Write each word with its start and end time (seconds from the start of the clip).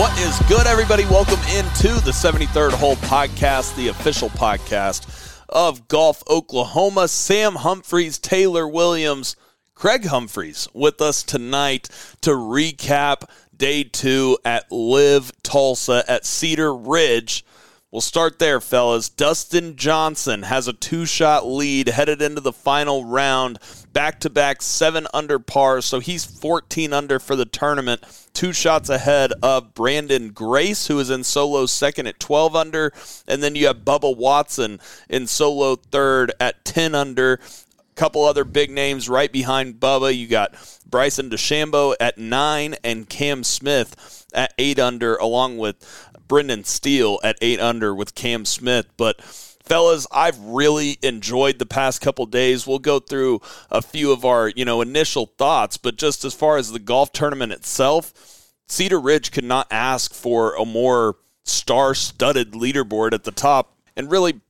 What 0.00 0.18
is 0.18 0.38
good, 0.48 0.66
everybody? 0.66 1.04
Welcome 1.04 1.40
into 1.54 1.88
the 2.00 2.10
73rd 2.10 2.72
Hole 2.72 2.96
Podcast, 2.96 3.76
the 3.76 3.88
official 3.88 4.30
podcast 4.30 5.06
of 5.46 5.88
Golf 5.88 6.22
Oklahoma. 6.26 7.06
Sam 7.06 7.56
Humphreys, 7.56 8.18
Taylor 8.18 8.66
Williams, 8.66 9.36
Craig 9.74 10.06
Humphreys 10.06 10.68
with 10.72 11.02
us 11.02 11.22
tonight 11.22 11.90
to 12.22 12.30
recap 12.30 13.28
day 13.54 13.84
two 13.84 14.38
at 14.42 14.72
LIV 14.72 15.32
Tulsa 15.42 16.02
at 16.08 16.24
Cedar 16.24 16.74
Ridge. 16.74 17.44
We'll 17.90 18.00
start 18.00 18.38
there, 18.38 18.62
fellas. 18.62 19.10
Dustin 19.10 19.76
Johnson 19.76 20.44
has 20.44 20.66
a 20.66 20.72
two 20.72 21.04
shot 21.04 21.46
lead 21.46 21.88
headed 21.88 22.22
into 22.22 22.40
the 22.40 22.54
final 22.54 23.04
round. 23.04 23.58
Back 23.92 24.20
to 24.20 24.30
back 24.30 24.62
seven 24.62 25.08
under 25.12 25.38
par, 25.38 25.80
so 25.80 25.98
he's 25.98 26.24
14 26.24 26.92
under 26.92 27.18
for 27.18 27.34
the 27.34 27.44
tournament. 27.44 28.02
Two 28.32 28.52
shots 28.52 28.88
ahead 28.88 29.32
of 29.42 29.74
Branden 29.74 30.32
Grace, 30.32 30.86
who 30.86 30.98
is 31.00 31.10
in 31.10 31.24
solo 31.24 31.66
second 31.66 32.06
at 32.06 32.20
12 32.20 32.54
under. 32.54 32.92
And 33.26 33.42
then 33.42 33.56
you 33.56 33.66
have 33.66 33.78
Bubba 33.78 34.16
Watson 34.16 34.80
in 35.08 35.26
solo 35.26 35.76
third 35.76 36.32
at 36.38 36.64
10 36.64 36.94
under. 36.94 37.34
A 37.34 37.94
couple 37.96 38.24
other 38.24 38.44
big 38.44 38.70
names 38.70 39.08
right 39.08 39.32
behind 39.32 39.80
Bubba. 39.80 40.16
You 40.16 40.28
got 40.28 40.54
Bryson 40.88 41.28
DeChambeau 41.28 41.96
at 41.98 42.16
nine 42.16 42.76
and 42.84 43.08
Cam 43.08 43.42
Smith 43.42 44.26
at 44.32 44.54
eight 44.58 44.78
under, 44.78 45.16
along 45.16 45.58
with 45.58 45.76
Brendan 46.28 46.62
Steele 46.62 47.18
at 47.24 47.36
eight 47.40 47.58
under 47.58 47.92
with 47.92 48.14
Cam 48.14 48.44
Smith. 48.44 48.86
But 48.96 49.20
fellas, 49.70 50.04
I've 50.10 50.40
really 50.40 50.98
enjoyed 51.00 51.60
the 51.60 51.64
past 51.64 52.00
couple 52.00 52.26
days. 52.26 52.66
We'll 52.66 52.80
go 52.80 52.98
through 52.98 53.40
a 53.70 53.80
few 53.80 54.10
of 54.10 54.24
our, 54.24 54.48
you 54.48 54.64
know, 54.64 54.80
initial 54.80 55.26
thoughts, 55.38 55.76
but 55.76 55.94
just 55.94 56.24
as 56.24 56.34
far 56.34 56.56
as 56.56 56.72
the 56.72 56.80
golf 56.80 57.12
tournament 57.12 57.52
itself, 57.52 58.50
Cedar 58.66 58.98
Ridge 58.98 59.30
could 59.30 59.44
not 59.44 59.68
ask 59.70 60.12
for 60.12 60.56
a 60.56 60.64
more 60.64 61.18
star-studded 61.44 62.50
leaderboard 62.50 63.12
at 63.12 63.22
the 63.22 63.30
top. 63.30 63.78
And 63.96 64.10
really 64.10 64.40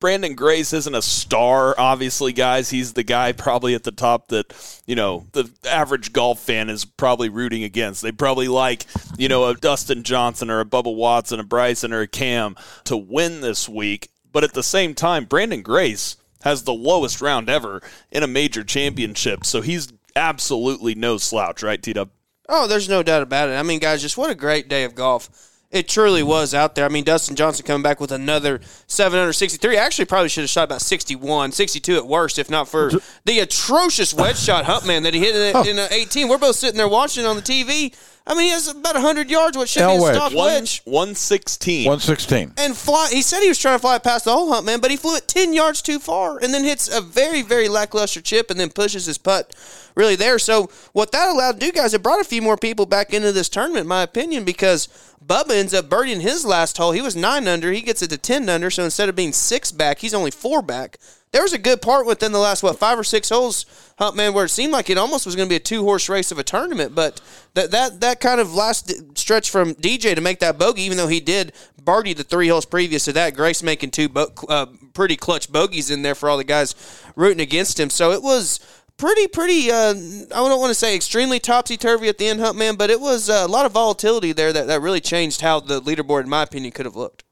Branden 0.00 0.34
Grace 0.34 0.72
isn't 0.72 0.94
a 0.94 1.02
star, 1.02 1.74
obviously, 1.76 2.32
guys. 2.32 2.70
He's 2.70 2.94
the 2.94 3.02
guy 3.02 3.32
probably 3.32 3.74
at 3.74 3.84
the 3.84 3.92
top 3.92 4.28
that, 4.28 4.80
you 4.86 4.94
know, 4.94 5.26
the 5.32 5.50
average 5.68 6.14
golf 6.14 6.40
fan 6.40 6.70
is 6.70 6.86
probably 6.86 7.28
rooting 7.28 7.64
against. 7.64 8.00
They 8.00 8.12
probably 8.12 8.48
like, 8.48 8.86
you 9.18 9.28
know, 9.28 9.44
a 9.44 9.54
Dustin 9.54 10.04
Johnson 10.04 10.48
or 10.48 10.60
a 10.60 10.64
Bubba 10.64 10.96
Watson, 10.96 11.38
a 11.38 11.44
Bryson 11.44 11.92
or 11.92 12.00
a 12.00 12.08
Cam 12.08 12.56
to 12.84 12.96
win 12.96 13.42
this 13.42 13.68
week. 13.68 14.08
But 14.32 14.44
at 14.44 14.54
the 14.54 14.62
same 14.62 14.94
time, 14.94 15.26
Branden 15.26 15.62
Grace 15.62 16.16
has 16.42 16.62
the 16.62 16.72
lowest 16.72 17.20
round 17.20 17.48
ever 17.48 17.82
in 18.10 18.22
a 18.22 18.28
major 18.28 18.64
championship. 18.64 19.44
So 19.44 19.60
he's 19.60 19.92
absolutely 20.16 20.94
no 20.94 21.18
slouch, 21.18 21.62
right, 21.62 21.82
T 21.82 21.92
Dub? 21.92 22.10
Oh, 22.48 22.66
there's 22.66 22.88
no 22.88 23.02
doubt 23.02 23.22
about 23.22 23.48
it. 23.48 23.52
I 23.52 23.62
mean, 23.62 23.78
guys, 23.78 24.02
just 24.02 24.16
what 24.16 24.30
a 24.30 24.34
great 24.34 24.68
day 24.68 24.84
of 24.84 24.94
golf 24.94 25.28
it 25.70 25.88
truly 25.88 26.20
mm-hmm. 26.20 26.30
was 26.30 26.54
out 26.54 26.74
there. 26.74 26.84
I 26.84 26.88
mean, 26.88 27.04
Dustin 27.04 27.36
Johnson 27.36 27.64
coming 27.64 27.82
back 27.82 28.00
with 28.00 28.10
another 28.10 28.60
763. 28.88 29.76
Actually, 29.76 30.04
probably 30.06 30.28
should 30.28 30.42
have 30.42 30.50
shot 30.50 30.64
about 30.64 30.82
61, 30.82 31.52
62 31.52 31.96
at 31.96 32.06
worst, 32.06 32.38
if 32.38 32.50
not 32.50 32.68
for 32.68 32.90
the 33.24 33.38
atrocious 33.38 34.12
wedge 34.12 34.38
shot 34.38 34.64
hunt 34.64 34.86
man 34.86 35.04
that 35.04 35.14
he 35.14 35.20
hit 35.20 35.36
in, 35.36 35.52
oh. 35.54 35.62
in 35.62 35.78
18. 35.78 36.28
We're 36.28 36.38
both 36.38 36.56
sitting 36.56 36.76
there 36.76 36.88
watching 36.88 37.24
on 37.24 37.36
the 37.36 37.42
TV. 37.42 37.94
I 38.30 38.34
mean, 38.34 38.44
he 38.44 38.50
has 38.50 38.68
about 38.68 38.94
100 38.94 39.28
yards, 39.28 39.56
what 39.56 39.68
should 39.68 39.82
L 39.82 39.96
be 39.96 39.98
a 39.98 40.02
wedge. 40.02 40.14
stock 40.14 40.32
One, 40.32 40.46
wedge. 40.46 40.82
116. 40.84 41.84
116. 41.84 42.52
And 42.58 42.76
fly. 42.76 43.08
He 43.10 43.22
said 43.22 43.40
he 43.40 43.48
was 43.48 43.58
trying 43.58 43.74
to 43.74 43.80
fly 43.80 43.98
past 43.98 44.24
the 44.24 44.30
whole 44.30 44.52
hunt 44.52 44.64
man, 44.64 44.78
but 44.78 44.92
he 44.92 44.96
flew 44.96 45.16
it 45.16 45.26
10 45.26 45.52
yards 45.52 45.82
too 45.82 45.98
far 45.98 46.38
and 46.38 46.54
then 46.54 46.62
hits 46.62 46.88
a 46.88 47.00
very, 47.00 47.42
very 47.42 47.68
lackluster 47.68 48.20
chip 48.20 48.48
and 48.48 48.60
then 48.60 48.70
pushes 48.70 49.06
his 49.06 49.18
putt 49.18 49.52
really 49.96 50.14
there. 50.14 50.38
So, 50.38 50.70
what 50.92 51.10
that 51.10 51.28
allowed 51.28 51.58
to 51.58 51.66
do, 51.66 51.72
guys, 51.72 51.92
it 51.92 52.04
brought 52.04 52.20
a 52.20 52.24
few 52.24 52.40
more 52.40 52.56
people 52.56 52.86
back 52.86 53.12
into 53.12 53.32
this 53.32 53.48
tournament, 53.48 53.82
in 53.82 53.88
my 53.88 54.02
opinion, 54.02 54.44
because 54.44 54.86
Bubba 55.26 55.50
ends 55.50 55.74
up 55.74 55.86
birdieing 55.88 56.20
his 56.20 56.44
last 56.44 56.76
hole. 56.76 56.92
He 56.92 57.02
was 57.02 57.16
nine 57.16 57.48
under. 57.48 57.72
He 57.72 57.80
gets 57.80 58.00
it 58.00 58.10
to 58.10 58.18
10 58.18 58.48
under. 58.48 58.70
So, 58.70 58.84
instead 58.84 59.08
of 59.08 59.16
being 59.16 59.32
six 59.32 59.72
back, 59.72 59.98
he's 59.98 60.14
only 60.14 60.30
four 60.30 60.62
back. 60.62 60.98
There 61.32 61.42
was 61.42 61.52
a 61.52 61.58
good 61.58 61.80
part 61.80 62.06
within 62.06 62.32
the 62.32 62.40
last, 62.40 62.64
what, 62.64 62.76
five 62.78 62.98
or 62.98 63.04
six 63.04 63.28
holes, 63.28 63.64
Hunt 64.00 64.16
Man, 64.16 64.34
where 64.34 64.46
it 64.46 64.48
seemed 64.48 64.72
like 64.72 64.90
it 64.90 64.98
almost 64.98 65.26
was 65.26 65.36
going 65.36 65.48
to 65.48 65.52
be 65.52 65.56
a 65.56 65.60
two 65.60 65.84
horse 65.84 66.08
race 66.08 66.32
of 66.32 66.40
a 66.40 66.42
tournament. 66.42 66.92
But 66.92 67.20
that, 67.54 67.70
that, 67.70 68.00
that 68.00 68.20
kind 68.20 68.40
of 68.40 68.52
last 68.52 69.16
stretch 69.16 69.48
from 69.48 69.74
DJ 69.74 70.16
to 70.16 70.20
make 70.20 70.40
that 70.40 70.58
bogey, 70.58 70.82
even 70.82 70.96
though 70.96 71.06
he 71.06 71.20
did 71.20 71.52
birdie 71.84 72.14
the 72.14 72.24
three 72.24 72.48
holes 72.48 72.66
previous 72.66 73.04
to 73.04 73.12
that, 73.12 73.36
Grace 73.36 73.62
making 73.62 73.92
two 73.92 74.08
bo- 74.08 74.32
uh, 74.48 74.66
pretty 74.92 75.16
clutch 75.16 75.50
bogeys 75.52 75.90
in 75.90 76.02
there 76.02 76.16
for 76.16 76.28
all 76.28 76.36
the 76.36 76.44
guys 76.44 76.74
rooting 77.14 77.40
against 77.40 77.78
him. 77.78 77.90
So 77.90 78.10
it 78.10 78.22
was 78.22 78.58
pretty, 78.96 79.28
pretty. 79.28 79.70
Uh, 79.70 79.90
I 79.90 80.48
don't 80.48 80.60
want 80.60 80.70
to 80.70 80.74
say 80.74 80.96
extremely 80.96 81.38
topsy 81.38 81.76
turvy 81.76 82.08
at 82.08 82.18
the 82.18 82.26
end, 82.26 82.40
Hunt 82.40 82.58
Man, 82.58 82.74
but 82.74 82.90
it 82.90 83.00
was 83.00 83.30
uh, 83.30 83.44
a 83.44 83.48
lot 83.48 83.66
of 83.66 83.72
volatility 83.72 84.32
there 84.32 84.52
that, 84.52 84.66
that 84.66 84.82
really 84.82 85.00
changed 85.00 85.42
how 85.42 85.60
the 85.60 85.80
leaderboard, 85.80 86.24
in 86.24 86.28
my 86.28 86.42
opinion, 86.42 86.72
could 86.72 86.86
have 86.86 86.96
looked. 86.96 87.24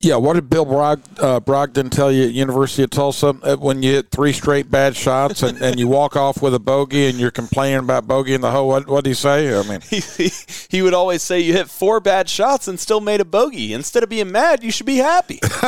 Yeah, 0.00 0.14
what 0.14 0.34
did 0.34 0.48
Bill 0.48 0.64
Brog, 0.64 1.00
uh, 1.18 1.40
Brogdon 1.40 1.90
tell 1.90 2.12
you 2.12 2.22
at 2.22 2.32
University 2.32 2.84
of 2.84 2.90
Tulsa 2.90 3.34
uh, 3.42 3.56
when 3.56 3.82
you 3.82 3.94
hit 3.94 4.12
three 4.12 4.32
straight 4.32 4.70
bad 4.70 4.94
shots 4.94 5.42
and, 5.42 5.60
and 5.60 5.76
you 5.76 5.88
walk 5.88 6.14
off 6.14 6.40
with 6.40 6.54
a 6.54 6.60
bogey 6.60 7.08
and 7.08 7.18
you're 7.18 7.32
complaining 7.32 7.80
about 7.80 8.06
bogey 8.06 8.32
in 8.32 8.40
the 8.40 8.52
hole? 8.52 8.68
What 8.68 8.86
what 8.86 9.02
did 9.02 9.10
he 9.10 9.14
say? 9.14 9.58
I 9.58 9.64
mean, 9.64 9.80
he, 9.80 9.98
he, 10.16 10.30
he 10.68 10.82
would 10.82 10.94
always 10.94 11.22
say 11.22 11.40
you 11.40 11.52
hit 11.52 11.68
four 11.68 11.98
bad 11.98 12.28
shots 12.28 12.68
and 12.68 12.78
still 12.78 13.00
made 13.00 13.20
a 13.20 13.24
bogey. 13.24 13.72
Instead 13.72 14.04
of 14.04 14.08
being 14.08 14.30
mad, 14.30 14.62
you 14.62 14.70
should 14.70 14.86
be 14.86 14.98
happy. 14.98 15.40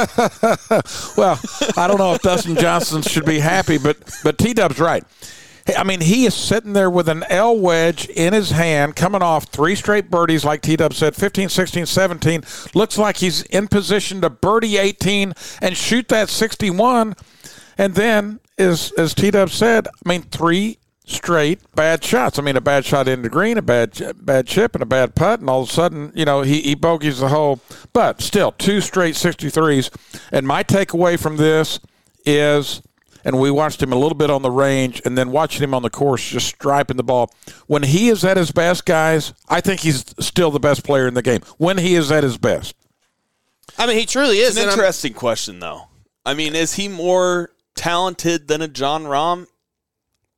well, 1.17 1.41
I 1.77 1.89
don't 1.89 1.99
know 1.99 2.15
if 2.15 2.23
Dustin 2.23 2.55
Johnson 2.55 3.03
should 3.03 3.25
be 3.25 3.41
happy, 3.41 3.79
but 3.79 3.97
but 4.23 4.39
T 4.39 4.55
Dub's 4.55 4.79
right. 4.79 5.03
I 5.77 5.85
mean, 5.85 6.01
he 6.01 6.27
is 6.27 6.35
sitting 6.35 6.73
there 6.73 6.91
with 6.91 7.09
an 7.09 7.25
L 7.29 7.59
wedge 7.59 8.09
in 8.09 8.33
his 8.33 8.51
hand, 8.51 8.97
coming 8.97 9.23
off 9.23 9.45
three 9.45 9.75
straight 9.75 10.11
birdies, 10.11 10.45
like 10.45 10.63
T 10.63 10.77
Dub 10.77 10.95
said 10.95 11.15
15, 11.15 11.49
16, 11.49 11.87
17. 11.87 12.43
Looks 12.75 12.99
like 12.99 13.19
he's 13.19 13.43
in 13.43 13.69
position 13.69 14.21
to 14.23 14.31
birdie 14.31 14.79
18 14.79 15.35
and 15.61 15.77
shoot 15.77 16.09
that 16.09 16.29
61. 16.29 17.15
And 17.79 17.95
then, 17.95 18.41
as, 18.59 18.93
as 18.99 19.15
T 19.15 19.31
Dub 19.31 19.51
said, 19.51 19.87
I 19.89 20.09
mean, 20.09 20.23
three 20.23 20.79
straight 21.11 21.61
bad 21.75 22.05
shots. 22.05 22.39
I 22.39 22.43
mean, 22.43 22.57
a 22.57 22.61
bad 22.61 22.85
shot 22.85 23.09
into 23.09 23.29
green, 23.29 23.59
a 23.59 23.63
bad 23.63 24.01
bad 24.25 24.47
chip, 24.47 24.75
and 24.75 24.83
a 24.83 24.87
bad 24.87 25.15
putt, 25.15 25.41
and 25.41 25.51
all 25.51 25.63
of 25.63 25.69
a 25.69 25.73
sudden, 25.73 26.13
you 26.15 26.25
know, 26.25 26.43
he, 26.43 26.61
he 26.61 26.75
bogeys 26.75 27.19
the 27.19 27.29
hole. 27.29 27.61
But 27.93 28.21
still, 28.21 28.53
two 28.53 28.81
straight 28.81 29.15
63s. 29.15 29.91
And 30.33 30.47
my 30.47 30.63
takeaway 30.63 31.19
from 31.19 31.37
this 31.37 31.81
is, 32.25 32.83
and 33.25 33.39
we 33.39 33.51
watched 33.51 33.83
him 33.83 33.93
a 33.93 33.97
little 33.97 34.17
bit 34.17 34.31
on 34.31 34.43
the 34.43 34.51
range, 34.51 35.03
and 35.05 35.17
then 35.17 35.31
watching 35.31 35.63
him 35.63 35.75
on 35.75 35.83
the 35.83 35.91
course, 35.91 36.29
just 36.29 36.47
striping 36.49 36.97
the 36.97 37.03
ball. 37.03 37.33
When 37.67 37.83
he 37.83 38.09
is 38.09 38.25
at 38.25 38.37
his 38.37 38.53
best, 38.53 38.85
guys, 38.87 39.33
I 39.49 39.61
think 39.61 39.81
he's 39.81 40.05
still 40.21 40.51
the 40.51 40.61
best 40.61 40.85
player 40.85 41.07
in 41.07 41.15
the 41.15 41.23
game. 41.23 41.41
When 41.59 41.79
he 41.79 41.95
is 41.95 42.11
at 42.11 42.23
his 42.23 42.39
best. 42.39 42.75
I 43.79 43.87
mean, 43.87 43.97
he 43.97 44.07
truly 44.07 44.39
is. 44.39 44.51
It's 44.51 44.57
an 44.57 44.63
and 44.65 44.71
I'm- 44.71 44.79
interesting 44.79 45.15
question, 45.15 45.61
though. 45.61 45.89
I 46.27 46.35
mean, 46.35 46.55
is 46.55 46.75
he 46.75 46.89
more 46.89 47.51
talented 47.75 48.47
than 48.49 48.61
a 48.61 48.69
Jon 48.69 49.05
Rahm? 49.05 49.47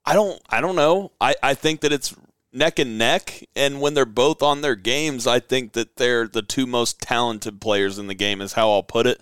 I 0.04 0.14
don't. 0.14 0.41
I 0.49 0.60
don't 0.60 0.76
know. 0.76 1.12
I, 1.20 1.34
I 1.43 1.54
think 1.54 1.81
that 1.81 1.93
it's 1.93 2.14
neck 2.53 2.78
and 2.78 2.99
neck, 2.99 3.44
and 3.56 3.81
when 3.81 3.94
they're 3.94 4.04
both 4.04 4.43
on 4.43 4.60
their 4.60 4.75
games, 4.76 5.26
I 5.26 5.41
think 5.41 5.72
that 5.72 5.97
they're 5.97 6.28
the 6.28 6.43
two 6.43 6.66
most 6.66 7.00
talented 7.00 7.60
players 7.60 7.99
in 7.99 8.06
the 8.06 8.14
game. 8.14 8.41
Is 8.41 8.53
how 8.53 8.70
I'll 8.70 8.82
put 8.82 9.06
it. 9.06 9.20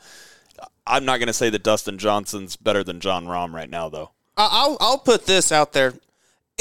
I'm 0.91 1.05
not 1.05 1.19
going 1.19 1.29
to 1.29 1.33
say 1.33 1.51
that 1.51 1.63
Dustin 1.63 1.99
Johnson's 1.99 2.57
better 2.57 2.83
than 2.85 3.01
Jon 3.01 3.27
Rahm 3.27 3.53
right 3.53 3.71
now, 3.71 3.89
though. 3.89 4.11
I'll 4.37 4.77
I'll 4.81 4.99
put 4.99 5.27
this 5.27 5.53
out 5.53 5.73
there. 5.73 5.95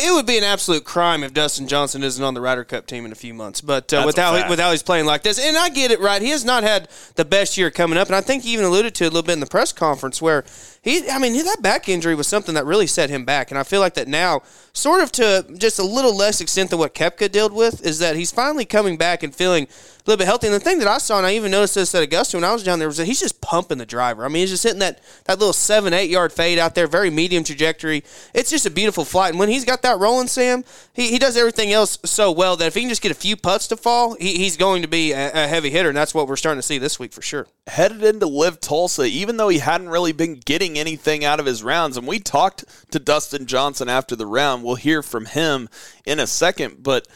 It 0.01 0.13
would 0.13 0.25
be 0.25 0.37
an 0.37 0.45
absolute 0.45 0.85
crime 0.85 1.23
if 1.23 1.33
Dustin 1.33 1.67
Johnson 1.67 2.03
isn't 2.03 2.23
on 2.23 2.33
the 2.33 2.39
Ryder 2.39 2.63
Cup 2.63 2.87
team 2.87 3.05
in 3.05 3.11
a 3.11 3.15
few 3.15 3.33
months. 3.33 3.59
But 3.59 3.91
uh, 3.91 4.03
without 4.05 4.49
without 4.49 4.71
he's 4.71 4.83
playing 4.83 5.05
like 5.05 5.23
this, 5.23 5.37
and 5.39 5.57
I 5.57 5.69
get 5.69 5.91
it 5.91 5.99
right. 5.99 6.21
He 6.21 6.29
has 6.29 6.45
not 6.45 6.63
had 6.63 6.87
the 7.15 7.25
best 7.25 7.57
year 7.57 7.69
coming 7.69 7.97
up, 7.97 8.07
and 8.07 8.15
I 8.15 8.21
think 8.21 8.43
he 8.43 8.53
even 8.53 8.65
alluded 8.65 8.95
to 8.95 9.03
it 9.03 9.07
a 9.07 9.09
little 9.09 9.23
bit 9.23 9.33
in 9.33 9.39
the 9.41 9.45
press 9.45 9.73
conference 9.73 10.21
where 10.21 10.45
he, 10.81 11.09
I 11.09 11.19
mean, 11.19 11.33
that 11.45 11.61
back 11.61 11.89
injury 11.89 12.15
was 12.15 12.27
something 12.27 12.55
that 12.55 12.65
really 12.65 12.87
set 12.87 13.09
him 13.09 13.25
back, 13.25 13.51
and 13.51 13.59
I 13.59 13.63
feel 13.63 13.81
like 13.81 13.95
that 13.95 14.07
now, 14.07 14.41
sort 14.71 15.03
of 15.03 15.11
to 15.13 15.45
just 15.57 15.77
a 15.77 15.83
little 15.83 16.15
less 16.15 16.39
extent 16.39 16.69
than 16.69 16.79
what 16.79 16.95
Koepka 16.95 17.31
dealt 17.31 17.53
with, 17.53 17.85
is 17.85 17.99
that 17.99 18.15
he's 18.15 18.31
finally 18.31 18.65
coming 18.65 18.95
back 18.95 19.21
and 19.21 19.35
feeling 19.35 19.65
a 19.65 19.67
little 20.09 20.17
bit 20.17 20.25
healthy. 20.25 20.47
And 20.47 20.55
the 20.55 20.59
thing 20.59 20.79
that 20.79 20.87
I 20.87 20.97
saw, 20.97 21.17
and 21.17 21.27
I 21.27 21.35
even 21.35 21.51
noticed 21.51 21.75
this 21.75 21.93
at 21.93 22.01
Augusta 22.01 22.37
when 22.37 22.45
I 22.45 22.53
was 22.53 22.63
down 22.63 22.79
there, 22.79 22.87
was 22.87 22.97
that 22.97 23.05
he's 23.05 23.19
just 23.19 23.41
pumping 23.41 23.77
the 23.77 23.85
driver. 23.85 24.23
I 24.23 24.29
mean, 24.29 24.41
he's 24.41 24.51
just 24.51 24.63
hitting 24.63 24.79
that, 24.79 25.01
that 25.25 25.37
little 25.37 25.53
seven, 25.53 25.93
eight 25.93 26.09
yard 26.09 26.31
fade 26.31 26.57
out 26.57 26.75
there, 26.75 26.87
very 26.87 27.09
medium 27.09 27.43
trajectory. 27.43 28.03
It's 28.33 28.49
just 28.49 28.65
a 28.65 28.71
beautiful 28.71 29.03
flight. 29.03 29.31
And 29.31 29.39
when 29.39 29.49
he's 29.49 29.65
got 29.65 29.81
that 29.81 29.99
rolling, 29.99 30.27
Sam, 30.27 30.63
he, 30.93 31.09
he 31.09 31.19
does 31.19 31.35
everything 31.35 31.73
else 31.73 31.99
so 32.05 32.31
well 32.31 32.55
that 32.55 32.67
if 32.67 32.73
he 32.73 32.81
can 32.81 32.89
just 32.89 33.01
get 33.01 33.11
a 33.11 33.15
few 33.15 33.35
putts 33.35 33.67
to 33.67 33.75
fall, 33.77 34.15
he, 34.15 34.37
he's 34.37 34.55
going 34.55 34.81
to 34.81 34.87
be 34.87 35.11
a, 35.11 35.31
a 35.31 35.47
heavy 35.47 35.69
hitter. 35.69 35.89
And 35.89 35.97
that's 35.97 36.13
what 36.13 36.27
we're 36.27 36.37
starting 36.37 36.59
to 36.59 36.65
see 36.65 36.77
this 36.77 36.97
week 36.97 37.11
for 37.11 37.21
sure. 37.21 37.47
Headed 37.67 38.03
into 38.03 38.27
LIV 38.27 38.61
Tulsa, 38.61 39.03
even 39.03 39.35
though 39.37 39.49
he 39.49 39.59
hadn't 39.59 39.89
really 39.89 40.13
been 40.13 40.35
getting 40.35 40.68
anything 40.77 41.25
out 41.25 41.39
of 41.39 41.45
his 41.45 41.63
rounds. 41.63 41.97
And 41.97 42.07
we 42.07 42.19
talked 42.19 42.65
to 42.91 42.99
Dustin 42.99 43.45
Johnson 43.45 43.89
after 43.89 44.15
the 44.15 44.25
round. 44.27 44.63
We'll 44.63 44.75
hear 44.75 45.01
from 45.01 45.25
him 45.25 45.69
in 46.05 46.19
a 46.19 46.27
second. 46.27 46.83
But 46.83 47.07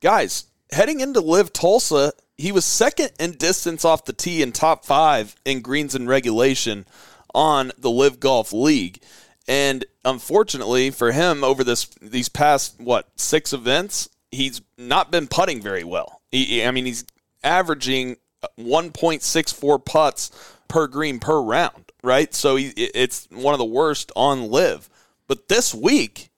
guys, 0.00 0.44
heading 0.72 1.00
into 1.00 1.20
LIV 1.20 1.52
Tulsa, 1.52 2.12
he 2.36 2.52
was 2.52 2.64
second 2.64 3.12
in 3.18 3.32
distance 3.32 3.84
off 3.84 4.04
the 4.04 4.12
tee 4.12 4.42
and 4.42 4.54
top 4.54 4.84
five 4.84 5.36
in 5.44 5.60
greens 5.60 5.94
and 5.94 6.08
regulation 6.08 6.86
on 7.34 7.72
the 7.78 7.90
LIV 7.90 8.20
Golf 8.20 8.52
League. 8.52 9.02
And 9.46 9.84
unfortunately 10.04 10.90
for 10.90 11.12
him, 11.12 11.44
over 11.44 11.62
this 11.62 11.84
these 12.00 12.28
past 12.28 12.80
what 12.80 13.08
six 13.16 13.52
events, 13.52 14.08
he's 14.30 14.62
not 14.78 15.10
been 15.10 15.26
putting 15.26 15.60
very 15.60 15.84
well. 15.84 16.22
He, 16.30 16.64
I 16.64 16.70
mean, 16.70 16.86
he's 16.86 17.04
averaging 17.42 18.16
1.64 18.58 19.84
putts 19.84 20.30
per 20.68 20.86
green 20.86 21.20
per 21.20 21.40
round, 21.40 21.83
right? 22.04 22.32
So 22.34 22.56
he, 22.56 22.68
it's 22.68 23.26
one 23.30 23.54
of 23.54 23.58
the 23.58 23.64
worst 23.64 24.12
on 24.14 24.50
LIV. 24.50 24.88
But 25.26 25.48
this 25.48 25.74
week, 25.74 26.30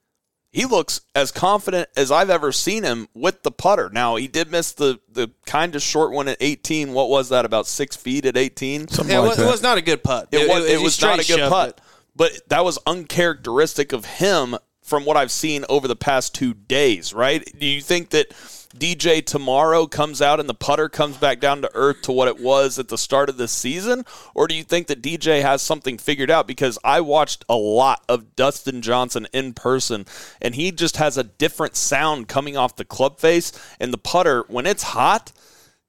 he 0.53 0.65
looks 0.65 1.03
as 1.15 1.33
confident 1.33 1.89
as 1.97 2.11
I've 2.11 2.31
ever 2.31 2.51
seen 2.51 2.83
him 2.83 3.09
with 3.15 3.43
the 3.43 3.51
putter. 3.51 3.91
Now 3.93 4.17
he 4.17 4.27
did 4.27 4.51
miss 4.51 4.73
the 4.73 5.01
the 5.11 5.31
kind 5.45 5.75
of 5.77 5.83
short 5.83 6.13
one 6.13 6.29
at 6.29 6.39
18. 6.41 6.93
What 6.95 7.11
was 7.11 7.29
that? 7.29 7.45
About 7.45 7.67
six 7.67 7.95
feet 7.95 8.25
at 8.25 8.37
18. 8.37 8.89
Something 8.89 9.13
Yeah, 9.13 9.19
it, 9.19 9.21
like 9.21 9.29
was, 9.29 9.37
that. 9.37 9.49
it 9.49 9.51
was 9.51 9.63
not 9.63 9.77
a 9.77 9.83
good 9.83 10.03
putt. 10.03 10.29
It, 10.33 10.49
was, 10.49 10.65
it 10.65 10.81
was 10.81 11.01
not 11.03 11.15
a 11.15 11.17
good 11.19 11.27
shoved 11.27 11.53
putt, 11.53 11.69
it. 11.71 11.81
but 12.15 12.33
that 12.49 12.65
was 12.65 12.79
uncharacteristic 12.87 13.93
of 13.93 14.07
him 14.07 14.57
from 14.83 15.05
what 15.05 15.17
I've 15.17 15.33
seen 15.33 15.65
over 15.69 15.89
the 15.89 15.97
past 15.97 16.35
two 16.35 16.55
days. 16.55 17.13
Right? 17.13 17.45
Do 17.59 17.67
you 17.67 17.83
think 17.83 18.11
that 18.11 18.33
DJ 18.71 19.25
tomorrow 19.25 19.87
comes 19.87 20.21
out 20.21 20.41
and 20.41 20.49
the 20.49 20.55
putter 20.55 20.89
comes 20.89 21.17
back 21.17 21.41
down 21.41 21.63
to 21.63 21.71
earth 21.75 22.03
to 22.03 22.13
what 22.13 22.29
it 22.29 22.41
was 22.41 22.79
at 22.79 22.89
the 22.89 22.99
start 22.99 23.29
of 23.29 23.37
this 23.37 23.53
season, 23.53 24.05
or 24.35 24.47
do 24.47 24.55
you 24.55 24.63
think 24.63 24.87
that 24.87 25.03
DJ 25.03 25.43
has 25.43 25.63
something 25.63 25.99
figured 25.99 26.31
out? 26.31 26.47
Because 26.47 26.79
I 26.85 27.01
watched 27.01 27.45
a 27.49 27.57
lot 27.57 28.05
of 28.09 28.37
Dustin 28.37 28.83
Johnson 28.83 29.27
in 29.33 29.55
person, 29.55 30.07
and 30.41 30.55
he 30.55 30.73
just 30.73 30.97
has 30.97 31.17
a 31.17 31.25
different 31.25 31.77
sound 31.77 32.29
coming 32.29 32.57
off 32.57 32.77
the 32.77 32.85
club 32.85 33.19
face 33.19 33.53
and 33.81 33.93
the 33.93 33.99
putter 33.99 34.45
when 34.49 34.67
it's 34.67 34.83
hot. 34.83 35.33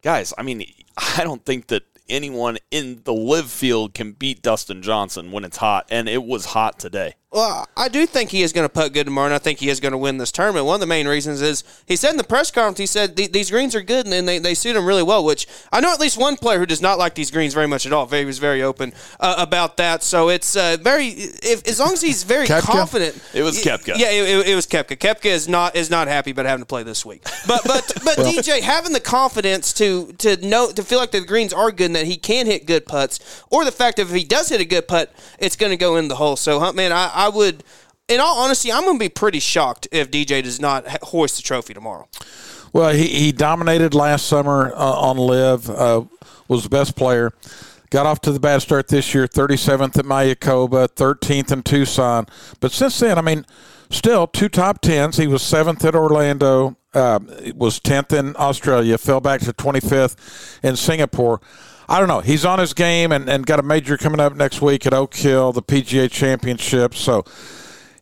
Guys, 0.02 0.34
I 0.38 0.44
mean, 0.44 0.64
I 0.98 1.24
don't 1.24 1.46
think 1.46 1.68
that 1.68 1.84
anyone 2.10 2.58
in 2.72 3.02
the 3.04 3.14
LIV 3.14 3.50
field 3.50 3.94
can 3.94 4.14
beat 4.14 4.42
Dustin 4.42 4.82
Johnson 4.82 5.32
when 5.32 5.44
it's 5.44 5.58
hot, 5.58 5.88
and 5.90 6.08
it 6.08 6.24
was 6.24 6.46
hot 6.46 6.80
today. 6.80 7.16
Well, 7.30 7.68
I 7.76 7.90
do 7.90 8.06
think 8.06 8.30
he 8.30 8.42
is 8.42 8.54
going 8.54 8.64
to 8.64 8.70
putt 8.70 8.94
good 8.94 9.04
tomorrow, 9.04 9.26
and 9.26 9.34
I 9.34 9.38
think 9.38 9.60
he 9.60 9.68
is 9.68 9.82
going 9.82 9.92
to 9.92 9.98
win 9.98 10.18
this 10.18 10.32
tournament. 10.32 10.66
One 10.66 10.76
of 10.76 10.80
the 10.80 10.88
main 10.88 11.10
reasons 11.10 11.42
is 11.42 11.66
he 11.86 11.98
said 11.98 12.12
in 12.12 12.18
the 12.18 12.24
press 12.24 12.52
conference, 12.52 12.80
he 12.80 12.86
said 12.86 13.18
these 13.18 13.52
greens 13.52 13.76
are 13.76 13.82
good 13.82 14.08
and 14.08 14.26
they, 14.26 14.40
they 14.40 14.54
suit 14.54 14.78
him 14.78 14.86
really 14.86 15.04
well, 15.04 15.26
which 15.26 15.46
I 15.70 15.82
know 15.82 15.92
at 15.92 16.00
least 16.00 16.18
one 16.18 16.38
player 16.38 16.58
who 16.58 16.66
does 16.66 16.82
not 16.82 16.98
like 16.98 17.16
these 17.16 17.30
greens 17.30 17.54
very 17.54 17.68
much 17.68 17.86
at 17.86 17.92
all. 17.92 18.08
He 18.08 18.24
was 18.24 18.40
very 18.40 18.64
open 18.64 18.94
uh, 19.20 19.36
about 19.38 19.76
that. 19.76 20.04
So 20.04 20.30
it's 20.30 20.56
uh, 20.56 20.78
very, 20.80 21.08
if, 21.08 21.68
as 21.68 21.82
long 21.82 21.92
as 21.92 22.02
he's 22.02 22.24
very 22.24 22.48
Koepka? 22.48 22.62
confident. 22.62 23.22
It 23.34 23.44
was 23.44 23.62
Koepka. 23.62 23.98
Yeah, 23.98 24.10
it, 24.10 24.30
it, 24.30 24.48
it 24.48 24.56
was 24.56 24.66
Koepka. 24.66 24.98
Koepka 24.98 25.26
is 25.26 25.50
not 25.50 25.76
is 25.76 25.90
not 25.90 26.08
happy 26.08 26.32
about 26.32 26.46
having 26.46 26.62
to 26.62 26.68
play 26.68 26.84
this 26.84 27.06
week. 27.06 27.24
But 27.46 27.62
but 27.66 27.92
but 28.06 28.18
DJ 28.20 28.62
having 28.62 28.94
the 28.94 29.02
confidence 29.02 29.74
to 29.74 30.14
to 30.20 30.38
know 30.48 30.72
to 30.72 30.82
feel 30.82 30.98
like 30.98 31.12
the 31.12 31.22
greens 31.22 31.52
are 31.52 31.72
good 31.72 31.88
and 31.88 31.96
that 31.98 32.06
he 32.06 32.16
can 32.16 32.46
hit 32.46 32.66
good 32.66 32.86
putts, 32.86 33.44
or 33.52 33.66
the 33.66 33.72
fact 33.72 33.98
that 33.98 34.04
if 34.04 34.14
he 34.14 34.24
does 34.24 34.48
hit 34.48 34.62
a 34.62 34.66
good 34.66 34.88
putt, 34.88 35.14
it's 35.40 35.58
going 35.58 35.72
to 35.72 35.78
go 35.78 35.98
in 35.98 36.08
the 36.08 36.16
hole. 36.16 36.38
So 36.38 36.62
Hunt 36.62 36.78
man, 36.78 36.94
I, 36.94 37.12
I 37.18 37.30
would. 37.30 37.64
In 38.08 38.22
all 38.22 38.38
honesty, 38.38 38.72
I'm 38.72 38.84
going 38.84 38.98
to 38.98 39.04
be 39.04 39.10
pretty 39.10 39.40
shocked 39.40 39.90
if 39.92 40.10
DJ 40.10 40.42
does 40.42 40.62
not 40.62 40.88
hoist 41.04 41.36
the 41.36 41.44
trophy 41.44 41.74
tomorrow. 41.74 42.08
Well, 42.72 42.94
he, 42.94 43.08
he 43.08 43.32
dominated 43.34 43.94
last 43.94 44.28
summer 44.28 44.72
uh, 44.74 44.78
on 44.78 45.18
LIV, 45.18 45.70
uh, 45.70 46.04
was 46.48 46.64
the 46.64 46.70
best 46.70 46.96
player. 46.96 47.34
Got 47.90 48.06
off 48.06 48.22
to 48.22 48.32
the 48.32 48.40
bad 48.40 48.62
start 48.62 48.88
this 48.88 49.14
year, 49.14 49.28
37th 49.28 49.98
at 49.98 50.06
Mayakoba, 50.06 50.88
13th 50.90 51.52
in 51.52 51.64
Tucson. 51.64 52.28
But 52.60 52.72
since 52.72 53.00
then, 53.00 53.18
I 53.18 53.22
mean, 53.22 53.46
still 53.90 54.28
two 54.28 54.48
top 54.48 54.80
tens. 54.82 55.18
He 55.18 55.28
was 55.28 55.42
seventh 55.42 55.84
at 55.84 55.96
Orlando, 55.96 56.78
uh, 56.94 57.20
was 57.56 57.80
10th 57.80 58.18
in 58.18 58.36
Australia, 58.38 58.98
fell 58.98 59.22
back 59.22 59.42
to 59.42 59.54
25th 59.54 60.60
in 60.64 60.76
Singapore. 60.76 61.42
I 61.90 62.00
don't 62.00 62.10
know. 62.10 62.20
He's 62.20 62.44
on 62.44 62.60
his 62.60 62.74
game 62.74 63.12
and, 63.12 63.30
and 63.30 63.46
got 63.46 63.60
a 63.60 63.64
major 63.64 63.98
coming 63.98 64.20
up 64.20 64.36
next 64.36 64.62
week 64.62 64.86
at 64.86 64.94
Oak 64.94 65.16
Hill, 65.16 65.54
the 65.54 65.62
PGA 65.62 66.12
Championship. 66.12 66.94
So, 66.94 67.24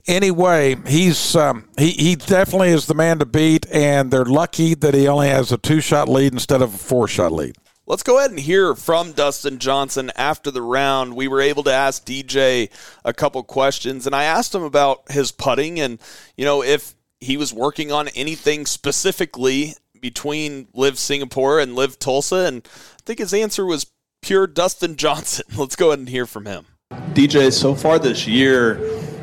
anyway, 0.07 0.75
he's 0.87 1.35
um, 1.35 1.69
he 1.77 1.91
he 1.91 2.15
definitely 2.15 2.69
is 2.69 2.87
the 2.87 2.95
man 2.95 3.19
to 3.19 3.25
beat, 3.25 3.67
and 3.71 4.09
they're 4.09 4.25
lucky 4.25 4.73
that 4.73 4.95
he 4.95 5.07
only 5.07 5.29
has 5.29 5.51
a 5.51 5.57
two 5.57 5.81
shot 5.81 6.09
lead 6.09 6.33
instead 6.33 6.61
of 6.61 6.73
a 6.73 6.77
four 6.77 7.07
shot 7.07 7.31
lead. 7.31 7.55
Let's 7.87 8.01
go 8.01 8.17
ahead 8.17 8.31
and 8.31 8.39
hear 8.39 8.73
from 8.73 9.11
Dustin 9.11 9.59
Johnson 9.59 10.11
after 10.15 10.49
the 10.49 10.63
round. 10.63 11.15
We 11.15 11.27
were 11.27 11.39
able 11.39 11.61
to 11.63 11.71
ask 11.71 12.03
DJ 12.03 12.71
a 13.03 13.13
couple 13.13 13.43
questions, 13.43 14.07
and 14.07 14.15
I 14.15 14.23
asked 14.23 14.55
him 14.55 14.63
about 14.63 15.11
his 15.11 15.31
putting 15.31 15.79
and, 15.79 15.99
you 16.35 16.45
know, 16.45 16.63
if 16.63 16.95
he 17.19 17.37
was 17.37 17.53
working 17.53 17.91
on 17.91 18.07
anything 18.09 18.65
specifically 18.65 19.75
between 20.01 20.67
LIV 20.73 20.97
Singapore 20.97 21.59
and 21.59 21.75
LIV 21.75 21.99
Tulsa, 21.99 22.45
and 22.47 22.67
think 23.05 23.19
his 23.19 23.33
answer 23.33 23.65
was 23.65 23.85
pure 24.21 24.47
Dustin 24.47 24.95
Johnson. 24.95 25.45
Let's 25.55 25.75
go 25.75 25.87
ahead 25.87 25.99
and 25.99 26.09
hear 26.09 26.25
from 26.25 26.45
him. 26.45 26.65
DJ, 27.13 27.51
so 27.51 27.75
far 27.75 27.99
this 27.99 28.27
year, 28.27 28.79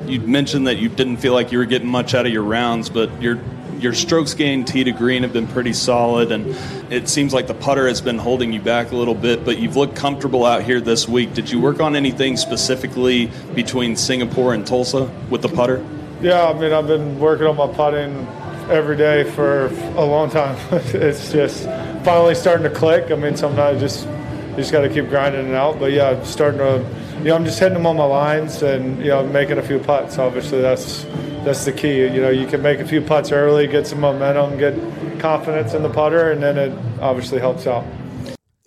you 0.06 0.20
mentioned 0.20 0.66
that 0.66 0.78
you 0.78 0.88
didn't 0.88 1.18
feel 1.18 1.32
like 1.32 1.52
you 1.52 1.58
were 1.58 1.64
getting 1.64 1.88
much 1.88 2.14
out 2.14 2.26
of 2.26 2.32
your 2.32 2.42
rounds, 2.42 2.88
but 2.88 3.10
your 3.20 3.40
your 3.78 3.92
strokes 3.92 4.32
gained 4.32 4.68
tee 4.68 4.84
to 4.84 4.92
green 4.92 5.24
have 5.24 5.32
been 5.32 5.48
pretty 5.48 5.72
solid, 5.72 6.30
and 6.30 6.56
it 6.92 7.08
seems 7.08 7.34
like 7.34 7.48
the 7.48 7.54
putter 7.54 7.88
has 7.88 8.00
been 8.00 8.16
holding 8.16 8.52
you 8.52 8.60
back 8.60 8.92
a 8.92 8.96
little 8.96 9.14
bit. 9.14 9.44
But 9.44 9.58
you've 9.58 9.74
looked 9.74 9.96
comfortable 9.96 10.46
out 10.46 10.62
here 10.62 10.80
this 10.80 11.08
week. 11.08 11.34
Did 11.34 11.50
you 11.50 11.60
work 11.60 11.80
on 11.80 11.96
anything 11.96 12.36
specifically 12.36 13.30
between 13.54 13.96
Singapore 13.96 14.54
and 14.54 14.64
Tulsa 14.64 15.10
with 15.28 15.42
the 15.42 15.48
putter? 15.48 15.84
Yeah, 16.20 16.44
I 16.44 16.52
mean, 16.52 16.72
I've 16.72 16.86
been 16.86 17.18
working 17.18 17.46
on 17.46 17.56
my 17.56 17.66
putting 17.66 18.24
every 18.70 18.96
day 18.96 19.24
for 19.24 19.66
a 19.66 20.04
long 20.04 20.30
time. 20.30 20.56
it's 20.72 21.32
just 21.32 21.64
finally 22.04 22.34
starting 22.34 22.64
to 22.64 22.70
click. 22.70 23.10
I 23.10 23.14
mean, 23.14 23.36
sometimes 23.36 23.80
just 23.80 24.06
you 24.06 24.56
just 24.56 24.72
got 24.72 24.82
to 24.82 24.88
keep 24.88 25.08
grinding 25.08 25.48
it 25.48 25.54
out. 25.54 25.78
But 25.78 25.92
yeah, 25.92 26.22
starting 26.24 26.58
to, 26.58 27.18
you 27.18 27.24
know, 27.24 27.36
I'm 27.36 27.44
just 27.44 27.58
hitting 27.58 27.74
them 27.74 27.86
on 27.86 27.96
my 27.96 28.04
lines 28.04 28.62
and 28.62 28.98
you 28.98 29.08
know 29.08 29.26
making 29.26 29.58
a 29.58 29.62
few 29.62 29.78
putts. 29.78 30.18
Obviously, 30.18 30.60
that's 30.60 31.04
that's 31.44 31.64
the 31.64 31.72
key. 31.72 32.02
You 32.02 32.20
know, 32.20 32.30
you 32.30 32.46
can 32.46 32.62
make 32.62 32.80
a 32.80 32.86
few 32.86 33.00
putts 33.00 33.32
early, 33.32 33.66
get 33.66 33.86
some 33.86 34.00
momentum, 34.00 34.58
get 34.58 34.74
confidence 35.20 35.74
in 35.74 35.82
the 35.82 35.90
putter, 35.90 36.32
and 36.32 36.42
then 36.42 36.58
it 36.58 37.00
obviously 37.00 37.38
helps 37.38 37.66
out. 37.66 37.84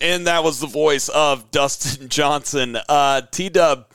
And 0.02 0.28
that 0.28 0.44
was 0.44 0.60
the 0.60 0.68
voice 0.68 1.10
of 1.10 1.52
Dustin 1.52 2.10
Johnson. 2.10 2.78
Uh, 2.90 3.22
T 3.32 3.50
Dub, 3.50 3.88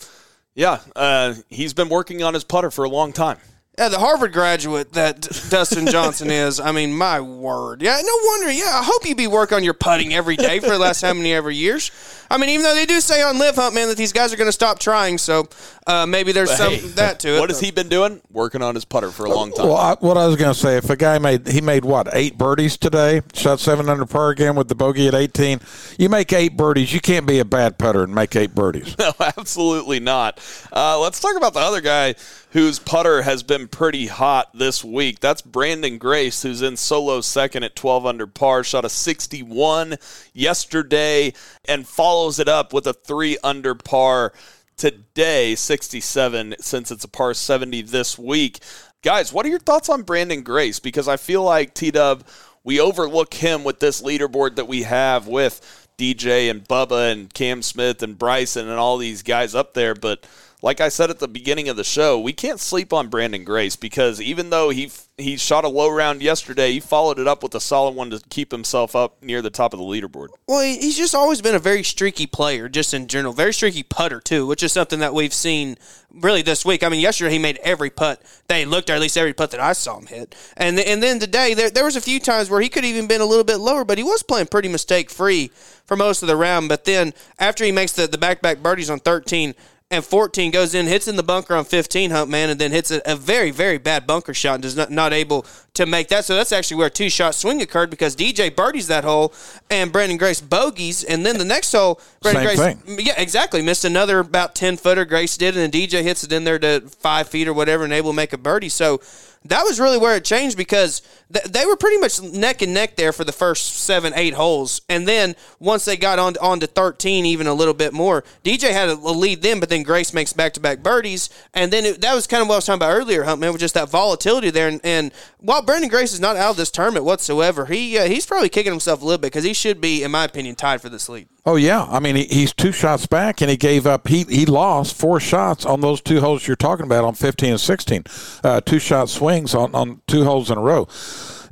yeah, 0.54 0.80
uh, 0.96 1.34
he's 1.48 1.74
been 1.74 1.88
working 1.88 2.22
on 2.22 2.34
his 2.34 2.44
putter 2.44 2.70
for 2.70 2.84
a 2.84 2.88
long 2.88 3.12
time. 3.12 3.38
Yeah, 3.78 3.88
the 3.88 3.98
Harvard 3.98 4.32
graduate 4.32 4.92
that 4.92 5.20
Dustin 5.48 5.86
Johnson 5.86 6.30
is. 6.30 6.60
I 6.60 6.72
mean, 6.72 6.92
my 6.92 7.20
word. 7.20 7.82
Yeah, 7.82 7.98
no 8.02 8.12
wonder. 8.24 8.50
Yeah, 8.52 8.72
I 8.74 8.82
hope 8.84 9.06
you 9.06 9.14
be 9.14 9.26
working 9.26 9.56
on 9.56 9.64
your 9.64 9.74
putting 9.74 10.12
every 10.12 10.36
day 10.36 10.60
for 10.60 10.68
the 10.68 10.78
last 10.78 11.00
how 11.00 11.14
many 11.14 11.32
ever 11.32 11.50
years. 11.50 11.90
I 12.30 12.38
mean, 12.38 12.50
even 12.50 12.62
though 12.62 12.74
they 12.74 12.86
do 12.86 13.00
say 13.00 13.22
on 13.22 13.38
LIV 13.38 13.56
Hunt, 13.56 13.74
man, 13.74 13.88
that 13.88 13.96
these 13.96 14.12
guys 14.12 14.32
are 14.32 14.36
going 14.36 14.48
to 14.48 14.52
stop 14.52 14.78
trying, 14.78 15.18
so 15.18 15.48
uh, 15.86 16.06
maybe 16.06 16.30
there's 16.30 16.54
some 16.56 16.72
Hey, 16.72 16.78
that 16.90 17.18
to 17.20 17.36
it. 17.36 17.40
What 17.40 17.50
has 17.50 17.58
he 17.58 17.72
been 17.72 17.88
doing? 17.88 18.20
Working 18.30 18.62
on 18.62 18.74
his 18.76 18.84
putter 18.84 19.10
for 19.10 19.26
a 19.26 19.30
long 19.30 19.52
time. 19.52 19.66
Well, 19.66 19.76
I, 19.76 19.96
what 19.98 20.16
I 20.16 20.26
was 20.26 20.36
going 20.36 20.52
to 20.52 20.58
say, 20.58 20.76
if 20.76 20.88
a 20.90 20.96
guy 20.96 21.18
made 21.18 21.48
he 21.48 21.60
made 21.60 21.84
what 21.84 22.08
eight 22.12 22.38
birdies 22.38 22.76
today, 22.76 23.22
shot 23.34 23.58
seven 23.58 23.88
under 23.88 24.06
par 24.06 24.30
again 24.30 24.54
with 24.54 24.68
the 24.68 24.74
bogey 24.76 25.08
at 25.08 25.14
eighteen. 25.14 25.60
You 25.98 26.08
make 26.08 26.32
eight 26.32 26.56
birdies, 26.56 26.92
you 26.92 27.00
can't 27.00 27.26
be 27.26 27.40
a 27.40 27.44
bad 27.44 27.78
putter 27.78 28.04
and 28.04 28.14
make 28.14 28.36
eight 28.36 28.54
birdies. 28.54 28.94
No, 29.00 29.12
absolutely 29.18 29.98
not. 29.98 30.38
Uh, 30.70 31.00
let's 31.00 31.20
talk 31.20 31.34
about 31.34 31.54
the 31.54 31.60
other 31.60 31.80
guy 31.80 32.14
whose 32.50 32.78
putter 32.78 33.22
has 33.22 33.42
been 33.42 33.66
pretty 33.66 34.08
hot 34.08 34.50
this 34.52 34.84
week. 34.84 35.20
That's 35.20 35.40
Branden 35.40 35.98
Grace, 35.98 36.42
who's 36.42 36.60
in 36.60 36.76
solo 36.76 37.22
second 37.22 37.62
at 37.62 37.74
12 37.76 38.04
under 38.04 38.26
par, 38.26 38.62
shot 38.62 38.84
a 38.84 38.90
61 38.90 39.96
yesterday, 40.34 41.32
and 41.66 41.86
follows 41.86 42.19
it 42.28 42.48
up 42.48 42.72
with 42.72 42.86
a 42.86 42.92
3 42.92 43.38
under 43.42 43.74
par 43.74 44.32
today, 44.76 45.54
67, 45.54 46.56
since 46.60 46.90
it's 46.90 47.04
a 47.04 47.08
par 47.08 47.34
70 47.34 47.82
this 47.82 48.18
week. 48.18 48.60
Guys, 49.02 49.32
what 49.32 49.46
are 49.46 49.48
your 49.48 49.58
thoughts 49.58 49.88
on 49.88 50.04
Branden 50.04 50.44
Grace? 50.44 50.78
Because 50.78 51.08
I 51.08 51.16
feel 51.16 51.42
like 51.42 51.74
T 51.74 51.90
Dub, 51.90 52.24
we 52.64 52.80
overlook 52.80 53.34
him 53.34 53.64
with 53.64 53.80
this 53.80 54.02
leaderboard 54.02 54.56
that 54.56 54.68
we 54.68 54.82
have 54.82 55.26
with 55.26 55.88
DJ 55.98 56.50
and 56.50 56.66
Bubba 56.66 57.12
and 57.12 57.32
Cam 57.32 57.62
Smith 57.62 58.02
and 58.02 58.18
Bryson 58.18 58.68
and 58.68 58.78
all 58.78 58.98
these 58.98 59.22
guys 59.22 59.54
up 59.54 59.74
there. 59.74 59.94
But 59.94 60.26
like 60.62 60.80
I 60.80 60.88
said 60.88 61.10
at 61.10 61.18
the 61.18 61.28
beginning 61.28 61.68
of 61.68 61.76
the 61.76 61.84
show, 61.84 62.20
we 62.20 62.32
can't 62.32 62.60
sleep 62.60 62.92
on 62.92 63.10
Branden 63.10 63.44
Grace 63.44 63.76
because 63.76 64.20
even 64.20 64.50
though 64.50 64.70
he 64.70 64.90
he 65.16 65.36
shot 65.36 65.64
a 65.64 65.68
low 65.68 65.90
round 65.90 66.22
yesterday, 66.22 66.72
he 66.72 66.80
followed 66.80 67.18
it 67.18 67.28
up 67.28 67.42
with 67.42 67.54
a 67.54 67.60
solid 67.60 67.94
one 67.94 68.10
to 68.10 68.20
keep 68.30 68.50
himself 68.50 68.96
up 68.96 69.22
near 69.22 69.42
the 69.42 69.50
top 69.50 69.72
of 69.72 69.78
the 69.78 69.84
leaderboard. 69.84 70.28
Well, 70.46 70.62
he's 70.62 70.96
just 70.96 71.14
always 71.14 71.40
been 71.42 71.54
a 71.54 71.60
very 71.60 71.82
streaky 71.82 72.26
player, 72.26 72.68
just 72.68 72.94
in 72.94 73.06
general. 73.06 73.32
Very 73.32 73.52
streaky 73.52 73.82
putter 73.82 74.20
too, 74.20 74.46
which 74.46 74.62
is 74.62 74.72
something 74.72 75.00
that 75.00 75.14
we've 75.14 75.34
seen 75.34 75.76
really 76.12 76.42
this 76.42 76.64
week. 76.64 76.82
I 76.82 76.88
mean, 76.88 77.00
yesterday 77.00 77.32
he 77.32 77.38
made 77.38 77.58
every 77.62 77.90
putt 77.90 78.22
he 78.48 78.64
looked, 78.64 78.90
or 78.90 78.94
at 78.94 79.00
least 79.00 79.16
every 79.16 79.32
putt 79.32 79.52
that 79.52 79.60
I 79.60 79.72
saw 79.72 79.98
him 79.98 80.06
hit. 80.06 80.34
And 80.56 80.78
and 80.78 81.02
then 81.02 81.20
today 81.20 81.54
there 81.54 81.70
there 81.70 81.84
was 81.84 81.96
a 81.96 82.00
few 82.00 82.20
times 82.20 82.50
where 82.50 82.60
he 82.60 82.68
could 82.68 82.84
even 82.84 83.06
been 83.06 83.20
a 83.20 83.26
little 83.26 83.44
bit 83.44 83.58
lower, 83.58 83.84
but 83.84 83.98
he 83.98 84.04
was 84.04 84.22
playing 84.22 84.46
pretty 84.46 84.68
mistake 84.68 85.10
free 85.10 85.50
for 85.84 85.96
most 85.96 86.22
of 86.22 86.28
the 86.28 86.36
round. 86.36 86.68
But 86.68 86.84
then 86.84 87.14
after 87.38 87.64
he 87.64 87.72
makes 87.72 87.92
the 87.92 88.06
the 88.06 88.18
back 88.18 88.42
back 88.42 88.58
birdies 88.58 88.90
on 88.90 89.00
thirteen 89.00 89.54
and 89.92 90.04
14 90.04 90.52
goes 90.52 90.72
in, 90.72 90.86
hits 90.86 91.08
in 91.08 91.16
the 91.16 91.22
bunker 91.22 91.54
on 91.54 91.64
15, 91.64 92.12
Hump 92.12 92.30
Man, 92.30 92.48
and 92.48 92.60
then 92.60 92.70
hits 92.70 92.92
a, 92.92 93.02
a 93.04 93.16
very, 93.16 93.50
very 93.50 93.76
bad 93.76 94.06
bunker 94.06 94.32
shot 94.32 94.54
and 94.54 94.64
is 94.64 94.76
not, 94.76 94.90
not 94.90 95.12
able 95.12 95.44
to 95.74 95.84
make 95.84 96.06
that. 96.08 96.24
So 96.24 96.36
that's 96.36 96.52
actually 96.52 96.76
where 96.76 96.86
a 96.86 96.90
two 96.90 97.10
shot 97.10 97.34
swing 97.34 97.60
occurred 97.60 97.90
because 97.90 98.14
DJ 98.14 98.54
birdies 98.54 98.86
that 98.86 99.02
hole 99.02 99.34
and 99.68 99.92
Branden 99.92 100.16
Grace 100.16 100.40
bogeys. 100.40 101.02
And 101.02 101.26
then 101.26 101.38
the 101.38 101.44
next 101.44 101.72
hole, 101.72 102.00
Branden 102.22 102.44
Grace. 102.44 102.58
Same 102.58 102.98
Yeah, 103.00 103.20
exactly. 103.20 103.62
Missed 103.62 103.84
another 103.84 104.20
about 104.20 104.54
10 104.54 104.76
footer. 104.76 105.04
Grace 105.04 105.36
did, 105.36 105.56
and 105.56 105.72
then 105.72 105.88
DJ 105.88 106.02
hits 106.04 106.22
it 106.22 106.32
in 106.32 106.44
there 106.44 106.60
to 106.60 106.82
five 107.00 107.28
feet 107.28 107.48
or 107.48 107.52
whatever 107.52 107.82
and 107.82 107.92
able 107.92 108.12
to 108.12 108.16
make 108.16 108.32
a 108.32 108.38
birdie. 108.38 108.68
So 108.68 109.00
that 109.46 109.64
was 109.64 109.80
really 109.80 109.96
where 109.96 110.16
it 110.16 110.24
changed 110.24 110.58
because 110.58 111.00
th- 111.32 111.46
they 111.46 111.64
were 111.64 111.76
pretty 111.76 111.96
much 111.96 112.20
neck 112.20 112.60
and 112.60 112.74
neck 112.74 112.96
there 112.96 113.12
for 113.12 113.24
the 113.24 113.32
first 113.32 113.78
seven, 113.78 114.12
eight 114.14 114.34
holes, 114.34 114.82
and 114.88 115.08
then 115.08 115.34
once 115.58 115.86
they 115.86 115.96
got 115.96 116.18
on 116.18 116.36
on 116.42 116.60
to 116.60 116.66
thirteen, 116.66 117.24
even 117.24 117.46
a 117.46 117.54
little 117.54 117.72
bit 117.72 117.94
more, 117.94 118.22
DJ 118.44 118.70
had 118.70 118.90
a, 118.90 118.94
lead 118.94 119.40
then, 119.40 119.58
but 119.58 119.70
then 119.70 119.82
Grace 119.82 120.12
makes 120.12 120.34
back 120.34 120.52
to 120.54 120.60
back 120.60 120.82
birdies, 120.82 121.30
and 121.54 121.72
then 121.72 121.86
it, 121.86 122.02
that 122.02 122.14
was 122.14 122.26
kind 122.26 122.42
of 122.42 122.48
what 122.48 122.54
I 122.54 122.58
was 122.58 122.66
talking 122.66 122.78
about 122.78 122.92
earlier, 122.92 123.24
Huntman, 123.24 123.52
with 123.52 123.60
just 123.60 123.74
that 123.74 123.88
volatility 123.88 124.50
there. 124.50 124.68
And, 124.68 124.80
and 124.84 125.10
while 125.38 125.62
Branden 125.62 125.88
Grace 125.88 126.12
is 126.12 126.20
not 126.20 126.36
out 126.36 126.50
of 126.50 126.56
this 126.58 126.70
tournament 126.70 127.06
whatsoever, 127.06 127.64
he 127.64 127.98
uh, 127.98 128.04
he's 128.04 128.26
probably 128.26 128.50
kicking 128.50 128.72
himself 128.72 129.00
a 129.00 129.04
little 129.06 129.18
bit 129.18 129.28
because 129.28 129.44
he 129.44 129.54
should 129.54 129.80
be, 129.80 130.02
in 130.02 130.10
my 130.10 130.24
opinion, 130.24 130.54
tied 130.54 130.82
for 130.82 130.90
this 130.90 131.08
lead. 131.08 131.28
Oh 131.46 131.56
yeah, 131.56 131.84
I 131.84 132.00
mean 132.00 132.16
he, 132.16 132.24
he's 132.24 132.52
two 132.52 132.72
shots 132.72 133.06
back, 133.06 133.40
and 133.40 133.50
he 133.50 133.56
gave 133.56 133.86
up. 133.86 134.08
He 134.08 134.24
he 134.24 134.44
lost 134.44 134.94
four 134.94 135.20
shots 135.20 135.64
on 135.64 135.80
those 135.80 136.00
two 136.00 136.20
holes 136.20 136.46
you're 136.46 136.56
talking 136.56 136.84
about 136.84 137.04
on 137.04 137.14
15 137.14 137.52
and 137.52 137.60
16, 137.60 138.04
uh, 138.44 138.60
two 138.60 138.78
shot 138.78 139.08
swings 139.08 139.54
on 139.54 139.74
on 139.74 140.02
two 140.06 140.24
holes 140.24 140.50
in 140.50 140.58
a 140.58 140.60
row. 140.60 140.86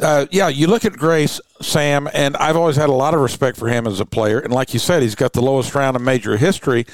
Uh, 0.01 0.27
yeah, 0.31 0.47
you 0.47 0.69
look 0.69 0.85
at 0.85 0.93
Grace, 0.93 1.41
Sam, 1.61 2.09
and 2.15 2.37
I've 2.37 2.57
always 2.57 2.77
had 2.77 2.89
a 2.89 2.93
lot 2.93 3.15
of 3.15 3.21
respect 3.21 3.57
for 3.57 3.67
him 3.69 3.85
as 3.85 3.99
a 3.99 4.07
player. 4.07 4.39
And 4.39 4.53
like 4.53 4.73
you 4.73 4.79
said, 4.79 5.03
he's 5.03 5.17
got 5.17 5.33
the 5.33 5.41
lowest 5.41 5.75
round 5.75 5.97
in 5.97 6.05
major 6.05 6.37
history. 6.37 6.87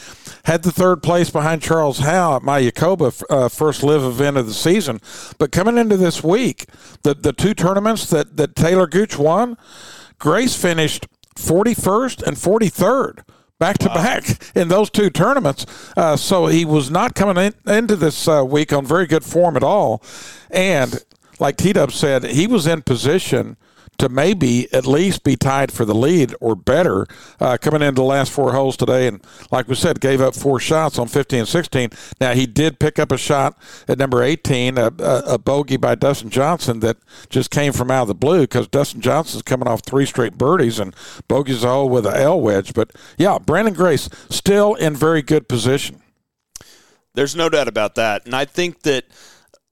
Had 0.44 0.62
the 0.62 0.72
third 0.72 1.02
place 1.02 1.28
behind 1.28 1.60
Charles 1.60 1.98
Howell 1.98 2.36
at 2.36 2.42
Mayakoba, 2.42 3.22
uh, 3.28 3.48
first 3.50 3.82
live 3.82 4.02
event 4.02 4.38
of 4.38 4.46
the 4.46 4.54
season. 4.54 5.00
But 5.38 5.52
coming 5.52 5.76
into 5.76 5.96
this 5.98 6.22
week, 6.22 6.66
the 7.02 7.14
the 7.14 7.32
two 7.34 7.52
tournaments 7.52 8.08
that 8.08 8.38
that 8.38 8.54
Talor 8.54 8.90
Gooch 8.90 9.18
won, 9.18 9.58
Grace 10.18 10.56
finished 10.56 11.06
41st 11.36 12.22
and 12.22 12.36
43rd 12.36 13.24
back 13.58 13.78
to 13.78 13.88
back 13.88 14.24
in 14.54 14.68
those 14.68 14.90
two 14.90 15.10
tournaments. 15.10 15.66
Uh, 15.96 16.16
so 16.16 16.46
he 16.46 16.64
was 16.64 16.90
not 16.90 17.14
coming 17.14 17.52
in, 17.66 17.72
into 17.72 17.96
this 17.96 18.28
uh, 18.28 18.44
week 18.44 18.72
on 18.72 18.84
very 18.84 19.06
good 19.06 19.24
form 19.24 19.56
at 19.56 19.62
all. 19.62 20.02
And 20.50 21.02
like 21.38 21.56
T 21.56 21.72
Dub 21.72 21.92
said, 21.92 22.24
he 22.24 22.46
was 22.46 22.66
in 22.66 22.82
position 22.82 23.56
to 23.98 24.08
maybe 24.08 24.72
at 24.72 24.86
least 24.86 25.24
be 25.24 25.36
tied 25.36 25.72
for 25.72 25.84
the 25.84 25.94
lead 25.94 26.34
or 26.40 26.54
better 26.54 27.06
uh, 27.40 27.56
coming 27.60 27.82
into 27.82 28.00
the 28.00 28.04
last 28.04 28.32
four 28.32 28.52
holes 28.52 28.76
today. 28.76 29.06
And 29.06 29.24
like 29.50 29.68
we 29.68 29.74
said, 29.74 30.00
gave 30.00 30.20
up 30.20 30.34
four 30.34 30.60
shots 30.60 30.98
on 30.98 31.08
15 31.08 31.40
and 31.40 31.48
16. 31.48 31.90
Now, 32.20 32.32
he 32.32 32.46
did 32.46 32.78
pick 32.78 32.98
up 32.98 33.12
a 33.12 33.18
shot 33.18 33.56
at 33.88 33.98
number 33.98 34.22
18, 34.22 34.78
a, 34.78 34.92
a, 34.98 35.22
a 35.26 35.38
bogey 35.38 35.76
by 35.76 35.94
Dustin 35.94 36.30
Johnson 36.30 36.80
that 36.80 36.96
just 37.28 37.50
came 37.50 37.72
from 37.72 37.90
out 37.90 38.02
of 38.02 38.08
the 38.08 38.14
blue 38.14 38.42
because 38.42 38.68
Dustin 38.68 39.00
Johnson's 39.00 39.42
coming 39.42 39.68
off 39.68 39.82
three 39.82 40.06
straight 40.06 40.38
birdies 40.38 40.78
and 40.78 40.94
bogeys 41.28 41.64
a 41.64 41.68
hole 41.68 41.88
with 41.88 42.06
an 42.06 42.14
L 42.14 42.40
wedge. 42.40 42.74
But 42.74 42.92
yeah, 43.18 43.38
Branden 43.38 43.74
Grace 43.74 44.08
still 44.28 44.74
in 44.74 44.94
very 44.94 45.22
good 45.22 45.48
position. 45.48 46.00
There's 47.14 47.36
no 47.36 47.48
doubt 47.48 47.68
about 47.68 47.94
that. 47.94 48.26
And 48.26 48.34
I 48.34 48.44
think 48.44 48.82
that 48.82 49.04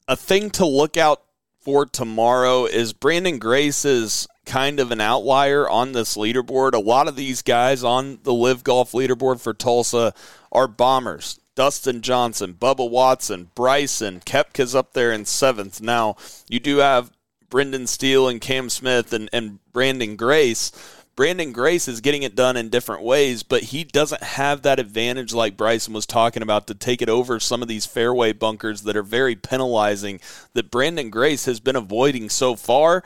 a 0.09 0.17
thing 0.17 0.51
to 0.51 0.67
look 0.67 0.97
out 0.97 1.23
for 1.63 1.87
tomorrow 1.87 2.65
is 2.65 2.93
Branden 2.93 3.39
Grace 3.39 3.85
is 3.85 4.27
kind 4.45 4.81
of 4.81 4.91
an 4.91 5.01
outlier 5.01 5.69
on 5.69 5.93
this 5.93 6.17
leaderboard. 6.17 6.73
A 6.73 6.81
lot 6.81 7.07
of 7.07 7.15
these 7.15 7.43
guys 7.43 7.85
on 7.85 8.19
the 8.25 8.35
LIV 8.35 8.65
Golf 8.65 8.93
leaderboard 8.93 9.41
for 9.41 9.55
Tulsa 9.55 10.13
are 10.51 10.67
bombers. 10.67 11.39
Dustin 11.55 12.01
Johnson, 12.01 12.55
Bubba 12.55 12.89
Watson, 12.89 13.51
Bryson, 13.55 14.21
Koepka's 14.21 14.75
up 14.75 14.93
there 14.93 15.13
in 15.13 15.25
seventh. 15.25 15.81
Now, 15.81 16.17
you 16.49 16.59
do 16.59 16.79
have 16.79 17.11
Brendan 17.51 17.87
Steele 17.87 18.29
and 18.29 18.41
Cam 18.41 18.69
Smith 18.71 19.13
and, 19.13 19.29
and 19.33 19.59
Branden 19.73 20.17
Grace. 20.17 20.73
Branden 21.15 21.53
Grace 21.53 21.89
is 21.89 22.01
getting 22.01 22.23
it 22.23 22.35
done 22.35 22.57
in 22.57 22.71
different 22.71 23.03
ways, 23.03 23.43
but 23.43 23.65
he 23.65 23.85
doesn't 23.85 24.23
have 24.23 24.63
that 24.63 24.79
advantage 24.79 25.35
like 25.35 25.59
Bryson 25.59 25.93
was 25.93 26.07
talking 26.07 26.43
about 26.43 26.67
to 26.69 26.75
take 26.75 27.03
it 27.03 27.11
over 27.11 27.39
some 27.39 27.61
of 27.61 27.69
these 27.69 27.85
fairway 27.85 28.33
bunkers 28.33 28.83
that 28.83 28.97
are 28.97 29.03
very 29.03 29.37
penalizing 29.37 30.21
that 30.55 30.71
Branden 30.71 31.11
Grace 31.11 31.45
has 31.45 31.61
been 31.61 31.77
avoiding 31.77 32.31
so 32.31 32.57
far. 32.57 33.05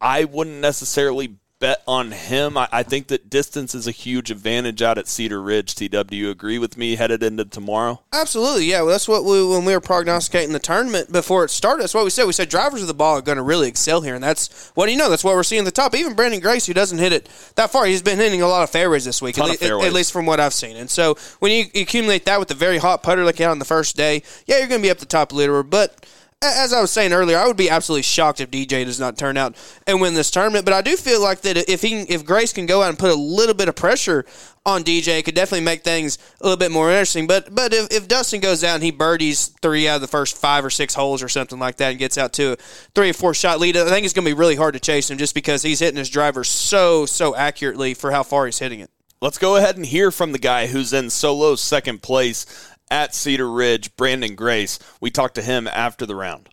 I 0.00 0.24
wouldn't 0.24 0.62
necessarily 0.62 1.36
bet 1.60 1.82
on 1.86 2.10
him. 2.10 2.56
I, 2.56 2.68
I 2.72 2.82
think 2.82 3.08
that 3.08 3.30
distance 3.30 3.74
is 3.74 3.86
a 3.86 3.90
huge 3.90 4.30
advantage 4.30 4.82
out 4.82 4.98
at 4.98 5.06
Cedar 5.06 5.40
Ridge. 5.40 5.74
TW, 5.74 6.06
do 6.06 6.16
you 6.16 6.30
agree 6.30 6.58
with 6.58 6.76
me 6.76 6.96
headed 6.96 7.22
into 7.22 7.44
tomorrow? 7.44 8.02
Absolutely, 8.12 8.64
yeah. 8.64 8.80
Well, 8.80 8.90
that's 8.90 9.06
what 9.06 9.24
we 9.24 9.46
when 9.46 9.64
we 9.64 9.74
were 9.74 9.80
prognosticating 9.80 10.52
the 10.52 10.58
tournament 10.58 11.12
before 11.12 11.44
it 11.44 11.50
started. 11.50 11.82
That's 11.82 11.94
what 11.94 12.04
we 12.04 12.10
said. 12.10 12.24
We 12.24 12.32
said 12.32 12.48
drivers 12.48 12.80
of 12.80 12.88
the 12.88 12.94
ball 12.94 13.18
are 13.18 13.22
going 13.22 13.36
to 13.36 13.42
really 13.42 13.68
excel 13.68 14.00
here, 14.00 14.14
and 14.14 14.24
that's 14.24 14.70
what 14.74 14.86
do 14.86 14.92
you 14.92 14.98
know? 14.98 15.10
That's 15.10 15.22
what 15.22 15.34
we're 15.34 15.42
seeing 15.42 15.60
at 15.60 15.66
the 15.66 15.70
top. 15.70 15.94
Even 15.94 16.16
Branden 16.16 16.42
Grace, 16.42 16.66
who 16.66 16.74
doesn't 16.74 16.98
hit 16.98 17.12
it 17.12 17.28
that 17.56 17.70
far, 17.70 17.84
he's 17.84 18.02
been 18.02 18.18
hitting 18.18 18.42
a 18.42 18.48
lot 18.48 18.62
of 18.62 18.70
fairways 18.70 19.04
this 19.04 19.20
week, 19.20 19.38
at, 19.38 19.58
fairways. 19.58 19.86
at 19.86 19.92
least 19.92 20.12
from 20.12 20.26
what 20.26 20.40
I've 20.40 20.54
seen. 20.54 20.76
And 20.76 20.88
so 20.88 21.16
when 21.38 21.52
you 21.52 21.66
accumulate 21.80 22.24
that 22.24 22.38
with 22.38 22.48
the 22.48 22.54
very 22.54 22.78
hot 22.78 23.02
putter 23.02 23.24
like 23.24 23.40
out 23.40 23.50
on 23.50 23.58
the 23.58 23.64
first 23.66 23.96
day, 23.96 24.22
yeah, 24.46 24.58
you're 24.58 24.68
going 24.68 24.80
to 24.80 24.86
be 24.86 24.90
up 24.90 24.98
the 24.98 25.06
top 25.06 25.32
leader, 25.32 25.62
but 25.62 26.06
as 26.42 26.72
I 26.72 26.80
was 26.80 26.90
saying 26.90 27.12
earlier, 27.12 27.36
I 27.36 27.46
would 27.46 27.58
be 27.58 27.68
absolutely 27.68 28.02
shocked 28.02 28.40
if 28.40 28.50
DJ 28.50 28.86
does 28.86 28.98
not 28.98 29.18
turn 29.18 29.36
out 29.36 29.54
and 29.86 30.00
win 30.00 30.14
this 30.14 30.30
tournament. 30.30 30.64
But 30.64 30.72
I 30.72 30.80
do 30.80 30.96
feel 30.96 31.22
like 31.22 31.42
that 31.42 31.68
if 31.68 31.82
he, 31.82 32.00
if 32.00 32.24
Grace 32.24 32.54
can 32.54 32.64
go 32.64 32.82
out 32.82 32.88
and 32.88 32.98
put 32.98 33.10
a 33.10 33.14
little 33.14 33.54
bit 33.54 33.68
of 33.68 33.76
pressure 33.76 34.24
on 34.64 34.82
DJ, 34.82 35.18
it 35.18 35.26
could 35.26 35.34
definitely 35.34 35.66
make 35.66 35.82
things 35.82 36.16
a 36.40 36.44
little 36.44 36.56
bit 36.56 36.70
more 36.70 36.88
interesting. 36.88 37.26
But 37.26 37.54
but 37.54 37.74
if, 37.74 37.92
if 37.92 38.08
Dustin 38.08 38.40
goes 38.40 38.64
out 38.64 38.76
and 38.76 38.82
he 38.82 38.90
birdies 38.90 39.48
three 39.60 39.86
out 39.86 39.96
of 39.96 40.00
the 40.00 40.08
first 40.08 40.34
five 40.34 40.64
or 40.64 40.70
six 40.70 40.94
holes 40.94 41.22
or 41.22 41.28
something 41.28 41.58
like 41.58 41.76
that 41.76 41.90
and 41.90 41.98
gets 41.98 42.16
out 42.16 42.32
to 42.34 42.52
a 42.52 42.56
three 42.94 43.10
or 43.10 43.14
four 43.14 43.34
shot 43.34 43.60
lead, 43.60 43.76
I 43.76 43.86
think 43.90 44.06
it's 44.06 44.14
going 44.14 44.24
to 44.24 44.34
be 44.34 44.38
really 44.38 44.56
hard 44.56 44.72
to 44.72 44.80
chase 44.80 45.10
him 45.10 45.18
just 45.18 45.34
because 45.34 45.62
he's 45.62 45.80
hitting 45.80 45.98
his 45.98 46.08
driver 46.08 46.42
so 46.42 47.04
so 47.04 47.36
accurately 47.36 47.92
for 47.92 48.12
how 48.12 48.22
far 48.22 48.46
he's 48.46 48.58
hitting 48.58 48.80
it. 48.80 48.90
Let's 49.22 49.36
go 49.36 49.56
ahead 49.56 49.76
and 49.76 49.84
hear 49.84 50.10
from 50.10 50.32
the 50.32 50.38
guy 50.38 50.66
who's 50.66 50.94
in 50.94 51.10
solo 51.10 51.54
second 51.54 52.00
place 52.00 52.46
at 52.90 53.14
Cedar 53.14 53.50
Ridge, 53.50 53.94
Branden 53.96 54.36
Grace. 54.36 54.78
We 55.00 55.10
talked 55.10 55.34
to 55.36 55.42
him 55.42 55.68
after 55.68 56.06
the 56.06 56.16
round. 56.16 56.48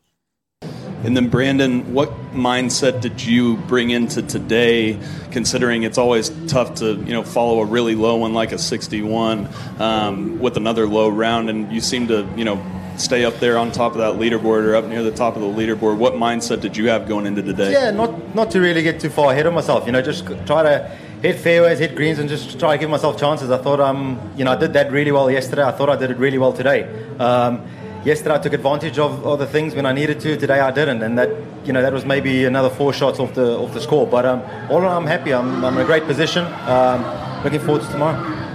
And 1.04 1.16
then, 1.16 1.30
Branden, 1.30 1.86
what 1.86 2.10
mindset 2.34 3.02
did 3.02 3.24
you 3.24 3.58
bring 3.58 3.92
into 3.92 4.24
today? 4.24 5.00
Considering 5.32 5.84
it's 5.84 5.98
always 5.98 6.30
tough 6.48 6.76
to 6.76 6.96
you 6.96 7.14
know 7.14 7.22
follow 7.22 7.62
a 7.62 7.66
really 7.66 7.94
low 7.94 8.18
one 8.18 8.34
like 8.34 8.52
a 8.52 8.58
61 8.58 9.48
um, 9.80 10.40
with 10.40 10.58
another 10.58 10.88
low 10.88 11.08
round, 11.08 11.50
and 11.50 11.72
you 11.72 11.82
seem 11.82 12.08
to 12.08 12.28
you 12.36 12.44
know 12.44 12.62
stay 12.98 13.24
up 13.26 13.40
there 13.40 13.60
on 13.60 13.72
top 13.72 13.92
of 13.92 14.00
that 14.00 14.16
leaderboard 14.16 14.66
or 14.66 14.76
up 14.76 14.86
near 14.86 15.04
the 15.04 15.12
top 15.12 15.36
of 15.36 15.42
the 15.42 15.48
leaderboard. 15.48 15.98
What 15.98 16.14
mindset 16.14 16.62
did 16.62 16.76
you 16.76 16.90
have 16.90 17.08
going 17.08 17.28
into 17.28 17.44
today? 17.44 17.72
Yeah, 17.74 17.92
not 17.92 18.34
not 18.36 18.50
to 18.52 18.60
really 18.60 18.82
get 18.82 19.00
too 19.00 19.10
far 19.10 19.32
ahead 19.32 19.46
of 19.46 19.54
myself. 19.54 19.86
You 19.86 19.92
know, 19.92 20.02
just 20.02 20.26
try 20.48 20.64
to 20.64 20.98
hit 21.22 21.40
fairways, 21.40 21.80
hit 21.80 21.96
greens, 21.96 22.20
and 22.20 22.30
just 22.30 22.60
try 22.60 22.76
to 22.76 22.80
give 22.80 22.90
myself 22.90 23.20
chances. 23.20 23.50
I 23.50 23.58
thought 23.58 23.80
um, 23.80 24.20
you 24.36 24.46
know, 24.46 24.52
I 24.52 24.56
did 24.56 24.74
that 24.74 24.92
really 24.92 25.12
well 25.12 25.30
yesterday. 25.30 25.64
I 25.64 25.72
thought 25.72 25.90
I 25.90 25.96
did 25.96 26.12
it 26.12 26.18
really 26.18 26.38
well 26.38 26.54
today. 26.54 26.84
Um, 27.18 27.66
yesterday 28.04 28.36
I 28.36 28.40
took 28.40 28.54
advantage 28.54 29.00
of, 29.00 29.40
the 29.40 29.46
things 29.46 29.76
when 29.76 29.86
I 29.86 29.94
needed 29.94 30.20
to. 30.22 30.38
Today 30.38 30.60
I 30.60 30.72
didn't, 30.72 31.04
and 31.04 31.18
that 31.18 31.30
you 31.66 31.74
know 31.74 31.82
that 31.82 31.94
was 31.94 32.06
maybe 32.06 32.46
another 32.46 32.70
four 32.70 32.94
shots 32.94 33.20
off 33.20 33.34
the 33.34 33.58
off 33.58 33.74
the 33.74 33.82
score. 33.82 34.08
But 34.08 34.26
um, 34.26 34.42
all 34.70 34.80
in 34.80 34.86
all, 34.86 34.98
I'm 34.98 35.06
happy. 35.06 35.34
I'm, 35.34 35.64
I'm 35.64 35.76
in 35.76 35.82
a 35.82 35.86
great 35.86 36.06
position. 36.06 36.46
Um, 36.46 37.44
looking 37.44 37.60
forward 37.60 37.84
to 37.84 37.92
tomorrow. 37.92 38.46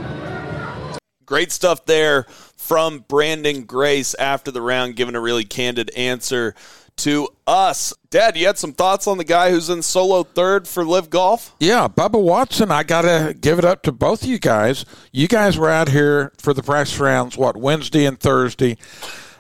Great 1.25 1.51
stuff 1.51 1.87
there 1.87 2.25
from 2.57 3.01
Branden 3.01 3.67
Grace 3.67 4.15
after 4.15 4.51
the 4.51 4.61
round, 4.61 4.97
giving 4.97 5.15
a 5.15 5.21
really 5.21 5.45
candid 5.45 5.91
answer 5.91 6.55
to 7.03 7.29
us. 7.47 7.93
Dad, 8.11 8.37
you 8.37 8.47
had 8.47 8.59
some 8.59 8.73
thoughts 8.73 9.07
on 9.07 9.19
the 9.19 9.25
guy 9.25 9.51
who's 9.51 9.69
in 9.69 9.83
solo 9.83 10.23
third 10.23 10.69
for 10.69 10.85
LIV 10.85 11.11
Golf? 11.11 11.55
Yeah, 11.59 11.89
Bubba 11.89 12.23
Watson, 12.23 12.71
I 12.71 12.83
got 12.83 13.03
to 13.03 13.35
give 13.39 13.59
it 13.59 13.65
up 13.65 13.83
to 13.83 13.93
both 13.93 14.23
of 14.23 14.29
you 14.29 14.39
guys. 14.39 14.85
You 15.11 15.29
guys 15.29 15.59
were 15.59 15.71
out 15.71 15.89
here 15.89 16.33
for 16.39 16.55
the 16.55 16.63
practice 16.63 16.99
rounds, 16.99 17.37
what, 17.37 17.57
Wednesday 17.57 18.05
and 18.05 18.19
Thursday. 18.19 18.77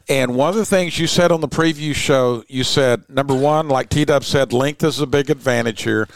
And 0.08 0.34
one 0.34 0.50
of 0.50 0.56
the 0.56 0.66
things 0.66 0.98
you 0.98 1.06
said 1.06 1.30
on 1.30 1.40
the 1.40 1.48
preview 1.48 1.94
show, 1.94 2.42
you 2.48 2.64
said, 2.64 3.08
number 3.08 3.34
one, 3.34 3.68
like 3.68 3.88
T 3.88 4.04
Dub 4.04 4.24
said, 4.24 4.52
length 4.52 4.82
is 4.82 5.00
a 5.00 5.06
big 5.06 5.30
advantage 5.30 5.82
here. 5.82 6.08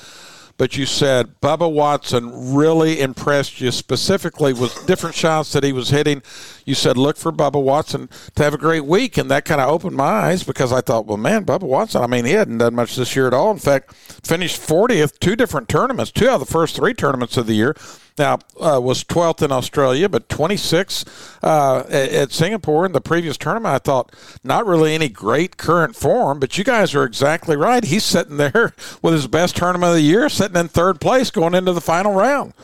But 0.58 0.76
you 0.76 0.86
said 0.86 1.40
Bubba 1.40 1.70
Watson 1.70 2.54
really 2.54 3.00
impressed 3.00 3.60
you 3.60 3.70
specifically 3.70 4.52
with 4.52 4.86
different 4.86 5.14
shots 5.14 5.52
that 5.52 5.64
he 5.64 5.72
was 5.72 5.90
hitting. 5.90 6.22
You 6.64 6.74
said 6.74 6.96
look 6.96 7.16
for 7.16 7.32
Bubba 7.32 7.62
Watson 7.62 8.08
to 8.34 8.42
have 8.42 8.54
a 8.54 8.58
great 8.58 8.84
week, 8.84 9.16
and 9.16 9.30
that 9.30 9.44
kind 9.44 9.60
of 9.60 9.68
opened 9.68 9.96
my 9.96 10.04
eyes 10.04 10.42
because 10.42 10.72
I 10.72 10.80
thought, 10.80 11.06
well, 11.06 11.16
man, 11.16 11.44
Bubba 11.44 11.62
Watson. 11.62 12.02
I 12.02 12.06
mean, 12.06 12.24
he 12.24 12.32
hadn't 12.32 12.58
done 12.58 12.74
much 12.74 12.96
this 12.96 13.14
year 13.14 13.26
at 13.26 13.34
all. 13.34 13.50
In 13.50 13.58
fact, 13.58 13.94
finished 13.94 14.60
40th 14.60 15.18
two 15.18 15.36
different 15.36 15.68
tournaments, 15.68 16.10
two 16.10 16.28
out 16.28 16.40
of 16.40 16.40
the 16.40 16.52
first 16.52 16.76
three 16.76 16.94
tournaments 16.94 17.36
of 17.36 17.46
the 17.46 17.54
year. 17.54 17.74
Now, 18.18 18.38
uh, 18.58 18.80
was 18.80 19.04
12th 19.04 19.42
in 19.42 19.52
Australia, 19.52 20.08
but 20.08 20.28
26 20.28 21.04
uh, 21.42 21.80
at, 21.88 22.10
at 22.10 22.32
Singapore 22.32 22.86
in 22.86 22.92
the 22.92 23.00
previous 23.00 23.36
tournament. 23.36 23.74
I 23.74 23.78
thought 23.78 24.14
not 24.42 24.66
really 24.66 24.94
any 24.94 25.08
great 25.08 25.56
current 25.56 25.94
form, 25.94 26.40
but 26.40 26.56
you 26.56 26.64
guys 26.64 26.94
are 26.94 27.04
exactly 27.04 27.56
right. 27.56 27.84
He's 27.84 28.04
sitting 28.04 28.38
there 28.38 28.74
with 29.02 29.12
his 29.14 29.26
best 29.26 29.56
tournament 29.56 29.90
of 29.90 29.96
the 29.96 30.02
year, 30.02 30.28
sitting 30.28 30.56
in 30.56 30.68
third 30.68 31.00
place 31.00 31.30
going 31.30 31.54
into 31.54 31.72
the 31.72 31.80
final 31.80 32.14
round. 32.14 32.54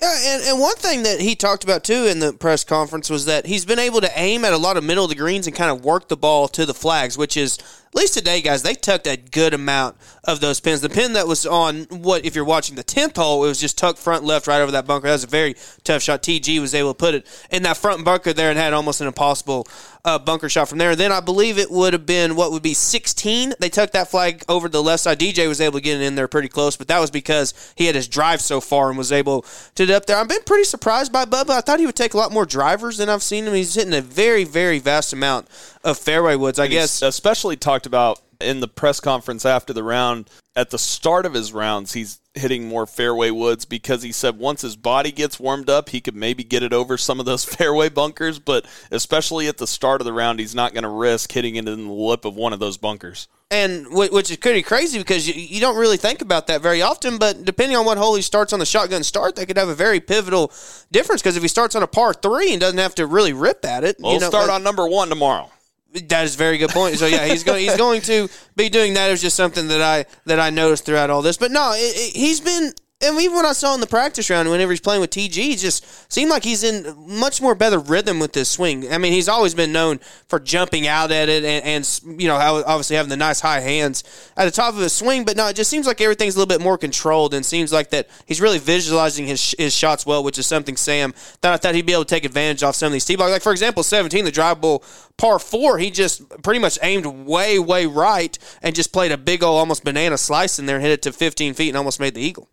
Yeah, 0.00 0.16
and, 0.18 0.42
and 0.44 0.60
one 0.60 0.76
thing 0.76 1.02
that 1.02 1.20
he 1.20 1.34
talked 1.34 1.62
about 1.62 1.84
too 1.84 2.06
in 2.06 2.20
the 2.20 2.32
press 2.32 2.64
conference 2.64 3.10
was 3.10 3.26
that 3.26 3.44
he's 3.44 3.66
been 3.66 3.78
able 3.78 4.00
to 4.00 4.10
aim 4.18 4.46
at 4.46 4.54
a 4.54 4.58
lot 4.58 4.78
of 4.78 4.84
middle 4.84 5.04
of 5.04 5.10
the 5.10 5.16
greens 5.16 5.46
and 5.46 5.54
kind 5.54 5.70
of 5.70 5.84
work 5.84 6.08
the 6.08 6.16
ball 6.16 6.48
to 6.48 6.64
the 6.64 6.72
flags, 6.72 7.18
which 7.18 7.36
is 7.36 7.58
at 7.92 7.96
least 7.96 8.14
today, 8.14 8.40
guys, 8.40 8.62
they 8.62 8.74
tucked 8.74 9.08
a 9.08 9.16
good 9.16 9.52
amount 9.52 9.96
of 10.22 10.40
those 10.40 10.60
pins. 10.60 10.80
The 10.80 10.88
pin 10.88 11.14
that 11.14 11.26
was 11.26 11.44
on 11.44 11.86
what 11.90 12.24
if 12.24 12.36
you're 12.36 12.44
watching 12.44 12.76
the 12.76 12.84
tenth 12.84 13.16
hole, 13.16 13.44
it 13.44 13.48
was 13.48 13.60
just 13.60 13.76
tucked 13.76 13.98
front 13.98 14.22
left 14.22 14.46
right 14.46 14.60
over 14.60 14.70
that 14.70 14.86
bunker. 14.86 15.08
That 15.08 15.14
was 15.14 15.24
a 15.24 15.26
very 15.26 15.56
tough 15.82 16.00
shot. 16.00 16.22
TG 16.22 16.60
was 16.60 16.72
able 16.72 16.94
to 16.94 16.96
put 16.96 17.14
it 17.14 17.26
in 17.50 17.64
that 17.64 17.76
front 17.76 18.04
bunker 18.04 18.32
there 18.32 18.48
and 18.48 18.56
had 18.56 18.74
almost 18.74 19.00
an 19.00 19.08
impossible 19.08 19.66
uh, 20.04 20.20
bunker 20.20 20.48
shot 20.48 20.68
from 20.68 20.78
there. 20.78 20.92
And 20.92 21.00
then 21.00 21.10
I 21.10 21.18
believe 21.18 21.58
it 21.58 21.68
would 21.68 21.92
have 21.92 22.06
been 22.06 22.36
what 22.36 22.52
would 22.52 22.62
be 22.62 22.74
16. 22.74 23.54
They 23.58 23.68
tucked 23.68 23.94
that 23.94 24.08
flag 24.08 24.44
over 24.48 24.68
the 24.68 24.82
left 24.82 25.02
side. 25.02 25.18
DJ 25.18 25.48
was 25.48 25.60
able 25.60 25.80
to 25.80 25.84
get 25.84 26.00
it 26.00 26.04
in 26.04 26.14
there 26.14 26.28
pretty 26.28 26.48
close, 26.48 26.76
but 26.76 26.86
that 26.88 27.00
was 27.00 27.10
because 27.10 27.74
he 27.76 27.86
had 27.86 27.96
his 27.96 28.06
drive 28.06 28.40
so 28.40 28.60
far 28.60 28.88
and 28.88 28.98
was 28.98 29.10
able 29.10 29.44
to 29.74 29.84
get 29.86 29.96
up 29.96 30.06
there. 30.06 30.16
I've 30.16 30.28
been 30.28 30.42
pretty 30.44 30.64
surprised 30.64 31.12
by 31.12 31.24
Bubba. 31.24 31.50
I 31.50 31.60
thought 31.60 31.80
he 31.80 31.86
would 31.86 31.96
take 31.96 32.14
a 32.14 32.18
lot 32.18 32.30
more 32.30 32.46
drivers 32.46 32.98
than 32.98 33.08
I've 33.08 33.22
seen 33.22 33.46
him. 33.46 33.54
He's 33.54 33.74
hitting 33.74 33.94
a 33.94 34.00
very, 34.00 34.44
very 34.44 34.78
vast 34.78 35.12
amount 35.12 35.48
of 35.84 35.98
fairway 35.98 36.36
woods. 36.36 36.58
I 36.58 36.64
And 36.64 36.72
guess 36.72 37.02
especially 37.02 37.56
talked 37.56 37.86
about 37.86 38.20
in 38.40 38.60
the 38.60 38.68
press 38.68 39.00
conference 39.00 39.44
after 39.44 39.72
the 39.72 39.82
round. 39.82 40.28
At 40.56 40.70
the 40.70 40.78
start 40.78 41.26
of 41.26 41.32
his 41.34 41.52
rounds, 41.52 41.92
he's 41.92 42.18
hitting 42.34 42.66
more 42.68 42.84
fairway 42.86 43.30
woods 43.30 43.64
because 43.64 44.02
he 44.02 44.10
said 44.12 44.36
once 44.38 44.62
his 44.62 44.76
body 44.76 45.12
gets 45.12 45.38
warmed 45.38 45.70
up, 45.70 45.90
he 45.90 46.00
could 46.00 46.14
maybe 46.16 46.42
get 46.42 46.62
it 46.62 46.72
over 46.72 46.98
some 46.98 47.20
of 47.20 47.26
those 47.26 47.44
fairway 47.56 47.88
bunkers. 47.88 48.38
But 48.38 48.66
especially 48.90 49.46
at 49.46 49.58
the 49.58 49.66
start 49.66 50.00
of 50.00 50.06
the 50.06 50.12
round, 50.12 50.40
he's 50.40 50.54
not 50.54 50.72
going 50.74 50.82
to 50.82 50.88
risk 50.88 51.30
hitting 51.32 51.54
it 51.56 51.68
in 51.68 51.86
the 51.86 51.92
lip 51.92 52.24
of 52.24 52.34
one 52.34 52.52
of 52.52 52.58
those 52.58 52.76
bunkers. 52.76 53.28
and 53.50 53.86
which 53.90 54.30
is 54.30 54.36
pretty 54.38 54.62
crazy 54.62 54.98
because 54.98 55.26
you, 55.28 55.34
you 55.34 55.60
don't 55.60 55.76
really 55.76 55.96
think 55.96 56.20
about 56.20 56.48
that 56.48 56.60
very 56.62 56.82
often. 56.82 57.16
But 57.18 57.44
depending 57.44 57.76
on 57.76 57.84
what 57.86 57.96
hole 57.96 58.16
he 58.16 58.22
starts 58.22 58.52
on 58.52 58.58
the 58.58 58.66
shotgun 58.66 59.04
start, 59.04 59.36
that 59.36 59.46
could 59.46 59.56
have 59.56 59.68
a 59.68 59.74
very 59.74 60.00
pivotal 60.00 60.52
difference. 60.90 61.22
Because 61.22 61.36
if 61.36 61.42
he 61.42 61.48
starts 61.48 61.76
on 61.76 61.82
a 61.82 61.86
par 61.86 62.12
three 62.12 62.50
and 62.52 62.60
doesn't 62.60 62.78
have 62.78 62.94
to 62.96 63.06
really 63.06 63.32
rip 63.32 63.64
at 63.64 63.84
it, 63.84 63.96
We'll 64.00 64.14
you 64.14 64.20
know, 64.20 64.28
start 64.28 64.48
like- 64.48 64.56
on 64.56 64.62
number 64.64 64.86
one 64.88 65.08
tomorrow. 65.08 65.48
That 65.92 66.24
is 66.24 66.34
a 66.34 66.38
very 66.38 66.58
good 66.58 66.70
point. 66.70 66.98
So 66.98 67.06
yeah, 67.06 67.26
he's 67.26 67.42
going 67.42 67.64
he's 67.64 67.76
going 67.76 68.00
to 68.02 68.28
be 68.56 68.68
doing 68.68 68.94
that. 68.94 69.08
It 69.08 69.12
was 69.12 69.22
just 69.22 69.36
something 69.36 69.68
that 69.68 69.82
I 69.82 70.04
that 70.26 70.38
I 70.38 70.50
noticed 70.50 70.84
throughout 70.86 71.10
all 71.10 71.22
this. 71.22 71.36
But 71.36 71.50
no, 71.50 71.72
it, 71.72 71.78
it, 71.96 72.16
he's 72.16 72.40
been. 72.40 72.72
And 73.02 73.18
even 73.18 73.34
when 73.34 73.46
I 73.46 73.52
saw 73.52 73.74
in 73.74 73.80
the 73.80 73.86
practice 73.86 74.28
round, 74.28 74.50
whenever 74.50 74.72
he's 74.72 74.80
playing 74.80 75.00
with 75.00 75.08
TG, 75.08 75.32
he 75.32 75.56
just 75.56 76.12
seemed 76.12 76.30
like 76.30 76.44
he's 76.44 76.62
in 76.62 76.94
much 77.08 77.40
more 77.40 77.54
better 77.54 77.78
rhythm 77.78 78.18
with 78.18 78.34
this 78.34 78.50
swing. 78.50 78.92
I 78.92 78.98
mean, 78.98 79.14
he's 79.14 79.28
always 79.28 79.54
been 79.54 79.72
known 79.72 80.00
for 80.28 80.38
jumping 80.38 80.86
out 80.86 81.10
at 81.10 81.30
it 81.30 81.42
and, 81.42 81.64
and 81.64 82.20
you 82.20 82.28
know, 82.28 82.36
obviously 82.36 82.96
having 82.96 83.08
the 83.08 83.16
nice 83.16 83.40
high 83.40 83.60
hands 83.60 84.04
at 84.36 84.44
the 84.44 84.50
top 84.50 84.74
of 84.74 84.80
his 84.80 84.92
swing. 84.92 85.24
But 85.24 85.38
no, 85.38 85.46
it 85.46 85.56
just 85.56 85.70
seems 85.70 85.86
like 85.86 86.02
everything's 86.02 86.36
a 86.36 86.38
little 86.38 86.54
bit 86.54 86.62
more 86.62 86.76
controlled 86.76 87.32
and 87.32 87.44
seems 87.44 87.72
like 87.72 87.88
that 87.88 88.06
he's 88.26 88.38
really 88.38 88.58
visualizing 88.58 89.26
his, 89.26 89.54
his 89.58 89.74
shots 89.74 90.04
well, 90.04 90.22
which 90.22 90.36
is 90.36 90.46
something 90.46 90.76
Sam 90.76 91.14
that 91.40 91.54
I 91.54 91.56
thought 91.56 91.74
he'd 91.74 91.86
be 91.86 91.94
able 91.94 92.04
to 92.04 92.14
take 92.14 92.26
advantage 92.26 92.62
of 92.62 92.76
some 92.76 92.88
of 92.88 92.92
these 92.92 93.06
tee 93.06 93.16
box. 93.16 93.30
Like 93.30 93.40
for 93.40 93.52
example, 93.52 93.82
17, 93.82 94.26
the 94.26 94.30
drive 94.30 94.60
ball 94.60 94.84
par 95.16 95.38
four, 95.38 95.78
he 95.78 95.90
just 95.90 96.28
pretty 96.42 96.60
much 96.60 96.78
aimed 96.82 97.06
way, 97.06 97.58
way 97.58 97.86
right 97.86 98.38
and 98.60 98.74
just 98.74 98.92
played 98.92 99.10
a 99.10 99.16
big 99.16 99.42
old 99.42 99.58
almost 99.58 99.84
banana 99.84 100.18
slice 100.18 100.58
in 100.58 100.66
there 100.66 100.76
and 100.76 100.84
hit 100.84 100.92
it 100.92 101.00
to 101.02 101.12
15 101.14 101.54
feet 101.54 101.68
and 101.68 101.78
almost 101.78 101.98
made 101.98 102.12
the 102.12 102.20
eagle. 102.20 102.50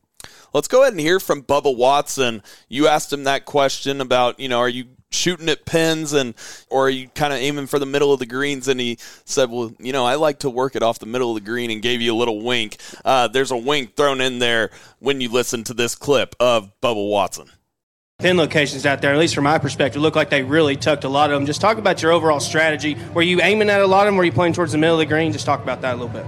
Let's 0.54 0.68
go 0.68 0.82
ahead 0.82 0.94
and 0.94 1.00
hear 1.00 1.20
from 1.20 1.44
Bubba 1.44 1.76
Watson. 1.76 2.42
You 2.70 2.88
asked 2.88 3.12
him 3.12 3.26
that 3.26 3.46
question 3.46 4.02
about, 4.02 4.40
you 4.40 4.50
know, 4.50 4.60
are 4.60 4.70
you 4.70 4.86
shooting 5.10 5.50
at 5.50 5.66
pins 5.66 6.14
and 6.14 6.34
or 6.70 6.88
are 6.88 6.90
you 6.90 7.08
kind 7.10 7.32
of 7.32 7.40
aiming 7.40 7.68
for 7.68 7.80
the 7.80 7.86
middle 7.86 8.12
of 8.12 8.20
the 8.20 8.26
greens 8.26 8.68
and 8.68 8.78
he 8.78 8.98
said 9.24 9.50
well 9.50 9.72
you 9.80 9.94
know 9.94 10.06
i 10.06 10.16
like 10.16 10.40
to 10.40 10.50
work 10.50 10.76
it 10.76 10.84
off 10.84 11.00
the 11.00 11.06
middle 11.06 11.30
of 11.30 11.42
the 11.42 11.50
green 11.50 11.72
and 11.72 11.82
gave 11.82 12.02
you 12.02 12.14
a 12.14 12.18
little 12.18 12.42
wink 12.42 12.76
uh, 13.06 13.26
there's 13.30 13.52
a 13.52 13.58
wink 13.58 13.96
thrown 13.96 14.20
in 14.20 14.40
there 14.40 14.70
when 15.00 15.22
you 15.22 15.30
listen 15.30 15.64
to 15.64 15.74
this 15.74 15.96
clip 15.96 16.36
of 16.42 16.70
bubba 16.82 17.10
watson 17.10 17.50
pin 18.20 18.36
locations 18.36 18.84
out 18.88 19.00
there, 19.00 19.14
at 19.14 19.20
least 19.20 19.36
from 19.36 19.44
my 19.44 19.60
perspective, 19.60 20.02
look 20.02 20.16
like 20.16 20.32
they 20.32 20.42
really 20.42 20.76
tucked 20.76 21.04
a 21.04 21.10
lot 21.10 21.30
of 21.30 21.36
them. 21.36 21.46
Just 21.46 21.62
talk 21.62 21.78
about 21.78 22.02
your 22.02 22.12
overall 22.12 22.40
strategy. 22.40 22.98
Were 23.14 23.22
you 23.22 23.42
aiming 23.42 23.70
at 23.70 23.80
a 23.80 23.86
lot 23.86 24.08
of 24.08 24.12
them? 24.12 24.18
Were 24.18 24.24
you 24.24 24.32
playing 24.32 24.54
towards 24.54 24.72
the 24.72 24.80
middle 24.80 24.96
of 24.96 25.00
the 25.00 25.06
green? 25.06 25.32
Just 25.32 25.46
talk 25.46 25.62
about 25.62 25.82
that 25.82 25.94
a 25.94 25.98
little 25.98 26.08
bit. 26.08 26.26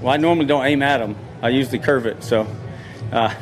Well, 0.00 0.14
I 0.14 0.18
normally 0.18 0.46
don't 0.46 0.64
aim 0.64 0.84
at 0.84 0.98
them. 0.98 1.16
I 1.42 1.48
usually 1.48 1.80
curve 1.80 2.06
it. 2.06 2.22
So, 2.22 2.46
uh, 3.10 3.34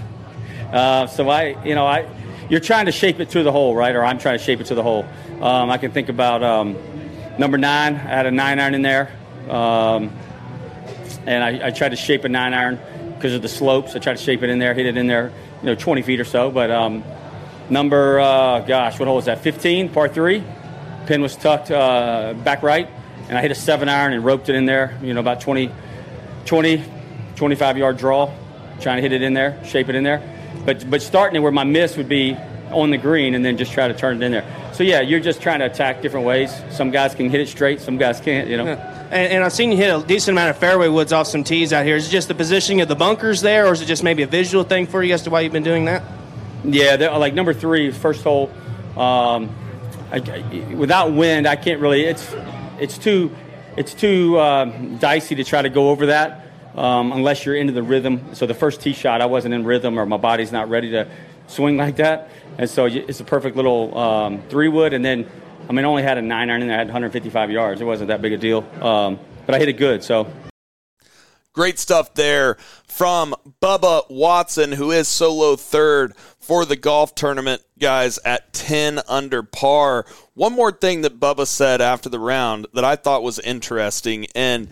uh, 0.72 1.06
so 1.06 1.28
I, 1.28 1.62
you 1.64 1.74
know, 1.74 1.87
I, 1.87 2.06
you're 2.48 2.61
trying 2.61 2.87
to 2.87 2.92
shape 2.92 3.20
it 3.20 3.30
to 3.30 3.42
the 3.42 3.52
hole, 3.52 3.74
right? 3.74 3.94
Or 3.94 4.04
I'm 4.04 4.18
trying 4.18 4.38
to 4.38 4.44
shape 4.44 4.61
it 4.61 4.66
to 4.66 4.74
the 4.74 4.83
hole. 4.83 5.06
Um, 5.40 5.70
I 5.70 5.78
can 5.78 5.92
think 5.92 6.09
about 6.09 6.42
um, 6.42 6.76
number 7.38 7.59
nine. 7.59 7.94
I 7.94 7.98
had 7.98 8.26
a 8.26 8.30
nine 8.30 8.59
iron 8.59 8.74
in 8.74 8.83
there, 8.83 9.11
um, 9.48 10.11
and 11.26 11.42
I, 11.44 11.68
I 11.68 11.70
tried 11.70 11.90
to 11.90 11.96
shape 11.96 12.24
a 12.24 12.28
nine 12.28 12.54
iron 12.54 12.78
because 13.14 13.35
of 13.35 13.42
the 13.42 13.48
slopes. 13.48 13.94
I 13.94 13.98
tried 13.98 14.16
to 14.16 14.22
shape 14.22 14.42
it 14.42 14.50
in 14.50 14.59
there, 14.59 14.74
hit 14.74 14.87
it 14.87 14.96
in 14.96 15.06
there, 15.06 15.33
you 15.62 15.66
know, 15.66 15.74
20 15.74 16.02
feet 16.02 16.20
or 16.20 16.24
so. 16.24 16.50
But 16.50 16.70
um, 16.70 17.04
number, 17.68 18.18
uh, 18.20 18.61
gosh, 18.61 18.98
what 18.98 19.06
hole 19.06 19.16
was 19.16 19.26
that? 19.26 19.40
15, 19.40 19.90
par 19.90 20.09
three. 20.09 20.44
Pin 21.06 21.22
was 21.22 21.37
tucked 21.37 21.70
uh, 21.70 22.35
back 22.44 22.62
right, 22.62 22.88
and 23.28 23.37
I 23.37 23.42
hit 23.42 23.50
a 23.50 23.54
seven 23.54 23.88
iron 23.88 24.12
and 24.12 24.24
roped 24.24 24.48
it 24.48 24.54
in 24.54 24.66
there. 24.66 24.98
You 25.02 25.14
know, 25.14 25.20
about 25.20 25.40
20, 25.40 25.70
20, 26.44 26.85
25 27.37 27.78
yard 27.78 27.96
draw, 27.96 28.33
trying 28.80 28.96
to 28.96 29.02
hit 29.02 29.12
it 29.12 29.22
in 29.22 29.35
there, 29.35 29.62
shape 29.64 29.88
it 29.88 29.94
in 29.94 30.04
there. 30.04 30.39
But 30.64 30.88
but 30.90 31.02
starting 31.02 31.36
it 31.36 31.40
where 31.40 31.52
my 31.52 31.64
miss 31.64 31.96
would 31.96 32.08
be 32.08 32.36
on 32.70 32.90
the 32.90 32.98
green, 32.98 33.34
and 33.34 33.44
then 33.44 33.56
just 33.56 33.72
try 33.72 33.88
to 33.88 33.94
turn 33.94 34.22
it 34.22 34.26
in 34.26 34.32
there. 34.32 34.70
So 34.72 34.84
yeah, 34.84 35.00
you're 35.00 35.20
just 35.20 35.42
trying 35.42 35.58
to 35.58 35.66
attack 35.66 36.02
different 36.02 36.26
ways. 36.26 36.54
Some 36.70 36.90
guys 36.90 37.14
can 37.14 37.28
hit 37.28 37.40
it 37.40 37.48
straight, 37.48 37.80
some 37.80 37.98
guys 37.98 38.20
can't. 38.20 38.48
You 38.48 38.58
know. 38.58 38.66
And, 38.66 39.32
and 39.32 39.44
I've 39.44 39.52
seen 39.52 39.72
you 39.72 39.76
hit 39.76 39.88
a 39.94 40.06
decent 40.06 40.34
amount 40.34 40.50
of 40.50 40.58
fairway 40.58 40.88
woods 40.88 41.12
off 41.12 41.26
some 41.26 41.42
tees 41.42 41.72
out 41.72 41.84
here. 41.84 41.96
Is 41.96 42.08
it 42.08 42.10
just 42.10 42.28
the 42.28 42.34
positioning 42.34 42.80
of 42.80 42.88
the 42.88 42.94
bunkers 42.94 43.40
there, 43.40 43.66
or 43.66 43.72
is 43.72 43.82
it 43.82 43.86
just 43.86 44.04
maybe 44.04 44.22
a 44.22 44.26
visual 44.26 44.62
thing 44.64 44.86
for 44.86 45.02
you 45.02 45.14
as 45.14 45.22
to 45.22 45.30
why 45.30 45.40
you've 45.40 45.52
been 45.52 45.64
doing 45.64 45.86
that? 45.86 46.02
Yeah, 46.64 46.94
like 47.16 47.34
number 47.34 47.52
three, 47.54 47.90
first 47.90 48.22
hole. 48.22 48.50
Um, 48.96 49.50
I, 50.12 50.16
I- 50.18 50.74
without 50.74 51.12
wind, 51.12 51.46
I 51.46 51.56
can't 51.56 51.80
really. 51.80 52.04
It's 52.04 52.32
it's 52.78 52.98
too 52.98 53.34
it's 53.76 53.94
too 53.94 54.38
um, 54.38 54.98
dicey 54.98 55.34
to 55.36 55.44
try 55.44 55.62
to 55.62 55.68
go 55.70 55.90
over 55.90 56.06
that 56.06 56.39
um, 56.74 57.12
unless 57.12 57.44
you're 57.44 57.56
into 57.56 57.72
the 57.72 57.83
rhythm. 57.83 58.35
So 58.35 58.46
the 58.46 58.54
first 58.54 58.80
tee 58.80 58.92
shot, 58.92 59.20
I 59.20 59.26
wasn't 59.26 59.54
in 59.54 59.64
rhythm, 59.64 59.98
or 59.98 60.06
my 60.06 60.16
body's 60.16 60.52
not 60.52 60.68
ready 60.68 60.90
to 60.90 61.09
swing 61.46 61.76
like 61.76 61.96
that. 61.96 62.30
And 62.59 62.68
so 62.68 62.87
it's 62.87 63.20
a 63.20 63.24
perfect 63.24 63.56
little 63.56 63.96
um, 63.96 64.42
three 64.48 64.68
wood. 64.68 64.92
And 64.92 65.04
then, 65.04 65.28
I 65.68 65.72
mean, 65.72 65.85
I 65.85 65.88
only 65.88 66.02
had 66.02 66.18
a 66.18 66.22
nine 66.22 66.50
iron 66.50 66.62
in 66.62 66.68
there. 66.68 66.76
I 66.76 66.78
had 66.78 66.88
155 66.88 67.50
yards. 67.50 67.80
It 67.80 67.85
wasn't 67.85 68.09
that 68.09 68.22
big 68.22 68.33
a 68.33 68.38
deal, 68.38 68.64
um, 68.85 69.18
but 69.46 69.54
I 69.54 69.59
hit 69.59 69.68
it 69.68 69.74
good. 69.74 70.04
So 70.04 70.30
Great 71.52 71.80
stuff 71.80 72.14
there 72.14 72.54
from 72.85 73.35
Bubba 73.61 74.09
Watson, 74.09 74.70
who 74.70 74.92
is 74.92 75.09
solo 75.09 75.56
third 75.56 76.14
for 76.38 76.64
the 76.64 76.76
golf 76.76 77.16
tournament, 77.16 77.62
guys, 77.76 78.20
at 78.24 78.52
10 78.52 79.00
under 79.09 79.42
par. 79.42 80.06
One 80.35 80.52
more 80.52 80.70
thing 80.70 81.00
that 81.00 81.18
Bubba 81.18 81.48
said 81.48 81.80
after 81.80 82.09
the 82.09 82.20
round 82.20 82.68
that 82.72 82.85
I 82.85 82.94
thought 82.94 83.24
was 83.24 83.40
interesting, 83.40 84.26
and 84.37 84.68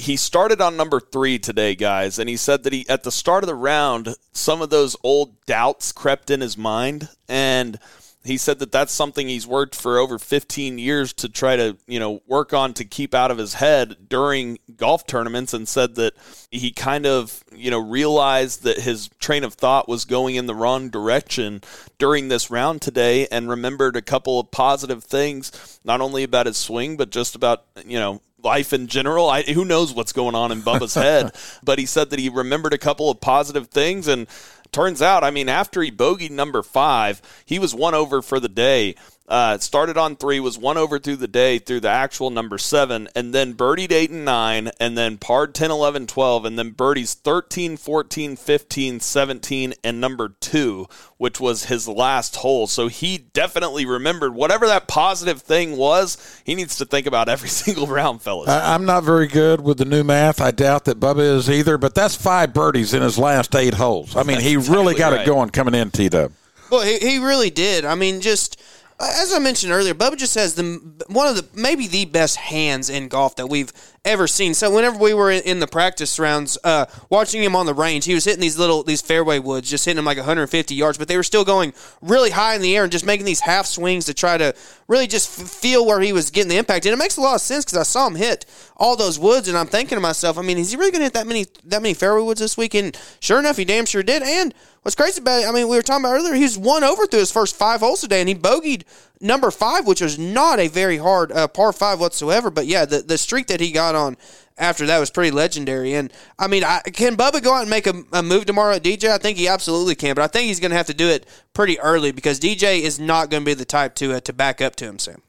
he 0.00 0.16
started 0.16 0.62
on 0.62 0.78
number 0.78 0.98
three 0.98 1.38
today, 1.38 1.74
guys, 1.74 2.18
and 2.18 2.28
he 2.28 2.36
said 2.36 2.62
that 2.62 2.72
he 2.72 2.88
at 2.88 3.02
the 3.02 3.12
start 3.12 3.44
of 3.44 3.48
the 3.48 3.54
round, 3.54 4.16
some 4.32 4.62
of 4.62 4.70
those 4.70 4.96
old 5.02 5.44
doubts 5.44 5.92
crept 5.92 6.30
in 6.30 6.40
his 6.40 6.56
mind, 6.56 7.10
and 7.28 7.78
he 8.24 8.36
said 8.36 8.58
that 8.58 8.72
that's 8.72 8.92
something 8.92 9.28
he's 9.28 9.46
worked 9.46 9.74
for 9.74 9.98
over 9.98 10.18
15 10.18 10.78
years 10.78 11.12
to 11.14 11.28
try 11.28 11.56
to 11.56 11.76
you 11.86 11.98
know 11.98 12.22
work 12.26 12.54
on 12.54 12.72
to 12.74 12.84
keep 12.84 13.14
out 13.14 13.30
of 13.30 13.36
his 13.36 13.54
head 13.54 14.08
during 14.08 14.58
golf 14.76 15.06
tournaments 15.06 15.52
and 15.52 15.68
said 15.68 15.94
that 15.96 16.14
he 16.50 16.70
kind 16.70 17.04
of 17.06 17.44
you 17.54 17.70
know 17.70 17.78
realized 17.78 18.62
that 18.62 18.78
his 18.78 19.08
train 19.18 19.44
of 19.44 19.54
thought 19.54 19.88
was 19.88 20.06
going 20.06 20.34
in 20.34 20.46
the 20.46 20.54
wrong 20.54 20.88
direction 20.88 21.60
during 21.98 22.28
this 22.28 22.50
round 22.50 22.80
today 22.80 23.26
and 23.28 23.50
remembered 23.50 23.96
a 23.96 24.02
couple 24.02 24.40
of 24.40 24.50
positive 24.50 25.04
things 25.04 25.78
not 25.84 26.00
only 26.00 26.22
about 26.22 26.46
his 26.46 26.56
swing 26.56 26.96
but 26.96 27.10
just 27.10 27.34
about 27.34 27.64
you 27.84 27.98
know 27.98 28.20
life 28.42 28.72
in 28.72 28.86
general. 28.86 29.28
I, 29.28 29.42
who 29.42 29.64
knows 29.64 29.92
what's 29.92 30.12
going 30.12 30.34
on 30.34 30.52
in 30.52 30.62
Bubba's 30.62 30.94
head? 30.94 31.32
But 31.62 31.78
he 31.78 31.86
said 31.86 32.10
that 32.10 32.18
he 32.18 32.28
remembered 32.28 32.74
a 32.74 32.78
couple 32.78 33.10
of 33.10 33.20
positive 33.20 33.68
things, 33.68 34.08
and 34.08 34.26
turns 34.72 35.02
out, 35.02 35.24
I 35.24 35.30
mean, 35.30 35.48
after 35.48 35.82
he 35.82 35.90
bogeyed 35.90 36.30
number 36.30 36.62
five, 36.62 37.22
he 37.44 37.58
was 37.58 37.74
one 37.74 37.94
over 37.94 38.22
for 38.22 38.40
the 38.40 38.48
day. 38.48 38.94
Uh, 39.30 39.56
started 39.58 39.96
on 39.96 40.16
three, 40.16 40.40
was 40.40 40.58
one 40.58 40.76
over 40.76 40.98
through 40.98 41.14
the 41.14 41.28
day 41.28 41.56
through 41.60 41.78
the 41.78 41.88
actual 41.88 42.30
number 42.30 42.58
seven, 42.58 43.08
and 43.14 43.32
then 43.32 43.54
birdied 43.54 43.92
eight 43.92 44.10
and 44.10 44.24
nine, 44.24 44.72
and 44.80 44.98
then 44.98 45.16
parred 45.16 45.54
10, 45.54 45.70
11, 45.70 46.08
12, 46.08 46.44
and 46.44 46.58
then 46.58 46.70
birdies 46.70 47.14
13, 47.14 47.76
14, 47.76 48.34
15, 48.34 48.98
17, 48.98 49.74
and 49.84 50.00
number 50.00 50.30
two, 50.40 50.88
which 51.16 51.38
was 51.38 51.66
his 51.66 51.86
last 51.86 52.34
hole. 52.36 52.66
So 52.66 52.88
he 52.88 53.18
definitely 53.18 53.86
remembered 53.86 54.34
whatever 54.34 54.66
that 54.66 54.88
positive 54.88 55.42
thing 55.42 55.76
was. 55.76 56.42
He 56.44 56.56
needs 56.56 56.76
to 56.78 56.84
think 56.84 57.06
about 57.06 57.28
every 57.28 57.48
single 57.50 57.86
round, 57.86 58.22
fellas. 58.22 58.48
I, 58.48 58.74
I'm 58.74 58.84
not 58.84 59.04
very 59.04 59.28
good 59.28 59.60
with 59.60 59.78
the 59.78 59.84
new 59.84 60.02
math. 60.02 60.40
I 60.40 60.50
doubt 60.50 60.86
that 60.86 60.98
Bubba 60.98 61.20
is 61.20 61.48
either, 61.48 61.78
but 61.78 61.94
that's 61.94 62.16
five 62.16 62.52
birdies 62.52 62.92
in 62.94 63.02
his 63.02 63.16
last 63.16 63.54
eight 63.54 63.74
holes. 63.74 64.16
I 64.16 64.24
mean, 64.24 64.38
That's 64.38 64.46
he 64.46 64.56
really 64.56 64.96
got 64.96 65.12
right. 65.12 65.20
it 65.20 65.26
going 65.26 65.50
coming 65.50 65.74
in, 65.74 65.92
T 65.92 66.08
Dub. 66.08 66.32
Well, 66.68 66.82
he, 66.82 66.98
he 66.98 67.18
really 67.18 67.50
did. 67.50 67.84
I 67.84 67.94
mean, 67.94 68.20
just 68.20 68.60
as 69.00 69.32
I 69.32 69.38
mentioned 69.38 69.72
earlier, 69.72 69.94
Bubba 69.94 70.16
just 70.16 70.34
has 70.34 70.54
the 70.54 70.80
one 71.08 71.26
of 71.26 71.36
the 71.36 71.46
maybe 71.54 71.86
the 71.86 72.04
best 72.04 72.36
hands 72.36 72.90
in 72.90 73.08
golf 73.08 73.36
that 73.36 73.48
we've 73.48 73.72
ever 74.04 74.26
seen. 74.26 74.54
So 74.54 74.74
whenever 74.74 74.98
we 74.98 75.12
were 75.12 75.30
in, 75.30 75.60
the 75.60 75.66
practice 75.66 76.18
rounds, 76.18 76.56
uh, 76.64 76.86
watching 77.10 77.42
him 77.42 77.54
on 77.54 77.66
the 77.66 77.74
range, 77.74 78.06
he 78.06 78.14
was 78.14 78.24
hitting 78.24 78.40
these 78.40 78.58
little 78.58 78.82
these 78.82 79.02
fairway 79.02 79.38
woods, 79.38 79.68
just 79.68 79.84
hitting 79.84 79.96
them 79.96 80.06
like 80.06 80.16
150 80.16 80.74
yards, 80.74 80.96
but 80.96 81.06
they 81.06 81.16
were 81.16 81.22
still 81.22 81.44
going 81.44 81.74
really 82.00 82.30
high 82.30 82.54
in 82.54 82.62
the 82.62 82.74
air 82.76 82.84
and 82.84 82.92
just 82.92 83.04
making 83.04 83.26
these 83.26 83.40
half 83.40 83.66
swings 83.66 84.06
to 84.06 84.14
try 84.14 84.38
to 84.38 84.54
really 84.88 85.06
just 85.06 85.28
feel 85.28 85.84
where 85.84 86.00
he 86.00 86.12
was 86.12 86.30
getting 86.30 86.48
the 86.48 86.56
impact. 86.56 86.86
And 86.86 86.94
it 86.94 86.96
makes 86.96 87.18
a 87.18 87.20
lot 87.20 87.34
of 87.34 87.40
sense 87.42 87.64
because 87.64 87.78
I 87.78 87.82
saw 87.82 88.06
him 88.06 88.14
hit 88.14 88.46
all 88.76 88.96
those 88.96 89.18
woods, 89.18 89.48
and 89.48 89.58
I'm 89.58 89.66
thinking 89.66 89.96
to 89.96 90.00
myself, 90.00 90.38
I 90.38 90.42
mean, 90.42 90.56
is 90.56 90.70
he 90.70 90.78
really 90.78 90.92
going 90.92 91.00
to 91.00 91.04
hit 91.06 91.14
that 91.14 91.26
many 91.26 91.46
that 91.64 91.82
many 91.82 91.94
fairway 91.94 92.22
woods 92.22 92.40
this 92.40 92.56
week? 92.56 92.74
And 92.74 92.96
sure 93.20 93.38
enough, 93.38 93.58
he 93.58 93.66
damn 93.66 93.84
sure 93.84 94.02
did. 94.02 94.22
And 94.22 94.54
what's 94.82 94.94
crazy 94.94 95.20
about 95.20 95.42
it, 95.42 95.48
I 95.48 95.52
mean, 95.52 95.68
we 95.68 95.76
were 95.76 95.82
talking 95.82 96.04
about 96.04 96.14
earlier, 96.14 96.34
he 96.34 96.44
was 96.44 96.56
one 96.56 96.84
over 96.84 97.06
through 97.06 97.20
his 97.20 97.32
first 97.32 97.54
five 97.54 97.80
holes 97.80 98.00
today, 98.00 98.20
and 98.20 98.28
he 98.28 98.34
bogeyed 98.34 98.84
number 99.20 99.50
five, 99.50 99.86
which 99.86 100.00
was 100.00 100.18
not 100.18 100.58
a 100.58 100.68
very 100.68 100.96
hard 100.96 101.32
uh, 101.32 101.48
par 101.48 101.72
five 101.72 102.00
whatsoever. 102.00 102.50
But 102.50 102.66
yeah, 102.66 102.84
the, 102.84 103.02
the 103.02 103.18
streak 103.18 103.46
that 103.48 103.60
he 103.60 103.70
got 103.72 103.94
on 103.94 104.16
after 104.58 104.86
that 104.86 104.98
was 104.98 105.10
pretty 105.10 105.30
legendary. 105.30 105.94
And 105.94 106.12
I 106.38 106.46
mean, 106.46 106.64
I, 106.64 106.80
can 106.80 107.16
Bubba 107.16 107.42
go 107.42 107.54
out 107.54 107.62
and 107.62 107.70
make 107.70 107.86
a, 107.86 108.02
a 108.12 108.22
move 108.22 108.46
tomorrow 108.46 108.74
at 108.74 108.82
DJ? 108.82 109.10
I 109.10 109.18
think 109.18 109.38
he 109.38 109.48
absolutely 109.48 109.94
can, 109.94 110.14
but 110.14 110.22
I 110.22 110.26
think 110.26 110.46
he's 110.46 110.60
going 110.60 110.70
to 110.70 110.76
have 110.76 110.86
to 110.86 110.94
do 110.94 111.08
it 111.08 111.26
pretty 111.52 111.78
early 111.80 112.12
because 112.12 112.40
DJ 112.40 112.80
is 112.80 112.98
not 112.98 113.30
going 113.30 113.42
to 113.42 113.46
be 113.46 113.54
the 113.54 113.64
type 113.64 113.94
to 113.96 114.14
uh, 114.14 114.20
to 114.20 114.32
back 114.32 114.60
up 114.60 114.76
to 114.76 114.84
him, 114.84 114.98
Sam. 114.98 115.22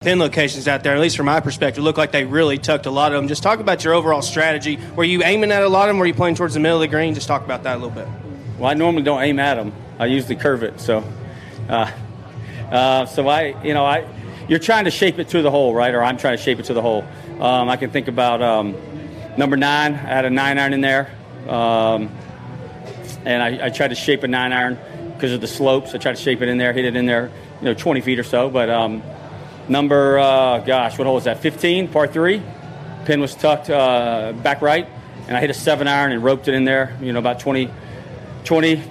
Pin 0.00 0.18
locations 0.18 0.66
out 0.66 0.82
there, 0.82 0.96
at 0.96 1.00
least 1.00 1.16
from 1.16 1.26
my 1.26 1.38
perspective, 1.38 1.84
look 1.84 1.96
like 1.96 2.10
they 2.10 2.24
really 2.24 2.58
tucked 2.58 2.86
a 2.86 2.90
lot 2.90 3.12
of 3.12 3.16
them. 3.16 3.28
Just 3.28 3.44
talk 3.44 3.60
about 3.60 3.84
your 3.84 3.94
overall 3.94 4.20
strategy. 4.20 4.80
Were 4.96 5.04
you 5.04 5.22
aiming 5.22 5.52
at 5.52 5.62
a 5.62 5.68
lot 5.68 5.88
of 5.88 5.90
them? 5.90 5.98
Were 5.98 6.06
you 6.06 6.14
playing 6.14 6.34
towards 6.34 6.54
the 6.54 6.60
middle 6.60 6.78
of 6.78 6.80
the 6.80 6.88
green? 6.88 7.14
Just 7.14 7.28
talk 7.28 7.44
about 7.44 7.62
that 7.62 7.76
a 7.76 7.78
little 7.78 7.94
bit. 7.94 8.08
Well, 8.58 8.68
I 8.68 8.74
normally 8.74 9.04
don't 9.04 9.22
aim 9.22 9.38
at 9.38 9.54
them. 9.54 9.72
I 10.00 10.06
usually 10.06 10.34
curve 10.34 10.64
it. 10.64 10.80
So, 10.80 11.04
uh, 11.68 11.92
uh, 12.72 13.06
so 13.06 13.28
I, 13.28 13.62
you 13.62 13.74
know, 13.74 13.84
I, 13.84 14.06
you're 14.48 14.58
trying 14.58 14.86
to 14.86 14.90
shape 14.90 15.18
it 15.18 15.28
to 15.28 15.42
the 15.42 15.50
hole, 15.50 15.74
right? 15.74 15.94
Or 15.94 16.02
I'm 16.02 16.16
trying 16.16 16.38
to 16.38 16.42
shape 16.42 16.58
it 16.58 16.64
to 16.64 16.74
the 16.74 16.82
hole. 16.82 17.04
Um, 17.38 17.68
I 17.68 17.76
can 17.76 17.90
think 17.90 18.08
about 18.08 18.40
um, 18.40 18.74
number 19.36 19.56
nine. 19.56 19.92
I 19.92 19.96
had 19.96 20.24
a 20.24 20.30
nine 20.30 20.58
iron 20.58 20.72
in 20.72 20.80
there, 20.80 21.10
um, 21.48 22.10
and 23.26 23.42
I, 23.42 23.66
I 23.66 23.70
tried 23.70 23.88
to 23.88 23.94
shape 23.94 24.22
a 24.22 24.28
nine 24.28 24.52
iron 24.52 24.78
because 25.12 25.32
of 25.32 25.42
the 25.42 25.46
slopes. 25.46 25.94
I 25.94 25.98
tried 25.98 26.16
to 26.16 26.22
shape 26.22 26.40
it 26.40 26.48
in 26.48 26.56
there, 26.56 26.72
hit 26.72 26.86
it 26.86 26.96
in 26.96 27.04
there, 27.04 27.30
you 27.60 27.66
know, 27.66 27.74
20 27.74 28.00
feet 28.00 28.18
or 28.18 28.24
so. 28.24 28.48
But 28.48 28.70
um, 28.70 29.02
number, 29.68 30.18
uh, 30.18 30.60
gosh, 30.60 30.96
what 30.96 31.04
hole 31.04 31.16
was 31.16 31.24
that? 31.24 31.40
15, 31.40 31.88
par 31.88 32.06
three. 32.06 32.42
Pin 33.04 33.20
was 33.20 33.34
tucked 33.34 33.68
uh, 33.68 34.32
back 34.42 34.62
right, 34.62 34.88
and 35.28 35.36
I 35.36 35.40
hit 35.40 35.50
a 35.50 35.54
seven 35.54 35.88
iron 35.88 36.12
and 36.12 36.24
roped 36.24 36.48
it 36.48 36.54
in 36.54 36.64
there. 36.64 36.96
You 37.02 37.12
know, 37.12 37.18
about 37.18 37.38
20, 37.38 37.68
20, 38.44 38.82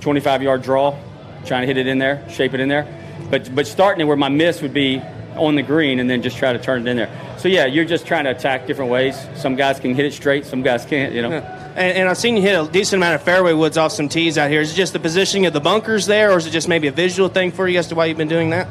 25 0.00 0.42
yard 0.42 0.62
draw, 0.62 0.98
trying 1.44 1.62
to 1.62 1.66
hit 1.66 1.76
it 1.76 1.86
in 1.86 1.98
there, 1.98 2.28
shape 2.30 2.54
it 2.54 2.60
in 2.60 2.68
there. 2.68 2.97
But 3.30 3.54
but 3.54 3.66
starting 3.66 4.00
it 4.00 4.04
where 4.04 4.16
my 4.16 4.28
miss 4.28 4.62
would 4.62 4.72
be 4.74 5.02
on 5.36 5.54
the 5.54 5.62
green, 5.62 6.00
and 6.00 6.08
then 6.10 6.22
just 6.22 6.36
try 6.36 6.52
to 6.52 6.58
turn 6.58 6.86
it 6.86 6.90
in 6.90 6.96
there. 6.96 7.34
So 7.38 7.48
yeah, 7.48 7.66
you're 7.66 7.84
just 7.84 8.06
trying 8.06 8.24
to 8.24 8.30
attack 8.30 8.66
different 8.66 8.90
ways. 8.90 9.16
Some 9.36 9.54
guys 9.54 9.78
can 9.78 9.94
hit 9.94 10.04
it 10.06 10.12
straight, 10.12 10.44
some 10.46 10.62
guys 10.62 10.84
can't. 10.84 11.12
You 11.12 11.22
know. 11.22 11.30
And, 11.32 11.98
and 11.98 12.08
I've 12.08 12.18
seen 12.18 12.36
you 12.36 12.42
hit 12.42 12.60
a 12.60 12.66
decent 12.66 12.98
amount 12.98 13.14
of 13.14 13.22
fairway 13.22 13.52
woods 13.52 13.76
off 13.78 13.92
some 13.92 14.08
tees 14.08 14.36
out 14.36 14.50
here. 14.50 14.60
Is 14.60 14.72
it 14.72 14.76
just 14.76 14.92
the 14.92 14.98
positioning 14.98 15.46
of 15.46 15.52
the 15.52 15.60
bunkers 15.60 16.06
there, 16.06 16.32
or 16.32 16.38
is 16.38 16.46
it 16.46 16.50
just 16.50 16.68
maybe 16.68 16.88
a 16.88 16.92
visual 16.92 17.28
thing 17.28 17.52
for 17.52 17.68
you 17.68 17.78
as 17.78 17.86
to 17.88 17.94
why 17.94 18.06
you've 18.06 18.18
been 18.18 18.28
doing 18.28 18.50
that? 18.50 18.66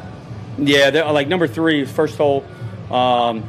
Yeah, 0.58 1.10
like 1.12 1.28
number 1.28 1.48
three, 1.48 1.86
first 1.86 2.18
hole. 2.18 2.44
Um, 2.92 3.44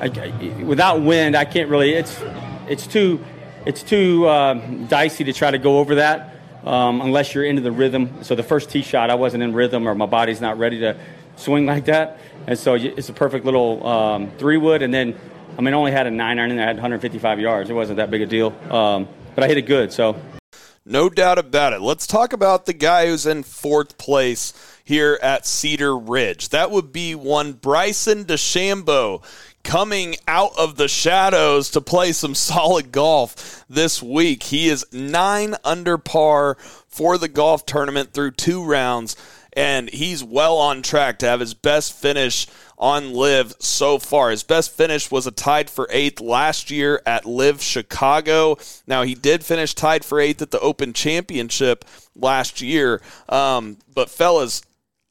I, 0.00 0.06
I- 0.06 0.62
without 0.62 1.00
wind, 1.00 1.34
I 1.36 1.44
can't 1.44 1.68
really. 1.70 1.94
It's 1.94 2.20
it's 2.68 2.86
too 2.86 3.24
it's 3.66 3.82
too 3.82 4.28
um, 4.28 4.86
dicey 4.86 5.24
to 5.24 5.32
try 5.32 5.50
to 5.50 5.58
go 5.58 5.78
over 5.78 5.96
that 5.96 6.31
um, 6.64 7.00
unless 7.00 7.34
you're 7.34 7.44
into 7.44 7.62
the 7.62 7.72
rhythm. 7.72 8.22
So 8.22 8.34
the 8.34 8.42
first 8.42 8.70
tee 8.70 8.82
shot, 8.82 9.10
I 9.10 9.14
wasn't 9.14 9.42
in 9.42 9.52
rhythm, 9.52 9.88
or 9.88 9.94
my 9.94 10.06
body's 10.06 10.40
not 10.40 10.58
ready 10.58 10.80
to 10.80 10.96
swing 11.36 11.66
like 11.66 11.86
that. 11.86 12.18
And 12.46 12.58
so 12.58 12.74
it's 12.74 13.08
a 13.08 13.12
perfect 13.12 13.44
little 13.44 13.86
um, 13.86 14.30
three 14.38 14.56
wood. 14.56 14.82
And 14.82 14.92
then, 14.92 15.18
I 15.58 15.62
mean, 15.62 15.74
I 15.74 15.76
only 15.76 15.92
had 15.92 16.06
a 16.06 16.10
nine 16.10 16.38
iron 16.38 16.50
in 16.50 16.56
there. 16.56 16.64
I 16.66 16.68
had 16.68 16.76
155 16.76 17.40
yards. 17.40 17.70
It 17.70 17.74
wasn't 17.74 17.96
that 17.98 18.10
big 18.10 18.22
a 18.22 18.26
deal, 18.26 18.54
um, 18.72 19.08
but 19.34 19.44
I 19.44 19.48
hit 19.48 19.58
it 19.58 19.62
good. 19.62 19.92
So. 19.92 20.20
No 20.84 21.08
doubt 21.08 21.38
about 21.38 21.72
it. 21.72 21.80
Let's 21.80 22.08
talk 22.08 22.32
about 22.32 22.66
the 22.66 22.72
guy 22.72 23.06
who's 23.06 23.24
in 23.24 23.44
fourth 23.44 23.98
place 23.98 24.52
here 24.84 25.18
at 25.22 25.46
Cedar 25.46 25.96
Ridge. 25.96 26.50
That 26.50 26.70
would 26.70 26.92
be 26.92 27.14
one 27.14 27.52
Bryson 27.52 28.24
DeChambeau 28.24 29.22
coming 29.62 30.16
out 30.26 30.52
of 30.58 30.76
the 30.76 30.88
shadows 30.88 31.70
to 31.70 31.80
play 31.80 32.12
some 32.12 32.34
solid 32.34 32.92
golf 32.92 33.64
this 33.68 34.02
week. 34.02 34.44
He 34.44 34.68
is 34.68 34.86
nine 34.92 35.54
under 35.64 35.98
par 35.98 36.56
for 36.88 37.18
the 37.18 37.28
golf 37.28 37.64
tournament 37.64 38.12
through 38.12 38.32
two 38.32 38.64
rounds, 38.64 39.16
and 39.54 39.88
he's 39.90 40.24
well 40.24 40.56
on 40.58 40.82
track 40.82 41.18
to 41.20 41.26
have 41.26 41.40
his 41.40 41.54
best 41.54 41.92
finish 41.92 42.46
on 42.78 43.12
LIV 43.12 43.54
so 43.60 43.98
far. 43.98 44.30
His 44.30 44.42
best 44.42 44.72
finish 44.72 45.10
was 45.10 45.26
a 45.26 45.30
tied 45.30 45.70
for 45.70 45.86
eighth 45.90 46.20
last 46.20 46.70
year 46.70 47.00
at 47.06 47.24
LIV 47.24 47.62
Chicago. 47.62 48.58
Now 48.86 49.02
he 49.02 49.14
did 49.14 49.44
finish 49.44 49.72
tied 49.74 50.04
for 50.04 50.18
eighth 50.18 50.42
at 50.42 50.50
the 50.50 50.60
Open 50.60 50.92
Championship 50.92 51.84
last 52.16 52.60
year, 52.60 53.00
um, 53.28 53.78
but 53.94 54.10
fellas. 54.10 54.62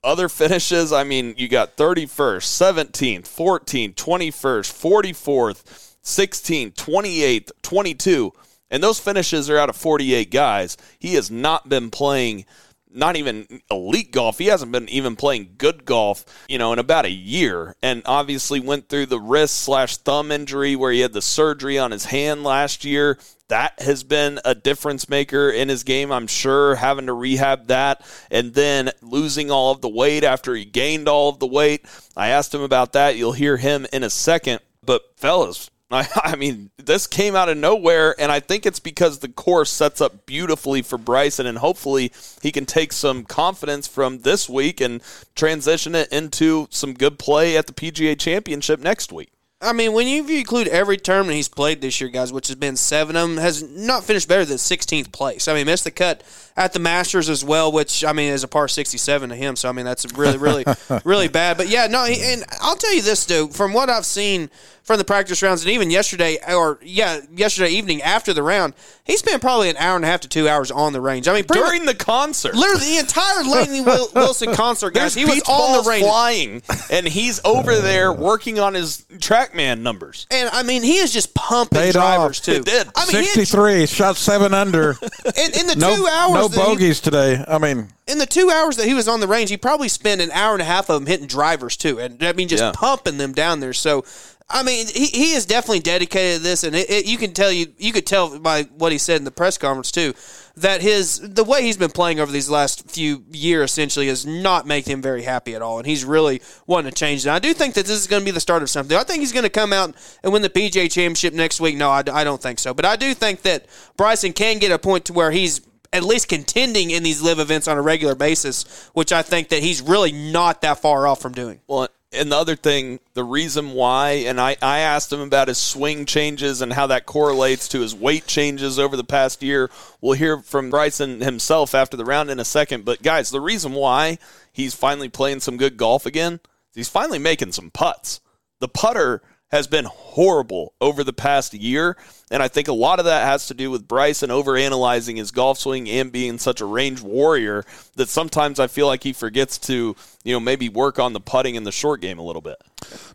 Other 0.03 0.29
finishes, 0.29 0.91
I 0.91 1.03
mean, 1.03 1.35
you 1.37 1.47
got 1.47 1.77
31st, 1.77 2.87
17th, 2.89 3.23
14th, 3.23 3.93
21st, 3.93 5.13
44th, 5.13 5.95
16th, 6.03 6.73
28th, 6.73 7.51
22, 7.61 8.33
and 8.71 8.81
those 8.81 8.99
finishes 8.99 9.47
are 9.47 9.57
out 9.57 9.69
of 9.69 9.75
48 9.75 10.31
guys. 10.31 10.75
He 10.97 11.13
has 11.13 11.29
not 11.29 11.69
been 11.69 11.91
playing 11.91 12.45
not 12.93 13.15
even 13.15 13.61
elite 13.69 14.11
golf. 14.11 14.37
He 14.37 14.47
hasn't 14.47 14.71
been 14.71 14.89
even 14.89 15.15
playing 15.15 15.55
good 15.57 15.85
golf, 15.85 16.25
you 16.47 16.57
know, 16.57 16.73
in 16.73 16.79
about 16.79 17.05
a 17.05 17.11
year. 17.11 17.75
And 17.81 18.01
obviously 18.05 18.59
went 18.59 18.89
through 18.89 19.07
the 19.07 19.19
wrist 19.19 19.57
slash 19.59 19.97
thumb 19.97 20.31
injury 20.31 20.75
where 20.75 20.91
he 20.91 20.99
had 20.99 21.13
the 21.13 21.21
surgery 21.21 21.77
on 21.77 21.91
his 21.91 22.05
hand 22.05 22.43
last 22.43 22.85
year. 22.85 23.17
That 23.47 23.81
has 23.81 24.03
been 24.03 24.39
a 24.45 24.55
difference 24.55 25.09
maker 25.09 25.49
in 25.49 25.67
his 25.67 25.83
game, 25.83 26.11
I'm 26.11 26.27
sure, 26.27 26.75
having 26.75 27.07
to 27.07 27.13
rehab 27.13 27.67
that 27.67 28.05
and 28.29 28.53
then 28.53 28.91
losing 29.01 29.51
all 29.51 29.71
of 29.71 29.81
the 29.81 29.89
weight 29.89 30.23
after 30.23 30.55
he 30.55 30.63
gained 30.63 31.09
all 31.09 31.29
of 31.29 31.39
the 31.39 31.47
weight. 31.47 31.85
I 32.15 32.29
asked 32.29 32.53
him 32.53 32.61
about 32.61 32.93
that. 32.93 33.17
You'll 33.17 33.33
hear 33.33 33.57
him 33.57 33.85
in 33.91 34.03
a 34.03 34.09
second. 34.09 34.61
But 34.83 35.01
fellas, 35.17 35.70
I, 35.95 36.07
I 36.15 36.35
mean, 36.35 36.71
this 36.77 37.05
came 37.05 37.35
out 37.35 37.49
of 37.49 37.57
nowhere, 37.57 38.15
and 38.19 38.31
I 38.31 38.39
think 38.39 38.65
it's 38.65 38.79
because 38.79 39.19
the 39.19 39.27
course 39.27 39.69
sets 39.69 39.99
up 39.99 40.25
beautifully 40.25 40.81
for 40.81 40.97
Bryson, 40.97 41.45
and 41.45 41.57
hopefully 41.57 42.11
he 42.41 42.51
can 42.51 42.65
take 42.65 42.93
some 42.93 43.25
confidence 43.25 43.87
from 43.87 44.19
this 44.19 44.49
week 44.49 44.79
and 44.79 45.01
transition 45.35 45.93
it 45.95 46.11
into 46.11 46.67
some 46.69 46.93
good 46.93 47.19
play 47.19 47.57
at 47.57 47.67
the 47.67 47.73
PGA 47.73 48.17
Championship 48.17 48.79
next 48.79 49.11
week. 49.11 49.31
I 49.61 49.73
mean, 49.73 49.93
when 49.93 50.07
you 50.07 50.25
include 50.27 50.67
every 50.69 50.97
tournament 50.97 51.35
he's 51.35 51.47
played 51.47 51.81
this 51.81 52.01
year, 52.01 52.09
guys, 52.09 52.33
which 52.33 52.47
has 52.47 52.55
been 52.55 52.75
seven 52.75 53.15
of 53.15 53.29
them, 53.29 53.37
has 53.37 53.61
not 53.61 54.03
finished 54.03 54.27
better 54.27 54.43
than 54.43 54.57
16th 54.57 55.11
place. 55.11 55.47
I 55.47 55.53
mean, 55.53 55.67
missed 55.67 55.83
the 55.83 55.91
cut 55.91 56.23
at 56.57 56.73
the 56.73 56.79
Masters 56.79 57.29
as 57.29 57.43
well, 57.43 57.71
which 57.71 58.03
I 58.03 58.13
mean 58.13 58.31
is 58.33 58.43
a 58.43 58.47
par 58.47 58.67
67 58.67 59.29
to 59.29 59.35
him. 59.35 59.55
So 59.55 59.69
I 59.69 59.71
mean, 59.71 59.85
that's 59.85 60.11
really, 60.13 60.37
really, 60.37 60.65
really 61.03 61.27
bad. 61.27 61.57
But 61.57 61.69
yeah, 61.69 61.87
no, 61.87 62.05
and 62.05 62.43
I'll 62.59 62.75
tell 62.75 62.93
you 62.93 63.01
this, 63.01 63.25
dude. 63.25 63.53
From 63.53 63.73
what 63.73 63.89
I've 63.89 64.05
seen 64.05 64.49
from 64.83 64.97
the 64.97 65.05
practice 65.05 65.41
rounds, 65.43 65.61
and 65.61 65.71
even 65.71 65.91
yesterday, 65.91 66.37
or 66.47 66.79
yeah, 66.81 67.21
yesterday 67.33 67.69
evening 67.69 68.01
after 68.01 68.33
the 68.33 68.43
round, 68.43 68.73
he 69.03 69.15
spent 69.15 69.41
probably 69.41 69.69
an 69.69 69.77
hour 69.77 69.95
and 69.95 70.03
a 70.03 70.07
half 70.07 70.21
to 70.21 70.27
two 70.27 70.49
hours 70.49 70.71
on 70.71 70.91
the 70.91 71.01
range. 71.01 71.27
I 71.27 71.33
mean, 71.33 71.43
pretty 71.43 71.61
During 71.61 71.85
the 71.85 71.95
concert, 71.95 72.55
literally 72.55 72.93
the 72.93 72.99
entire 72.99 73.43
Lainey 73.43 73.81
Wilson 74.15 74.53
concert, 74.53 74.93
guys. 74.93 75.13
There's 75.13 75.29
He 75.29 75.35
was 75.35 75.43
on 75.47 75.83
the 75.83 75.89
range. 75.89 76.05
flying, 76.05 76.61
and 76.91 77.07
he's 77.07 77.39
over 77.45 77.77
there 77.77 78.11
working 78.11 78.59
on 78.59 78.73
his 78.73 79.05
TrackMan 79.53 79.81
numbers. 79.81 80.27
And 80.31 80.49
I 80.51 80.63
mean, 80.63 80.83
he 80.83 80.97
is 80.97 81.11
just 81.13 81.33
pumping 81.33 81.77
Paid 81.79 81.93
drivers 81.93 82.39
off. 82.39 82.45
too. 82.45 82.51
It 82.53 82.65
did. 82.65 82.87
I 82.95 83.05
mean, 83.05 83.11
he 83.11 83.27
had- 83.27 83.35
63, 83.35 83.85
shot 83.87 84.17
seven 84.17 84.53
under. 84.53 84.91
in, 85.37 85.59
in 85.59 85.67
the 85.67 85.75
no, 85.77 85.95
two 85.95 86.07
hours 86.07 86.33
no 86.35 86.47
that 86.47 86.59
he- 86.59 86.63
bogeys 86.65 86.99
today. 86.99 87.43
I 87.47 87.57
mean, 87.57 87.87
in 88.07 88.17
the 88.17 88.25
two 88.25 88.49
hours 88.49 88.77
that 88.77 88.87
he 88.87 88.93
was 88.93 89.07
on 89.07 89.19
the 89.19 89.27
range, 89.27 89.49
he 89.49 89.57
probably 89.57 89.87
spent 89.87 90.21
an 90.21 90.31
hour 90.31 90.53
and 90.53 90.61
a 90.61 90.65
half 90.65 90.89
of 90.89 90.95
them 90.99 91.05
hitting 91.05 91.27
drivers 91.27 91.77
too, 91.77 91.99
and 91.99 92.21
I 92.23 92.33
mean 92.33 92.47
just 92.47 92.63
Yeah. 92.63 92.71
pumping 92.73 93.17
them 93.17 93.33
down 93.33 93.59
there. 93.59 93.73
So, 93.73 94.03
I 94.49 94.63
mean, 94.63 94.87
he, 94.87 95.05
he 95.07 95.31
is 95.33 95.45
definitely 95.45 95.79
dedicated 95.79 96.37
to 96.37 96.43
this, 96.43 96.63
and 96.63 96.75
it, 96.75 96.89
it, 96.89 97.05
you 97.05 97.17
can 97.17 97.33
tell 97.33 97.51
you 97.51 97.67
you 97.77 97.93
could 97.93 98.05
tell 98.05 98.37
by 98.39 98.63
what 98.63 98.91
he 98.91 98.97
said 98.97 99.17
in 99.17 99.23
the 99.23 99.31
press 99.31 99.57
conference 99.57 99.91
too. 99.91 100.13
That 100.57 100.81
his 100.81 101.19
the 101.19 101.43
way 101.43 101.63
he's 101.63 101.77
been 101.77 101.91
playing 101.91 102.19
over 102.19 102.31
these 102.31 102.49
last 102.49 102.89
few 102.89 103.23
years 103.31 103.71
essentially 103.71 104.07
has 104.07 104.25
not 104.25 104.67
made 104.67 104.85
him 104.85 105.01
very 105.01 105.23
happy 105.23 105.55
at 105.55 105.61
all, 105.61 105.77
and 105.77 105.87
he's 105.87 106.03
really 106.03 106.41
wanting 106.67 106.91
to 106.91 106.95
change 106.95 107.23
that. 107.23 107.33
I 107.33 107.39
do 107.39 107.53
think 107.53 107.73
that 107.75 107.85
this 107.85 107.99
is 107.99 108.07
going 108.07 108.21
to 108.21 108.25
be 108.25 108.31
the 108.31 108.39
start 108.39 108.61
of 108.61 108.69
something. 108.69 108.97
I 108.97 109.03
think 109.03 109.21
he's 109.21 109.31
going 109.31 109.43
to 109.43 109.49
come 109.49 109.71
out 109.71 109.95
and 110.23 110.33
win 110.33 110.41
the 110.41 110.49
PGA 110.49 110.91
Championship 110.91 111.33
next 111.33 111.61
week. 111.61 111.77
No, 111.77 111.89
I, 111.89 112.03
I 112.11 112.23
don't 112.23 112.41
think 112.41 112.59
so, 112.59 112.73
but 112.73 112.85
I 112.85 112.95
do 112.95 113.13
think 113.13 113.43
that 113.43 113.67
Bryson 113.97 114.33
can 114.33 114.59
get 114.59 114.71
a 114.71 114.79
point 114.79 115.05
to 115.05 115.13
where 115.13 115.31
he's 115.31 115.61
at 115.93 116.03
least 116.03 116.27
contending 116.27 116.91
in 116.91 117.03
these 117.03 117.21
LIV 117.21 117.39
events 117.39 117.67
on 117.67 117.77
a 117.77 117.81
regular 117.81 118.15
basis, 118.15 118.89
which 118.93 119.11
I 119.11 119.21
think 119.21 119.49
that 119.49 119.61
he's 119.61 119.81
really 119.81 120.11
not 120.11 120.61
that 120.61 120.79
far 120.79 121.05
off 121.05 121.21
from 121.21 121.33
doing. 121.33 121.59
Well, 121.67 121.89
and 122.13 122.31
the 122.31 122.37
other 122.37 122.55
thing, 122.55 122.99
the 123.13 123.23
reason 123.23 123.71
why, 123.71 124.11
and 124.11 124.39
I, 124.39 124.57
I 124.61 124.79
asked 124.79 125.13
him 125.13 125.21
about 125.21 125.47
his 125.47 125.57
swing 125.57 126.05
changes 126.05 126.61
and 126.61 126.73
how 126.73 126.87
that 126.87 127.05
correlates 127.05 127.69
to 127.69 127.79
his 127.79 127.95
weight 127.95 128.27
changes 128.27 128.77
over 128.77 128.97
the 128.97 129.03
past 129.03 129.41
year. 129.41 129.69
We'll 130.01 130.17
hear 130.17 130.39
from 130.39 130.69
Bryson 130.69 131.21
himself 131.21 131.73
after 131.73 131.95
the 131.95 132.03
round 132.03 132.29
in 132.29 132.39
a 132.39 132.45
second. 132.45 132.83
But 132.83 133.01
guys, 133.01 133.29
the 133.29 133.39
reason 133.39 133.73
why 133.73 134.17
he's 134.51 134.73
finally 134.73 135.07
playing 135.07 135.39
some 135.39 135.55
good 135.55 135.77
golf 135.77 136.05
again, 136.05 136.41
he's 136.73 136.89
finally 136.89 137.19
making 137.19 137.53
some 137.53 137.71
putts. 137.71 138.19
The 138.59 138.67
putter 138.67 139.21
has 139.51 139.67
been 139.67 139.85
horrible 139.85 140.73
over 140.79 141.03
the 141.03 141.11
past 141.13 141.53
year. 141.53 141.97
And 142.31 142.41
I 142.41 142.47
think 142.47 142.69
a 142.69 142.73
lot 142.73 142.99
of 142.99 143.05
that 143.05 143.25
has 143.25 143.47
to 143.47 143.53
do 143.53 143.69
with 143.69 143.87
Bryson 143.87 144.29
overanalyzing 144.29 145.17
his 145.17 145.31
golf 145.31 145.59
swing 145.59 145.89
and 145.89 146.11
being 146.11 146.37
such 146.37 146.61
a 146.61 146.65
range 146.65 147.01
warrior 147.01 147.65
that 147.95 148.07
sometimes 148.07 148.59
I 148.59 148.67
feel 148.67 148.87
like 148.87 149.03
he 149.03 149.11
forgets 149.11 149.57
to, 149.59 149.95
you 150.23 150.33
know, 150.33 150.39
maybe 150.39 150.69
work 150.69 150.99
on 150.99 151.11
the 151.11 151.19
putting 151.19 151.55
in 151.55 151.63
the 151.65 151.71
short 151.71 151.99
game 151.99 152.17
a 152.17 152.23
little 152.23 152.41
bit. 152.41 152.55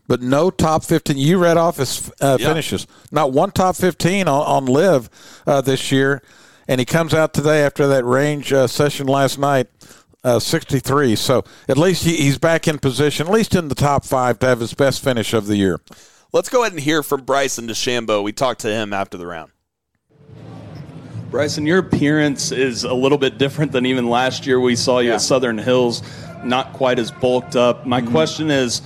But 0.07 0.21
no 0.21 0.51
top 0.51 0.83
15. 0.83 1.17
You 1.17 1.39
read 1.39 1.57
off 1.57 1.77
his 1.77 2.11
uh, 2.21 2.37
Yeah. 2.39 2.47
finishes. 2.49 2.85
Not 3.11 3.31
one 3.31 3.49
top 3.51 3.75
15 3.75 4.27
on, 4.27 4.41
on 4.41 4.65
LIV 4.67 5.09
uh, 5.47 5.61
this 5.61 5.91
year. 5.91 6.21
And 6.67 6.79
he 6.79 6.85
comes 6.85 7.13
out 7.13 7.33
today 7.33 7.63
after 7.63 7.87
that 7.87 8.03
range 8.05 8.53
uh, 8.53 8.67
session 8.67 9.07
last 9.07 9.39
night, 9.39 9.67
uh, 10.23 10.37
63. 10.37 11.15
So 11.15 11.43
at 11.67 11.77
least 11.77 12.03
he, 12.03 12.17
he's 12.17 12.37
back 12.37 12.67
in 12.67 12.77
position, 12.77 13.25
at 13.25 13.33
least 13.33 13.55
in 13.55 13.69
the 13.69 13.75
top 13.75 14.05
five 14.05 14.37
to 14.39 14.45
have 14.45 14.59
his 14.59 14.73
best 14.75 15.03
finish 15.03 15.33
of 15.33 15.47
the 15.47 15.55
year. 15.55 15.79
Let's 16.33 16.49
go 16.49 16.61
ahead 16.61 16.73
and 16.73 16.81
hear 16.81 17.03
from 17.03 17.21
Bryson 17.23 17.67
DeChambeau. 17.67 18.21
We 18.23 18.33
talked 18.33 18.61
to 18.61 18.67
him 18.69 18.91
after 18.93 19.17
the 19.17 19.25
round. 19.25 19.51
Bryson, 21.31 21.65
your 21.65 21.79
appearance 21.79 22.51
is 22.51 22.83
a 22.83 22.93
little 22.93 23.17
bit 23.17 23.37
different 23.37 23.71
than 23.71 23.85
even 23.85 24.09
last 24.09 24.45
year. 24.45 24.59
We 24.59 24.75
saw 24.75 24.99
you 24.99 25.13
at 25.13 25.21
Southern 25.21 25.57
Hills, 25.57 26.01
not 26.43 26.73
quite 26.73 26.99
as 26.99 27.11
bulked 27.11 27.55
up. 27.55 27.85
My 27.85 28.01
question 28.01 28.49
is 28.49 28.81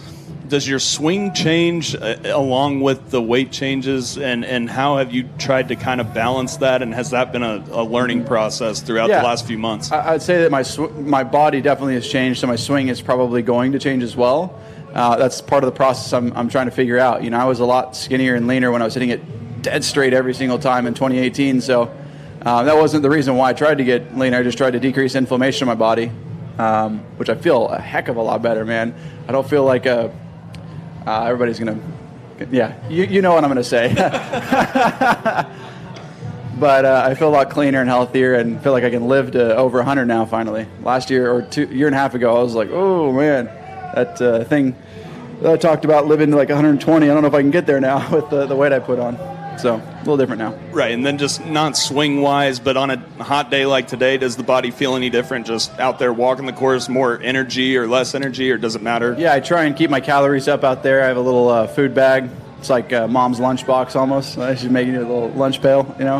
Does 0.47 0.67
your 0.67 0.79
swing 0.79 1.33
change 1.33 1.95
uh, 1.95 2.17
along 2.25 2.81
with 2.81 3.09
the 3.11 3.21
weight 3.21 3.51
changes, 3.51 4.17
and, 4.17 4.43
and 4.43 4.69
how 4.69 4.97
have 4.97 5.11
you 5.13 5.29
tried 5.37 5.67
to 5.69 5.75
kind 5.75 6.01
of 6.01 6.13
balance 6.13 6.57
that? 6.57 6.81
And 6.81 6.93
has 6.93 7.11
that 7.11 7.31
been 7.31 7.43
a, 7.43 7.63
a 7.71 7.83
learning 7.83 8.25
process 8.25 8.81
throughout 8.81 9.09
Yeah. 9.09 9.19
the 9.21 9.27
last 9.27 9.45
few 9.47 9.57
months? 9.57 9.91
I- 9.91 10.13
I'd 10.13 10.21
say 10.21 10.41
that 10.41 10.51
my 10.51 10.63
sw- 10.63 10.91
my 10.99 11.23
body 11.23 11.61
definitely 11.61 11.93
has 11.95 12.07
changed, 12.07 12.39
so 12.41 12.47
my 12.47 12.55
swing 12.55 12.87
is 12.89 13.01
probably 13.01 13.41
going 13.43 13.71
to 13.73 13.79
change 13.79 14.03
as 14.03 14.15
well. 14.15 14.59
Uh, 14.93 15.15
that's 15.15 15.41
part 15.41 15.63
of 15.63 15.71
the 15.71 15.75
process 15.75 16.11
I'm, 16.11 16.33
I'm 16.33 16.49
trying 16.49 16.65
to 16.65 16.71
figure 16.71 16.99
out. 16.99 17.23
You 17.23 17.29
know, 17.29 17.39
I 17.39 17.45
was 17.45 17.59
a 17.59 17.65
lot 17.65 17.95
skinnier 17.95 18.35
and 18.35 18.47
leaner 18.47 18.71
when 18.71 18.81
I 18.81 18.85
was 18.85 18.93
hitting 18.93 19.09
it 19.09 19.21
dead 19.61 19.83
straight 19.83 20.13
every 20.13 20.33
single 20.33 20.59
time 20.59 20.87
in 20.87 20.93
2018. 20.93 21.61
So 21.61 21.95
uh, 22.41 22.63
that 22.63 22.75
wasn't 22.75 23.03
the 23.03 23.09
reason 23.09 23.35
why 23.35 23.49
I 23.49 23.53
tried 23.53 23.77
to 23.77 23.83
get 23.83 24.17
leaner. 24.17 24.37
I 24.37 24.43
just 24.43 24.57
tried 24.57 24.71
to 24.71 24.79
decrease 24.79 25.15
inflammation 25.15 25.65
in 25.65 25.67
my 25.67 25.75
body, 25.75 26.11
um, 26.57 26.99
which 27.17 27.29
I 27.29 27.35
feel 27.35 27.69
a 27.69 27.79
heck 27.79 28.07
of 28.07 28.17
a 28.17 28.21
lot 28.21 28.41
better, 28.41 28.65
man. 28.65 28.95
I 29.27 29.31
don't 29.31 29.47
feel 29.47 29.63
like 29.63 29.85
a, 29.85 30.13
uh, 31.05 31.23
everybody's 31.23 31.59
gonna, 31.59 31.79
yeah, 32.51 32.75
you, 32.89 33.03
you 33.03 33.21
know 33.21 33.33
what 33.33 33.43
I'm 33.43 33.49
gonna 33.49 33.63
say. 33.63 33.93
but 36.59 36.85
uh, 36.85 37.03
I 37.05 37.13
feel 37.13 37.29
a 37.29 37.29
lot 37.29 37.51
cleaner 37.51 37.79
and 37.79 37.87
healthier, 37.87 38.33
and 38.33 38.61
feel 38.61 38.71
like 38.71 38.83
I 38.83 38.89
can 38.89 39.07
live 39.07 39.31
to 39.31 39.55
over 39.55 39.77
100 39.77 40.05
now. 40.05 40.25
Finally, 40.25 40.65
last 40.83 41.11
year 41.11 41.31
or 41.31 41.43
two 41.43 41.65
year 41.65 41.87
and 41.87 41.95
a 41.95 41.99
half 41.99 42.15
ago, 42.15 42.35
I 42.35 42.41
was 42.41 42.55
like, 42.55 42.69
oh 42.71 43.11
man, 43.11 43.49
that 43.95 44.21
uh, 44.21 44.43
thing 44.43 44.75
that 45.41 45.51
I 45.53 45.57
talked 45.57 45.85
about 45.85 46.05
living 46.05 46.31
to 46.31 46.37
like 46.37 46.49
120. 46.49 47.09
I 47.09 47.13
don't 47.13 47.21
know 47.21 47.27
if 47.27 47.33
I 47.33 47.41
can 47.41 47.51
get 47.51 47.65
there 47.65 47.79
now 47.79 48.09
with 48.15 48.29
the, 48.29 48.45
the 48.45 48.55
weight 48.55 48.71
I 48.71 48.79
put 48.79 48.99
on. 48.99 49.17
So 49.59 49.75
a 49.75 49.97
little 49.99 50.17
different 50.17 50.39
now. 50.39 50.53
Right, 50.71 50.91
and 50.91 51.05
then 51.05 51.17
just 51.17 51.45
not 51.45 51.77
swing 51.77 52.21
wise, 52.21 52.59
but 52.59 52.77
on 52.77 52.89
a 52.89 52.97
hot 53.23 53.51
day 53.51 53.65
like 53.65 53.87
today, 53.87 54.17
does 54.17 54.35
the 54.35 54.43
body 54.43 54.71
feel 54.71 54.95
any 54.95 55.09
different? 55.09 55.45
Just 55.45 55.77
out 55.77 55.99
there 55.99 56.11
walking 56.13 56.45
the 56.45 56.53
course, 56.53 56.89
more 56.89 57.19
energy 57.21 57.77
or 57.77 57.85
less 57.85 58.15
energy, 58.15 58.49
or 58.49 58.57
does 58.57 58.75
it 58.75 58.81
matter? 58.81 59.15
Yeah, 59.19 59.33
I 59.33 59.39
try 59.39 59.65
and 59.65 59.75
keep 59.75 59.89
my 59.89 59.99
calories 59.99 60.47
up 60.47 60.63
out 60.63 60.83
there. 60.83 61.03
I 61.03 61.07
have 61.07 61.17
a 61.17 61.21
little 61.21 61.49
uh, 61.49 61.67
food 61.67 61.93
bag. 61.93 62.29
It's 62.59 62.69
like 62.69 62.93
uh, 62.93 63.07
mom's 63.07 63.39
lunchbox 63.39 63.95
almost. 63.95 64.35
She's 64.59 64.69
making 64.69 64.95
it 64.95 65.01
a 65.03 65.07
little 65.07 65.29
lunch 65.29 65.61
pail, 65.61 65.95
you 65.99 66.05
know. 66.05 66.19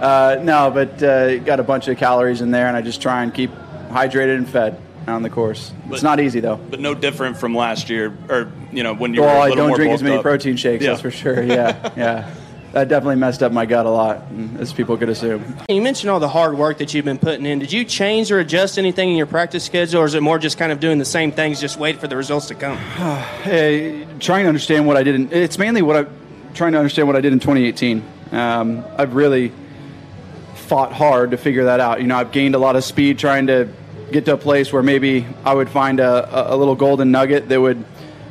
Uh, 0.00 0.40
no, 0.42 0.70
but 0.70 1.02
uh, 1.02 1.38
got 1.40 1.58
a 1.58 1.64
bunch 1.64 1.88
of 1.88 1.98
calories 1.98 2.40
in 2.40 2.52
there, 2.52 2.68
and 2.68 2.76
I 2.76 2.80
just 2.80 3.02
try 3.02 3.22
and 3.22 3.34
keep 3.34 3.50
hydrated 3.90 4.36
and 4.36 4.48
fed 4.48 4.80
on 5.10 5.22
the 5.22 5.30
course. 5.30 5.72
it's 5.90 6.02
not 6.02 6.20
easy 6.20 6.40
though. 6.40 6.56
But 6.56 6.80
no 6.80 6.94
different 6.94 7.36
from 7.38 7.54
last 7.54 7.90
year, 7.90 8.16
or 8.28 8.52
you 8.72 8.82
know 8.82 8.94
when 8.94 9.14
you 9.14 9.22
well, 9.22 9.34
were 9.34 9.40
a 9.40 9.40
I 9.40 9.48
little 9.48 9.56
don't 9.56 9.68
more 9.68 9.76
drink 9.76 9.92
as 9.92 10.02
many 10.02 10.16
up. 10.16 10.22
protein 10.22 10.56
shakes. 10.56 10.84
Yeah. 10.84 10.90
That's 10.90 11.02
for 11.02 11.10
sure. 11.10 11.42
Yeah, 11.42 11.92
yeah. 11.96 12.34
That 12.72 12.88
definitely 12.88 13.16
messed 13.16 13.42
up 13.42 13.50
my 13.50 13.64
gut 13.64 13.86
a 13.86 13.90
lot, 13.90 14.24
as 14.58 14.74
people 14.74 14.98
could 14.98 15.08
assume. 15.08 15.56
You 15.70 15.80
mentioned 15.80 16.10
all 16.10 16.20
the 16.20 16.28
hard 16.28 16.56
work 16.58 16.78
that 16.78 16.92
you've 16.92 17.06
been 17.06 17.18
putting 17.18 17.46
in. 17.46 17.60
Did 17.60 17.72
you 17.72 17.82
change 17.82 18.30
or 18.30 18.40
adjust 18.40 18.78
anything 18.78 19.08
in 19.08 19.16
your 19.16 19.26
practice 19.26 19.64
schedule, 19.64 20.02
or 20.02 20.04
is 20.04 20.14
it 20.14 20.22
more 20.22 20.38
just 20.38 20.58
kind 20.58 20.70
of 20.70 20.78
doing 20.78 20.98
the 20.98 21.06
same 21.06 21.32
things, 21.32 21.62
just 21.62 21.78
wait 21.78 21.98
for 21.98 22.08
the 22.08 22.16
results 22.16 22.46
to 22.48 22.54
come? 22.54 22.76
Hey, 23.42 24.06
trying 24.20 24.44
to 24.44 24.48
understand 24.48 24.86
what 24.86 24.98
I 24.98 25.02
did. 25.02 25.14
In, 25.14 25.32
it's 25.32 25.58
mainly 25.58 25.80
what 25.80 25.96
I'm 25.96 26.08
trying 26.52 26.72
to 26.72 26.78
understand 26.78 27.08
what 27.08 27.16
I 27.16 27.22
did 27.22 27.32
in 27.32 27.40
2018. 27.40 28.04
Um, 28.32 28.84
I've 28.98 29.14
really 29.14 29.52
fought 30.54 30.92
hard 30.92 31.30
to 31.30 31.38
figure 31.38 31.64
that 31.64 31.80
out. 31.80 32.02
You 32.02 32.06
know, 32.06 32.16
I've 32.16 32.32
gained 32.32 32.54
a 32.54 32.58
lot 32.58 32.76
of 32.76 32.84
speed 32.84 33.18
trying 33.18 33.46
to 33.46 33.68
get 34.10 34.24
to 34.26 34.34
a 34.34 34.36
place 34.36 34.72
where 34.72 34.82
maybe 34.82 35.26
I 35.44 35.54
would 35.54 35.68
find 35.68 36.00
a, 36.00 36.54
a 36.54 36.56
little 36.56 36.74
golden 36.74 37.10
nugget 37.10 37.48
that 37.48 37.60
would 37.60 37.84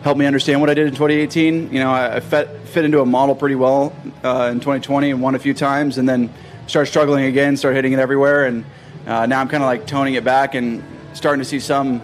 help 0.03 0.17
me 0.17 0.25
understand 0.25 0.61
what 0.61 0.69
I 0.69 0.73
did 0.73 0.87
in 0.87 0.93
2018. 0.93 1.73
You 1.73 1.79
know, 1.79 1.91
I, 1.91 2.15
I 2.15 2.19
fit, 2.19 2.49
fit 2.65 2.85
into 2.85 3.01
a 3.01 3.05
model 3.05 3.35
pretty 3.35 3.55
well 3.55 3.95
uh, 4.23 4.49
in 4.51 4.59
2020 4.59 5.11
and 5.11 5.21
won 5.21 5.35
a 5.35 5.39
few 5.39 5.53
times, 5.53 5.97
and 5.97 6.07
then 6.07 6.33
started 6.67 6.89
struggling 6.89 7.25
again, 7.25 7.57
started 7.57 7.75
hitting 7.75 7.93
it 7.93 7.99
everywhere, 7.99 8.45
and 8.45 8.65
uh, 9.05 9.25
now 9.25 9.39
I'm 9.39 9.47
kind 9.47 9.63
of 9.63 9.67
like 9.67 9.87
toning 9.87 10.15
it 10.15 10.23
back 10.23 10.55
and 10.55 10.83
starting 11.13 11.39
to 11.39 11.45
see 11.45 11.59
some 11.59 12.01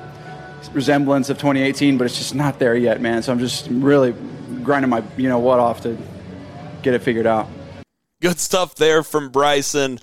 resemblance 0.72 1.30
of 1.30 1.38
2018, 1.38 1.98
but 1.98 2.06
it's 2.06 2.18
just 2.18 2.34
not 2.34 2.60
there 2.60 2.76
yet, 2.76 3.02
man. 3.02 3.22
So 3.22 3.32
I'm 3.32 3.40
just 3.40 3.68
really 3.70 4.14
grinding 4.64 4.90
my 4.90 5.04
you 5.18 5.30
know 5.30 5.40
what 5.40 5.60
off 5.60 5.82
to 5.82 5.98
get 6.82 6.94
it 6.94 7.02
figured 7.02 7.28
out. 7.28 7.48
Good 8.22 8.40
stuff 8.40 8.76
there 8.76 9.04
from 9.04 9.30
Bryson. 9.30 10.00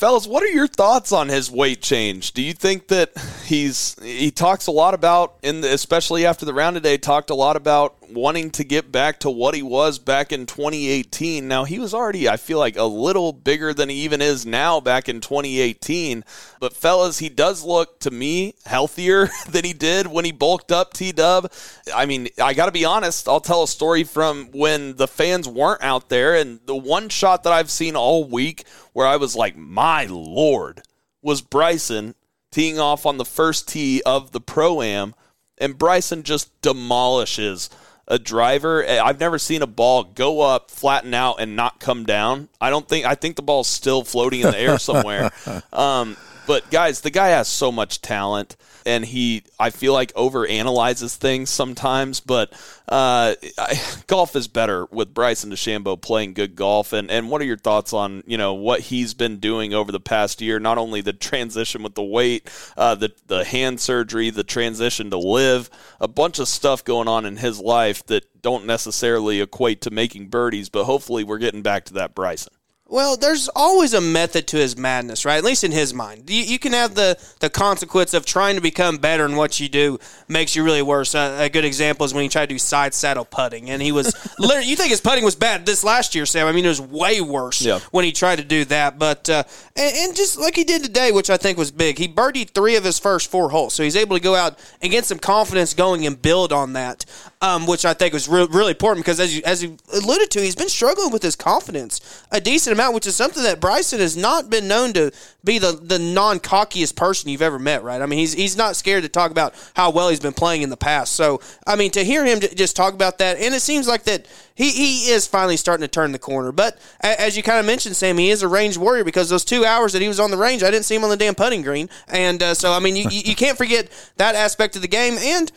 Fellas, 0.00 0.26
what 0.26 0.42
are 0.42 0.46
your 0.46 0.66
thoughts 0.66 1.12
on 1.12 1.28
his 1.28 1.50
weight 1.50 1.82
change? 1.82 2.32
Do 2.32 2.40
you 2.40 2.54
think 2.54 2.88
that 2.88 3.12
he's 3.44 3.94
he 4.02 4.30
talks 4.30 4.66
a 4.66 4.70
lot 4.70 4.94
about 4.94 5.34
in 5.42 5.60
the, 5.60 5.74
especially 5.74 6.24
after 6.24 6.46
the 6.46 6.54
round 6.54 6.72
today 6.72 6.96
talked 6.96 7.28
a 7.28 7.34
lot 7.34 7.54
about 7.54 7.99
wanting 8.12 8.50
to 8.52 8.64
get 8.64 8.90
back 8.92 9.20
to 9.20 9.30
what 9.30 9.54
he 9.54 9.62
was 9.62 9.98
back 9.98 10.32
in 10.32 10.46
2018. 10.46 11.46
Now, 11.46 11.64
he 11.64 11.78
was 11.78 11.94
already 11.94 12.28
I 12.28 12.36
feel 12.36 12.58
like 12.58 12.76
a 12.76 12.84
little 12.84 13.32
bigger 13.32 13.72
than 13.74 13.88
he 13.88 13.96
even 13.96 14.20
is 14.20 14.44
now 14.44 14.80
back 14.80 15.08
in 15.08 15.20
2018, 15.20 16.24
but 16.58 16.74
fellas, 16.74 17.18
he 17.18 17.28
does 17.28 17.64
look 17.64 18.00
to 18.00 18.10
me 18.10 18.54
healthier 18.66 19.28
than 19.48 19.64
he 19.64 19.72
did 19.72 20.06
when 20.06 20.24
he 20.24 20.32
bulked 20.32 20.72
up 20.72 20.92
T-Dub. 20.92 21.52
I 21.94 22.06
mean, 22.06 22.28
I 22.42 22.54
got 22.54 22.66
to 22.66 22.72
be 22.72 22.84
honest, 22.84 23.28
I'll 23.28 23.40
tell 23.40 23.62
a 23.62 23.68
story 23.68 24.04
from 24.04 24.48
when 24.52 24.96
the 24.96 25.08
fans 25.08 25.48
weren't 25.48 25.82
out 25.82 26.08
there 26.08 26.34
and 26.34 26.60
the 26.66 26.76
one 26.76 27.08
shot 27.08 27.44
that 27.44 27.52
I've 27.52 27.70
seen 27.70 27.96
all 27.96 28.24
week 28.24 28.64
where 28.92 29.06
I 29.06 29.16
was 29.16 29.36
like, 29.36 29.56
"My 29.56 30.04
lord," 30.06 30.82
was 31.22 31.42
Bryson 31.42 32.14
teeing 32.50 32.78
off 32.78 33.06
on 33.06 33.16
the 33.16 33.24
first 33.24 33.68
tee 33.68 34.02
of 34.04 34.32
the 34.32 34.40
pro 34.40 34.82
am, 34.82 35.14
and 35.58 35.78
Bryson 35.78 36.22
just 36.22 36.60
demolishes 36.62 37.70
a 38.10 38.18
driver. 38.18 38.84
I've 38.86 39.20
never 39.20 39.38
seen 39.38 39.62
a 39.62 39.66
ball 39.66 40.02
go 40.02 40.40
up, 40.40 40.70
flatten 40.70 41.14
out, 41.14 41.36
and 41.38 41.56
not 41.56 41.78
come 41.80 42.04
down. 42.04 42.48
I 42.60 42.68
don't 42.68 42.86
think. 42.86 43.06
I 43.06 43.14
think 43.14 43.36
the 43.36 43.42
ball's 43.42 43.68
still 43.68 44.04
floating 44.04 44.40
in 44.40 44.50
the 44.50 44.58
air 44.58 44.78
somewhere. 44.78 45.30
um, 45.72 46.16
but 46.46 46.70
guys, 46.70 47.00
the 47.00 47.10
guy 47.10 47.28
has 47.28 47.48
so 47.48 47.70
much 47.70 48.02
talent, 48.02 48.56
and 48.86 49.04
he, 49.04 49.44
I 49.58 49.70
feel 49.70 49.92
like, 49.92 50.12
over 50.16 50.46
analyzes 50.46 51.16
things 51.16 51.50
sometimes. 51.50 52.20
But 52.20 52.52
uh, 52.88 53.34
I, 53.58 53.80
golf 54.06 54.36
is 54.36 54.48
better 54.48 54.86
with 54.90 55.14
Bryson 55.14 55.50
DeChambeau 55.50 56.00
playing 56.00 56.34
good 56.34 56.56
golf. 56.56 56.92
And 56.92 57.10
and 57.10 57.30
what 57.30 57.40
are 57.40 57.44
your 57.44 57.56
thoughts 57.56 57.92
on 57.92 58.22
you 58.26 58.38
know 58.38 58.54
what 58.54 58.80
he's 58.80 59.14
been 59.14 59.38
doing 59.38 59.74
over 59.74 59.92
the 59.92 60.00
past 60.00 60.40
year? 60.40 60.58
Not 60.58 60.78
only 60.78 61.00
the 61.00 61.12
transition 61.12 61.82
with 61.82 61.94
the 61.94 62.02
weight, 62.02 62.50
uh, 62.76 62.94
the 62.94 63.12
the 63.26 63.44
hand 63.44 63.80
surgery, 63.80 64.30
the 64.30 64.44
transition 64.44 65.10
to 65.10 65.18
LIV, 65.18 65.70
a 66.00 66.08
bunch 66.08 66.38
of 66.38 66.48
stuff 66.48 66.84
going 66.84 67.08
on 67.08 67.24
in 67.26 67.36
his 67.36 67.60
life 67.60 68.04
that 68.06 68.42
don't 68.42 68.66
necessarily 68.66 69.40
equate 69.40 69.82
to 69.82 69.90
making 69.90 70.28
birdies. 70.28 70.68
But 70.68 70.84
hopefully, 70.84 71.24
we're 71.24 71.38
getting 71.38 71.62
back 71.62 71.84
to 71.86 71.94
that 71.94 72.14
Bryson. 72.14 72.52
Well, 72.90 73.16
there's 73.16 73.48
always 73.54 73.94
a 73.94 74.00
method 74.00 74.48
to 74.48 74.56
his 74.56 74.76
madness, 74.76 75.24
right? 75.24 75.38
At 75.38 75.44
least 75.44 75.62
in 75.62 75.70
his 75.70 75.94
mind. 75.94 76.28
You, 76.28 76.42
you 76.42 76.58
can 76.58 76.72
have 76.72 76.96
the, 76.96 77.16
the 77.38 77.48
consequence 77.48 78.14
of 78.14 78.26
trying 78.26 78.56
to 78.56 78.60
become 78.60 78.96
better 78.98 79.24
in 79.24 79.36
what 79.36 79.60
you 79.60 79.68
do 79.68 80.00
makes 80.26 80.56
you 80.56 80.64
really 80.64 80.82
worse. 80.82 81.14
Uh, 81.14 81.36
a 81.40 81.48
good 81.48 81.64
example 81.64 82.04
is 82.04 82.12
when 82.12 82.24
he 82.24 82.28
tried 82.28 82.48
to 82.48 82.54
do 82.56 82.58
side 82.58 82.92
saddle 82.92 83.24
putting, 83.24 83.70
and 83.70 83.80
he 83.80 83.92
was 83.92 84.12
literally. 84.40 84.68
You 84.68 84.74
think 84.74 84.90
his 84.90 85.00
putting 85.00 85.24
was 85.24 85.36
bad 85.36 85.66
this 85.66 85.84
last 85.84 86.16
year, 86.16 86.26
Sam? 86.26 86.48
I 86.48 86.52
mean, 86.52 86.64
it 86.64 86.68
was 86.68 86.80
way 86.80 87.20
worse 87.20 87.62
Yeah. 87.62 87.78
when 87.92 88.04
he 88.04 88.10
tried 88.10 88.36
to 88.36 88.44
do 88.44 88.64
that. 88.64 88.98
But 88.98 89.30
uh, 89.30 89.44
and, 89.76 89.96
and 89.96 90.16
just 90.16 90.36
like 90.36 90.56
he 90.56 90.64
did 90.64 90.82
today, 90.82 91.12
which 91.12 91.30
I 91.30 91.36
think 91.36 91.58
was 91.58 91.70
big, 91.70 91.96
he 91.96 92.08
birdied 92.08 92.50
three 92.50 92.74
of 92.74 92.82
his 92.82 92.98
first 92.98 93.30
four 93.30 93.50
holes, 93.50 93.72
so 93.72 93.84
he's 93.84 93.94
able 93.94 94.16
to 94.16 94.22
go 94.22 94.34
out 94.34 94.58
and 94.82 94.90
get 94.90 95.04
some 95.04 95.20
confidence 95.20 95.74
going 95.74 96.06
and 96.06 96.20
build 96.20 96.52
on 96.52 96.72
that, 96.72 97.04
um, 97.42 97.66
which 97.66 97.86
I 97.86 97.94
think 97.94 98.12
was 98.12 98.28
re- 98.28 98.46
really 98.50 98.72
important 98.72 99.04
because 99.04 99.18
as 99.18 99.34
you 99.34 99.42
as 99.46 99.62
you 99.62 99.78
alluded 99.94 100.30
to, 100.32 100.40
he's 100.40 100.54
been 100.54 100.68
struggling 100.68 101.10
with 101.10 101.22
his 101.22 101.36
confidence 101.36 102.00
a 102.30 102.40
decent 102.40 102.74
amount, 102.74 102.94
which 102.94 103.06
is 103.06 103.16
something 103.16 103.42
that 103.42 103.60
Bryson 103.60 103.98
has 103.98 104.14
not 104.14 104.50
been 104.50 104.68
known 104.68 104.92
to 104.92 105.10
be 105.42 105.58
the 105.58 105.72
the 105.72 105.98
non 105.98 106.38
cockiest 106.38 106.96
person 106.96 107.30
you've 107.30 107.40
ever 107.40 107.58
met, 107.58 107.82
right? 107.82 108.02
I 108.02 108.06
mean, 108.06 108.18
he's 108.18 108.34
he's 108.34 108.58
not 108.58 108.76
scared 108.76 109.04
to 109.04 109.08
talk 109.08 109.30
about 109.30 109.54
how 109.74 109.90
well 109.90 110.10
he's 110.10 110.20
been 110.20 110.34
playing 110.34 110.60
in 110.60 110.68
the 110.68 110.76
past. 110.76 111.14
So, 111.14 111.40
I 111.66 111.76
mean, 111.76 111.90
to 111.92 112.04
hear 112.04 112.26
him 112.26 112.40
just 112.40 112.76
talk 112.76 112.92
about 112.92 113.18
that, 113.18 113.38
and 113.38 113.54
it 113.54 113.60
seems 113.60 113.88
like 113.88 114.04
that 114.04 114.26
he, 114.54 114.70
he 114.70 115.10
is 115.10 115.26
finally 115.26 115.56
starting 115.56 115.82
to 115.82 115.88
turn 115.88 116.12
the 116.12 116.18
corner. 116.18 116.52
But 116.52 116.78
as 117.00 117.38
you 117.38 117.42
kind 117.42 117.58
of 117.58 117.64
mentioned, 117.64 117.96
Sam, 117.96 118.18
he 118.18 118.28
is 118.28 118.42
a 118.42 118.48
range 118.48 118.76
warrior 118.76 119.04
because 119.04 119.30
those 119.30 119.46
two 119.46 119.64
hours 119.64 119.94
that 119.94 120.02
he 120.02 120.08
was 120.08 120.20
on 120.20 120.30
the 120.30 120.36
range, 120.36 120.62
I 120.62 120.70
didn't 120.70 120.84
see 120.84 120.96
him 120.96 121.04
on 121.04 121.10
the 121.10 121.16
damn 121.16 121.34
putting 121.34 121.62
green, 121.62 121.88
and 122.08 122.42
uh, 122.42 122.52
so 122.52 122.72
I 122.72 122.80
mean, 122.80 122.96
you 122.96 123.06
you 123.08 123.34
can't 123.34 123.56
forget 123.56 123.88
that 124.18 124.34
aspect 124.34 124.76
of 124.76 124.82
the 124.82 124.88
game, 124.88 125.16
and 125.18 125.50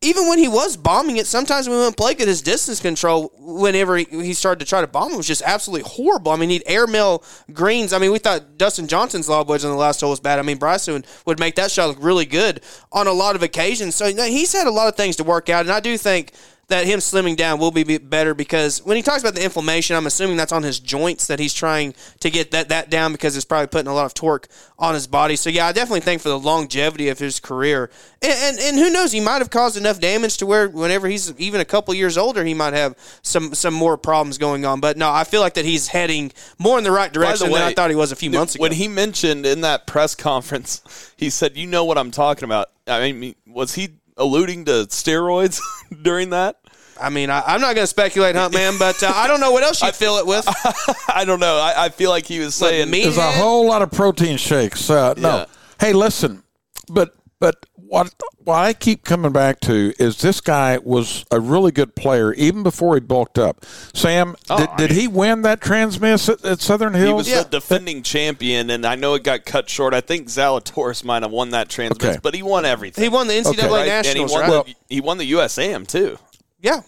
even 0.00 0.28
when 0.28 0.38
he 0.38 0.46
was 0.46 0.76
bombing 0.76 1.16
it, 1.16 1.26
sometimes 1.26 1.68
we 1.68 1.76
went 1.76 1.96
Blake 1.96 2.20
at 2.20 2.28
his 2.28 2.40
distance 2.40 2.80
control, 2.80 3.32
whenever 3.36 3.96
he, 3.96 4.04
he 4.04 4.32
started 4.32 4.60
to 4.60 4.68
try 4.68 4.80
to 4.80 4.86
bomb, 4.86 5.12
it 5.12 5.16
was 5.16 5.26
just 5.26 5.42
absolutely 5.42 5.90
horrible. 5.90 6.30
I 6.30 6.36
mean, 6.36 6.50
he'd 6.50 6.62
airmail 6.66 7.24
greens. 7.52 7.92
I 7.92 7.98
mean, 7.98 8.12
we 8.12 8.20
thought 8.20 8.56
Dustin 8.56 8.86
Johnson's 8.86 9.28
lob 9.28 9.48
wedge 9.48 9.64
on 9.64 9.72
the 9.72 9.76
last 9.76 10.00
hole 10.00 10.10
was 10.10 10.20
bad. 10.20 10.38
I 10.38 10.42
mean, 10.42 10.58
Bryson 10.58 10.94
would, 10.94 11.06
would 11.26 11.40
make 11.40 11.56
that 11.56 11.72
shot 11.72 11.88
look 11.88 11.98
really 12.00 12.26
good 12.26 12.60
on 12.92 13.08
a 13.08 13.12
lot 13.12 13.34
of 13.34 13.42
occasions. 13.42 13.96
So 13.96 14.06
you 14.06 14.14
know, 14.14 14.24
he's 14.24 14.52
had 14.52 14.68
a 14.68 14.72
lot 14.72 14.86
of 14.86 14.94
things 14.94 15.16
to 15.16 15.24
work 15.24 15.48
out, 15.48 15.62
and 15.62 15.72
I 15.72 15.80
do 15.80 15.98
think 15.98 16.32
that 16.68 16.84
him 16.84 17.00
slimming 17.00 17.36
down 17.36 17.58
will 17.58 17.70
be 17.70 17.82
be 17.82 17.96
better 17.96 18.34
because 18.34 18.84
when 18.84 18.96
he 18.96 19.02
talks 19.02 19.22
about 19.22 19.34
the 19.34 19.42
inflammation, 19.42 19.96
I'm 19.96 20.06
assuming 20.06 20.36
that's 20.36 20.52
on 20.52 20.62
his 20.62 20.78
joints 20.78 21.26
that 21.26 21.38
he's 21.38 21.54
trying 21.54 21.94
to 22.20 22.30
get 22.30 22.50
that, 22.50 22.68
that 22.68 22.90
down 22.90 23.12
because 23.12 23.36
it's 23.36 23.44
probably 23.44 23.68
putting 23.68 23.88
a 23.88 23.94
lot 23.94 24.04
of 24.04 24.12
torque 24.12 24.48
on 24.78 24.92
his 24.92 25.06
body. 25.06 25.34
So 25.34 25.48
yeah, 25.48 25.66
I 25.66 25.72
definitely 25.72 26.00
think 26.00 26.20
for 26.20 26.28
the 26.28 26.38
longevity 26.38 27.08
of 27.08 27.18
his 27.18 27.40
career, 27.40 27.90
and 28.20 28.32
and, 28.32 28.58
and 28.58 28.78
who 28.78 28.90
knows, 28.90 29.12
he 29.12 29.20
might 29.20 29.38
have 29.38 29.50
caused 29.50 29.78
enough 29.78 29.98
damage 29.98 30.36
to 30.38 30.46
where 30.46 30.68
whenever 30.68 31.08
he's 31.08 31.32
even 31.40 31.60
a 31.60 31.64
couple 31.64 31.94
years 31.94 32.18
older, 32.18 32.44
he 32.44 32.54
might 32.54 32.74
have 32.74 32.94
some 33.22 33.54
some 33.54 33.72
more 33.72 33.96
problems 33.96 34.36
going 34.36 34.66
on. 34.66 34.80
But 34.80 34.98
no, 34.98 35.10
I 35.10 35.24
feel 35.24 35.40
like 35.40 35.54
that 35.54 35.64
he's 35.64 35.88
heading 35.88 36.32
more 36.58 36.76
in 36.76 36.84
the 36.84 36.92
right 36.92 37.12
direction 37.12 37.50
than 37.50 37.62
I 37.62 37.72
thought 37.72 37.88
he 37.88 37.96
was 37.96 38.12
a 38.12 38.16
few 38.16 38.30
months 38.30 38.54
ago. 38.54 38.62
When 38.62 38.72
he 38.72 38.88
mentioned 38.88 39.46
in 39.46 39.62
that 39.62 39.86
press 39.86 40.14
conference, 40.14 40.82
he 41.16 41.30
said, 41.30 41.56
"You 41.56 41.66
know 41.66 41.86
what 41.86 41.96
I'm 41.96 42.10
talking 42.10 42.44
about." 42.44 42.68
I 42.86 43.12
mean, 43.12 43.34
was 43.46 43.74
he 43.74 43.97
alluding 44.18 44.66
to 44.66 44.86
steroids 44.88 45.60
during 46.02 46.30
that? 46.30 46.56
I 47.00 47.10
mean, 47.10 47.30
I, 47.30 47.42
I'm 47.46 47.60
not 47.60 47.74
going 47.76 47.84
to 47.84 47.86
speculate, 47.86 48.34
Hunt 48.34 48.52
Man, 48.52 48.76
but 48.78 49.00
uh, 49.04 49.12
I 49.14 49.28
don't 49.28 49.38
know 49.40 49.52
what 49.52 49.62
else 49.62 49.80
you 49.82 49.92
fill 49.92 50.18
it 50.18 50.26
with. 50.26 50.44
I 51.08 51.24
don't 51.24 51.38
know. 51.40 51.56
I, 51.56 51.84
I 51.84 51.88
feel 51.90 52.10
like 52.10 52.26
he 52.26 52.40
was 52.40 52.54
saying 52.56 52.90
meat 52.90 53.04
There's 53.04 53.16
a 53.18 53.22
whole 53.32 53.66
lot 53.66 53.82
of 53.82 53.90
protein 53.92 54.36
shakes. 54.36 54.90
Uh, 54.90 55.14
no, 55.16 55.28
Yeah. 55.36 55.44
hey, 55.80 55.92
listen, 55.92 56.42
but 56.90 57.14
but 57.40 57.64
what 57.88 58.12
what 58.44 58.54
I 58.56 58.72
keep 58.72 59.04
coming 59.04 59.32
back 59.32 59.60
to 59.60 59.92
is 59.98 60.20
this 60.20 60.40
guy 60.40 60.78
was 60.78 61.24
a 61.30 61.40
really 61.40 61.72
good 61.72 61.94
player 61.94 62.32
even 62.34 62.62
before 62.62 62.94
he 62.94 63.00
bulked 63.00 63.38
up. 63.38 63.64
Sam, 63.94 64.36
oh, 64.50 64.58
did, 64.58 64.88
did 64.88 64.90
he 64.96 65.08
win 65.08 65.42
that 65.42 65.60
transmiss 65.60 66.28
at, 66.28 66.44
at 66.44 66.60
Southern 66.60 66.94
Hills? 66.94 67.26
He 67.26 67.32
Hills? 67.32 67.44
was 67.44 67.50
the 67.50 67.58
defending 67.60 68.02
champion, 68.02 68.70
and 68.70 68.84
I 68.86 68.94
know 68.94 69.14
it 69.14 69.24
got 69.24 69.44
cut 69.44 69.68
short. 69.68 69.94
I 69.94 70.00
think 70.00 70.28
Zalatoris 70.28 71.02
might 71.04 71.22
have 71.22 71.32
won 71.32 71.50
that 71.50 71.68
transmiss, 71.68 71.92
Okay. 72.04 72.18
but 72.22 72.34
he 72.34 72.42
won 72.42 72.64
everything. 72.64 73.02
He 73.02 73.08
won 73.08 73.26
the 73.26 73.34
NCAA 73.34 73.70
Right? 73.70 73.86
Nationals, 73.86 74.06
and 74.06 74.16
he 74.16 74.34
won, 74.34 74.50
right? 74.50 74.66
the, 74.66 74.94
he 74.94 75.00
won 75.00 75.18
the 75.18 75.32
USAM 75.32 75.86
too. 75.86 76.18
yeah. 76.60 76.80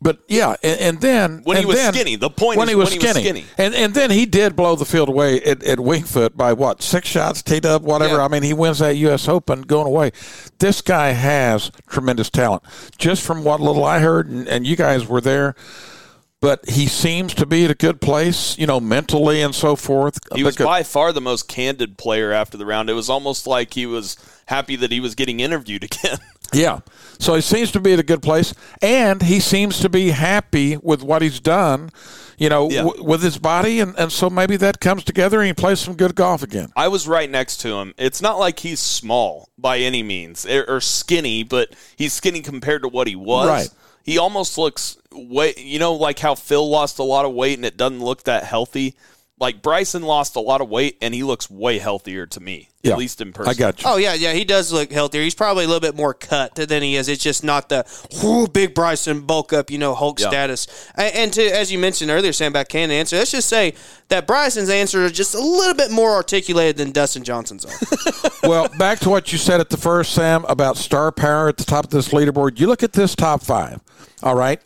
But 0.00 0.20
yeah, 0.28 0.54
and, 0.62 0.80
and 0.80 1.00
then 1.00 1.40
When 1.42 1.56
he 1.56 1.66
was 1.66 1.76
then- 1.76 1.92
skinny. 1.92 2.14
The 2.14 2.30
point 2.30 2.56
when 2.56 2.68
is 2.68 2.70
he 2.70 2.76
was 2.76 2.90
when 2.90 3.00
he 3.00 3.06
was 3.06 3.16
skinny, 3.16 3.24
skinny. 3.42 3.44
and 3.58 3.74
and 3.74 3.94
then 3.94 4.10
he 4.12 4.26
did 4.26 4.54
blow 4.54 4.76
the 4.76 4.84
field 4.84 5.08
away 5.08 5.42
at, 5.42 5.62
at 5.64 5.80
Winged 5.80 6.08
Foot 6.08 6.36
by 6.36 6.52
what 6.52 6.82
six 6.82 7.08
shots, 7.08 7.42
teed 7.42 7.66
up, 7.66 7.82
whatever. 7.82 8.16
Yeah. 8.18 8.24
I 8.24 8.28
mean, 8.28 8.44
he 8.44 8.52
wins 8.52 8.78
that 8.78 8.94
U.S. 8.96 9.28
Open 9.28 9.62
going 9.62 9.86
away. 9.88 10.12
This 10.60 10.82
guy 10.82 11.08
has 11.10 11.72
tremendous 11.88 12.30
talent. 12.30 12.62
Just 12.96 13.24
from 13.24 13.42
what 13.42 13.60
little 13.60 13.84
I 13.84 13.98
heard, 13.98 14.28
and, 14.28 14.46
and 14.46 14.64
you 14.66 14.76
guys 14.76 15.06
were 15.06 15.20
there. 15.20 15.56
But 16.40 16.68
he 16.68 16.86
seems 16.86 17.34
to 17.34 17.46
be 17.46 17.64
at 17.64 17.70
a 17.72 17.74
good 17.74 18.00
place, 18.00 18.56
you 18.56 18.66
know, 18.68 18.78
mentally 18.78 19.42
and 19.42 19.52
so 19.52 19.74
forth. 19.74 20.20
He 20.36 20.44
was 20.44 20.56
by 20.56 20.84
far 20.84 21.12
the 21.12 21.20
most 21.20 21.48
candid 21.48 21.98
player 21.98 22.30
after 22.30 22.56
the 22.56 22.64
round. 22.64 22.88
It 22.88 22.92
was 22.92 23.10
almost 23.10 23.48
like 23.48 23.74
he 23.74 23.86
was 23.86 24.16
happy 24.46 24.76
that 24.76 24.92
he 24.92 25.00
was 25.00 25.16
getting 25.16 25.40
interviewed 25.40 25.82
again. 25.90 26.18
Yeah. 26.52 26.80
So 27.18 27.34
he 27.34 27.40
seems 27.40 27.72
to 27.72 27.80
be 27.80 27.92
at 27.92 27.98
a 27.98 28.02
good 28.04 28.22
place, 28.22 28.54
and 28.80 29.22
he 29.22 29.40
seems 29.40 29.80
to 29.80 29.88
be 29.88 30.10
happy 30.10 30.76
with 30.76 31.02
what 31.02 31.20
he's 31.20 31.40
done, 31.40 31.90
you 32.38 32.48
know, 32.48 32.70
Yeah. 32.70 32.84
w- 32.84 33.02
with 33.02 33.22
his 33.22 33.38
body, 33.38 33.80
and, 33.80 33.94
and 33.98 34.12
so 34.12 34.30
maybe 34.30 34.56
that 34.58 34.80
comes 34.80 35.02
together 35.04 35.40
and 35.40 35.48
he 35.48 35.52
plays 35.52 35.80
some 35.80 35.94
good 35.94 36.14
golf 36.14 36.42
again. 36.42 36.70
I 36.76 36.86
was 36.88 37.08
right 37.08 37.28
next 37.28 37.56
to 37.62 37.74
him. 37.78 37.92
It's 37.98 38.22
not 38.22 38.38
like 38.38 38.60
he's 38.60 38.78
small 38.80 39.48
by 39.58 39.78
any 39.78 40.02
means 40.04 40.46
or, 40.46 40.64
or 40.68 40.80
skinny, 40.80 41.42
but 41.42 41.70
he's 41.96 42.12
skinny 42.12 42.40
compared 42.40 42.82
to 42.82 42.88
what 42.88 43.08
he 43.08 43.16
was. 43.16 43.48
Right. 43.48 43.68
He 44.04 44.16
almost 44.16 44.56
looks 44.56 44.96
way, 45.12 45.52
you 45.58 45.78
know, 45.78 45.94
like 45.94 46.18
how 46.20 46.34
Phil 46.36 46.66
lost 46.70 46.98
a 46.98 47.02
lot 47.02 47.24
of 47.26 47.34
weight 47.34 47.58
and 47.58 47.64
it 47.66 47.76
doesn't 47.76 48.00
look 48.00 48.22
that 48.22 48.44
healthy. 48.44 48.94
Like 49.40 49.62
Bryson 49.62 50.02
lost 50.02 50.34
a 50.34 50.40
lot 50.40 50.60
of 50.60 50.68
weight 50.68 50.98
and 51.00 51.14
he 51.14 51.22
looks 51.22 51.48
way 51.48 51.78
healthier 51.78 52.26
to 52.26 52.40
me, 52.40 52.70
Yeah. 52.82 52.92
at 52.92 52.98
least 52.98 53.20
in 53.20 53.32
person. 53.32 53.48
I 53.50 53.54
got 53.54 53.80
you. 53.80 53.88
Oh 53.88 53.96
yeah, 53.96 54.14
yeah, 54.14 54.32
he 54.32 54.44
does 54.44 54.72
look 54.72 54.90
healthier. 54.90 55.22
He's 55.22 55.34
probably 55.36 55.62
a 55.64 55.68
little 55.68 55.80
bit 55.80 55.94
more 55.94 56.12
cut 56.12 56.56
than 56.56 56.82
he 56.82 56.96
is. 56.96 57.08
It's 57.08 57.22
just 57.22 57.44
not 57.44 57.68
the 57.68 57.86
whoo, 58.20 58.48
big 58.48 58.74
Bryson 58.74 59.20
bulk 59.20 59.52
up, 59.52 59.70
you 59.70 59.78
know, 59.78 59.94
Hulk 59.94 60.18
Yeah. 60.18 60.28
status. 60.28 60.66
And, 60.96 61.14
and 61.14 61.32
to 61.34 61.42
as 61.56 61.70
you 61.70 61.78
mentioned 61.78 62.10
earlier, 62.10 62.32
Sam 62.32 62.52
back 62.52 62.68
can 62.68 62.90
answer. 62.90 63.16
Let's 63.16 63.30
just 63.30 63.48
say 63.48 63.74
that 64.08 64.26
Bryson's 64.26 64.70
answer 64.70 65.04
is 65.04 65.12
just 65.12 65.36
a 65.36 65.40
little 65.40 65.74
bit 65.74 65.92
more 65.92 66.10
articulated 66.14 66.76
than 66.76 66.90
Dustin 66.90 67.22
Johnson's. 67.22 67.64
Are. 67.64 68.30
well, 68.48 68.68
back 68.76 68.98
to 69.00 69.08
what 69.10 69.30
you 69.30 69.38
said 69.38 69.60
at 69.60 69.70
the 69.70 69.76
first, 69.76 70.14
Sam, 70.14 70.44
about 70.46 70.76
star 70.76 71.12
power 71.12 71.48
at 71.48 71.58
the 71.58 71.64
top 71.64 71.84
of 71.84 71.90
this 71.90 72.08
leaderboard. 72.08 72.58
You 72.58 72.66
look 72.66 72.82
at 72.82 72.92
this 72.92 73.14
top 73.14 73.42
five, 73.44 73.80
all 74.20 74.34
right, 74.34 74.60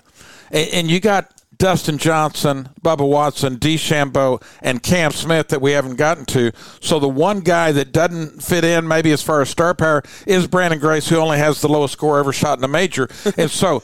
and, 0.50 0.68
and 0.72 0.90
you 0.90 0.98
got 0.98 1.30
Dustin 1.62 1.96
Johnson, 1.96 2.70
Bubba 2.82 3.08
Watson, 3.08 3.56
DeChambeau, 3.56 4.42
and 4.62 4.82
Cam 4.82 5.12
Smith 5.12 5.46
that 5.46 5.60
we 5.60 5.70
haven't 5.70 5.94
gotten 5.94 6.24
to. 6.24 6.50
So 6.80 6.98
the 6.98 7.08
one 7.08 7.38
guy 7.38 7.70
that 7.70 7.92
doesn't 7.92 8.42
fit 8.42 8.64
in, 8.64 8.88
maybe 8.88 9.12
as 9.12 9.22
far 9.22 9.40
as 9.40 9.50
star 9.50 9.72
power, 9.72 10.02
is 10.26 10.48
Branden 10.48 10.80
Grace, 10.80 11.08
who 11.08 11.18
only 11.18 11.38
has 11.38 11.60
the 11.60 11.68
lowest 11.68 11.92
score 11.92 12.18
ever 12.18 12.32
shot 12.32 12.58
in 12.58 12.64
a 12.64 12.68
major. 12.68 13.08
and 13.36 13.48
so, 13.48 13.80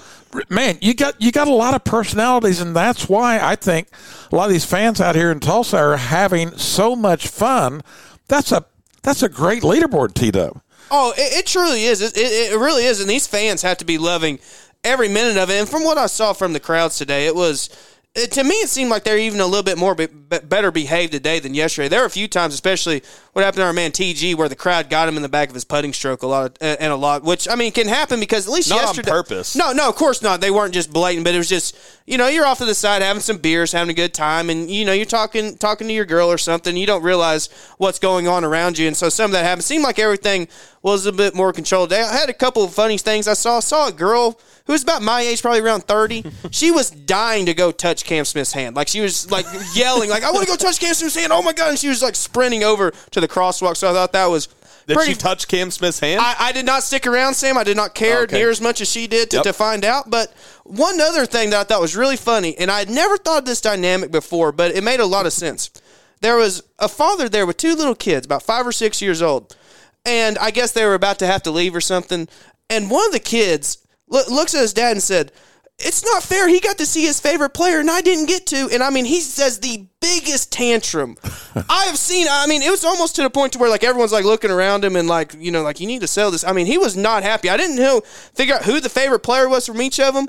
man, 0.49 0.79
you 0.81 0.93
got 0.93 1.23
you 1.23 1.31
got 1.31 1.47
a 1.47 1.55
lot 1.55 1.75
of 1.75 1.85
personalities, 1.85 2.61
and 2.61 2.75
that's 2.75 3.09
why 3.09 3.38
I 3.38 3.55
think 3.55 3.87
a 4.33 4.35
lot 4.35 4.47
of 4.47 4.51
these 4.51 4.64
fans 4.64 5.01
out 5.01 5.14
here 5.14 5.31
in 5.31 5.38
Tulsa 5.38 5.77
are 5.77 5.97
having 5.99 6.59
so 6.59 6.97
much 6.97 7.29
fun. 7.29 7.83
That's 8.27 8.51
a 8.51 8.67
that's 9.05 9.23
a 9.23 9.29
great 9.29 9.62
leaderboard, 9.62 10.14
T 10.14 10.33
Dub. 10.33 10.61
Oh, 10.91 11.12
it, 11.17 11.38
it 11.38 11.47
truly 11.47 11.85
is. 11.85 12.01
It, 12.01 12.17
it, 12.17 12.53
it 12.53 12.59
really 12.59 12.87
is. 12.87 13.01
And 13.01 13.09
these 13.09 13.27
fans 13.27 13.62
have 13.62 13.79
to 13.79 13.85
be 13.85 13.99
loving 13.99 14.41
every 14.88 15.09
minute 15.09 15.37
of 15.37 15.51
it. 15.51 15.61
And 15.61 15.68
from 15.68 15.85
what 15.85 15.98
I 15.98 16.07
saw 16.07 16.33
from 16.33 16.53
the 16.53 16.61
crowds 16.61 16.96
today, 16.98 17.27
it 17.27 17.35
was. 17.35 17.70
It, 18.14 18.33
to 18.33 18.42
me, 18.42 18.55
it 18.55 18.70
seemed 18.70 18.90
like 18.90 19.05
they're 19.05 19.18
even 19.18 19.38
a 19.38 19.46
little 19.46 19.62
bit 19.62 19.77
more 19.77 19.94
be, 19.94 20.07
be- 20.07 20.38
better 20.38 20.70
behaved 20.70 21.12
today 21.12 21.38
than 21.40 21.55
yesterday. 21.55 21.88
There 21.88 22.01
were 22.01 22.07
a 22.07 22.11
few 22.11 22.27
times, 22.27 22.55
especially 22.55 23.03
what 23.38 23.44
happened 23.44 23.61
to 23.61 23.66
our 23.66 23.72
man 23.72 23.92
TG, 23.92 24.35
where 24.35 24.48
the 24.48 24.57
crowd 24.57 24.90
got 24.90 25.09
him 25.09 25.16
in 25.16 25.22
the 25.22 25.29
back 25.29 25.48
of 25.48 25.55
his 25.55 25.62
putting 25.62 25.92
stroke 25.92 26.24
a 26.24 26.27
lot 26.27 26.59
of, 26.61 26.77
and 26.81 26.92
a 26.92 26.96
lot, 26.96 27.22
which 27.22 27.48
I 27.48 27.55
mean 27.55 27.70
can 27.70 27.87
happen 27.87 28.18
because 28.18 28.48
at 28.48 28.53
least 28.53 28.68
Not 28.68 28.81
on 28.81 28.85
yesterday, 28.87 29.11
purpose. 29.12 29.55
No, 29.55 29.70
no, 29.70 29.88
of 29.88 29.94
course 29.94 30.22
not. 30.22 30.40
They 30.40 30.51
weren't 30.51 30.74
just 30.74 30.92
blatant, 30.92 31.24
but 31.24 31.37
it 31.37 31.38
was 31.38 31.48
just 31.48 31.79
you 32.05 32.18
know 32.18 32.27
you're 32.27 32.44
off 32.44 32.59
to 32.59 32.64
the 32.64 32.74
side 32.74 33.01
having 33.01 33.22
some 33.22 33.38
beers, 33.38 33.70
having 33.70 33.90
a 33.90 33.94
good 33.94 34.12
time, 34.12 34.51
and 34.51 34.68
you 34.68 34.85
know 34.85 34.92
you're 34.92 35.07
talking 35.07 35.57
talking 35.57 35.87
to 35.87 35.94
your 35.94 36.05
girl 36.05 36.29
or 36.29 36.37
something. 36.37 36.77
You 36.77 36.85
don't 36.85 37.05
realize 37.05 37.48
what's 37.77 38.01
going 38.01 38.27
on 38.27 38.44
around 38.44 38.77
you, 38.77 38.88
and 38.88 38.96
so 38.96 39.09
some 39.09 39.27
of 39.27 39.33
that 39.33 39.44
happened. 39.44 39.62
Seemed 39.62 39.85
like 39.85 40.01
everything 40.01 40.48
was 40.83 41.07
a 41.07 41.12
bit 41.12 41.35
more 41.35 41.53
controlled. 41.53 41.92
I 41.92 42.12
had 42.12 42.29
a 42.29 42.35
couple 42.35 42.64
of 42.64 42.74
funny 42.74 42.98
things 42.98 43.29
I 43.29 43.35
saw. 43.35 43.59
I 43.59 43.61
saw 43.61 43.88
a 43.88 43.92
girl 43.92 44.40
who 44.66 44.72
was 44.72 44.83
about 44.83 45.03
my 45.03 45.20
age, 45.20 45.42
probably 45.42 45.61
around 45.61 45.83
thirty. 45.83 46.24
she 46.51 46.72
was 46.72 46.90
dying 46.90 47.46
to 47.46 47.55
go 47.55 47.70
touch 47.70 48.05
Cam 48.05 48.24
Smith's 48.24 48.53
hand, 48.53 48.74
like 48.74 48.88
she 48.88 49.01
was 49.01 49.31
like 49.31 49.46
yelling, 49.74 50.11
like 50.11 50.24
I 50.24 50.33
want 50.33 50.44
to 50.44 50.51
go 50.51 50.57
touch 50.57 50.81
Cam 50.81 50.94
Smith's 50.94 51.14
hand. 51.14 51.33
Oh 51.33 51.42
my 51.42 51.53
god! 51.53 51.70
And 51.70 51.79
she 51.79 51.88
was 51.88 52.03
like 52.03 52.16
sprinting 52.16 52.64
over 52.64 52.90
to 53.12 53.20
the 53.20 53.28
crosswalk. 53.29 53.77
So 53.77 53.91
I 53.91 53.93
thought 53.93 54.12
that 54.12 54.27
was. 54.27 54.49
Did 54.87 54.97
pretty, 54.97 55.12
she 55.12 55.19
touch 55.19 55.49
Cam 55.49 55.71
Smith's 55.71 56.01
hand? 56.01 56.19
I, 56.23 56.35
I 56.38 56.53
did 56.53 56.64
not 56.64 56.83
stick 56.83 57.07
around, 57.07 57.35
Sam. 57.35 57.59
I 57.59 57.64
did 57.64 57.77
not 57.77 57.95
care 57.95 58.21
Okay. 58.23 58.38
near 58.38 58.49
as 58.49 58.59
much 58.62 58.81
as 58.81 58.91
she 58.91 59.07
did 59.07 59.29
to, 59.31 59.37
Yep. 59.37 59.43
to 59.45 59.53
find 59.53 59.85
out. 59.85 60.09
But 60.09 60.33
one 60.64 60.99
other 60.99 61.27
thing 61.27 61.51
that 61.51 61.61
I 61.61 61.64
thought 61.64 61.83
was 61.83 61.95
really 61.95 62.17
funny, 62.17 62.57
and 62.57 62.71
I 62.71 62.79
had 62.79 62.88
never 62.88 63.19
thought 63.19 63.41
of 63.41 63.45
this 63.45 63.61
dynamic 63.61 64.11
before, 64.11 64.51
but 64.51 64.75
it 64.75 64.83
made 64.83 65.01
a 65.01 65.05
lot 65.05 65.27
of 65.27 65.35
sense. 65.35 65.71
There 66.23 66.37
was 66.37 66.62
a 66.79 66.88
father 66.88 67.29
there 67.29 67.45
with 67.45 67.59
two 67.59 67.75
little 67.75 67.95
kids, 67.95 68.25
about 68.25 68.43
five 68.43 68.67
or 68.67 68.73
six 68.73 69.03
years 69.03 69.21
old, 69.21 69.55
and 70.07 70.38
I 70.38 70.51
guess 70.51 70.73
they 70.73 70.87
were 70.87 70.95
about 70.95 71.19
to 71.19 71.27
have 71.27 71.43
to 71.43 71.51
leave 71.51 71.77
or 71.77 71.83
something. 71.83 72.27
And 72.71 72.91
one 72.91 73.05
of 73.05 73.12
the 73.12 73.21
kids 73.21 73.77
loo- 74.09 74.23
looks 74.31 74.55
at 74.55 74.62
his 74.62 74.73
dad 74.73 74.93
and 74.93 75.03
said, 75.03 75.33
it's 75.79 76.03
not 76.05 76.23
fair. 76.25 76.49
He 76.49 76.59
got 76.61 76.79
to 76.79 76.87
see 76.87 77.03
his 77.05 77.21
favorite 77.21 77.51
player, 77.51 77.79
and 77.79 77.91
I 77.91 78.01
didn't 78.01 78.27
get 78.27 78.47
to. 78.47 78.69
And 78.73 78.83
I 78.83 78.88
mean, 78.91 79.05
he 79.05 79.21
says 79.21 79.61
the 79.61 79.87
biggest 80.01 80.53
tantrum 80.53 81.17
I 81.69 81.85
have 81.87 81.99
seen. 81.99 82.27
I 82.31 82.47
mean, 82.47 82.63
it 82.63 82.71
was 82.71 82.85
almost 82.85 83.17
to 83.17 83.23
the 83.23 83.31
point 83.31 83.55
to 83.55 83.59
where 83.59 83.71
like 83.71 83.83
everyone's 83.83 84.13
like 84.13 84.25
looking 84.25 84.51
around 84.51 84.85
him 84.85 84.97
and 84.97 85.09
like 85.09 85.35
you 85.39 85.51
know 85.51 85.63
like 85.63 85.81
you 85.81 85.87
need 85.87 86.01
to 86.03 86.07
sell 86.07 86.31
this. 86.31 86.45
I 86.45 86.53
mean, 86.53 86.67
he 86.67 86.79
was 86.79 86.97
not 86.97 87.23
happy. 87.23 87.51
I 87.51 87.57
didn't 87.57 87.77
know 87.77 88.01
figure 88.35 88.55
out 88.55 88.65
who 88.65 88.81
the 88.81 88.89
favorite 88.89 89.21
player 89.21 89.49
was 89.49 89.67
from 89.67 89.81
each 89.83 89.99
of 89.99 90.15
them, 90.15 90.27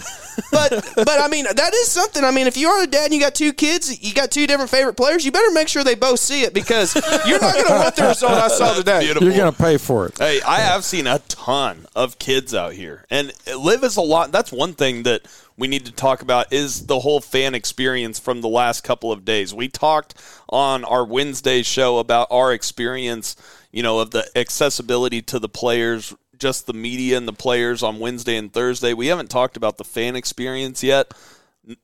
but 0.51 0.69
but 0.95 1.19
I 1.19 1.27
mean 1.27 1.45
that 1.45 1.73
is 1.73 1.88
something. 1.88 2.23
I 2.23 2.32
mean, 2.32 2.47
if 2.47 2.58
you 2.58 2.67
are 2.67 2.84
a 2.84 2.88
dad 2.88 3.05
and 3.05 3.13
you 3.13 3.19
got 3.19 3.36
two 3.36 3.53
kids, 3.53 4.03
you 4.03 4.13
got 4.13 4.32
two 4.32 4.47
different 4.47 4.69
favorite 4.71 4.95
players. 4.95 5.25
You 5.25 5.32
better 5.32 5.51
make 5.51 5.67
sure 5.67 5.84
they 5.84 5.95
both 5.95 6.19
see 6.19 6.43
it 6.43 6.53
because 6.53 6.95
you're 7.27 7.39
not 7.39 7.53
going 7.53 7.67
to 7.67 7.73
want 7.73 7.95
the 7.95 8.08
result 8.08 8.34
I 8.34 8.47
saw 8.47 8.73
today. 8.73 9.06
You're 9.06 9.15
going 9.15 9.52
to 9.54 9.58
pay 9.58 9.77
for 9.77 10.08
it. 10.08 10.17
Hey, 10.17 10.41
I 10.41 10.58
have 10.60 10.83
seen 10.83 11.08
a 11.08 11.19
ton 11.27 11.85
of 11.96 12.19
kids 12.19 12.54
out 12.54 12.73
here, 12.73 13.06
and 13.10 13.31
LIV 13.48 13.83
is 13.83 13.98
a 13.98 14.02
lot. 14.02 14.31
That's 14.31 14.52
one 14.52 14.73
thing 14.73 15.04
that 15.04 15.21
we 15.60 15.67
need 15.67 15.85
to 15.85 15.91
talk 15.91 16.21
about 16.21 16.51
is 16.53 16.85
the 16.85 16.99
whole 16.99 17.19
fan 17.19 17.53
experience 17.53 18.17
from 18.17 18.41
the 18.41 18.47
last 18.47 18.83
couple 18.83 19.12
of 19.12 19.25
days. 19.25 19.53
We 19.53 19.67
talked 19.67 20.15
on 20.47 20.85
our 20.85 21.05
Wednesday 21.05 21.63
show 21.63 21.99
about 21.99 22.27
our 22.31 22.53
experience, 22.53 23.35
you 23.71 23.83
know, 23.83 23.99
of 23.99 24.12
the 24.12 24.29
accessibility 24.37 25.21
to 25.23 25.37
the 25.37 25.49
players, 25.49 26.15
just 26.37 26.65
the 26.65 26.73
media 26.73 27.17
and 27.17 27.27
the 27.27 27.33
players 27.33 27.83
on 27.83 27.99
Wednesday 27.99 28.37
and 28.37 28.51
Thursday. 28.51 28.93
We 28.93 29.07
haven't 29.07 29.29
talked 29.29 29.57
about 29.57 29.77
the 29.77 29.83
fan 29.83 30.15
experience 30.15 30.81
yet. 30.81 31.13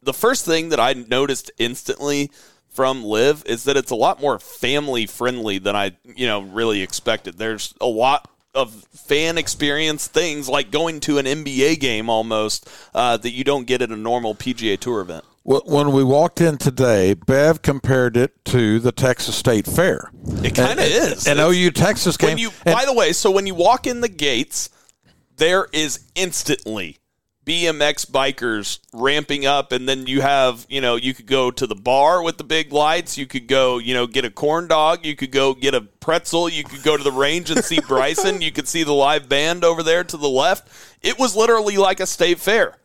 The 0.02 0.14
first 0.14 0.46
thing 0.46 0.70
that 0.70 0.80
I 0.80 0.94
noticed 0.94 1.52
instantly 1.58 2.32
from 2.70 3.04
LIV 3.04 3.44
is 3.46 3.66
that 3.66 3.78
it's 3.78 3.92
a 3.92 3.96
lot 3.96 4.22
more 4.22 4.40
family 4.40 5.06
friendly 5.06 5.58
than 5.58 5.76
I, 5.76 5.98
you 6.04 6.28
know, 6.28 6.42
really 6.42 6.82
expected. 6.82 7.38
There's 7.38 7.74
a 7.82 7.86
lot 7.86 8.30
of 8.56 8.74
fan 8.94 9.38
experience 9.38 10.08
things 10.08 10.50
like 10.50 10.72
going 10.72 11.00
to 11.02 11.18
an 11.18 11.26
NBA 11.26 11.80
game 11.80 12.10
almost 12.10 12.68
uh, 12.94 13.18
that 13.18 13.32
you 13.32 13.44
don't 13.44 13.68
get 13.68 13.82
at 13.82 13.92
a 13.92 13.96
normal 13.96 14.34
PGA 14.34 14.80
Tour 14.80 15.02
event. 15.02 15.26
When 15.44 15.92
we 15.92 16.04
walked 16.04 16.42
in 16.42 16.58
today, 16.58 17.14
Bev 17.14 17.62
compared 17.62 18.18
it 18.18 18.44
to 18.46 18.80
the 18.80 18.92
Texas 18.92 19.36
State 19.36 19.68
Fair. 19.68 20.10
It 20.44 20.56
kind 20.56 20.80
of 20.80 20.86
is. 20.88 21.28
An 21.28 21.38
OU 21.40 21.70
Texas 21.70 22.18
game. 22.18 22.30
When 22.30 22.38
you, 22.40 22.50
by 22.64 22.84
the 22.86 22.94
way, 22.94 23.14
so 23.14 23.30
when 23.30 23.46
you 23.46 23.54
walk 23.54 23.86
in 23.86 24.02
the 24.02 24.10
gates, 24.10 24.72
there 25.38 25.68
is 25.72 26.00
instantly 26.16 26.98
BMX 27.46 28.10
bikers 28.10 28.80
ramping 28.92 29.46
up, 29.46 29.72
and 29.72 29.88
then 29.88 30.08
you 30.08 30.22
have, 30.22 30.66
you 30.68 30.82
know, 30.82 30.96
you 30.96 31.14
could 31.14 31.28
go 31.28 31.52
to 31.52 31.68
the 31.68 31.76
bar 31.76 32.24
with 32.24 32.38
the 32.38 32.44
big 32.44 32.74
lights. 32.74 33.18
You 33.18 33.28
could 33.28 33.48
go, 33.48 33.78
you 33.78 33.94
know, 33.94 34.08
get 34.08 34.26
a 34.26 34.32
corn 34.32 34.68
dog. 34.68 35.06
You 35.06 35.16
could 35.16 35.32
go 35.32 35.54
get 35.54 35.76
a 35.76 35.82
pretzel. 35.82 36.50
You 36.50 36.64
could 36.64 36.84
go 36.84 36.98
to 36.98 37.04
the 37.04 37.12
range 37.12 37.52
and 37.52 37.64
see 37.64 37.80
Bryson. 37.88 38.42
You 38.42 38.52
could 38.52 38.68
see 38.68 38.84
the 38.84 38.94
live 38.94 39.30
band 39.30 39.64
over 39.64 39.84
there 39.84 40.04
to 40.04 40.18
the 40.18 40.30
left. 40.30 40.68
It 41.02 41.20
was 41.20 41.36
literally 41.36 41.78
like 41.78 42.00
a 42.00 42.08
state 42.08 42.40
fair 42.40 42.78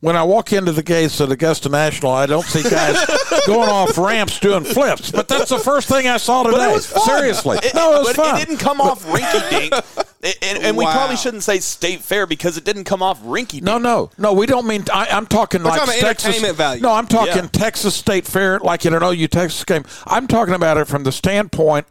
when 0.00 0.16
I 0.16 0.22
walk 0.22 0.52
into 0.52 0.72
the 0.72 0.82
gates 0.82 1.20
at 1.20 1.30
Augusta 1.30 1.68
National, 1.68 2.12
I 2.12 2.26
don't 2.26 2.44
see 2.44 2.62
guys 2.62 3.04
going 3.46 3.68
off 3.68 3.98
ramps 3.98 4.38
doing 4.38 4.64
flips. 4.64 5.10
But 5.10 5.28
that's 5.28 5.50
the 5.50 5.58
first 5.58 5.88
thing 5.88 6.06
I 6.06 6.18
saw 6.18 6.44
today. 6.44 6.78
Seriously, 6.78 7.58
it, 7.62 7.74
no, 7.74 7.96
it 7.96 7.98
was 7.98 8.06
but 8.08 8.16
fun. 8.16 8.36
It 8.36 8.46
didn't 8.46 8.60
come 8.60 8.80
off 8.80 9.04
rinky 9.04 9.50
dink. 9.50 9.74
And, 10.20 10.58
and 10.64 10.76
wow. 10.76 10.84
we 10.84 10.90
probably 10.90 11.14
shouldn't 11.14 11.44
say 11.44 11.60
state 11.60 12.00
fair 12.00 12.26
because 12.26 12.56
it 12.56 12.64
didn't 12.64 12.84
come 12.84 13.04
off 13.04 13.22
rinky. 13.22 13.62
No, 13.62 13.78
no, 13.78 14.10
no. 14.18 14.32
We 14.32 14.46
don't 14.46 14.66
mean. 14.66 14.82
I, 14.92 15.06
am 15.10 15.26
talking 15.26 15.62
We're 15.62 15.70
like 15.70 15.84
talking 15.84 16.00
Texas. 16.00 16.50
value. 16.56 16.82
No, 16.82 16.92
I'm 16.92 17.06
talking 17.06 17.44
Yeah. 17.44 17.48
Texas 17.52 17.94
State 17.94 18.26
Fair, 18.26 18.58
like 18.58 18.84
in 18.84 18.94
an 18.94 19.02
OU 19.04 19.28
Texas 19.28 19.62
game. 19.62 19.84
I'm 20.06 20.26
talking 20.26 20.54
about 20.54 20.76
it 20.76 20.88
from 20.88 21.04
the 21.04 21.12
standpoint 21.12 21.86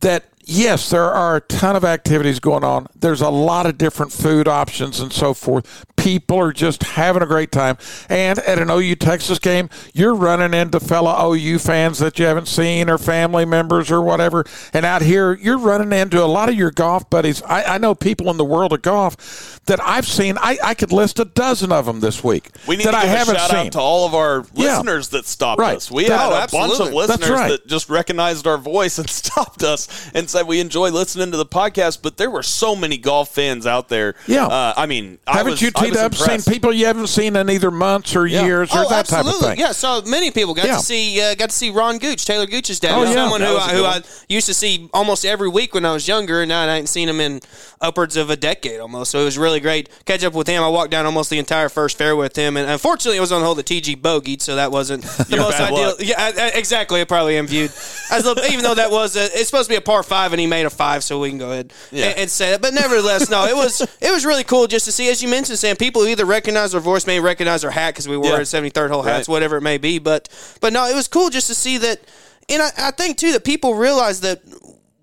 that 0.00 0.24
yes, 0.44 0.90
there 0.90 1.10
are 1.10 1.36
a 1.36 1.40
ton 1.40 1.74
of 1.74 1.84
activities 1.84 2.40
going 2.40 2.64
on. 2.64 2.86
There's 2.94 3.20
a 3.20 3.30
lot 3.30 3.66
of 3.66 3.78
different 3.78 4.12
food 4.12 4.48
options 4.48 4.98
and 5.00 5.12
so 5.12 5.34
forth. 5.34 5.86
People 5.98 6.38
are 6.38 6.52
just 6.52 6.82
having 6.84 7.22
a 7.22 7.26
great 7.26 7.52
time. 7.52 7.76
And 8.08 8.38
at 8.38 8.58
an 8.58 8.70
OU 8.70 8.94
Texas 8.96 9.38
game, 9.38 9.68
you're 9.92 10.14
running 10.14 10.54
into 10.58 10.80
fellow 10.80 11.34
OU 11.34 11.58
fans 11.58 11.98
that 11.98 12.18
you 12.18 12.24
haven't 12.24 12.46
seen 12.48 12.88
or 12.88 12.98
family 12.98 13.44
members 13.44 13.90
or 13.90 14.00
whatever. 14.00 14.44
And 14.72 14.86
out 14.86 15.02
here, 15.02 15.34
you're 15.34 15.58
running 15.58 15.92
into 15.92 16.22
a 16.22 16.26
lot 16.26 16.48
of 16.48 16.54
your 16.54 16.70
golf 16.70 17.10
buddies. 17.10 17.42
I, 17.42 17.64
I 17.74 17.78
know 17.78 17.94
people 17.94 18.30
in 18.30 18.36
the 18.36 18.44
world 18.44 18.72
of 18.72 18.82
golf 18.82 19.60
that 19.66 19.80
I've 19.82 20.06
seen. 20.06 20.38
I, 20.40 20.56
I 20.62 20.74
could 20.74 20.92
list 20.92 21.18
a 21.18 21.24
dozen 21.24 21.72
of 21.72 21.84
them 21.86 22.00
this 22.00 22.22
week 22.24 22.50
We 22.66 22.76
need 22.76 22.86
that 22.86 22.92
to 22.92 23.00
give 23.00 23.10
a 23.12 23.16
haven't 23.18 23.36
shout 23.36 23.50
seen. 23.50 23.66
out 23.66 23.72
to 23.72 23.80
all 23.80 24.06
of 24.06 24.14
our 24.14 24.44
Yeah. 24.54 24.76
listeners 24.76 25.08
that 25.10 25.26
stopped 25.26 25.60
Right. 25.60 25.76
us. 25.76 25.90
We 25.90 26.08
That- 26.08 26.18
had 26.18 26.32
Oh, 26.32 26.44
a 26.44 26.48
bunch 26.68 26.80
of 26.80 26.94
listeners 26.94 27.28
right. 27.30 27.48
that 27.50 27.66
just 27.66 27.88
recognized 27.90 28.46
our 28.46 28.56
voice 28.58 28.98
and 28.98 29.10
stopped 29.10 29.62
us 29.62 29.88
and 30.14 30.30
said 30.30 30.46
we 30.46 30.60
enjoy 30.60 30.90
listening 30.90 31.30
to 31.32 31.36
the 31.36 31.44
podcast. 31.46 31.98
But 32.02 32.16
there 32.16 32.30
were 32.30 32.42
so 32.42 32.76
many 32.76 32.96
golf 32.96 33.30
fans 33.34 33.66
out 33.66 33.88
there. 33.88 34.14
Yeah. 34.26 34.46
uh, 34.46 34.74
I 34.76 34.86
mean, 34.86 35.18
haven't 35.26 35.52
was, 35.52 35.62
you 35.62 35.70
teed 35.70 35.94
was 36.04 36.22
up 36.22 36.40
seen 36.42 36.52
people 36.52 36.72
you 36.72 36.86
haven't 36.86 37.06
seen 37.08 37.36
in 37.36 37.50
either 37.50 37.70
months 37.70 38.14
or 38.16 38.26
years 38.26 38.70
or 38.74 38.80
oh, 38.84 38.88
that 38.88 39.06
type 39.06 39.20
absolutely. 39.20 39.48
of 39.48 39.52
thing? 39.56 39.60
Yeah, 39.60 39.72
so 39.72 40.02
many 40.02 40.30
people 40.30 40.54
got 40.54 40.66
Yeah. 40.66 40.76
to 40.76 40.82
see 40.82 41.20
uh, 41.20 41.34
got 41.34 41.50
to 41.50 41.56
see 41.56 41.70
Ron 41.70 41.98
Gooch, 41.98 42.24
Talor 42.24 42.48
Gooch's 42.50 42.80
dad. 42.80 42.92
Oh, 42.96 43.02
yeah. 43.04 43.12
Someone 43.14 43.40
who 43.40 43.54
was 43.54 43.62
a 43.62 43.66
I, 43.66 43.70
good 43.70 43.76
who 43.76 43.82
one. 43.84 44.02
I 44.02 44.06
used 44.28 44.46
to 44.46 44.54
see 44.54 44.88
almost 44.94 45.24
every 45.24 45.48
week 45.48 45.74
when 45.74 45.84
I 45.84 45.92
was 45.92 46.06
younger, 46.08 46.40
and 46.42 46.48
now 46.48 46.62
I 46.62 46.66
hadn't 46.66 46.86
seen 46.88 47.08
him 47.08 47.20
in 47.20 47.40
upwards 47.80 48.16
of 48.16 48.30
a 48.30 48.36
decade 48.36 48.80
almost. 48.80 49.10
So 49.10 49.20
it 49.20 49.24
was 49.24 49.38
really 49.38 49.60
great 49.60 49.88
catch 50.04 50.24
up 50.24 50.34
with 50.34 50.46
him. 50.46 50.62
I 50.62 50.68
walked 50.68 50.90
down 50.90 51.06
almost 51.06 51.30
the 51.30 51.38
entire 51.38 51.68
first 51.68 51.96
fair 51.98 52.16
with 52.16 52.36
him, 52.36 52.56
and 52.56 52.68
unfortunately, 52.70 53.18
it 53.18 53.20
was 53.20 53.32
on 53.32 53.40
the 53.40 53.46
hole 53.46 53.54
that 53.56 53.66
TG 53.66 53.96
bogeyed, 54.00 54.40
so 54.42 54.56
that 54.56 54.70
wasn't 54.72 55.02
the 55.28 55.36
Your 55.36 55.40
most 55.40 55.60
ideal. 55.60 55.80
luck. 55.80 55.96
Yeah, 56.00 56.14
I, 56.18 56.32
I- 56.46 56.58
exactly. 56.58 57.00
I 57.00 57.04
probably 57.04 57.36
am 57.38 57.46
viewed 57.46 57.70
as 58.10 58.26
a, 58.26 58.34
even 58.50 58.62
though 58.62 58.74
that 58.74 58.90
was 58.90 59.16
a, 59.16 59.24
it's 59.24 59.46
supposed 59.46 59.68
to 59.68 59.72
be 59.72 59.76
a 59.76 59.80
par 59.80 60.02
five, 60.02 60.32
and 60.32 60.40
he 60.40 60.46
made 60.46 60.66
a 60.66 60.70
five, 60.70 61.02
so 61.04 61.18
we 61.20 61.28
can 61.28 61.38
go 61.38 61.50
ahead 61.52 61.72
Yeah. 61.90 62.06
and, 62.06 62.18
and 62.20 62.30
say 62.30 62.50
that. 62.50 62.62
But 62.62 62.74
nevertheless, 62.74 63.30
no, 63.30 63.44
it 63.46 63.54
was 63.56 63.80
it 64.00 64.10
was 64.12 64.24
really 64.26 64.44
cool 64.44 64.66
just 64.66 64.84
to 64.86 64.92
see, 64.92 65.08
as 65.10 65.22
you 65.22 65.28
mentioned, 65.28 65.58
Sam. 65.58 65.76
People 65.78 66.02
who 66.02 66.08
either 66.08 66.24
recognize 66.24 66.74
our 66.74 66.80
voice, 66.80 67.06
may 67.06 67.20
recognize 67.20 67.64
our 67.64 67.70
hat 67.70 67.94
because 67.94 68.08
we 68.08 68.16
wore 68.16 68.32
Yeah. 68.32 68.40
it 68.40 68.46
73rd 68.48 68.90
hole 68.90 69.02
hats, 69.02 69.28
Right. 69.28 69.32
whatever 69.32 69.56
it 69.56 69.62
may 69.62 69.78
be. 69.78 69.98
But 69.98 70.28
but 70.60 70.72
no, 70.72 70.86
it 70.86 70.94
was 70.94 71.08
cool 71.08 71.30
just 71.30 71.46
to 71.48 71.54
see 71.54 71.78
that. 71.78 72.00
And 72.48 72.62
I, 72.62 72.70
I 72.78 72.90
think 72.92 73.18
too 73.18 73.32
that 73.32 73.44
people 73.44 73.74
realize 73.74 74.20
that 74.20 74.42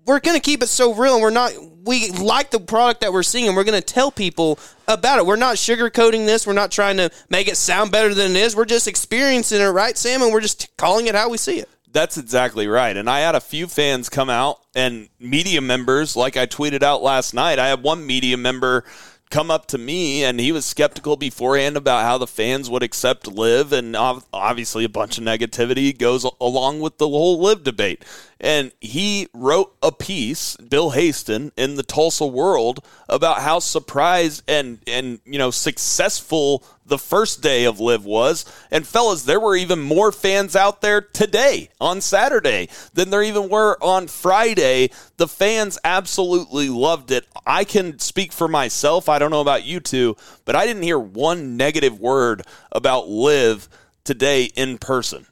we're 0.04 0.20
going 0.20 0.36
to 0.36 0.40
keep 0.42 0.62
it 0.62 0.68
so 0.68 0.94
real, 0.94 1.14
and 1.14 1.22
we're 1.22 1.30
not. 1.30 1.52
We 1.84 2.10
like 2.10 2.50
the 2.50 2.58
product 2.60 3.00
that 3.02 3.12
we're 3.12 3.22
seeing, 3.22 3.46
and 3.46 3.56
we're 3.56 3.64
going 3.64 3.80
to 3.80 3.84
tell 3.94 4.10
people 4.10 4.58
about 4.88 5.18
it. 5.18 5.26
We're 5.26 5.36
not 5.36 5.54
sugarcoating 5.56 6.26
this. 6.26 6.44
We're 6.46 6.52
not 6.52 6.70
trying 6.72 6.96
to 6.96 7.10
make 7.28 7.46
it 7.48 7.56
sound 7.56 7.92
better 7.92 8.12
than 8.14 8.32
it 8.34 8.36
is. 8.40 8.56
We're 8.56 8.64
just 8.64 8.88
experiencing 8.88 9.60
it, 9.60 9.64
right, 9.66 9.96
Sam? 9.96 10.22
And 10.22 10.32
we're 10.32 10.40
just 10.40 10.68
calling 10.76 11.06
it 11.06 11.14
how 11.14 11.28
we 11.28 11.38
see 11.38 11.58
it. 11.60 11.68
That's 11.92 12.18
exactly 12.18 12.66
right. 12.66 12.96
And 12.96 13.08
I 13.08 13.20
had 13.20 13.34
a 13.36 13.40
few 13.40 13.68
fans 13.68 14.08
come 14.08 14.28
out 14.28 14.58
and 14.74 15.08
media 15.20 15.60
members, 15.60 16.14
like 16.16 16.36
I 16.36 16.46
tweeted 16.46 16.82
out 16.82 17.02
last 17.02 17.32
night. 17.32 17.58
I 17.60 17.68
had 17.68 17.82
one 17.82 18.04
media 18.06 18.36
member 18.36 18.84
come 19.30 19.50
up 19.50 19.66
to 19.66 19.78
me 19.78 20.22
and 20.22 20.38
he 20.38 20.52
was 20.52 20.64
skeptical 20.64 21.16
beforehand 21.16 21.76
about 21.76 22.04
how 22.04 22.16
the 22.16 22.26
fans 22.26 22.70
would 22.70 22.82
accept 22.82 23.26
LIV 23.26 23.72
and 23.72 23.96
obviously 23.96 24.84
a 24.84 24.88
bunch 24.88 25.18
of 25.18 25.24
negativity 25.24 25.96
goes 25.96 26.24
along 26.40 26.80
with 26.80 26.98
the 26.98 27.08
whole 27.08 27.40
LIV 27.40 27.64
debate 27.64 28.04
and 28.40 28.72
he 28.80 29.28
wrote 29.32 29.74
a 29.82 29.90
piece 29.90 30.56
bill 30.56 30.92
haston 30.92 31.50
in 31.56 31.76
the 31.76 31.82
tulsa 31.82 32.26
world 32.26 32.84
about 33.08 33.38
how 33.38 33.58
surprised 33.58 34.42
and 34.48 34.78
and 34.86 35.20
you 35.24 35.38
know 35.38 35.50
successful 35.50 36.64
the 36.86 36.98
first 36.98 37.42
day 37.42 37.64
of 37.64 37.80
LIV 37.80 38.04
was. 38.04 38.44
And 38.70 38.86
fellas 38.86 39.24
there 39.24 39.40
were 39.40 39.56
even 39.56 39.80
more 39.80 40.12
fans 40.12 40.54
out 40.54 40.80
there 40.80 41.00
today 41.00 41.70
on 41.80 42.00
saturday 42.00 42.68
than 42.94 43.10
there 43.10 43.22
even 43.22 43.48
were 43.48 43.76
on 43.82 44.06
friday. 44.06 44.90
The 45.16 45.28
fans 45.28 45.78
absolutely 45.84 46.68
loved 46.68 47.10
it. 47.10 47.26
I 47.44 47.64
can 47.64 47.98
speak 47.98 48.32
for 48.32 48.48
myself. 48.48 49.08
I 49.08 49.18
don't 49.18 49.30
know 49.30 49.40
about 49.40 49.64
you 49.64 49.80
two 49.80 50.16
but 50.44 50.56
i 50.56 50.64
didn't 50.64 50.82
hear 50.82 50.98
one 50.98 51.56
negative 51.56 52.00
word 52.00 52.42
about 52.72 53.08
LIV 53.08 53.68
today 54.04 54.44
in 54.56 54.78
person 54.78 55.26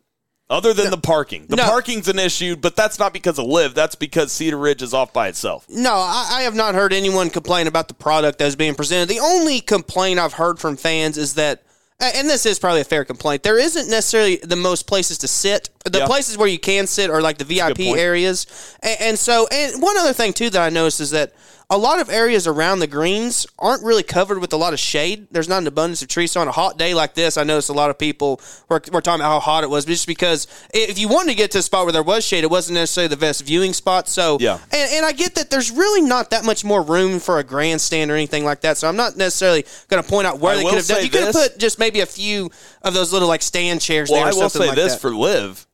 other 0.55 0.72
than 0.72 0.90
the 0.90 0.96
parking 0.96 1.46
the 1.48 1.57
No. 1.57 1.64
parking's 1.64 2.09
an 2.09 2.18
issue 2.18 2.57
but 2.57 2.76
that's 2.76 2.98
not 2.98 3.12
because 3.12 3.38
of 3.38 3.44
LIV 3.46 3.74
that's 3.74 3.94
because 3.94 4.32
cedar 4.32 4.57
ridge 4.57 4.82
is 4.82 4.94
off 4.94 5.12
by 5.12 5.28
itself 5.28 5.66
No, 5.68 5.92
I, 5.94 6.26
I 6.38 6.42
have 6.42 6.55
not 6.55 6.74
heard 6.74 6.92
anyone 6.92 7.28
complain 7.30 7.66
about 7.66 7.88
the 7.88 7.94
product 7.94 8.38
that's 8.38 8.55
being 8.55 8.74
presented. 8.74 9.09
The 9.09 9.20
only 9.20 9.61
complaint 9.61 10.18
I've 10.18 10.34
heard 10.34 10.59
from 10.59 10.76
fans 10.76 11.18
is 11.18 11.34
that, 11.34 11.62
and 12.00 12.28
this 12.28 12.44
is 12.46 12.59
probably 12.59 12.80
a 12.80 12.84
fair 12.84 13.05
complaint, 13.05 13.42
there 13.42 13.59
isn't 13.59 13.88
necessarily 13.90 14.36
the 14.36 14.57
most 14.57 14.86
places 14.86 15.18
to 15.18 15.28
sit. 15.28 15.70
The 15.84 15.98
Yeah. 15.98 16.07
places 16.07 16.36
where 16.38 16.48
you 16.48 16.59
can 16.59 16.86
sit 16.86 17.11
are 17.11 17.20
like 17.22 17.38
the 17.38 17.44
VIP 17.44 17.80
areas. 17.96 18.46
And, 18.82 18.96
and 19.00 19.18
so, 19.18 19.46
and 19.50 19.80
one 19.82 19.96
other 19.98 20.12
thing 20.12 20.32
too 20.32 20.50
that 20.50 20.61
I 20.62 20.70
noticed 20.70 21.00
is 21.00 21.11
that 21.11 21.32
a 21.71 21.79
lot 21.79 21.99
of 22.01 22.11
areas 22.11 22.47
around 22.47 22.79
the 22.81 22.87
greens 22.87 23.47
aren't 23.59 23.83
really 23.83 24.03
covered 24.03 24.39
with 24.39 24.53
a 24.53 24.57
lot 24.57 24.73
of 24.75 24.79
shade. 24.79 25.27
There's 25.31 25.49
not 25.49 25.59
an 25.62 25.67
abundance 25.67 26.03
of 26.03 26.09
trees. 26.09 26.33
So 26.33 26.41
on 26.41 26.49
a 26.49 26.53
hot 26.53 26.77
day 26.79 26.93
like 26.95 27.15
this, 27.15 27.37
I 27.39 27.43
noticed 27.45 27.69
a 27.71 27.73
lot 27.73 27.89
of 27.91 27.99
people 27.99 28.41
were, 28.69 28.83
were 28.93 29.01
talking 29.01 29.21
about 29.23 29.31
how 29.33 29.41
hot 29.41 29.65
it 29.65 29.71
was, 29.71 29.85
just 29.87 30.07
because 30.07 30.47
if 30.75 30.99
you 30.99 31.09
wanted 31.09 31.31
to 31.31 31.37
get 31.37 31.51
to 31.53 31.59
a 31.59 31.62
spot 31.62 31.85
where 31.87 31.93
there 31.93 32.03
was 32.03 32.25
shade, 32.25 32.45
it 32.45 32.51
wasn't 32.51 32.75
necessarily 32.75 33.09
the 33.09 33.17
best 33.17 33.45
viewing 33.45 33.73
spot. 33.73 34.09
So 34.09 34.37
Yeah. 34.41 34.59
and, 34.73 34.93
and 34.93 35.07
I 35.07 35.12
get 35.12 35.35
that 35.37 35.51
there's 35.51 35.71
really 35.71 36.03
not 36.03 36.31
that 36.31 36.45
much 36.45 36.65
more 36.65 36.83
room 36.83 37.19
for 37.19 37.39
a 37.39 37.45
grandstand 37.45 38.11
or 38.11 38.15
anything 38.15 38.45
like 38.45 38.61
that. 38.61 38.77
So 38.77 38.87
I'm 38.89 38.97
not 38.97 39.17
necessarily 39.17 39.65
going 39.89 40.03
to 40.03 40.09
point 40.09 40.27
out 40.27 40.39
where 40.41 40.53
I 40.53 40.57
they 40.59 40.65
could 40.65 40.75
have 40.75 40.87
done. 40.87 41.03
You 41.03 41.11
could 41.11 41.23
have 41.25 41.35
put 41.35 41.59
just 41.59 41.79
maybe 41.79 42.01
a 42.01 42.07
few 42.07 42.51
of 42.83 42.93
those 42.95 43.12
little 43.12 43.29
like 43.29 43.43
stand 43.43 43.81
chairs 43.81 44.11
Well, 44.11 44.21
there. 44.21 44.27
Or 44.27 44.33
I 44.33 44.35
will 44.35 44.51
something 44.51 44.61
say 44.62 44.69
like 44.69 44.77
this 44.77 44.93
that. 44.95 45.01
for 45.01 45.15
LIV. 45.15 45.67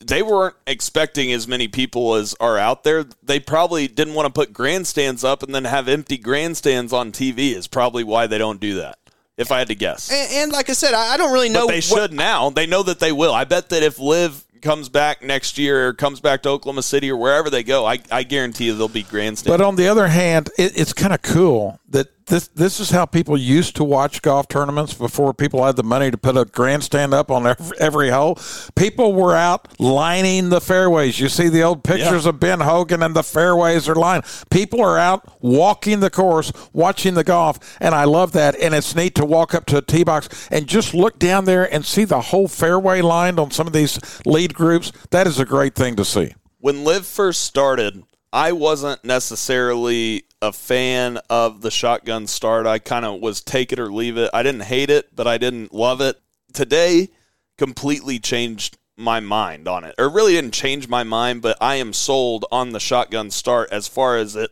They 0.00 0.22
weren't 0.22 0.56
expecting 0.66 1.32
as 1.32 1.48
many 1.48 1.68
people 1.68 2.14
as 2.14 2.34
are 2.40 2.58
out 2.58 2.84
there. 2.84 3.06
They 3.22 3.40
probably 3.40 3.88
didn't 3.88 4.14
want 4.14 4.26
to 4.26 4.32
put 4.32 4.52
grandstands 4.52 5.24
up 5.24 5.42
and 5.42 5.54
then 5.54 5.64
have 5.64 5.88
empty 5.88 6.18
grandstands 6.18 6.92
on 6.92 7.10
TV. 7.12 7.54
Is 7.54 7.66
probably 7.66 8.04
why 8.04 8.26
they 8.26 8.38
don't 8.38 8.60
do 8.60 8.76
that. 8.76 8.98
If 9.36 9.50
I 9.50 9.58
had 9.58 9.68
to 9.68 9.74
guess, 9.74 10.12
and, 10.12 10.32
and 10.32 10.52
like 10.52 10.70
I 10.70 10.74
said, 10.74 10.94
I, 10.94 11.14
I 11.14 11.16
don't 11.16 11.32
really 11.32 11.48
know. 11.48 11.66
but 11.66 11.72
they 11.72 11.76
what- 11.76 11.84
should 11.84 12.12
now. 12.12 12.50
They 12.50 12.66
know 12.66 12.84
that 12.84 13.00
they 13.00 13.10
will. 13.10 13.32
I 13.34 13.42
bet 13.44 13.70
that 13.70 13.82
if 13.82 13.98
LIV 13.98 14.44
comes 14.62 14.88
back 14.88 15.22
next 15.22 15.58
year 15.58 15.88
or 15.88 15.92
comes 15.92 16.20
back 16.20 16.42
to 16.42 16.48
Oklahoma 16.50 16.82
City 16.82 17.10
or 17.10 17.16
wherever 17.16 17.50
they 17.50 17.64
go, 17.64 17.84
I, 17.84 17.98
I 18.12 18.22
guarantee 18.22 18.66
you 18.66 18.74
they'll 18.76 18.88
be 18.88 19.02
grandstand. 19.02 19.52
But 19.52 19.60
on 19.60 19.74
the 19.76 19.88
other 19.88 20.06
hand, 20.06 20.50
it, 20.56 20.78
it's 20.78 20.92
kind 20.92 21.12
of 21.12 21.20
cool 21.22 21.80
that 21.90 22.08
this 22.26 22.48
this 22.48 22.80
is 22.80 22.90
how 22.90 23.06
people 23.06 23.36
used 23.36 23.76
to 23.76 23.84
watch 23.84 24.22
golf 24.22 24.48
tournaments 24.48 24.94
before 24.94 25.34
people 25.34 25.64
had 25.64 25.76
the 25.76 25.82
money 25.82 26.10
to 26.10 26.16
put 26.18 26.36
a 26.36 26.44
grandstand 26.44 27.12
up 27.12 27.30
on 27.30 27.46
every, 27.46 27.76
every 27.78 28.10
hole. 28.10 28.38
People 28.76 29.12
were 29.12 29.34
out 29.34 29.68
lining 29.80 30.48
the 30.48 30.60
fairways. 30.60 31.20
You 31.20 31.28
see 31.28 31.48
the 31.48 31.62
old 31.62 31.84
pictures 31.84 32.24
Yeah. 32.24 32.30
of 32.30 32.40
Ben 32.40 32.60
Hogan 32.60 33.02
and 33.02 33.14
the 33.14 33.22
fairways 33.22 33.88
are 33.88 33.94
lined. 33.94 34.24
People 34.50 34.80
are 34.80 34.98
out 34.98 35.22
walking 35.42 36.00
the 36.00 36.10
course, 36.10 36.52
watching 36.72 37.14
the 37.14 37.24
golf, 37.24 37.58
and 37.80 37.94
I 37.94 38.04
love 38.04 38.32
that. 38.32 38.54
And 38.56 38.74
it's 38.74 38.94
neat 38.94 39.14
to 39.16 39.24
walk 39.24 39.54
up 39.54 39.66
to 39.66 39.78
a 39.78 39.82
tee 39.82 40.04
box 40.04 40.48
and 40.50 40.66
just 40.66 40.94
look 40.94 41.18
down 41.18 41.44
there 41.44 41.72
and 41.72 41.84
see 41.84 42.04
the 42.04 42.20
whole 42.20 42.48
fairway 42.48 43.00
lined 43.02 43.38
on 43.38 43.50
some 43.50 43.66
of 43.66 43.72
these 43.72 43.98
lead 44.24 44.54
groups. 44.54 44.92
That 45.10 45.26
is 45.26 45.38
a 45.38 45.44
great 45.44 45.74
thing 45.74 45.96
to 45.96 46.04
see. 46.04 46.34
when 46.58 46.82
LIV 46.84 47.04
first 47.06 47.42
started, 47.42 48.02
I 48.32 48.52
wasn't 48.52 49.04
necessarily 49.04 50.24
a 50.44 50.52
fan 50.52 51.18
of 51.30 51.62
the 51.62 51.70
shotgun 51.70 52.26
start. 52.26 52.66
I 52.66 52.78
kind 52.78 53.04
of 53.04 53.20
was 53.20 53.40
take 53.40 53.72
it 53.72 53.78
or 53.78 53.92
leave 53.92 54.16
it. 54.16 54.30
I 54.32 54.42
didn't 54.42 54.62
hate 54.62 54.90
it, 54.90 55.14
but 55.16 55.26
I 55.26 55.38
didn't 55.38 55.72
love 55.72 56.00
it. 56.00 56.20
Today 56.52 57.08
completely 57.56 58.18
changed 58.18 58.76
my 58.96 59.20
mind 59.20 59.66
on 59.66 59.84
it. 59.84 59.94
Or 59.98 60.08
really 60.08 60.34
didn't 60.34 60.54
change 60.54 60.88
my 60.88 61.02
mind, 61.02 61.42
but 61.42 61.56
I 61.60 61.76
am 61.76 61.92
sold 61.92 62.44
on 62.52 62.70
the 62.70 62.80
shotgun 62.80 63.30
start 63.30 63.70
as 63.72 63.88
far 63.88 64.16
as 64.16 64.36
it 64.36 64.50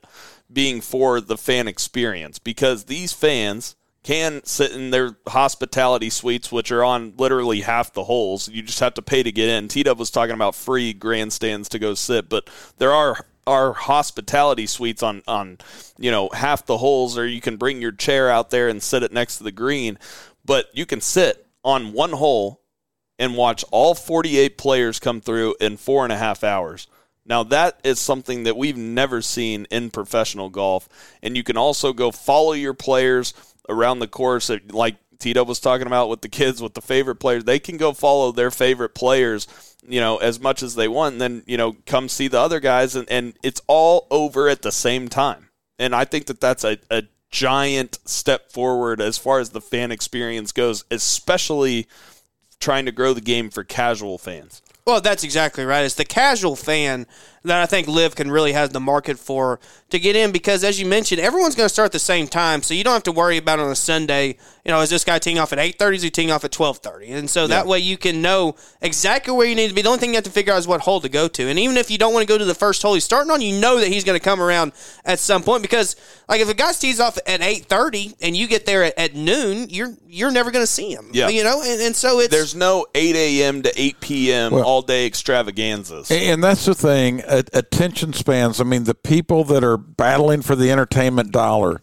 being 0.52 0.80
for 0.80 1.20
the 1.20 1.36
fan 1.36 1.68
experience 1.68 2.38
because 2.38 2.84
these 2.84 3.12
fans 3.12 3.76
can 4.02 4.44
sit 4.44 4.72
in 4.72 4.90
their 4.90 5.16
hospitality 5.28 6.10
suites, 6.10 6.50
which 6.50 6.72
are 6.72 6.82
on 6.82 7.14
literally 7.16 7.60
half 7.60 7.92
the 7.92 8.04
holes. 8.04 8.48
You 8.48 8.62
just 8.62 8.80
have 8.80 8.94
to 8.94 9.02
pay 9.02 9.22
to 9.22 9.30
get 9.30 9.48
in. 9.48 9.68
T 9.68 9.82
Dub 9.84 9.98
was 9.98 10.10
talking 10.10 10.34
about 10.34 10.56
free 10.56 10.92
grandstands 10.92 11.68
to 11.68 11.78
go 11.78 11.94
sit, 11.94 12.28
but 12.28 12.50
there 12.78 12.92
are 12.92 13.26
are 13.46 13.72
hospitality 13.72 14.66
suites 14.66 15.02
on 15.02 15.22
on 15.26 15.58
you 15.98 16.10
know 16.10 16.28
half 16.32 16.66
the 16.66 16.78
holes, 16.78 17.16
or 17.18 17.26
you 17.26 17.40
can 17.40 17.56
bring 17.56 17.80
your 17.80 17.92
chair 17.92 18.30
out 18.30 18.50
there 18.50 18.68
and 18.68 18.82
sit 18.82 19.02
it 19.02 19.12
next 19.12 19.38
to 19.38 19.44
the 19.44 19.52
green. 19.52 19.98
But 20.44 20.66
you 20.72 20.86
can 20.86 21.00
sit 21.00 21.46
on 21.64 21.92
one 21.92 22.12
hole 22.12 22.60
and 23.18 23.36
watch 23.36 23.64
all 23.70 23.94
48 23.94 24.58
players 24.58 24.98
come 24.98 25.20
through 25.20 25.54
in 25.60 25.76
four 25.76 26.02
and 26.04 26.12
a 26.12 26.18
half 26.18 26.42
hours. 26.42 26.88
Now, 27.24 27.44
that 27.44 27.78
is 27.84 28.00
something 28.00 28.44
that 28.44 28.56
we've 28.56 28.76
never 28.76 29.22
seen 29.22 29.66
in 29.70 29.90
professional 29.90 30.48
golf. 30.48 30.88
And 31.22 31.36
you 31.36 31.44
can 31.44 31.56
also 31.56 31.92
go 31.92 32.10
follow 32.10 32.52
your 32.52 32.74
players 32.74 33.32
around 33.68 34.00
the 34.00 34.08
course, 34.08 34.50
like 34.70 34.96
Tito 35.22 35.44
was 35.44 35.60
talking 35.60 35.86
about 35.86 36.08
with 36.08 36.20
the 36.20 36.28
kids, 36.28 36.60
with 36.60 36.74
the 36.74 36.82
favorite 36.82 37.16
players. 37.16 37.44
They 37.44 37.58
can 37.58 37.76
go 37.76 37.92
follow 37.92 38.32
their 38.32 38.50
favorite 38.50 38.94
players, 38.94 39.46
you 39.86 40.00
know, 40.00 40.16
as 40.18 40.40
much 40.40 40.62
as 40.62 40.74
they 40.74 40.88
want. 40.88 41.14
And 41.14 41.20
then, 41.20 41.42
you 41.46 41.56
know, 41.56 41.76
come 41.86 42.08
see 42.08 42.28
the 42.28 42.40
other 42.40 42.60
guys. 42.60 42.96
And, 42.96 43.08
and 43.08 43.34
it's 43.42 43.62
all 43.68 44.06
over 44.10 44.48
at 44.48 44.62
the 44.62 44.72
same 44.72 45.08
time. 45.08 45.48
And 45.78 45.94
I 45.94 46.04
think 46.04 46.26
that 46.26 46.40
that's 46.40 46.64
a, 46.64 46.78
a 46.90 47.04
giant 47.30 47.98
step 48.04 48.50
forward 48.50 49.00
as 49.00 49.16
far 49.16 49.38
as 49.38 49.50
the 49.50 49.60
fan 49.60 49.92
experience 49.92 50.52
goes, 50.52 50.84
especially 50.90 51.86
trying 52.60 52.84
to 52.86 52.92
grow 52.92 53.12
the 53.14 53.20
game 53.20 53.48
for 53.48 53.64
casual 53.64 54.18
fans. 54.18 54.60
Well, 54.84 55.00
that's 55.00 55.22
exactly 55.22 55.64
right. 55.64 55.84
It's 55.84 55.94
the 55.94 56.04
casual 56.04 56.56
fan 56.56 57.06
that 57.44 57.60
I 57.60 57.66
think 57.66 57.88
LIV 57.88 58.14
can 58.14 58.30
really 58.30 58.52
have 58.52 58.72
the 58.72 58.80
market 58.80 59.18
for 59.18 59.58
to 59.90 59.98
get 59.98 60.16
in 60.16 60.32
because, 60.32 60.64
as 60.64 60.80
you 60.80 60.86
mentioned, 60.86 61.20
everyone's 61.20 61.54
going 61.54 61.66
to 61.66 61.72
start 61.72 61.86
at 61.86 61.92
the 61.92 61.98
same 61.98 62.26
time, 62.28 62.62
so 62.62 62.72
you 62.72 62.84
don't 62.84 62.92
have 62.94 63.02
to 63.04 63.12
worry 63.12 63.36
about 63.36 63.58
on 63.58 63.70
a 63.70 63.74
Sunday. 63.74 64.36
You 64.64 64.70
know, 64.70 64.80
is 64.80 64.90
this 64.90 65.02
guy 65.04 65.18
teeing 65.18 65.38
off 65.38 65.52
at 65.52 65.58
eight 65.58 65.78
thirty? 65.78 65.96
Is 65.96 66.02
he 66.02 66.10
teeing 66.10 66.30
off 66.30 66.44
at 66.44 66.52
twelve 66.52 66.78
thirty? 66.78 67.10
And 67.12 67.28
so 67.28 67.46
that 67.48 67.66
way 67.66 67.80
you 67.80 67.98
can 67.98 68.22
know 68.22 68.54
exactly 68.80 69.32
where 69.34 69.46
you 69.46 69.54
need 69.56 69.68
to 69.68 69.74
be. 69.74 69.82
The 69.82 69.88
only 69.88 69.98
thing 69.98 70.10
you 70.10 70.16
have 70.16 70.24
to 70.24 70.30
figure 70.30 70.52
out 70.52 70.58
is 70.58 70.68
what 70.68 70.82
hole 70.82 71.00
to 71.00 71.08
go 71.08 71.26
to. 71.28 71.48
And 71.48 71.58
even 71.58 71.76
if 71.76 71.90
you 71.90 71.98
don't 71.98 72.14
want 72.14 72.26
to 72.26 72.32
go 72.32 72.38
to 72.38 72.44
the 72.44 72.54
first 72.54 72.80
hole 72.80 72.94
he's 72.94 73.04
starting 73.04 73.30
on, 73.32 73.40
you 73.40 73.60
know 73.60 73.80
that 73.80 73.88
he's 73.88 74.04
going 74.04 74.18
to 74.18 74.24
come 74.24 74.40
around 74.40 74.72
at 75.04 75.18
some 75.18 75.42
point 75.42 75.62
because, 75.62 75.96
like, 76.28 76.40
if 76.40 76.48
a 76.48 76.54
guy 76.54 76.72
tees 76.72 77.00
off 77.00 77.18
at 77.26 77.42
eight 77.42 77.66
thirty 77.66 78.14
and 78.22 78.36
you 78.36 78.46
get 78.46 78.66
there 78.66 78.84
at, 78.84 78.96
at 78.98 79.14
noon, 79.16 79.68
you're 79.68 79.94
you're 80.06 80.30
never 80.30 80.50
going 80.50 80.62
to 80.62 80.70
see 80.70 80.92
him. 80.92 81.08
Yeah. 81.12 81.28
you 81.28 81.42
know, 81.42 81.62
and, 81.62 81.80
and 81.80 81.96
so 81.96 82.20
it's 82.20 82.30
There's 82.30 82.54
no 82.54 82.86
8 82.94 83.16
a.m. 83.16 83.62
to 83.62 83.72
8 83.80 84.00
p.m. 84.00 84.52
Well- 84.52 84.64
all 84.64 84.82
day 84.82 85.06
extravaganzas. 85.06 86.10
And 86.10 86.44
that's 86.44 86.66
the 86.66 86.74
thing. 86.74 87.22
Attention 87.32 88.12
spans. 88.12 88.60
I 88.60 88.64
mean, 88.64 88.84
the 88.84 88.94
people 88.94 89.44
that 89.44 89.64
are 89.64 89.76
battling 89.76 90.42
for 90.42 90.54
the 90.54 90.70
entertainment 90.70 91.32
dollar. 91.32 91.80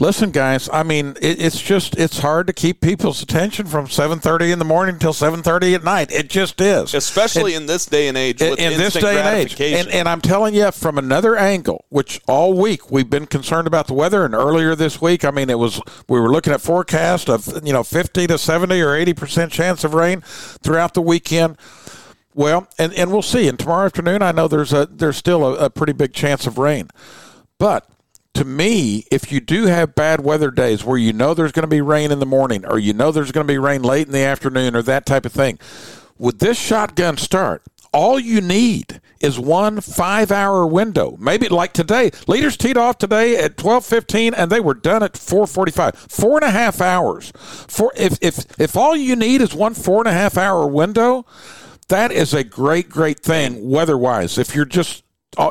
Listen, 0.00 0.30
guys. 0.30 0.66
I 0.72 0.82
mean, 0.82 1.14
it, 1.20 1.42
it's 1.42 1.60
just 1.60 1.98
it's 1.98 2.20
hard 2.20 2.46
to 2.46 2.54
keep 2.54 2.80
people's 2.80 3.22
attention 3.22 3.66
from 3.66 3.86
seven 3.86 4.18
thirty 4.18 4.50
in 4.50 4.58
the 4.58 4.64
morning 4.64 4.98
till 4.98 5.12
seven 5.12 5.42
thirty 5.42 5.74
at 5.74 5.84
night. 5.84 6.10
It 6.10 6.30
just 6.30 6.58
is, 6.62 6.94
Especially 6.94 7.54
in 7.54 7.66
this 7.66 7.84
day 7.84 8.08
and 8.08 8.16
age 8.16 8.40
in, 8.40 8.56
this 8.56 8.94
day 8.94 9.18
and 9.18 9.28
age. 9.28 9.60
And, 9.60 9.88
and 9.88 10.08
I'm 10.08 10.22
telling 10.22 10.54
you, 10.54 10.72
from 10.72 10.96
another 10.96 11.36
angle, 11.36 11.84
which 11.90 12.18
all 12.26 12.54
week 12.54 12.90
we've 12.90 13.10
been 13.10 13.26
concerned 13.26 13.66
about 13.66 13.88
the 13.88 13.94
weather, 13.94 14.24
and 14.24 14.34
earlier 14.34 14.74
this 14.74 15.02
week, 15.02 15.22
I 15.22 15.30
mean, 15.30 15.50
it 15.50 15.58
was 15.58 15.82
we 16.08 16.18
were 16.18 16.30
looking 16.30 16.54
at 16.54 16.62
forecast 16.62 17.28
of 17.28 17.60
you 17.62 17.74
know 17.74 17.82
fifty 17.82 18.26
to 18.26 18.38
seventy 18.38 18.80
or 18.80 18.94
eighty 18.94 19.12
percent 19.12 19.52
chance 19.52 19.84
of 19.84 19.92
rain 19.92 20.22
throughout 20.22 20.94
the 20.94 21.02
weekend. 21.02 21.58
Well, 22.34 22.68
and, 22.78 22.92
and 22.94 23.10
we'll 23.10 23.22
see. 23.22 23.48
And 23.48 23.58
tomorrow 23.58 23.86
afternoon, 23.86 24.22
I 24.22 24.32
know 24.32 24.46
there's 24.46 24.72
a 24.72 24.86
there's 24.86 25.16
still 25.16 25.44
a, 25.44 25.66
a 25.66 25.70
pretty 25.70 25.92
big 25.92 26.12
chance 26.12 26.46
of 26.46 26.58
rain, 26.58 26.88
but 27.58 27.88
to 28.34 28.44
me, 28.44 29.04
if 29.10 29.32
you 29.32 29.40
do 29.40 29.66
have 29.66 29.96
bad 29.96 30.20
weather 30.20 30.52
days 30.52 30.84
where 30.84 30.96
you 30.96 31.12
know 31.12 31.34
there's 31.34 31.50
going 31.50 31.64
to 31.64 31.68
be 31.68 31.80
rain 31.80 32.12
in 32.12 32.20
the 32.20 32.26
morning, 32.26 32.64
or 32.64 32.78
you 32.78 32.92
know 32.92 33.10
there's 33.10 33.32
going 33.32 33.46
to 33.46 33.52
be 33.52 33.58
rain 33.58 33.82
late 33.82 34.06
in 34.06 34.12
the 34.12 34.22
afternoon, 34.22 34.76
or 34.76 34.82
that 34.82 35.04
type 35.06 35.26
of 35.26 35.32
thing, 35.32 35.58
with 36.18 36.38
this 36.38 36.58
shotgun 36.58 37.16
start, 37.16 37.62
all 37.92 38.20
you 38.20 38.40
need 38.40 39.00
is 39.18 39.36
one 39.36 39.80
five-hour 39.80 40.64
window. 40.68 41.16
Maybe 41.18 41.48
like 41.48 41.72
today, 41.72 42.12
leaders 42.28 42.56
teed 42.56 42.76
off 42.76 42.98
today 42.98 43.36
at 43.36 43.56
twelve 43.56 43.84
fifteen, 43.84 44.32
and 44.32 44.48
they 44.48 44.60
were 44.60 44.74
done 44.74 45.02
at 45.02 45.16
four 45.16 45.48
forty-five. 45.48 45.96
Four 45.96 46.36
and 46.36 46.44
a 46.44 46.52
half 46.52 46.80
hours. 46.80 47.32
For 47.66 47.92
if 47.96 48.16
if 48.22 48.60
if 48.60 48.76
all 48.76 48.94
you 48.94 49.16
need 49.16 49.42
is 49.42 49.52
one 49.52 49.74
four 49.74 49.98
and 49.98 50.08
a 50.08 50.12
half 50.12 50.38
hour 50.38 50.68
window, 50.68 51.26
that 51.90 52.10
is 52.10 52.34
a 52.34 52.42
great 52.42 52.88
great 52.88 53.20
thing 53.20 53.70
weather-wise. 53.70 54.38
If 54.38 54.54
you're 54.54 54.64
just 54.64 55.04
uh, 55.36 55.50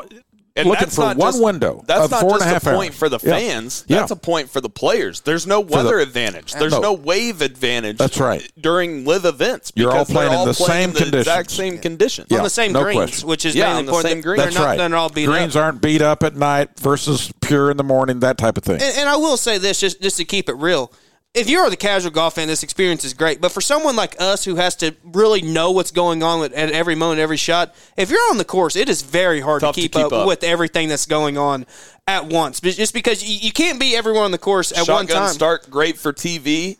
looking 0.56 0.88
for 0.88 1.04
one 1.14 1.16
just- 1.18 1.42
window 1.42 1.82
That's 1.86 2.04
of 2.06 2.10
not 2.10 2.20
four 2.20 2.30
just 2.32 2.42
and 2.42 2.50
a 2.50 2.52
half 2.52 2.66
a 2.66 2.74
point 2.74 2.90
hours. 2.90 2.98
for 2.98 3.08
the 3.08 3.18
fans. 3.18 3.84
Yeah. 3.88 3.98
That's 4.00 4.10
a 4.10 4.16
point 4.16 4.50
for 4.50 4.60
the 4.60 4.68
players. 4.68 5.20
There's 5.22 5.46
no 5.46 5.62
the- 5.62 5.74
weather 5.74 5.98
advantage. 6.00 6.52
There's 6.52 6.72
No. 6.72 6.80
no. 6.80 6.92
wave 6.92 7.40
advantage. 7.40 7.96
That's 7.96 8.18
right. 8.20 8.46
During 8.60 9.04
LIV 9.06 9.24
events, 9.24 9.72
You're 9.74 9.90
all 9.90 10.04
because 10.04 10.08
they're 10.08 10.28
playing 10.28 10.42
in 10.42 10.48
the 10.48 10.54
playing 10.54 10.94
same 10.94 11.04
in 11.06 11.10
the 11.12 11.18
exact 11.20 11.50
same 11.50 11.78
conditions. 11.78 12.26
Yeah, 12.30 12.38
on 12.38 12.44
the 12.44 12.50
same 12.50 12.72
no 12.72 12.82
greens, 12.82 12.96
question. 12.98 13.28
which 13.28 13.46
is 13.46 13.54
Yeah, 13.54 13.66
mainly 13.66 13.78
on 13.78 13.86
the 13.86 13.90
important. 13.92 14.10
same 14.12 14.20
greens. 14.20 14.36
They're 14.38 14.46
That's 14.46 14.56
not, 14.58 14.64
right. 14.66 14.78
They're 14.78 14.88
not 14.90 14.98
all 14.98 15.08
beat 15.08 15.26
Greens 15.26 15.56
up. 15.56 15.62
aren't 15.62 15.80
beat 15.80 16.02
up 16.02 16.22
at 16.22 16.36
night 16.36 16.70
versus 16.78 17.32
pure 17.40 17.70
in 17.70 17.76
the 17.78 17.84
morning. 17.84 18.20
That 18.20 18.36
type 18.36 18.58
of 18.58 18.64
thing. 18.64 18.82
And, 18.82 18.98
and 18.98 19.08
I 19.08 19.16
will 19.16 19.36
say 19.38 19.56
this, 19.56 19.80
just 19.80 20.02
just 20.02 20.16
to 20.18 20.24
keep 20.24 20.48
it 20.48 20.54
real. 20.56 20.92
If 21.32 21.48
you're 21.48 21.70
the 21.70 21.76
casual 21.76 22.10
golf 22.10 22.34
fan, 22.34 22.48
this 22.48 22.64
experience 22.64 23.04
is 23.04 23.14
great. 23.14 23.40
But 23.40 23.52
for 23.52 23.60
someone 23.60 23.94
like 23.94 24.16
us 24.20 24.44
who 24.44 24.56
has 24.56 24.74
to 24.76 24.96
really 25.04 25.42
know 25.42 25.70
what's 25.70 25.92
going 25.92 26.24
on 26.24 26.42
at 26.42 26.52
every 26.52 26.96
moment, 26.96 27.20
every 27.20 27.36
shot, 27.36 27.72
if 27.96 28.10
you're 28.10 28.30
on 28.30 28.38
the 28.38 28.44
course, 28.44 28.74
it 28.74 28.88
is 28.88 29.02
very 29.02 29.40
hard 29.40 29.60
to 29.60 29.66
Tough 29.66 29.76
to 29.76 29.80
keep, 29.80 29.92
keep 29.92 30.06
up, 30.06 30.12
up. 30.12 30.26
with 30.26 30.42
everything 30.42 30.88
that's 30.88 31.06
going 31.06 31.38
on 31.38 31.66
at 32.08 32.26
once. 32.26 32.60
Just 32.60 32.92
because 32.92 33.22
you, 33.22 33.52
can't 33.52 33.78
be 33.78 33.94
everyone 33.94 34.24
on 34.24 34.30
the 34.32 34.38
course 34.38 34.72
at 34.72 34.88
one 34.88 35.06
Shotgun 35.06 35.16
time. 35.26 35.32
start 35.32 35.70
great 35.70 35.98
for 35.98 36.12
TV. 36.12 36.78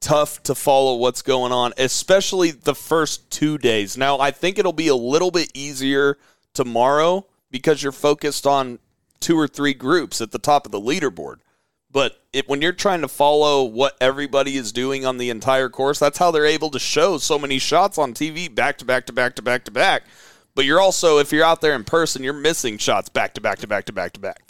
Tough 0.00 0.42
to 0.42 0.56
follow 0.56 0.96
what's 0.96 1.22
going 1.22 1.52
on, 1.52 1.72
especially 1.78 2.50
the 2.50 2.74
first 2.74 3.30
two 3.30 3.56
days. 3.56 3.96
Now, 3.96 4.18
I 4.18 4.32
think 4.32 4.58
it'll 4.58 4.72
be 4.72 4.88
a 4.88 4.96
little 4.96 5.30
bit 5.30 5.52
easier 5.54 6.18
tomorrow 6.54 7.24
because 7.52 7.84
you're 7.84 7.92
focused 7.92 8.48
on 8.48 8.80
two 9.20 9.38
or 9.38 9.46
three 9.46 9.74
groups 9.74 10.20
at 10.20 10.32
the 10.32 10.40
top 10.40 10.66
of 10.66 10.72
the 10.72 10.80
leaderboard. 10.80 11.36
But 11.96 12.20
it, 12.34 12.46
when 12.46 12.60
you're 12.60 12.74
trying 12.74 13.00
to 13.00 13.08
follow 13.08 13.64
what 13.64 13.96
everybody 14.02 14.58
is 14.58 14.70
doing 14.70 15.06
on 15.06 15.16
the 15.16 15.30
entire 15.30 15.70
course, 15.70 15.98
that's 15.98 16.18
how 16.18 16.30
they're 16.30 16.44
able 16.44 16.70
to 16.72 16.78
show 16.78 17.16
so 17.16 17.38
many 17.38 17.58
shots 17.58 17.96
on 17.96 18.12
TV 18.12 18.54
back 18.54 18.76
to 18.76 18.84
back 18.84 19.06
to 19.06 19.14
back 19.14 19.34
to 19.36 19.42
back 19.42 19.64
to 19.64 19.70
back. 19.70 20.02
But 20.54 20.66
you're 20.66 20.78
also, 20.78 21.16
if 21.16 21.32
you're 21.32 21.42
out 21.42 21.62
there 21.62 21.74
in 21.74 21.84
person, 21.84 22.22
you're 22.22 22.34
missing 22.34 22.76
shots 22.76 23.08
back 23.08 23.32
to 23.32 23.40
back 23.40 23.60
to 23.60 23.66
back 23.66 23.86
to 23.86 23.94
back 23.94 24.12
to 24.12 24.20
back. 24.20 24.45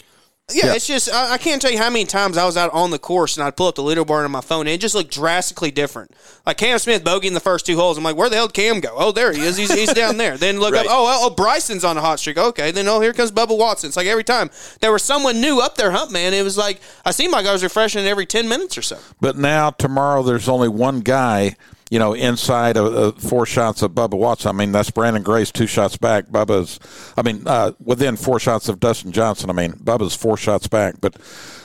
Yeah, 0.53 0.73
it's 0.75 0.87
just 0.87 1.11
I, 1.11 1.33
I 1.33 1.37
can't 1.37 1.61
tell 1.61 1.71
you 1.71 1.77
how 1.77 1.89
many 1.89 2.05
times 2.05 2.37
I 2.37 2.45
was 2.45 2.55
out 2.55 2.71
on 2.71 2.89
the 2.89 2.97
course 2.99 3.35
and 3.35 3.43
I'd 3.45 3.57
pull 3.57 3.67
up 3.67 3.75
the 3.75 3.81
leaderboard 3.81 4.23
on 4.23 4.31
my 4.31 4.39
phone 4.39 4.61
and 4.61 4.69
it 4.69 4.79
just 4.79 4.95
looked 4.95 5.11
drastically 5.11 5.71
different. 5.71 6.11
Like 6.45 6.55
Cam 6.57 6.79
Smith 6.79 7.03
bogeying 7.03 7.33
the 7.33 7.41
first 7.41 7.65
two 7.65 7.75
holes. 7.75 7.97
I'm 7.97 8.03
like, 8.05 8.15
where 8.15 8.29
the 8.29 8.37
hell 8.37 8.47
did 8.47 8.53
Cam 8.53 8.79
go? 8.79 8.95
Oh, 8.95 9.11
there 9.11 9.33
he 9.33 9.41
is. 9.41 9.57
He's, 9.57 9.73
he's 9.73 9.93
down 9.93 10.15
there. 10.15 10.37
Then 10.37 10.61
look 10.61 10.73
Right. 10.73 10.85
up. 10.85 10.91
Oh, 10.91 11.27
oh, 11.27 11.29
Bryson's 11.35 11.83
on 11.83 11.97
a 11.97 12.01
hot 12.01 12.19
streak. 12.21 12.37
Okay. 12.37 12.71
Then 12.71 12.87
oh, 12.87 13.01
here 13.01 13.11
comes 13.11 13.29
Bubba 13.29 13.57
Watson. 13.57 13.89
It's 13.89 13.97
like 13.97 14.07
every 14.07 14.23
time 14.23 14.49
there 14.79 14.93
was 14.93 15.03
someone 15.03 15.41
new 15.41 15.59
up 15.59 15.75
there, 15.75 15.91
hump 15.91 16.11
man. 16.11 16.33
It 16.33 16.43
was 16.43 16.57
like 16.57 16.79
I 17.03 17.11
seemed 17.11 17.33
like 17.33 17.45
I 17.45 17.51
was 17.51 17.61
refreshing 17.61 18.05
every 18.07 18.25
ten 18.25 18.47
minutes 18.47 18.77
or 18.77 18.81
so. 18.83 18.99
But 19.19 19.37
now 19.37 19.71
tomorrow, 19.71 20.23
there's 20.23 20.47
only 20.47 20.69
one 20.69 21.01
guy. 21.01 21.57
You 21.89 21.99
know, 21.99 22.13
inside 22.13 22.75
of 22.75 22.93
uh, 22.93 23.11
four 23.13 23.45
shots 23.45 23.81
of 23.81 23.91
Bubba 23.91 24.17
Watson. 24.17 24.49
I 24.49 24.51
mean, 24.51 24.73
that's 24.73 24.91
Branden 24.91 25.23
Grace, 25.23 25.51
two 25.51 25.67
shots 25.67 25.95
back. 25.95 26.27
Bubba's, 26.27 26.79
I 27.15 27.21
mean, 27.21 27.43
uh, 27.45 27.71
within 27.79 28.17
four 28.17 28.39
shots 28.39 28.67
of 28.67 28.79
Dustin 28.79 29.13
Johnson. 29.13 29.49
I 29.49 29.53
mean, 29.53 29.71
Bubba's 29.73 30.15
four 30.15 30.35
shots 30.35 30.67
back. 30.67 30.95
But 30.99 31.15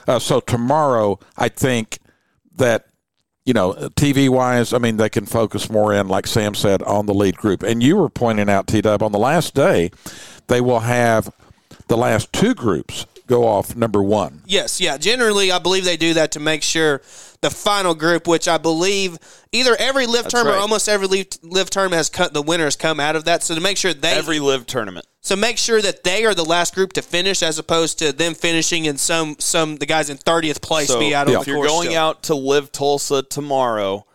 uh, 0.07 0.21
so 0.21 0.39
tomorrow, 0.39 1.19
I 1.37 1.49
think 1.49 1.99
that 2.57 2.87
you 3.45 3.53
know, 3.53 3.73
TV 3.97 4.29
wise, 4.29 4.73
I 4.73 4.79
mean, 4.79 4.97
they 4.97 5.09
can 5.09 5.27
focus 5.27 5.69
more 5.69 5.93
in, 5.93 6.09
like 6.09 6.27
Sam 6.27 6.55
said, 6.55 6.83
on 6.83 7.07
the 7.07 7.15
lead 7.15 7.37
group. 7.37 7.63
And 7.63 7.83
you 7.83 7.97
were 7.97 8.09
pointing 8.09 8.49
out, 8.49 8.69
T 8.69 8.81
Dub, 8.81 9.03
on 9.03 9.13
the 9.13 9.19
last 9.19 9.55
day, 9.55 9.91
they 10.47 10.61
will 10.61 10.81
have 10.81 11.35
the 11.89 11.97
last 11.97 12.33
two 12.33 12.55
groups 12.55 13.07
go 13.27 13.47
off 13.47 13.75
number 13.75 14.03
one. 14.03 14.43
Yes, 14.47 14.81
yeah. 14.81 14.97
Generally, 14.97 15.51
I 15.51 15.59
believe 15.59 15.85
they 15.85 15.97
do 15.97 16.15
that 16.15 16.33
to 16.33 16.41
make 16.41 16.63
sure 16.63 17.03
the 17.43 17.51
final 17.51 17.95
group, 17.95 18.27
which 18.27 18.49
I 18.49 18.57
believe 18.57 19.19
either 19.51 19.77
every 19.79 20.07
LIV 20.07 20.23
That's 20.25 20.35
term 20.35 20.47
or 20.47 20.53
almost 20.53 20.89
every 20.89 21.09
LIV, 21.09 21.27
LIV 21.43 21.71
term 21.71 21.93
has 21.93 22.09
cut 22.09 22.33
the 22.33 22.41
winners 22.41 22.77
come 22.77 22.99
out 23.01 23.17
of 23.17 23.25
that. 23.25 23.43
So 23.43 23.55
to 23.55 23.61
make 23.61 23.77
sure 23.77 23.93
they 23.93 24.13
Every 24.13 24.39
LIV 24.39 24.65
tournament. 24.67 25.05
so 25.21 25.35
make 25.37 25.59
sure 25.59 25.83
that 25.83 26.05
they 26.05 26.25
are 26.25 26.35
the 26.35 26.45
last 26.45 26.75
group 26.75 26.93
to 26.95 27.03
finish, 27.03 27.43
as 27.43 27.59
opposed 27.59 27.99
to 27.99 28.13
them 28.13 28.35
finishing 28.35 28.85
in 28.85 28.97
some 28.97 29.37
some 29.41 29.77
the 29.77 29.87
guys 29.87 30.09
in 30.09 30.17
thirtieth 30.17 30.63
place 30.63 30.89
So 30.89 30.99
be 31.01 31.15
out 31.15 31.29
on 31.29 31.35
if 31.35 31.45
the 31.45 31.51
you're 31.51 31.67
going 31.67 31.91
still. 31.91 32.01
out 32.01 32.23
to 32.25 32.35
LIV 32.37 32.71
Tulsa 32.73 33.23
tomorrow, 33.23 34.07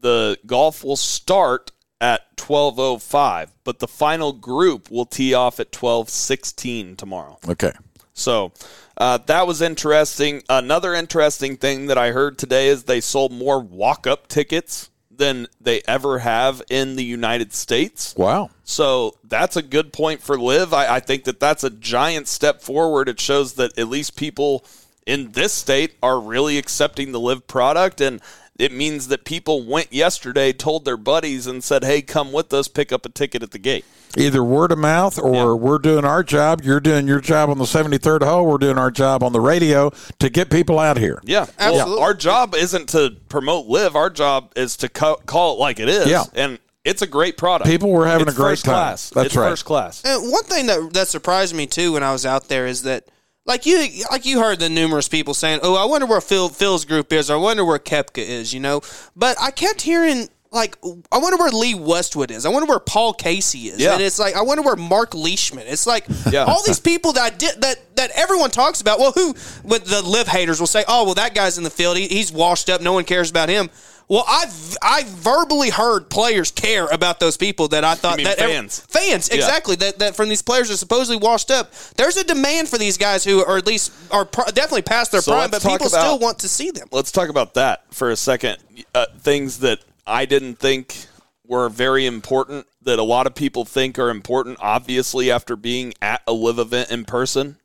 the 0.00 0.38
golf 0.46 0.84
will 0.84 0.96
start 0.96 1.72
at 2.00 2.36
12:05, 2.36 3.48
but 3.64 3.78
the 3.80 3.88
final 3.88 4.32
group 4.32 4.90
will 4.90 5.06
tee 5.06 5.32
off 5.34 5.58
at 5.58 5.72
12:16 5.72 6.94
tomorrow. 6.96 7.38
Okay. 7.48 7.72
So 8.18 8.52
uh, 8.96 9.18
that 9.26 9.46
was 9.46 9.62
interesting. 9.62 10.42
Another 10.48 10.94
interesting 10.94 11.56
thing 11.56 11.86
that 11.86 11.98
I 11.98 12.10
heard 12.10 12.38
today 12.38 12.68
is 12.68 12.84
they 12.84 13.00
sold 13.00 13.32
more 13.32 13.60
walk-up 13.60 14.28
tickets 14.28 14.90
than 15.10 15.46
they 15.60 15.82
ever 15.86 16.20
have 16.20 16.62
in 16.70 16.96
the 16.96 17.04
United 17.04 17.52
States. 17.52 18.14
Wow. 18.16 18.50
So 18.64 19.16
that's 19.24 19.56
a 19.56 19.62
good 19.62 19.92
point 19.92 20.22
for 20.22 20.38
LIV. 20.38 20.72
I, 20.72 20.96
I 20.96 21.00
think 21.00 21.24
that 21.24 21.40
that's 21.40 21.64
a 21.64 21.70
giant 21.70 22.28
step 22.28 22.62
forward. 22.62 23.08
It 23.08 23.20
shows 23.20 23.54
that 23.54 23.76
at 23.78 23.88
least 23.88 24.16
people 24.16 24.64
in 25.06 25.32
this 25.32 25.52
state 25.52 25.94
are 26.02 26.20
really 26.20 26.58
accepting 26.58 27.12
the 27.12 27.20
LIV 27.20 27.46
product, 27.46 28.00
and 28.00 28.20
it 28.58 28.72
means 28.72 29.08
that 29.08 29.24
people 29.24 29.64
went 29.64 29.92
yesterday, 29.92 30.52
told 30.52 30.84
their 30.84 30.96
buddies, 30.96 31.46
and 31.46 31.64
said, 31.64 31.82
"Hey, 31.82 32.02
come 32.02 32.30
with 32.30 32.52
us, 32.52 32.68
pick 32.68 32.92
up 32.92 33.06
a 33.06 33.08
ticket 33.08 33.42
at 33.42 33.52
the 33.52 33.58
gate." 33.58 33.84
Either 34.16 34.42
word 34.42 34.72
of 34.72 34.78
mouth 34.78 35.18
or 35.18 35.56
we're 35.56 35.78
doing 35.78 36.04
our 36.04 36.22
job, 36.22 36.62
you're 36.62 36.80
doing 36.80 37.06
your 37.06 37.20
job 37.20 37.50
on 37.50 37.58
the 37.58 37.64
73rd 37.64 38.22
hole, 38.22 38.46
we're 38.46 38.58
doing 38.58 38.78
our 38.78 38.90
job 38.90 39.22
on 39.22 39.32
the 39.32 39.40
radio 39.40 39.90
to 40.18 40.30
get 40.30 40.50
people 40.50 40.78
out 40.78 40.96
here. 40.96 41.20
Yeah, 41.24 41.46
Well, 41.58 42.00
our 42.00 42.14
job 42.14 42.54
isn't 42.54 42.88
to 42.90 43.16
promote 43.28 43.66
LIV. 43.66 43.96
Our 43.96 44.10
job 44.10 44.52
is 44.56 44.76
to 44.78 44.88
co- 44.88 45.20
call 45.26 45.54
it 45.56 45.60
like 45.60 45.78
it 45.78 45.88
is. 45.88 46.08
Yeah. 46.08 46.24
and 46.34 46.58
it's 46.84 47.02
a 47.02 47.06
great 47.06 47.36
product. 47.36 47.68
People 47.68 47.90
were 47.90 48.06
having 48.06 48.28
It's 48.28 48.36
a 48.36 48.40
great 48.40 48.50
first 48.52 48.64
time. 48.64 48.74
Class. 48.74 49.10
That's 49.10 49.26
it's 49.26 49.36
right. 49.36 49.50
First 49.50 49.64
class. 49.66 50.02
And 50.04 50.32
one 50.32 50.44
thing 50.44 50.66
that 50.66 50.90
that 50.94 51.08
surprised 51.08 51.54
me 51.54 51.66
too 51.66 51.92
when 51.92 52.02
I 52.02 52.12
was 52.12 52.24
out 52.24 52.48
there 52.48 52.66
is 52.66 52.82
that 52.84 53.04
like 53.44 53.66
you 53.66 53.88
like 54.10 54.24
you 54.24 54.40
heard 54.40 54.58
the 54.58 54.70
numerous 54.70 55.06
people 55.08 55.34
saying, 55.34 55.60
"Oh, 55.62 55.74
I 55.74 55.84
wonder 55.84 56.06
where 56.06 56.20
Phil 56.22 56.48
Phil's 56.48 56.86
group 56.86 57.12
is. 57.12 57.30
Or 57.30 57.34
I 57.34 57.36
wonder 57.36 57.64
where 57.64 57.78
Koepka 57.78 58.18
is." 58.26 58.54
You 58.54 58.60
know, 58.60 58.80
but 59.14 59.36
I 59.40 59.50
kept 59.50 59.82
hearing. 59.82 60.28
Like 60.50 60.76
I 61.12 61.18
wonder 61.18 61.36
where 61.36 61.50
Lee 61.50 61.74
Westwood 61.74 62.30
is. 62.30 62.46
I 62.46 62.48
wonder 62.48 62.66
where 62.66 62.78
Paul 62.80 63.12
Casey 63.12 63.68
is. 63.68 63.78
Yeah. 63.80 63.92
And 63.92 64.02
it's 64.02 64.18
like 64.18 64.34
I 64.34 64.42
wonder 64.42 64.62
where 64.62 64.76
Mark 64.76 65.14
Leishman. 65.14 65.66
It's 65.66 65.86
like 65.86 66.06
Yeah. 66.30 66.44
all 66.44 66.62
these 66.64 66.80
people 66.80 67.12
that 67.12 67.22
I 67.22 67.30
did 67.36 67.60
that 67.60 67.96
that 67.96 68.10
everyone 68.14 68.50
talks 68.50 68.80
about. 68.80 68.98
Well, 68.98 69.12
who? 69.12 69.34
With 69.64 69.84
the 69.84 70.00
LIV 70.02 70.28
haters 70.28 70.58
will 70.60 70.66
say, 70.66 70.84
"Oh, 70.88 71.04
well, 71.04 71.14
that 71.16 71.34
guy's 71.34 71.58
in 71.58 71.64
the 71.64 71.70
field. 71.70 71.96
He, 71.98 72.08
he's 72.08 72.32
washed 72.32 72.70
up. 72.70 72.80
No 72.80 72.92
one 72.94 73.04
cares 73.04 73.28
about 73.30 73.48
him." 73.50 73.68
Well, 74.10 74.24
I've 74.26 74.78
I 74.80 75.04
verbally 75.06 75.68
heard 75.68 76.08
players 76.08 76.50
care 76.50 76.86
about 76.86 77.20
those 77.20 77.36
people 77.36 77.68
that 77.68 77.84
I 77.84 77.94
thought 77.94 78.16
mean 78.16 78.24
that 78.24 78.38
fans. 78.38 78.80
fans 78.88 79.28
Yeah. 79.30 79.36
exactly 79.36 79.76
that, 79.76 79.98
that 79.98 80.16
from 80.16 80.30
these 80.30 80.40
players 80.40 80.70
are 80.70 80.78
supposedly 80.78 81.18
washed 81.18 81.50
up. 81.50 81.70
There's 81.98 82.16
a 82.16 82.24
demand 82.24 82.70
for 82.70 82.78
these 82.78 82.96
guys 82.96 83.22
who 83.22 83.44
are 83.44 83.58
at 83.58 83.66
least 83.66 83.92
are 84.10 84.24
pro- 84.24 84.46
definitely 84.46 84.80
past 84.80 85.12
their 85.12 85.20
So 85.20 85.32
prime, 85.32 85.50
but 85.50 85.60
people 85.60 85.88
about- 85.88 85.90
still 85.90 86.18
want 86.18 86.38
to 86.38 86.48
see 86.48 86.70
them. 86.70 86.88
Let's 86.90 87.12
talk 87.12 87.28
about 87.28 87.52
that 87.54 87.82
for 87.90 88.10
a 88.10 88.16
second. 88.16 88.56
Uh, 88.94 89.04
things 89.20 89.58
that 89.58 89.80
I 90.08 90.24
didn't 90.24 90.56
think 90.56 91.06
were 91.44 91.68
very 91.68 92.06
important 92.06 92.66
that 92.82 92.98
a 92.98 93.04
lot 93.04 93.26
of 93.26 93.34
people 93.34 93.64
think 93.64 93.98
are 93.98 94.10
important, 94.10 94.58
obviously, 94.60 95.30
after 95.30 95.56
being 95.56 95.94
at 96.00 96.22
a 96.26 96.32
LIV 96.32 96.58
event 96.58 96.90
in 96.90 97.04
person. 97.04 97.58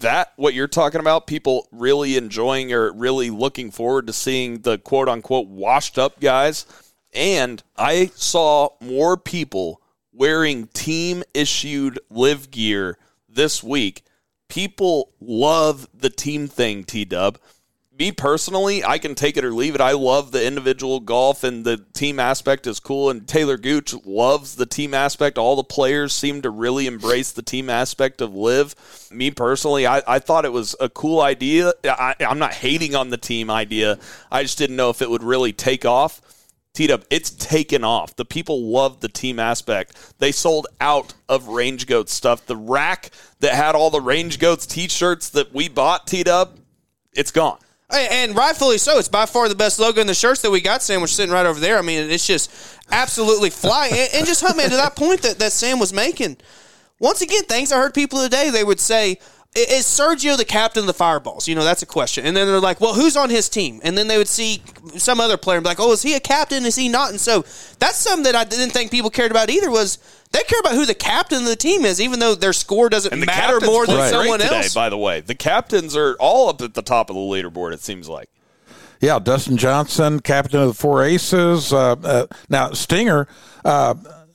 That, 0.00 0.32
what 0.36 0.54
you're 0.54 0.68
talking 0.68 1.00
about, 1.00 1.26
people 1.26 1.66
really 1.72 2.16
enjoying 2.16 2.72
or 2.72 2.92
really 2.92 3.30
looking 3.30 3.70
forward 3.70 4.06
to 4.06 4.12
seeing 4.12 4.60
the 4.60 4.78
quote 4.78 5.08
unquote 5.08 5.48
washed 5.48 5.98
up 5.98 6.20
guys. 6.20 6.66
And 7.12 7.62
I 7.76 8.12
saw 8.14 8.70
more 8.80 9.16
people 9.16 9.82
wearing 10.12 10.68
team 10.68 11.24
issued 11.34 11.98
LIV 12.10 12.50
gear 12.50 12.98
this 13.28 13.62
week. 13.62 14.04
People 14.48 15.12
love 15.20 15.88
the 15.92 16.10
team 16.10 16.48
thing, 16.48 16.84
T 16.84 17.04
Dub 17.04 17.38
me 17.98 18.12
personally, 18.12 18.84
I 18.84 18.98
can 18.98 19.14
take 19.16 19.36
it 19.36 19.44
or 19.44 19.50
leave 19.50 19.74
it. 19.74 19.80
I 19.80 19.92
love 19.92 20.30
the 20.30 20.46
individual 20.46 21.00
golf 21.00 21.42
and 21.42 21.64
the 21.64 21.84
team 21.92 22.20
aspect 22.20 22.66
is 22.66 22.78
cool. 22.78 23.10
And 23.10 23.22
Talor 23.22 23.60
Gooch 23.60 23.92
loves 24.04 24.54
the 24.54 24.66
team 24.66 24.94
aspect. 24.94 25.36
All 25.36 25.56
the 25.56 25.64
players 25.64 26.12
seem 26.12 26.42
to 26.42 26.50
really 26.50 26.86
embrace 26.86 27.32
the 27.32 27.42
team 27.42 27.68
aspect 27.68 28.20
of 28.20 28.34
LIV. 28.34 29.10
Me 29.10 29.32
personally, 29.32 29.86
I, 29.86 30.02
I 30.06 30.18
thought 30.20 30.44
it 30.44 30.52
was 30.52 30.76
a 30.78 30.88
cool 30.88 31.20
idea. 31.20 31.72
I, 31.84 32.14
I'm 32.20 32.38
not 32.38 32.54
hating 32.54 32.94
on 32.94 33.10
the 33.10 33.16
team 33.16 33.50
idea. 33.50 33.98
I 34.30 34.42
just 34.42 34.58
didn't 34.58 34.76
know 34.76 34.90
if 34.90 35.02
it 35.02 35.10
would 35.10 35.24
really 35.24 35.52
take 35.52 35.84
off. 35.84 36.20
T-Dub, 36.74 37.04
it's 37.10 37.30
taken 37.30 37.82
off. 37.82 38.14
The 38.14 38.24
people 38.24 38.70
love 38.70 39.00
the 39.00 39.08
team 39.08 39.40
aspect. 39.40 40.14
They 40.20 40.30
sold 40.30 40.68
out 40.80 41.14
of 41.28 41.48
Range 41.48 41.84
Goats 41.84 42.12
stuff. 42.12 42.46
The 42.46 42.54
rack 42.54 43.10
that 43.40 43.54
had 43.54 43.74
all 43.74 43.90
the 43.90 44.00
Range 44.00 44.38
Goats 44.38 44.66
t-shirts 44.66 45.30
that 45.30 45.52
we 45.52 45.68
bought, 45.68 46.06
T-Dub, 46.06 46.56
it's 47.12 47.32
gone. 47.32 47.58
And 47.90 48.36
rightfully 48.36 48.78
so. 48.78 48.98
It's 48.98 49.08
by 49.08 49.24
far 49.26 49.48
the 49.48 49.54
best 49.54 49.78
logo 49.78 50.00
in 50.00 50.06
the 50.06 50.14
shirts 50.14 50.42
that 50.42 50.50
we 50.50 50.60
got, 50.60 50.82
Sam, 50.82 51.06
sitting 51.06 51.32
right 51.32 51.46
over 51.46 51.58
there. 51.58 51.78
I 51.78 51.82
mean, 51.82 52.10
it's 52.10 52.26
just 52.26 52.50
absolutely 52.90 53.50
fly. 53.50 53.86
and, 53.88 54.10
and 54.14 54.26
just, 54.26 54.42
man, 54.56 54.68
to 54.70 54.76
that 54.76 54.94
point 54.94 55.22
that, 55.22 55.38
that 55.38 55.52
Sam 55.52 55.78
was 55.78 55.92
making, 55.92 56.36
once 56.98 57.22
again, 57.22 57.44
things 57.44 57.72
I 57.72 57.78
heard 57.78 57.94
people 57.94 58.22
today, 58.22 58.50
they 58.50 58.62
would 58.64 58.80
say, 58.80 59.18
"I- 59.56 59.66
is 59.70 59.86
Sergio 59.86 60.36
the 60.36 60.44
captain 60.44 60.80
of 60.80 60.86
the 60.86 60.92
Fireballs? 60.92 61.48
You 61.48 61.54
know, 61.54 61.64
that's 61.64 61.82
a 61.82 61.86
question. 61.86 62.26
And 62.26 62.36
then 62.36 62.46
they're 62.46 62.60
like, 62.60 62.78
well, 62.80 62.92
who's 62.92 63.16
on 63.16 63.30
his 63.30 63.48
team? 63.48 63.80
And 63.82 63.96
then 63.96 64.06
they 64.06 64.18
would 64.18 64.28
see 64.28 64.62
some 64.96 65.18
other 65.18 65.38
player 65.38 65.56
and 65.56 65.64
be 65.64 65.68
like, 65.68 65.80
oh, 65.80 65.92
is 65.92 66.02
he 66.02 66.14
a 66.14 66.20
captain? 66.20 66.66
Is 66.66 66.76
he 66.76 66.90
not? 66.90 67.10
And 67.10 67.20
so 67.20 67.42
that's 67.78 67.96
something 67.96 68.24
that 68.24 68.36
I 68.36 68.44
didn't 68.44 68.70
think 68.70 68.90
people 68.90 69.08
cared 69.10 69.30
about 69.30 69.48
either 69.48 69.70
was 69.70 69.96
they 70.32 70.42
care 70.42 70.60
about 70.60 70.72
who 70.72 70.84
the 70.84 70.94
captain 70.94 71.38
of 71.38 71.44
the 71.44 71.56
team 71.56 71.84
is, 71.84 72.00
even 72.00 72.18
though 72.18 72.34
their 72.34 72.52
score 72.52 72.88
doesn't 72.88 73.12
And 73.12 73.22
the 73.22 73.26
matter 73.26 73.60
more 73.64 73.86
than 73.86 73.96
played 73.96 74.12
great 74.12 74.20
someone 74.20 74.40
today, 74.40 74.56
else. 74.56 74.74
By 74.74 74.88
the 74.88 74.98
way, 74.98 75.20
the 75.20 75.34
captains 75.34 75.96
are 75.96 76.16
all 76.20 76.48
up 76.48 76.60
at 76.60 76.74
the 76.74 76.82
top 76.82 77.10
of 77.10 77.16
the 77.16 77.22
leaderboard. 77.22 77.72
It 77.72 77.80
seems 77.80 78.08
like. 78.08 78.28
Yeah, 79.00 79.18
Dustin 79.20 79.56
Johnson, 79.56 80.20
captain 80.20 80.60
of 80.60 80.68
the 80.68 80.74
Four 80.74 81.04
Aces. 81.04 81.72
Uh, 81.72 81.92
uh, 82.02 82.26
now 82.48 82.72
Stinger 82.72 83.28
uh, 83.64 83.94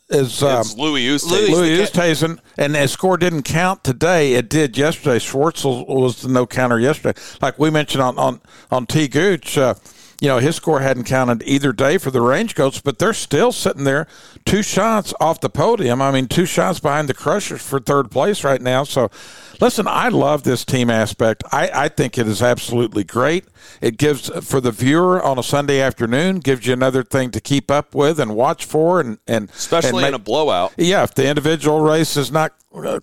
is 0.09 0.41
um, 0.41 0.61
It's 0.61 0.75
Louis 0.77 1.05
Oosthuizen. 1.05 1.31
Louis, 1.31 1.49
Louis 1.51 1.77
the 1.77 1.83
Oosthuizen, 1.83 2.39
and 2.57 2.75
his 2.75 2.91
score 2.91 3.17
didn't 3.17 3.43
count 3.43 3.83
today. 3.83 4.33
It 4.33 4.49
did 4.49 4.77
yesterday. 4.77 5.19
Schwartzel 5.19 5.85
was 5.87 6.21
the 6.21 6.29
no 6.29 6.47
counter 6.47 6.79
yesterday. 6.79 7.19
Like 7.41 7.59
we 7.59 7.69
mentioned 7.69 8.01
on 8.01 8.17
on 8.17 8.41
on 8.71 8.85
T 8.85 9.07
Gooch, 9.09 9.57
uh, 9.57 9.75
you 10.23 10.29
know 10.29 10.39
his 10.39 10.55
score 10.55 10.79
hadn't 10.79 11.03
counted 11.03 11.43
either 11.45 11.73
day 11.73 11.97
for 11.97 12.09
the 12.09 12.21
range 12.21 12.55
goats, 12.55 12.79
but 12.79 12.97
they're 12.97 13.11
still 13.11 13.51
sitting 13.51 13.83
there, 13.83 14.07
two 14.45 14.63
shots 14.63 15.13
off 15.19 15.41
the 15.41 15.49
podium. 15.49 16.01
I 16.01 16.11
mean, 16.11 16.27
two 16.27 16.45
shots 16.45 16.79
behind 16.79 17.09
the 17.09 17.13
Crushers 17.13 17.61
for 17.61 17.77
third 17.77 18.09
place 18.09 18.45
right 18.45 18.61
now. 18.61 18.85
So, 18.85 19.11
listen, 19.59 19.85
I 19.85 20.07
love 20.07 20.43
this 20.43 20.63
team 20.63 20.89
aspect. 20.89 21.43
I, 21.51 21.69
I 21.73 21.89
think 21.89 22.17
it 22.17 22.25
is 22.25 22.41
absolutely 22.41 23.03
great. 23.03 23.47
It 23.81 23.97
gives 23.97 24.29
for 24.47 24.61
the 24.61 24.71
viewer 24.71 25.21
on 25.21 25.37
a 25.37 25.43
Sunday 25.43 25.81
afternoon 25.81 26.39
gives 26.39 26.65
you 26.65 26.71
another 26.71 27.03
thing 27.03 27.29
to 27.31 27.41
keep 27.41 27.69
up 27.69 27.93
with 27.93 28.17
and 28.17 28.33
watch 28.33 28.63
for, 28.63 29.01
and 29.01 29.17
and 29.27 29.49
Especially 29.49 30.05
and 30.05 30.07
in 30.07 30.13
a 30.13 30.19
blowout. 30.19 30.71
yeah, 30.77 31.03
if 31.03 31.13
the 31.13 31.27
individual 31.27 31.81
race 31.81 32.15
is 32.15 32.31
not 32.31 32.53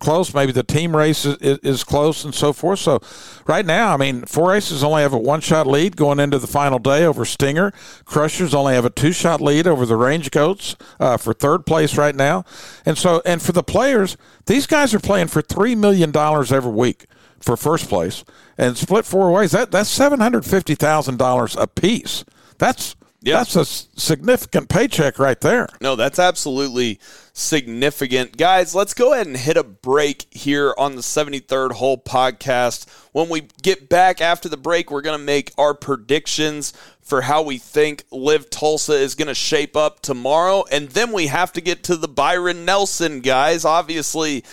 close, 0.00 0.34
maybe 0.34 0.52
the 0.52 0.64
team 0.64 0.96
race 0.96 1.24
is, 1.24 1.58
is, 1.62 1.84
close 1.84 2.24
and 2.24 2.34
so 2.34 2.52
forth. 2.52 2.80
So, 2.80 3.00
right 3.46 3.64
now, 3.64 3.94
I 3.94 3.96
mean, 3.96 4.24
Four 4.24 4.54
Aces 4.54 4.82
only 4.82 5.02
have 5.02 5.12
a 5.12 5.18
one 5.18 5.40
shot 5.40 5.66
lead 5.66 5.96
going 5.96 6.18
into 6.18 6.38
the 6.38 6.48
final 6.48 6.78
day 6.78 7.04
over 7.04 7.24
Stinger. 7.24 7.72
Crushers 8.04 8.52
only 8.52 8.74
have 8.74 8.84
a 8.84 8.90
two 8.90 9.12
shot 9.12 9.40
lead 9.40 9.66
over 9.66 9.86
the 9.86 9.96
Range 9.96 10.28
Goats 10.30 10.74
uh, 10.98 11.16
for 11.16 11.32
third 11.32 11.66
place 11.66 11.96
right 11.96 12.16
now. 12.16 12.44
And 12.84 12.98
so, 12.98 13.22
and 13.24 13.40
for 13.40 13.52
the 13.52 13.62
players, 13.62 14.16
these 14.46 14.66
guys 14.66 14.92
are 14.92 15.00
playing 15.00 15.28
for 15.28 15.40
$3 15.42 15.76
million 15.76 16.14
every 16.16 16.72
week 16.72 17.06
for 17.38 17.56
first 17.56 17.88
place 17.88 18.24
and 18.58 18.76
split 18.76 19.04
four 19.04 19.30
ways. 19.32 19.52
That 19.52 19.70
That's 19.70 19.96
$750,000 19.96 21.62
a 21.62 21.66
piece. 21.66 22.24
That's. 22.58 22.96
That's 23.22 23.56
a 23.56 23.64
significant 23.64 24.68
paycheck 24.68 25.18
right 25.18 25.40
there. 25.40 25.68
No, 25.80 25.94
that's 25.94 26.18
absolutely 26.18 27.00
significant. 27.32 28.36
Guys, 28.36 28.74
let's 28.74 28.94
go 28.94 29.12
ahead 29.12 29.26
and 29.26 29.36
hit 29.36 29.56
a 29.56 29.64
break 29.64 30.26
here 30.30 30.74
on 30.78 30.96
the 30.96 31.02
73rd 31.02 31.72
Hole 31.72 31.98
podcast. 31.98 32.88
When 33.12 33.28
we 33.28 33.48
get 33.62 33.88
back 33.88 34.20
after 34.20 34.48
the 34.48 34.56
break, 34.56 34.90
we're 34.90 35.02
going 35.02 35.18
to 35.18 35.24
make 35.24 35.52
our 35.58 35.74
predictions 35.74 36.72
for 37.02 37.22
how 37.22 37.42
we 37.42 37.58
think 37.58 38.04
LIV 38.10 38.48
Tulsa 38.50 38.94
is 38.94 39.14
going 39.14 39.28
to 39.28 39.34
shape 39.34 39.76
up 39.76 40.00
tomorrow. 40.00 40.64
And 40.70 40.88
then 40.90 41.12
we 41.12 41.26
have 41.26 41.52
to 41.54 41.60
get 41.60 41.82
to 41.84 41.96
the 41.96 42.08
Byron 42.08 42.64
Nelson, 42.64 43.20
guys. 43.20 43.64
Obviously, 43.64 44.44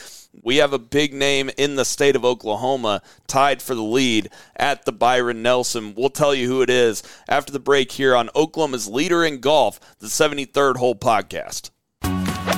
we 0.42 0.58
have 0.58 0.74
a 0.74 0.80
big 0.80 1.14
name 1.14 1.50
in 1.58 1.76
the 1.76 1.86
state 1.86 2.16
of 2.16 2.26
Oklahoma 2.26 3.02
tied 3.28 3.62
for 3.62 3.76
the 3.76 3.84
lead 3.84 4.30
at 4.56 4.86
the 4.86 4.92
Byron 4.92 5.42
Nelson. 5.42 5.94
We'll 5.96 6.10
tell 6.10 6.34
you 6.34 6.48
who 6.48 6.62
it 6.62 6.70
is 6.70 7.04
after 7.28 7.52
the 7.52 7.60
break 7.60 7.92
here 7.92 8.16
on 8.16 8.30
Oklahoma's 8.36 8.88
Leader 8.88 9.24
in 9.24 9.40
Golf, 9.40 9.80
the 10.00 10.08
73rd 10.08 10.78
Hole 10.78 10.96
Podcast. 10.96 11.72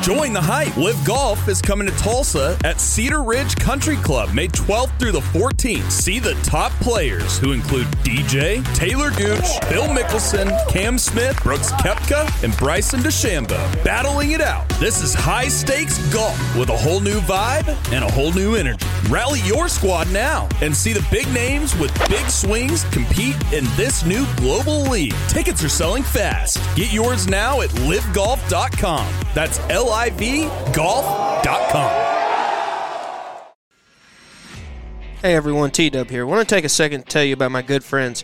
Join 0.10 0.34
the 0.34 0.42
hype. 0.42 0.76
LIV 0.76 1.06
Golf 1.06 1.48
is 1.48 1.62
coming 1.62 1.88
to 1.88 1.96
Tulsa 1.98 2.58
at 2.64 2.82
Cedar 2.82 3.22
Ridge 3.22 3.56
Country 3.58 3.96
Club 3.98 4.34
May 4.34 4.48
12th 4.48 4.98
through 4.98 5.12
the 5.12 5.20
14th. 5.20 5.92
See 5.92 6.18
the 6.18 6.34
top 6.42 6.72
players 6.82 7.38
who 7.38 7.52
include 7.52 7.86
DJ, 8.04 8.64
Talor 8.74 9.16
Gooch, 9.16 9.70
Phil 9.70 9.84
Mickelson, 9.84 10.50
Cam 10.68 10.98
Smith, 10.98 11.40
Brooks 11.44 11.72
Koepka, 11.74 12.44
and 12.44 12.58
Bryson 12.58 13.02
DeChambeau 13.02 13.84
battling 13.84 14.32
it 14.32 14.42
out. 14.42 14.68
This 14.80 15.04
is 15.04 15.14
high 15.14 15.48
stakes 15.48 16.00
golf 16.12 16.58
with 16.58 16.70
a 16.70 16.78
whole 16.78 17.02
new 17.02 17.20
vibe 17.20 17.68
and 17.94 18.04
a 18.04 18.12
whole 18.12 18.34
new 18.34 18.56
energy. 18.56 18.84
Rally 19.10 19.42
your 19.42 19.70
squad 19.70 20.12
now 20.12 20.50
and 20.62 20.76
see 20.76 20.92
the 20.92 21.06
big 21.12 21.32
names 21.36 21.78
with 21.78 21.94
big 22.10 22.26
swings 22.30 22.84
compete 22.86 23.36
in 23.54 23.64
this 23.76 24.04
new 24.08 24.26
global 24.38 24.82
league. 24.90 25.14
Tickets 25.28 25.64
are 25.64 25.70
selling 25.70 26.02
fast. 26.02 26.58
Get 26.76 26.92
yours 26.92 27.28
now 27.28 27.62
at 27.62 27.70
livegolf.com. 27.70 29.08
That's 29.36 29.60
L 29.70 29.92
I 29.92 29.99
V 30.08 30.44
golf.com. 30.74 32.10
Hey 35.22 35.36
everyone, 35.36 35.72
T 35.72 35.90
Dub 35.90 36.10
here. 36.10 36.22
I 36.22 36.30
want 36.30 36.48
to 36.48 36.56
take 36.56 36.64
a 36.64 36.70
second 36.70 37.02
to 37.02 37.06
tell 37.08 37.24
you 37.26 37.34
about 37.34 37.52
my 37.52 37.62
good 37.62 37.84
friends 37.84 38.24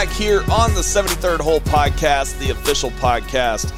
Back 0.00 0.08
here 0.08 0.40
on 0.50 0.72
the 0.72 0.80
73rd 0.80 1.40
Hole 1.40 1.60
Podcast, 1.60 2.38
the 2.38 2.52
official 2.52 2.90
podcast 2.92 3.70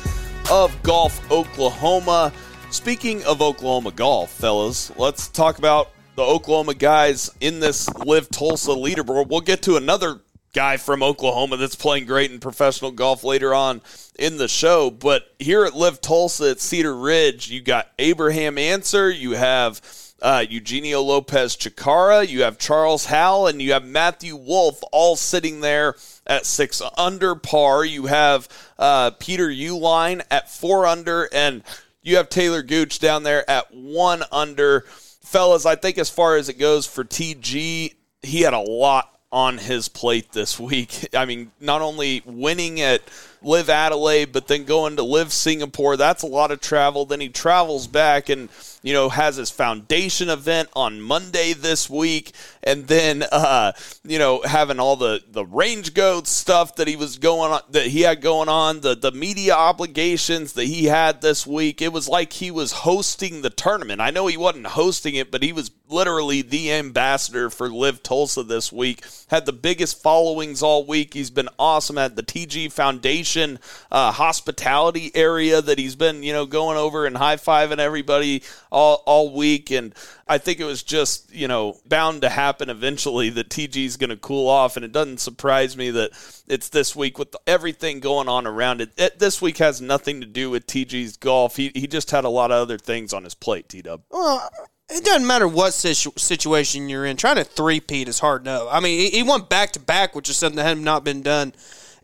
of 0.53 0.81
Golf 0.85 1.21
Oklahoma. 1.33 2.33
Speaking 2.71 3.25
of 3.25 3.43
Oklahoma 3.43 3.91
golf, 3.91 4.31
fellas, 4.31 4.93
let's 4.97 5.27
talk 5.27 5.59
about 5.59 5.91
the 6.15 6.23
Oklahoma 6.23 6.75
guys 6.75 7.29
in 7.41 7.59
this 7.59 7.93
LIV 7.97 8.31
Tulsa 8.31 8.71
leaderboard. 8.71 9.31
We'll 9.31 9.41
get 9.41 9.63
to 9.63 9.75
another 9.75 10.21
guy 10.53 10.77
from 10.77 11.03
Oklahoma 11.03 11.57
that's 11.57 11.75
playing 11.75 12.07
great 12.07 12.31
in 12.31 12.39
professional 12.39 12.93
golf 12.93 13.25
later 13.25 13.53
on 13.53 13.83
in 14.17 14.37
the 14.37 14.47
show. 14.47 14.93
But 14.93 15.25
here 15.41 15.65
at 15.65 15.75
LIV 15.75 16.01
Tulsa 16.01 16.51
at 16.51 16.61
Cedar 16.61 16.97
Ridge, 16.97 17.51
you 17.51 17.61
got 17.61 17.91
Abraham 17.99 18.59
Ancer, 18.59 19.11
you 19.11 19.33
have 19.33 19.81
uh, 20.23 20.45
Eugenio 20.49 21.03
Lopez 21.03 21.57
Chacarra, 21.57 22.29
you 22.29 22.43
have 22.43 22.59
Charles 22.59 23.07
Howell, 23.07 23.49
and 23.49 23.61
you 23.61 23.73
have 23.73 23.85
Matthew 23.85 24.37
Wolff 24.37 24.81
all 24.93 25.17
sitting 25.17 25.61
there 25.63 25.97
at 26.27 26.47
six 26.47 26.83
under 26.97 27.35
par. 27.35 27.85
You 27.85 28.07
have 28.07 28.49
uh, 28.79 29.13
Peter 29.13 29.49
Uihlein 29.49 30.23
at 30.31 30.51
four 30.51 30.87
under, 30.87 31.29
and 31.33 31.63
you 32.03 32.17
have 32.17 32.29
Talor 32.29 32.67
Gooch 32.67 32.99
down 32.99 33.23
there 33.23 33.49
at 33.49 33.73
one 33.73 34.23
under. 34.31 34.85
Fellas, 35.23 35.67
I 35.67 35.77
think 35.77 35.99
as 35.99 36.11
far 36.11 36.37
as 36.37 36.49
it 36.49 36.59
goes 36.59 36.87
for 36.87 37.05
TG, 37.05 37.95
he 38.23 38.41
had 38.41 38.55
a 38.55 38.61
lot 38.61 39.19
on 39.31 39.59
his 39.59 39.89
plate 39.89 40.33
this 40.33 40.61
week. 40.61 41.09
I 41.15 41.25
mean, 41.25 41.51
not 41.61 41.81
only 41.81 42.23
winning 42.25 42.81
at 42.81 43.03
LIV 43.45 43.71
Adelaide, 43.71 44.33
but 44.33 44.47
then 44.47 44.65
going 44.65 44.97
to 44.97 45.03
LIV 45.03 45.33
Singapore. 45.33 45.97
That's 45.97 46.23
a 46.23 46.27
lot 46.27 46.51
of 46.51 46.61
travel. 46.61 47.05
Then 47.05 47.21
he 47.21 47.29
travels 47.29 47.87
back 47.87 48.29
and 48.29 48.49
you 48.83 48.93
know 48.93 49.09
has 49.09 49.37
his 49.37 49.51
foundation 49.51 50.29
event 50.29 50.69
on 50.75 51.01
Monday 51.01 51.53
this 51.53 51.89
week, 51.89 52.33
and 52.63 52.87
then 52.87 53.23
uh, 53.33 53.73
you 54.05 54.19
know 54.19 54.43
having 54.43 54.81
all 54.81 54.97
the 54.97 55.23
the 55.31 55.45
range 55.45 55.95
goat 55.95 56.27
stuff 56.27 56.77
that 56.77 56.89
he 56.89 56.97
was 56.97 57.19
going 57.19 57.53
on 57.53 57.61
that 57.71 57.87
he 57.87 58.03
had 58.03 58.21
going 58.21 58.49
on, 58.49 58.81
the 58.81 58.95
the 58.95 59.13
media 59.13 59.55
obligations 59.55 60.55
that 60.55 60.65
he 60.65 60.87
had 60.87 61.21
this 61.21 61.47
week. 61.47 61.81
It 61.83 61.93
was 61.93 62.09
like 62.09 62.33
he 62.35 62.51
was 62.51 62.73
hosting 62.73 63.43
the 63.43 63.51
tournament. 63.51 64.01
I 64.01 64.11
know 64.11 64.27
he 64.27 64.37
wasn't 64.37 64.67
hosting 64.67 65.15
it, 65.15 65.31
but 65.31 65.43
he 65.43 65.53
was 65.53 65.71
literally 65.93 66.43
the 66.43 66.73
ambassador 66.73 67.51
for 67.51 67.69
LIV 67.69 68.03
Tulsa 68.03 68.43
this 68.43 68.73
week. 68.73 69.05
Had 69.29 69.47
the 69.47 69.53
biggest 69.53 70.03
followings 70.03 70.63
all 70.63 70.85
week. 70.85 71.15
He's 71.15 71.31
been 71.31 71.49
awesome 71.59 71.99
at 71.99 72.17
the 72.17 72.23
TG 72.23 72.73
Foundation 72.73 73.59
uh, 73.91 74.13
hospitality 74.13 75.11
area 75.15 75.63
that 75.63 75.79
he's 75.79 75.95
been, 75.95 76.23
you 76.23 76.33
know, 76.33 76.47
going 76.47 76.77
over 76.77 77.07
and 77.07 77.17
high 77.17 77.37
fiving 77.37 77.79
everybody 77.79 78.43
all 78.71 79.03
all 79.07 79.33
week. 79.33 79.71
And 79.71 79.95
I 80.27 80.39
think 80.39 80.61
it 80.61 80.65
was 80.65 80.83
just, 80.83 81.33
you 81.33 81.47
know, 81.49 81.79
bound 81.87 82.23
to 82.23 82.29
happen 82.29 82.71
eventually 82.71 83.31
that 83.31 83.51
TG 83.51 83.85
is 83.85 83.97
going 83.97 84.11
to 84.11 84.17
cool 84.17 84.49
off. 84.49 84.77
And 84.77 84.85
it 84.85 84.93
doesn't 84.93 85.21
surprise 85.21 85.77
me 85.77 85.91
that 85.91 86.11
it's 86.49 86.69
this 86.69 86.97
week 86.97 87.19
with 87.19 87.37
everything 87.47 88.01
going 88.01 88.29
on 88.29 88.47
around 88.47 88.81
it. 88.81 88.93
it. 88.97 89.19
This 89.19 89.43
week 89.43 89.59
has 89.59 89.81
nothing 89.81 90.21
to 90.21 90.27
do 90.27 90.51
with 90.51 90.67
TG's 90.67 91.17
golf. 91.17 91.57
He 91.57 91.71
he 91.75 91.87
just 91.87 92.11
had 92.11 92.25
a 92.25 92.29
lot 92.29 92.51
of 92.51 92.57
other 92.57 92.79
things 92.79 93.13
on 93.13 93.25
his 93.25 93.35
plate. 93.35 93.69
T 93.69 93.83
Dub. 93.83 94.03
Well, 94.11 94.51
it 94.93 95.05
doesn't 95.05 95.27
matter 95.27 95.49
what 95.49 95.75
situ- 95.75 96.13
situation 96.17 96.89
you're 96.89 97.07
in. 97.07 97.17
Trying 97.17 97.37
to 97.37 97.45
three-peat 97.45 98.09
is 98.09 98.19
hard 98.19 98.43
enough. 98.43 98.69
I 98.71 98.81
mean, 98.81 98.99
he, 98.99 99.11
he 99.11 99.23
went 99.23 99.49
back 99.49 99.73
to 99.73 99.81
back, 99.81 100.15
which 100.15 100.29
is 100.29 100.37
something 100.37 100.57
that 100.57 100.65
had 100.65 100.79
not 100.79 101.05
been 101.05 101.23
done 101.23 101.55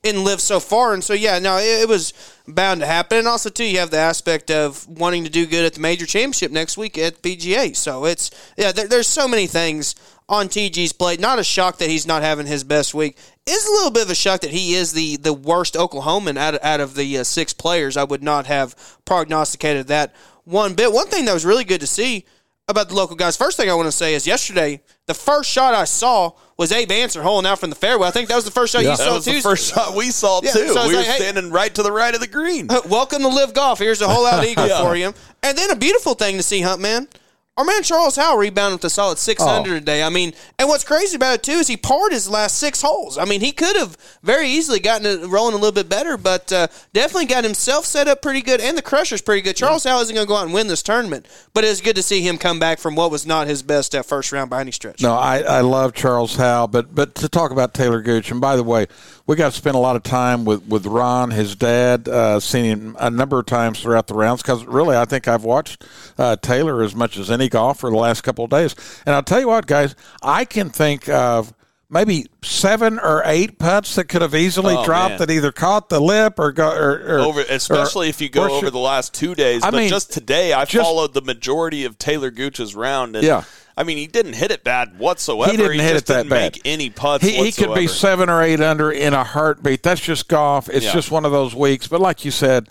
in 0.02 0.24
LIV 0.24 0.40
so 0.40 0.60
far. 0.60 0.94
And 0.94 1.02
so, 1.02 1.12
yeah, 1.12 1.38
no, 1.38 1.58
it, 1.58 1.82
it, 1.82 1.88
was 1.88 2.12
bound 2.46 2.80
to 2.80 2.86
happen. 2.86 3.18
And 3.18 3.28
also, 3.28 3.50
too, 3.50 3.64
you 3.64 3.78
have 3.78 3.90
the 3.90 3.98
aspect 3.98 4.50
of 4.50 4.86
wanting 4.88 5.24
to 5.24 5.30
do 5.30 5.46
good 5.46 5.64
at 5.64 5.74
the 5.74 5.80
major 5.80 6.06
championship 6.06 6.52
next 6.52 6.76
week 6.76 6.96
at 6.98 7.22
PGA. 7.22 7.74
So 7.76 8.04
it's, 8.04 8.30
yeah, 8.56 8.72
there, 8.72 8.88
there's 8.88 9.06
so 9.06 9.28
many 9.28 9.46
things 9.46 9.94
on 10.28 10.48
TG's 10.48 10.92
plate. 10.92 11.20
Not 11.20 11.38
a 11.38 11.44
shock 11.44 11.78
that 11.78 11.88
he's 11.88 12.06
not 12.06 12.22
having 12.22 12.46
his 12.46 12.64
best 12.64 12.94
week. 12.94 13.18
Is 13.46 13.66
a 13.66 13.70
little 13.70 13.90
bit 13.90 14.04
of 14.04 14.10
a 14.10 14.14
shock 14.14 14.40
that 14.40 14.50
he 14.50 14.74
is 14.74 14.92
the, 14.92 15.16
the 15.16 15.32
worst 15.32 15.74
Oklahoman 15.74 16.36
out 16.36 16.54
of, 16.54 16.60
out 16.62 16.80
of 16.80 16.94
the 16.94 17.18
uh, 17.18 17.24
six 17.24 17.52
players. 17.52 17.96
I 17.96 18.04
would 18.04 18.22
not 18.22 18.46
have 18.46 18.76
prognosticated 19.04 19.88
that 19.88 20.14
one 20.44 20.74
bit. 20.74 20.92
One 20.92 21.08
thing 21.08 21.24
that 21.24 21.34
was 21.34 21.46
really 21.46 21.64
good 21.64 21.80
to 21.80 21.86
see 21.86 22.24
about 22.68 22.88
the 22.90 22.94
local 22.94 23.16
guys. 23.16 23.36
First 23.36 23.56
thing 23.56 23.70
I 23.70 23.74
want 23.74 23.86
to 23.86 23.92
say 23.92 24.14
is 24.14 24.26
yesterday, 24.26 24.80
the 25.06 25.14
first 25.14 25.50
shot 25.50 25.74
I 25.74 25.84
saw 25.84 26.32
was 26.58 26.70
Abe 26.70 26.90
Ancer 26.92 27.22
holing 27.22 27.46
out 27.46 27.58
from 27.58 27.70
the 27.70 27.76
fairway. 27.76 28.06
I 28.06 28.10
think 28.10 28.28
that 28.28 28.34
was 28.34 28.44
the 28.44 28.50
first 28.50 28.72
shot 28.72 28.84
yeah. 28.84 28.90
you 28.90 28.96
saw 28.96 29.14
was 29.14 29.24
too. 29.24 29.32
The 29.32 29.40
first 29.40 29.72
shot 29.72 29.94
we 29.94 30.10
saw 30.10 30.40
yeah, 30.42 30.52
too. 30.52 30.68
So 30.68 30.86
we 30.86 30.94
were 30.94 31.00
like, 31.00 31.10
standing 31.12 31.44
hey, 31.44 31.50
right 31.50 31.74
to 31.74 31.82
the 31.82 31.92
right 31.92 32.14
of 32.14 32.20
the 32.20 32.26
green. 32.26 32.68
Welcome 32.88 33.22
to 33.22 33.28
LIV 33.28 33.54
Golf. 33.54 33.78
Here's 33.78 34.02
a 34.02 34.08
hole 34.08 34.26
out 34.26 34.44
eagle 34.48 34.66
yeah. 34.66 34.82
for 34.82 34.94
you. 34.96 35.14
And 35.42 35.56
then 35.56 35.70
a 35.70 35.76
beautiful 35.76 36.14
thing 36.14 36.36
to 36.36 36.42
see, 36.42 36.60
Hunt 36.60 36.80
Man. 36.80 37.08
Our 37.58 37.64
man 37.64 37.82
Charles 37.82 38.14
Howell 38.14 38.38
rebounded 38.38 38.78
with 38.78 38.84
a 38.84 38.90
solid 38.90 39.18
six 39.18 39.42
oh. 39.42 39.48
under 39.48 39.76
today. 39.76 40.04
I 40.04 40.10
mean, 40.10 40.32
and 40.60 40.68
what's 40.68 40.84
crazy 40.84 41.16
about 41.16 41.34
it 41.34 41.42
too 41.42 41.58
is 41.58 41.66
he 41.66 41.76
parred 41.76 42.12
his 42.12 42.30
last 42.30 42.56
six 42.56 42.80
holes. 42.80 43.18
I 43.18 43.24
mean, 43.24 43.40
he 43.40 43.50
could 43.50 43.74
have 43.74 43.96
very 44.22 44.46
easily 44.46 44.78
gotten 44.78 45.06
it 45.06 45.26
rolling 45.26 45.54
a 45.54 45.56
little 45.56 45.72
bit 45.72 45.88
better, 45.88 46.16
but 46.16 46.52
uh, 46.52 46.68
definitely 46.92 47.26
got 47.26 47.42
himself 47.42 47.84
set 47.84 48.06
up 48.06 48.22
pretty 48.22 48.42
good, 48.42 48.60
and 48.60 48.78
the 48.78 48.82
crusher's 48.82 49.20
pretty 49.20 49.42
good. 49.42 49.56
Charles 49.56 49.84
yeah. 49.84 49.90
Howell 49.90 50.02
isn't 50.02 50.14
going 50.14 50.24
to 50.24 50.28
go 50.28 50.36
out 50.36 50.44
and 50.44 50.54
win 50.54 50.68
this 50.68 50.84
tournament, 50.84 51.26
but 51.52 51.64
it's 51.64 51.80
good 51.80 51.96
to 51.96 52.02
see 52.02 52.22
him 52.22 52.38
come 52.38 52.60
back 52.60 52.78
from 52.78 52.94
what 52.94 53.10
was 53.10 53.26
not 53.26 53.48
his 53.48 53.64
best 53.64 53.92
uh, 53.92 54.04
first 54.04 54.30
round 54.30 54.50
by 54.50 54.60
any 54.60 54.70
stretch. 54.70 55.02
No, 55.02 55.14
I, 55.14 55.40
I 55.40 55.60
love 55.62 55.94
Charles 55.94 56.36
Howell, 56.36 56.68
but 56.68 56.94
but 56.94 57.16
to 57.16 57.28
talk 57.28 57.50
about 57.50 57.74
Talor 57.74 58.04
Gooch, 58.04 58.30
and 58.30 58.40
by 58.40 58.54
the 58.54 58.62
way, 58.62 58.86
we 59.28 59.36
got 59.36 59.52
to 59.52 59.56
spend 59.56 59.76
a 59.76 59.78
lot 59.78 59.94
of 59.94 60.02
time 60.02 60.44
with, 60.44 60.66
with 60.66 60.86
Ron, 60.86 61.30
his 61.30 61.54
dad, 61.54 62.08
uh, 62.08 62.40
seen 62.40 62.64
him 62.64 62.96
a 62.98 63.10
number 63.10 63.38
of 63.38 63.46
times 63.46 63.78
throughout 63.80 64.06
the 64.08 64.14
rounds 64.14 64.42
because 64.42 64.64
really 64.64 64.96
I 64.96 65.04
think 65.04 65.28
I've 65.28 65.44
watched 65.44 65.84
uh, 66.18 66.36
Talor 66.40 66.84
as 66.84 66.94
much 66.96 67.16
as 67.18 67.30
any 67.30 67.48
golfer 67.50 67.90
the 67.90 67.96
last 67.96 68.22
couple 68.22 68.44
of 68.44 68.50
days. 68.50 68.74
And 69.06 69.14
I'll 69.14 69.22
tell 69.22 69.38
you 69.38 69.46
what, 69.48 69.66
guys, 69.66 69.94
I 70.22 70.46
can 70.46 70.70
think 70.70 71.08
of 71.10 71.52
maybe 71.90 72.26
seven 72.42 72.98
or 72.98 73.22
eight 73.26 73.58
putts 73.58 73.94
that 73.96 74.04
could 74.04 74.22
have 74.22 74.34
easily 74.34 74.74
Oh, 74.76 74.84
dropped 74.84 75.10
man. 75.12 75.18
that 75.18 75.30
either 75.30 75.52
caught 75.52 75.88
the 75.90 76.00
lip 76.00 76.38
or 76.38 76.52
go 76.52 76.70
or, 76.70 76.92
or 76.92 77.18
over, 77.20 77.40
especially 77.48 78.06
or- 78.08 78.10
if 78.10 78.20
you 78.20 78.28
go 78.30 78.44
over 78.50 78.66
should- 78.66 78.72
the 78.74 78.78
last 78.78 79.12
two 79.14 79.34
days. 79.34 79.62
I 79.62 79.70
but 79.70 79.76
mean, 79.78 79.88
just 79.88 80.12
today, 80.12 80.52
I 80.54 80.64
just- 80.64 80.84
followed 80.84 81.12
the 81.14 81.22
majority 81.22 81.84
of 81.84 81.98
Talor 81.98 82.34
Gooch's 82.34 82.74
round. 82.74 83.14
And, 83.16 83.24
Yeah. 83.24 83.44
I 83.78 83.84
mean, 83.84 83.96
he 83.96 84.08
didn't 84.08 84.32
hit 84.32 84.50
it 84.50 84.64
bad 84.64 84.98
whatsoever. 84.98 85.52
He 85.52 85.56
didn't 85.56 85.78
hit 85.78 85.92
just 85.92 86.04
it 86.04 86.06
that 86.08 86.16
didn't 86.24 86.30
bad. 86.30 86.54
Make 86.54 86.62
any 86.64 86.90
putts. 86.90 87.24
He, 87.24 87.44
he 87.44 87.52
could 87.52 87.74
be 87.76 87.86
seven 87.86 88.28
or 88.28 88.42
eight 88.42 88.60
under 88.60 88.90
in 88.90 89.14
a 89.14 89.22
heartbeat. 89.22 89.84
That's 89.84 90.00
just 90.00 90.26
golf. 90.26 90.68
It's 90.68 90.86
Yeah. 90.86 90.92
just 90.94 91.12
one 91.12 91.24
of 91.24 91.30
those 91.30 91.54
weeks. 91.54 91.86
But 91.86 92.00
like 92.00 92.24
you 92.24 92.32
said, 92.32 92.68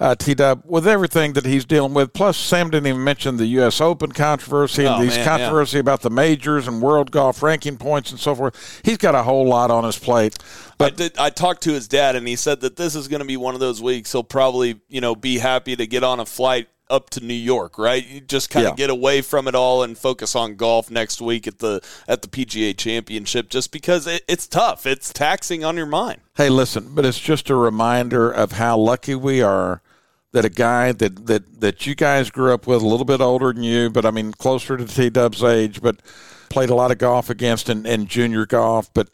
uh, 0.00 0.16
T 0.16 0.34
Dub, 0.34 0.62
with 0.64 0.86
everything 0.86 1.34
that 1.34 1.44
he's 1.46 1.64
dealing 1.64 1.94
with, 1.94 2.12
plus 2.12 2.36
Sam 2.36 2.70
didn't 2.70 2.88
even 2.88 3.04
mention 3.04 3.36
the 3.36 3.46
U.S. 3.46 3.80
Open 3.80 4.10
controversy 4.12 4.84
and 4.84 4.96
Oh, 4.96 5.00
these 5.00 5.16
man, 5.16 5.18
yeah. 5.20 5.24
controversy 5.38 5.78
about 5.78 6.02
the 6.02 6.10
majors 6.10 6.66
and 6.66 6.82
world 6.82 7.10
golf 7.12 7.40
ranking 7.42 7.76
points 7.76 8.10
and 8.10 8.18
so 8.18 8.34
forth. 8.34 8.80
He's 8.84 8.96
got 8.98 9.14
a 9.14 9.22
whole 9.22 9.46
lot 9.46 9.70
on 9.70 9.84
his 9.84 9.98
plate. 9.98 10.36
I 10.80 10.90
did. 10.90 11.16
I 11.18 11.30
talked 11.30 11.62
to 11.64 11.72
his 11.72 11.86
dad, 11.88 12.14
and 12.16 12.26
he 12.28 12.34
said 12.36 12.60
that 12.62 12.76
this 12.76 12.94
is 12.96 13.06
going 13.08 13.20
to 13.20 13.26
be 13.26 13.36
one 13.36 13.54
of 13.54 13.60
those 13.60 13.80
weeks. 13.82 14.10
He'll 14.12 14.22
probably, 14.24 14.80
you 14.88 15.00
know, 15.00 15.14
be 15.14 15.38
happy 15.38 15.74
to 15.76 15.86
get 15.86 16.02
on 16.04 16.20
a 16.20 16.26
flight 16.26 16.68
up 16.90 17.10
to 17.10 17.20
New 17.24 17.34
York, 17.34 17.78
right? 17.78 18.06
You 18.06 18.20
just 18.20 18.50
kind 18.50 18.66
of 18.66 18.72
Yeah. 18.72 18.76
get 18.76 18.90
away 18.90 19.20
from 19.22 19.46
it 19.48 19.54
all 19.54 19.82
and 19.82 19.96
focus 19.96 20.34
on 20.34 20.56
golf 20.56 20.90
next 20.90 21.20
week 21.20 21.46
at 21.46 21.58
the 21.58 21.80
at 22.06 22.22
the 22.22 22.28
PGA 22.28 22.72
Championship, 22.76 23.48
just 23.48 23.70
because 23.72 24.06
it, 24.06 24.22
it's 24.28 24.46
tough. 24.46 24.86
It's 24.86 25.12
taxing 25.12 25.64
on 25.64 25.76
your 25.76 25.86
mind. 25.86 26.20
Hey, 26.36 26.48
listen, 26.48 26.94
but 26.94 27.04
it's 27.04 27.18
just 27.20 27.50
a 27.50 27.54
reminder 27.56 28.30
of 28.30 28.52
how 28.52 28.78
lucky 28.78 29.14
we 29.14 29.42
are 29.42 29.82
that 30.32 30.44
a 30.44 30.50
guy 30.50 30.92
that, 30.92 31.26
that, 31.26 31.60
that 31.60 31.86
you 31.86 31.94
guys 31.94 32.30
grew 32.30 32.52
up 32.52 32.66
with, 32.66 32.82
a 32.82 32.86
little 32.86 33.06
bit 33.06 33.20
older 33.20 33.50
than 33.52 33.62
you, 33.62 33.88
but 33.88 34.04
I 34.04 34.10
mean 34.10 34.32
closer 34.32 34.76
to 34.76 34.84
T 34.86 35.08
Dub's 35.08 35.42
age, 35.42 35.80
but 35.80 36.00
played 36.50 36.68
a 36.70 36.74
lot 36.74 36.90
of 36.90 36.98
golf 36.98 37.30
against 37.30 37.68
in, 37.70 37.86
in 37.86 38.06
junior 38.06 38.44
golf, 38.46 38.92
but 38.92 39.08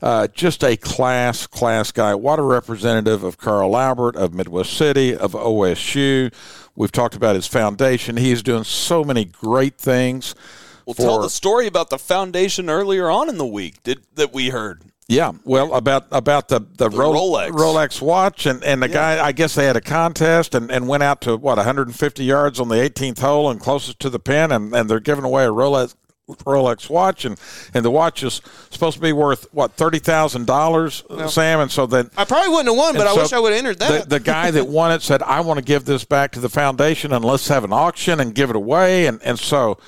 uh, 0.00 0.28
just 0.28 0.62
a 0.62 0.76
class, 0.76 1.46
class 1.46 1.90
guy. 1.90 2.14
What 2.14 2.38
a 2.38 2.42
representative 2.42 3.24
of 3.24 3.36
Carl 3.38 3.76
Albert, 3.76 4.14
of 4.14 4.32
Midwest 4.32 4.72
City, 4.74 5.12
of 5.16 5.32
OSU. 5.32 6.32
We've 6.78 6.92
talked 6.92 7.16
about 7.16 7.34
his 7.34 7.48
foundation. 7.48 8.16
He's 8.16 8.40
doing 8.40 8.62
so 8.62 9.02
many 9.02 9.24
great 9.24 9.78
things. 9.78 10.36
Well, 10.86 10.94
for- 10.94 11.02
tell 11.02 11.20
the 11.20 11.28
story 11.28 11.66
about 11.66 11.90
the 11.90 11.98
foundation 11.98 12.70
earlier 12.70 13.10
on 13.10 13.28
in 13.28 13.36
the 13.36 13.46
week 13.46 13.82
did, 13.82 14.04
that 14.14 14.32
we 14.32 14.50
heard. 14.50 14.84
Yeah, 15.08 15.32
well, 15.44 15.74
about 15.74 16.06
about 16.12 16.48
the 16.48 16.60
the, 16.60 16.90
Ro- 16.90 17.12
Rolex. 17.12 17.50
Rolex 17.50 18.00
watch, 18.00 18.44
and 18.46 18.62
and 18.62 18.82
the 18.82 18.88
guy, 18.88 19.24
I 19.24 19.32
guess 19.32 19.54
they 19.54 19.64
had 19.64 19.74
a 19.74 19.80
contest, 19.80 20.54
and, 20.54 20.70
and 20.70 20.86
went 20.86 21.02
out 21.02 21.22
to 21.22 21.36
what 21.36 21.56
150 21.56 22.24
yards 22.24 22.60
on 22.60 22.68
the 22.68 22.76
18th 22.76 23.18
hole 23.18 23.50
and 23.50 23.58
closest 23.58 23.98
to 24.00 24.10
the 24.10 24.18
pin, 24.18 24.52
and, 24.52 24.74
and 24.74 24.88
they're 24.88 25.00
giving 25.00 25.24
away 25.24 25.46
a 25.46 25.50
Rolex 25.50 25.94
Rolex 26.28 26.90
watch, 26.90 27.24
and 27.24 27.38
and 27.74 27.84
the 27.84 27.90
watch 27.90 28.22
is 28.22 28.40
supposed 28.70 28.96
to 28.96 29.02
be 29.02 29.12
worth 29.12 29.46
what 29.52 29.72
thirty 29.72 29.98
thousand 29.98 30.46
dollars, 30.46 31.02
Sam, 31.28 31.60
and 31.60 31.70
so 31.70 31.86
then. 31.86 32.10
I 32.16 32.24
probably 32.24 32.50
wouldn't 32.50 32.68
have 32.68 32.76
won, 32.76 32.94
but 32.94 33.06
I 33.06 33.14
so 33.14 33.22
wish 33.22 33.32
I 33.32 33.38
would 33.40 33.52
have 33.52 33.58
entered 33.58 33.78
that. 33.78 34.02
The, 34.04 34.18
the 34.18 34.20
guy 34.20 34.50
that 34.50 34.66
won 34.68 34.92
it 34.92 35.02
said, 35.02 35.22
"I 35.22 35.40
want 35.40 35.58
to 35.58 35.64
give 35.64 35.84
this 35.84 36.04
back 36.04 36.32
to 36.32 36.40
the 36.40 36.48
foundation, 36.48 37.12
and 37.12 37.24
let's 37.24 37.48
have 37.48 37.64
an 37.64 37.72
auction 37.72 38.20
and 38.20 38.34
give 38.34 38.50
it 38.50 38.56
away." 38.56 39.06
And 39.06 39.20
and 39.22 39.38
so, 39.38 39.78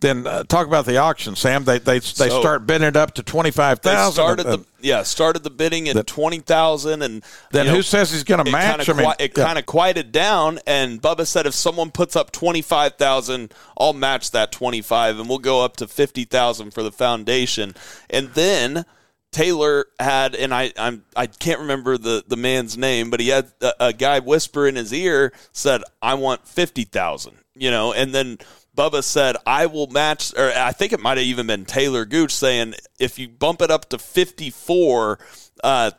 then 0.00 0.26
uh, 0.26 0.44
talk 0.44 0.66
about 0.66 0.86
the 0.86 0.96
auction, 0.96 1.36
Sam. 1.36 1.64
They 1.64 1.78
they 1.78 1.98
they 1.98 2.28
So- 2.28 2.40
start 2.40 2.66
bidding 2.66 2.88
it 2.88 2.96
up 2.96 3.14
to 3.14 3.22
twenty 3.22 3.50
five 3.50 3.80
thousand. 3.80 4.14
Started 4.14 4.46
the 4.46 4.64
yeah 4.80 5.02
started 5.02 5.42
the 5.44 5.50
bidding 5.50 5.88
at 5.88 6.06
twenty 6.06 6.38
thousand, 6.40 7.02
and 7.02 7.22
Then 7.50 7.66
who 7.66 7.74
know, 7.74 7.80
says 7.82 8.10
he's 8.10 8.24
going 8.24 8.44
to 8.44 8.50
match? 8.50 8.86
Kinda 8.86 9.02
I 9.02 9.06
mean, 9.06 9.14
it 9.18 9.36
yeah. 9.36 9.44
kind 9.44 9.58
of 9.58 9.66
quieted 9.66 10.10
down, 10.12 10.58
and 10.66 11.00
Bubba 11.00 11.26
said 11.26 11.46
if 11.46 11.54
someone 11.54 11.90
puts 11.90 12.16
up 12.16 12.32
twenty 12.32 12.62
five 12.62 12.96
thousand, 12.96 13.52
I'll 13.78 13.92
match 13.92 14.30
that 14.30 14.52
twenty 14.52 14.80
five, 14.80 15.18
and 15.18 15.28
we'll 15.28 15.38
go 15.38 15.64
up 15.64 15.76
to 15.78 15.86
fifty 15.86 16.24
thousand 16.24 16.72
for 16.72 16.82
the 16.82 16.92
foundation, 16.92 17.74
and 18.08 18.28
then. 18.30 18.84
Talor 19.32 19.84
had, 20.00 20.34
and 20.34 20.52
I 20.52 20.72
I'm 20.76 21.04
I 21.14 21.26
can't 21.26 21.60
remember 21.60 21.96
the, 21.96 22.24
the 22.26 22.36
man's 22.36 22.76
name, 22.76 23.10
but 23.10 23.20
he 23.20 23.28
had 23.28 23.52
a, 23.60 23.86
a 23.86 23.92
guy 23.92 24.18
whisper 24.18 24.66
in 24.66 24.74
his 24.74 24.92
ear 24.92 25.32
said, 25.52 25.82
"I 26.02 26.14
want 26.14 26.48
fifty 26.48 26.82
thousand, 26.82 27.36
you 27.54 27.70
know, 27.70 27.92
and 27.92 28.12
then 28.12 28.38
Bubba 28.80 29.04
said, 29.04 29.36
"I 29.44 29.66
will 29.66 29.88
match," 29.88 30.32
or 30.34 30.50
I 30.56 30.72
think 30.72 30.94
it 30.94 31.00
might 31.00 31.18
have 31.18 31.26
even 31.26 31.46
been 31.46 31.66
Talor 31.66 32.08
Gooch 32.08 32.34
saying, 32.34 32.76
"If 32.98 33.18
you 33.18 33.28
bump 33.28 33.60
it 33.60 33.70
up 33.70 33.90
to 33.90 33.98
54,000, 33.98 35.18
uh, 35.62 35.90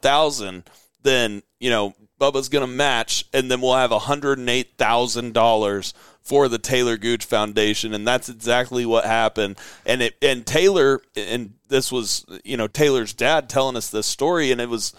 then 1.04 1.44
you 1.60 1.70
know 1.70 1.94
Bubba's 2.20 2.50
going 2.50 2.66
to 2.66 2.74
match, 2.74 3.26
and 3.34 3.52
then 3.52 3.62
we'll 3.62 3.76
have 3.76 3.92
one 3.92 4.00
hundred 4.00 4.40
and 4.40 4.50
eight 4.50 4.80
thousand 4.80 5.36
dollars 5.36 5.94
for 6.24 6.48
the 6.48 6.58
Talor 6.58 7.00
Gooch 7.00 7.24
Foundation, 7.24 7.94
and 7.94 8.08
that's 8.08 8.30
exactly 8.30 8.84
what 8.84 9.06
happened. 9.06 9.60
And 9.86 10.02
it 10.02 10.16
and 10.20 10.44
Talor, 10.44 11.02
and 11.16 11.54
this 11.68 11.92
was 11.92 12.26
you 12.44 12.58
know 12.58 12.68
Talor's 12.68 13.14
dad 13.14 13.48
telling 13.48 13.78
us 13.78 13.92
this 13.92 14.08
story, 14.08 14.52
and 14.52 14.60
it 14.60 14.70
was 14.70 14.92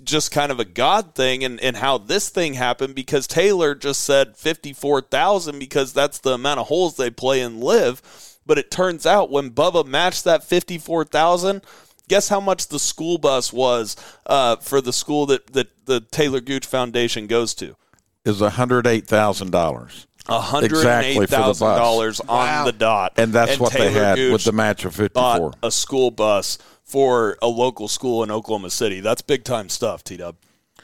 just 0.00 0.30
kind 0.30 0.50
of 0.52 0.60
a 0.60 0.64
God 0.64 1.14
thing 1.14 1.44
and, 1.44 1.60
and 1.60 1.76
how 1.76 1.98
this 1.98 2.28
thing 2.28 2.54
happened 2.54 2.94
because 2.94 3.26
Talor 3.26 3.78
just 3.78 4.02
said 4.02 4.36
54,000 4.36 5.58
because 5.58 5.92
that's 5.92 6.18
the 6.18 6.34
amount 6.34 6.60
of 6.60 6.66
holes 6.68 6.96
they 6.96 7.10
play 7.10 7.40
and 7.40 7.62
LIV. 7.62 8.02
But 8.46 8.58
it 8.58 8.70
turns 8.70 9.06
out 9.06 9.30
when 9.30 9.50
Bubba 9.50 9.86
matched 9.86 10.24
that 10.24 10.42
54,000, 10.44 11.62
guess 12.08 12.28
how 12.28 12.40
much 12.40 12.68
the 12.68 12.78
school 12.78 13.18
bus 13.18 13.52
was 13.52 13.96
uh, 14.26 14.56
for 14.56 14.80
the 14.80 14.92
school 14.92 15.26
that, 15.26 15.48
that 15.52 15.86
the 15.86 16.00
Talor 16.00 16.44
Gooch 16.44 16.66
Foundation 16.66 17.26
goes 17.26 17.54
to? 17.54 17.76
is 18.24 18.40
hundred 18.40 18.86
eight 18.86 19.06
thousand 19.06 19.50
dollars. 19.50 20.06
Exactly 20.28 21.26
$108,000 21.26 22.20
on 22.28 22.64
the 22.66 22.72
dot. 22.72 23.14
And 23.16 23.32
that's 23.32 23.58
what 23.58 23.72
they 23.72 23.90
had 23.92 24.16
Gooch 24.16 24.32
with 24.32 24.44
the 24.44 24.52
match 24.52 24.84
of 24.84 24.94
54. 24.94 25.12
Bought 25.12 25.56
a 25.62 25.70
school 25.70 26.10
bus 26.10 26.58
for 26.84 27.36
a 27.42 27.48
local 27.48 27.88
school 27.88 28.22
in 28.22 28.30
Oklahoma 28.30 28.70
City. 28.70 29.00
That's 29.00 29.22
big 29.22 29.44
time 29.44 29.68
stuff, 29.68 30.04
T 30.04 30.16
Dub. 30.16 30.36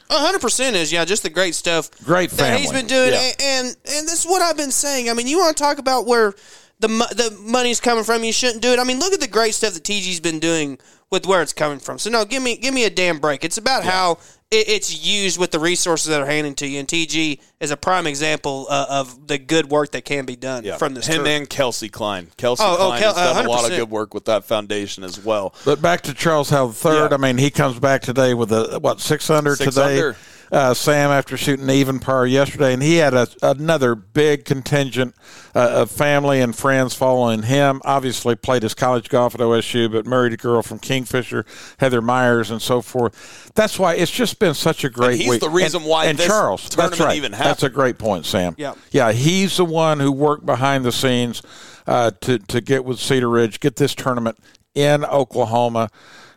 hundred 0.09 0.39
percent 0.41 0.75
is 0.75 0.91
yeah, 0.91 1.05
just 1.05 1.23
the 1.23 1.29
great 1.29 1.55
stuff. 1.55 1.89
Great 2.03 2.31
that 2.31 2.59
he's 2.59 2.71
been 2.71 2.87
doing, 2.87 3.11
Yeah. 3.11 3.19
and, 3.19 3.35
and 3.41 3.67
and 3.67 4.07
this 4.07 4.21
is 4.21 4.25
what 4.25 4.41
I've 4.41 4.57
been 4.57 4.71
saying. 4.71 5.09
I 5.09 5.13
mean, 5.13 5.27
you 5.27 5.37
want 5.37 5.55
to 5.55 5.61
talk 5.63 5.77
about 5.79 6.05
where 6.05 6.33
the 6.79 6.87
the 6.87 7.37
money's 7.41 7.79
coming 7.79 8.03
from? 8.03 8.23
You 8.23 8.31
shouldn't 8.33 8.61
do 8.61 8.71
it. 8.71 8.79
I 8.79 8.83
mean, 8.83 8.99
look 8.99 9.13
at 9.13 9.19
the 9.19 9.27
great 9.27 9.53
stuff 9.53 9.73
that 9.73 9.83
TG's 9.83 10.19
been 10.19 10.39
doing 10.39 10.77
with 11.09 11.25
where 11.25 11.41
it's 11.41 11.53
coming 11.53 11.79
from. 11.79 11.99
So 11.99 12.09
no, 12.09 12.25
give 12.25 12.41
me 12.43 12.57
give 12.57 12.73
me 12.73 12.85
a 12.85 12.89
damn 12.89 13.19
break. 13.19 13.43
It's 13.43 13.57
about 13.57 13.83
how 13.83 14.19
it, 14.51 14.69
it's 14.69 15.05
used 15.05 15.39
with 15.39 15.51
the 15.51 15.59
resources 15.59 16.07
that 16.07 16.21
are 16.21 16.25
handed 16.25 16.57
to 16.57 16.67
you, 16.67 16.79
and 16.79 16.87
TG 16.87 17.39
is 17.59 17.71
a 17.71 17.77
prime 17.77 18.07
example 18.07 18.67
uh, 18.69 18.85
of 18.89 19.27
the 19.27 19.37
good 19.37 19.69
work 19.69 19.91
that 19.91 20.05
can 20.05 20.25
be 20.25 20.35
done 20.35 20.63
from 20.77 20.93
this. 20.93 21.07
Him 21.07 21.23
tour. 21.23 21.27
and 21.27 21.49
Kelsey 21.49 21.89
Klein. 21.89 22.27
Kelsey 22.37 22.63
Oh, 22.65 22.73
oh, 22.79 22.87
Klein 22.87 23.01
Kel- 23.01 23.13
has 23.15 23.33
done 23.35 23.45
a 23.45 23.49
lot 23.49 23.69
of 23.69 23.77
good 23.77 23.89
work 23.89 24.13
with 24.13 24.25
that 24.25 24.45
foundation 24.45 25.03
as 25.03 25.23
well. 25.23 25.53
But 25.65 25.81
back 25.81 26.01
to 26.01 26.13
Charles 26.13 26.49
Howell 26.49 26.73
III. 26.85 27.09
I 27.11 27.17
mean, 27.17 27.37
he 27.37 27.49
comes 27.49 27.79
back 27.79 28.01
today 28.01 28.33
with 28.33 28.51
a 28.51 28.79
what 28.79 29.01
six 29.01 29.29
under 29.29 29.55
today. 29.55 30.13
Uh, 30.51 30.73
Sam 30.73 31.11
after 31.11 31.35
shooting 31.37 31.69
even 31.69 31.99
par 31.99 32.25
yesterday, 32.25 32.73
and 32.73 32.81
he 32.81 32.95
had 32.95 33.13
a, 33.13 33.27
another 33.41 33.95
big 33.95 34.45
contingent 34.45 35.15
uh, 35.53 35.81
of 35.81 35.91
family 35.91 36.39
and 36.41 36.55
friends 36.55 36.93
following 36.93 37.43
him. 37.43 37.81
Obviously, 37.83 38.35
played 38.35 38.63
his 38.63 38.73
college 38.73 39.09
golf 39.09 39.35
at 39.35 39.41
OSU, 39.41 39.91
but 39.91 40.05
married 40.05 40.33
a 40.33 40.37
girl 40.37 40.61
from 40.61 40.79
Kingfisher, 40.79 41.45
Heather 41.79 42.01
Myers, 42.01 42.49
and 42.51 42.61
so 42.61 42.81
forth. 42.81 43.51
That's 43.55 43.77
why 43.77 43.95
it's 43.95 44.11
just 44.11 44.39
been 44.39 44.53
such 44.53 44.83
a 44.83 44.89
great 44.89 45.19
he's 45.19 45.29
week. 45.29 45.41
the 45.41 45.49
reason 45.49 45.81
and, 45.81 45.89
why 45.89 46.05
and 46.05 46.17
this 46.17 46.27
Charles, 46.27 46.69
that's 46.69 46.99
right. 46.99 47.17
even 47.17 47.31
That's 47.31 47.63
a 47.63 47.69
great 47.69 47.97
point, 47.97 48.25
Sam. 48.25 48.55
Yeah. 48.57 48.75
yeah, 48.91 49.11
he's 49.11 49.57
the 49.57 49.65
one 49.65 49.99
who 49.99 50.11
worked 50.11 50.45
behind 50.45 50.85
the 50.85 50.91
scenes 50.91 51.41
uh, 51.87 52.11
to 52.21 52.39
to 52.39 52.61
get 52.61 52.85
with 52.85 52.99
Cedar 52.99 53.29
Ridge, 53.29 53.59
get 53.59 53.75
this 53.77 53.95
tournament 53.95 54.37
in 54.75 55.03
Oklahoma, 55.05 55.89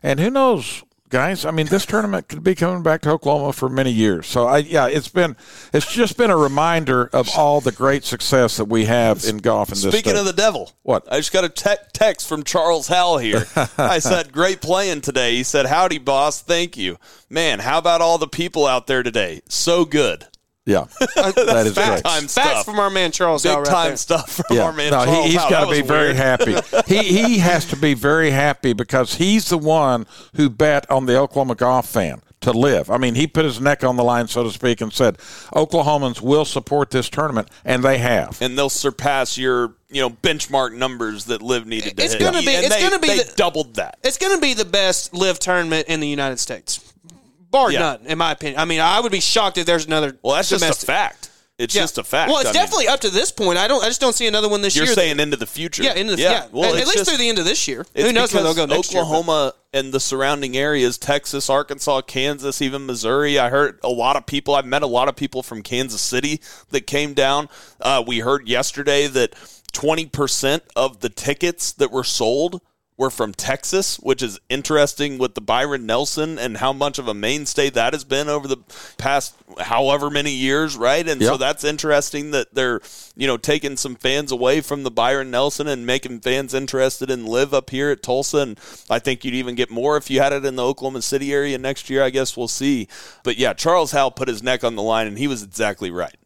and 0.03 0.19
who 0.19 0.31
knows, 0.31 0.83
guys? 1.11 1.45
I 1.45 1.51
mean, 1.51 1.67
this 1.67 1.85
tournament 1.85 2.29
could 2.29 2.43
be 2.43 2.55
coming 2.55 2.83
back 2.83 3.03
to 3.03 3.11
Oklahoma 3.11 3.53
for 3.53 3.69
many 3.69 3.91
years. 3.91 4.27
So, 4.27 4.47
I 4.47 4.59
yeah, 4.59 4.87
it's 4.87 5.09
been 5.09 5.37
it's 5.73 5.93
just 5.93 6.17
been 6.17 6.31
a 6.31 6.37
reminder 6.37 7.11
of 7.13 7.29
all 7.37 7.61
the 7.61 7.73
great 7.73 8.05
success 8.05 8.57
that 8.57 8.65
we 8.65 8.87
have 8.87 9.25
in 9.25 9.39
golf 9.39 9.69
in 9.69 9.75
this. 9.75 9.93
Speaking 9.93 10.17
of 10.17 10.25
the 10.25 10.33
devil, 10.33 10.73
What? 10.83 11.07
I 11.13 11.19
just 11.19 11.33
got 11.33 11.45
a 11.45 11.49
te- 11.49 11.85
text 11.93 12.29
from 12.29 12.43
Charles 12.45 12.89
Howell 12.89 13.19
here. 13.19 13.45
I 13.77 13.99
said, 14.01 14.33
"Great 14.33 14.61
playing 14.63 15.03
today." 15.03 15.37
He 15.37 15.43
said, 15.43 15.67
"Howdy, 15.67 15.99
boss. 15.99 16.41
Thank 16.41 16.77
you, 16.77 16.97
man. 17.29 17.59
How 17.59 17.79
about 17.79 18.01
all 18.01 18.17
the 18.19 18.29
people 18.29 18.67
out 18.67 18.87
there 18.87 19.03
today? 19.03 19.43
So 19.49 19.85
good. 19.85 20.27
Yeah, 20.71 20.85
that 21.17 21.65
is 21.67 21.75
Big 21.75 21.85
great. 21.87 22.05
time 22.05 22.23
Facts 22.23 22.33
stuff. 22.33 22.65
from 22.65 22.79
our 22.79 22.91
man 22.91 23.13
Charles. 23.13 23.43
Big 23.43 23.57
right 23.57 23.65
time 23.67 23.89
there. 23.89 23.97
stuff 23.97 24.31
from 24.47 24.57
Yeah, 24.57 24.65
our 24.65 24.73
man 24.73 24.91
no, 24.93 25.05
Charles 25.05 25.27
he, 25.27 25.33
has 25.35 25.51
got 25.51 25.65
to 25.65 25.71
be 25.71 25.81
was 25.83 25.89
very 25.89 26.15
happy. 26.15 26.55
he 26.87 27.03
he 27.27 27.39
has 27.39 27.65
to 27.67 27.77
be 27.77 27.95
very 27.95 28.31
happy 28.31 28.73
because 28.73 29.15
he's 29.15 29.49
the 29.49 29.59
one 29.59 30.07
who 30.37 30.49
bet 30.51 30.91
on 30.91 31.07
the 31.07 31.19
Oklahoma 31.19 31.55
golf 31.55 31.89
fan 31.89 32.23
to 32.43 32.53
live. 32.53 32.89
I 32.91 32.97
mean, 32.97 33.15
he 33.17 33.27
put 33.27 33.45
his 33.45 33.61
neck 33.61 33.85
on 33.85 33.97
the 33.97 34.03
line, 34.05 34.27
so 34.27 34.43
to 34.45 34.51
speak, 34.51 34.81
and 34.81 34.91
said 34.93 35.19
Oklahomans 35.53 36.21
will 36.23 36.45
support 36.47 36.91
this 36.91 37.09
tournament, 37.11 37.49
and 37.65 37.83
they 37.85 37.99
have. 37.99 38.41
and 38.41 38.57
they'll 38.57 38.71
surpass 38.71 39.37
your 39.37 39.75
you 39.91 40.01
know 40.01 40.09
benchmark 40.11 40.73
numbers 40.73 41.25
that 41.27 41.43
LIV 41.43 41.67
needed 41.67 41.97
to 41.97 42.05
It's 42.05 42.15
hit. 42.15 42.23
gonna 42.23 42.41
be- 42.41 42.55
And 42.55 42.65
it's 42.67 42.77
they- 42.77 42.83
gonna 42.83 42.99
be 42.99 43.09
they 43.09 43.19
the- 43.25 43.33
doubled 43.37 43.75
that. 43.75 43.99
It's 44.05 44.19
going 44.19 44.35
to 44.35 44.41
be 44.41 44.55
the 44.55 44.65
best 44.65 45.13
LIV 45.13 45.39
tournament 45.41 45.89
in 45.89 45.99
the 46.01 46.07
United 46.09 46.39
States, 46.39 46.90
bar 47.51 47.71
Yeah. 47.73 47.79
none, 47.81 48.07
in 48.07 48.19
my 48.19 48.33
opinion. 48.33 48.61
I 48.61 48.65
mean, 48.65 48.81
I 48.81 49.01
would 49.01 49.13
be 49.13 49.21
shocked 49.21 49.59
if 49.59 49.67
there's 49.67 49.87
another. 49.87 50.17
Well, 50.23 50.37
that's 50.37 50.49
just 50.49 50.83
a 50.83 50.87
fact. 50.87 51.29
It's 51.59 51.75
Yeah. 51.75 51.83
just 51.83 51.99
a 51.99 52.05
fact. 52.05 52.31
Well, 52.31 52.39
it's 52.41 52.49
I 52.49 52.53
mean, 52.53 52.63
definitely 52.63 52.89
up 52.89 53.01
to 53.01 53.11
this 53.11 53.31
point. 53.31 53.59
I 53.59 53.69
don't. 53.69 53.85
I 53.85 53.89
just 53.89 54.01
don't 54.01 54.15
see 54.15 54.27
another 54.27 54.49
one 54.49 54.63
this 54.63 54.75
year. 54.75 54.85
you're 54.85 54.89
year. 54.91 54.95
saying 54.95 55.21
into 55.21 55.37
the 55.37 55.47
future. 55.47 55.83
yeah, 55.83 55.93
into 55.93 56.17
the, 56.17 56.23
yeah. 56.23 56.47
Well, 56.51 56.71
at, 56.71 56.75
least 56.77 56.95
just- 56.95 57.11
through 57.11 57.19
the 57.19 57.29
end 57.29 57.39
of 57.39 57.45
this 57.45 57.69
year. 57.69 57.85
Who 57.95 58.13
knows 58.15 58.33
where 58.33 58.43
they'll 58.43 58.55
go 58.55 58.65
next 58.65 58.95
year? 58.95 59.03
Oklahoma 59.03 59.53
and 59.75 59.93
the 59.93 60.01
surrounding 60.01 60.57
areas, 60.57 60.97
Texas, 60.97 61.51
Arkansas, 61.51 62.01
Kansas, 62.03 62.63
even 62.63 62.87
Missouri. 62.87 63.39
I 63.39 63.51
heard 63.51 63.79
a 63.85 63.91
lot 63.91 64.17
of 64.17 64.25
people. 64.25 64.55
I've 64.55 64.65
met 64.65 64.83
a 64.83 64.87
lot 64.87 65.09
of 65.09 65.17
people 65.17 65.43
from 65.43 65.63
Kansas 65.63 66.01
City 66.01 66.41
that 66.71 66.87
came 66.87 67.13
down. 67.13 67.51
Uh, 67.79 68.03
we 68.07 68.21
heard 68.21 68.49
yesterday 68.49 69.07
that 69.09 69.35
twenty 69.73 70.07
percent 70.07 70.63
of 70.75 71.01
the 71.01 71.11
tickets 71.11 71.73
that 71.73 71.91
were 71.93 72.05
sold 72.05 72.63
were 73.01 73.11
from 73.11 73.33
Texas, 73.33 73.97
which 73.97 74.23
is 74.23 74.39
interesting 74.51 75.17
with 75.17 75.35
the 75.35 75.41
Byron 75.41 75.87
Nelson 75.87 76.39
and 76.39 76.59
how 76.59 76.71
much 76.71 76.99
of 76.99 77.09
a 77.09 77.15
mainstay 77.15 77.71
that 77.71 77.95
has 77.95 78.05
been 78.05 78.29
over 78.29 78.47
the 78.47 78.59
past 78.99 79.35
however 79.59 80.11
many 80.11 80.33
years, 80.33 80.77
right? 80.77 81.09
And 81.09 81.21
so 81.23 81.39
that's 81.39 81.65
interesting 81.65 82.31
that 82.33 82.55
they're, 82.55 82.83
you 83.17 83.27
know, 83.27 83.39
taking 83.39 83.79
some 83.79 83.97
fans 83.97 84.31
away 84.31 84.61
from 84.61 84.83
the 84.83 84.91
Byron 84.91 85.31
Nelson 85.31 85.67
and 85.67 85.87
making 85.87 86.21
fans 86.21 86.53
interested 86.53 87.11
in 87.11 87.25
LIV 87.25 87.55
up 87.55 87.71
here 87.71 87.91
at 87.91 88.03
Tulsa. 88.03 88.39
And 88.39 88.61
I 88.91 88.99
think 88.99 89.25
you'd 89.25 89.33
even 89.33 89.55
get 89.55 89.71
more 89.71 89.97
if 89.97 90.11
you 90.11 90.21
had 90.21 90.35
it 90.35 90.45
in 90.45 90.57
the 90.57 90.67
Oklahoma 90.67 91.01
City 91.01 91.33
area 91.33 91.57
next 91.57 91.89
year. 91.89 92.05
I 92.05 92.11
guess 92.11 92.37
we'll 92.37 92.49
see. 92.49 92.87
But 93.25 93.39
yeah, 93.39 93.55
Charles 93.55 93.93
Howell 93.93 94.11
put 94.11 94.29
his 94.29 94.43
neck 94.43 94.63
on 94.63 94.77
the 94.77 94.83
line 94.83 95.07
and 95.07 95.17
he 95.17 95.27
was 95.27 95.43
exactly 95.43 95.91
right. 95.91 96.17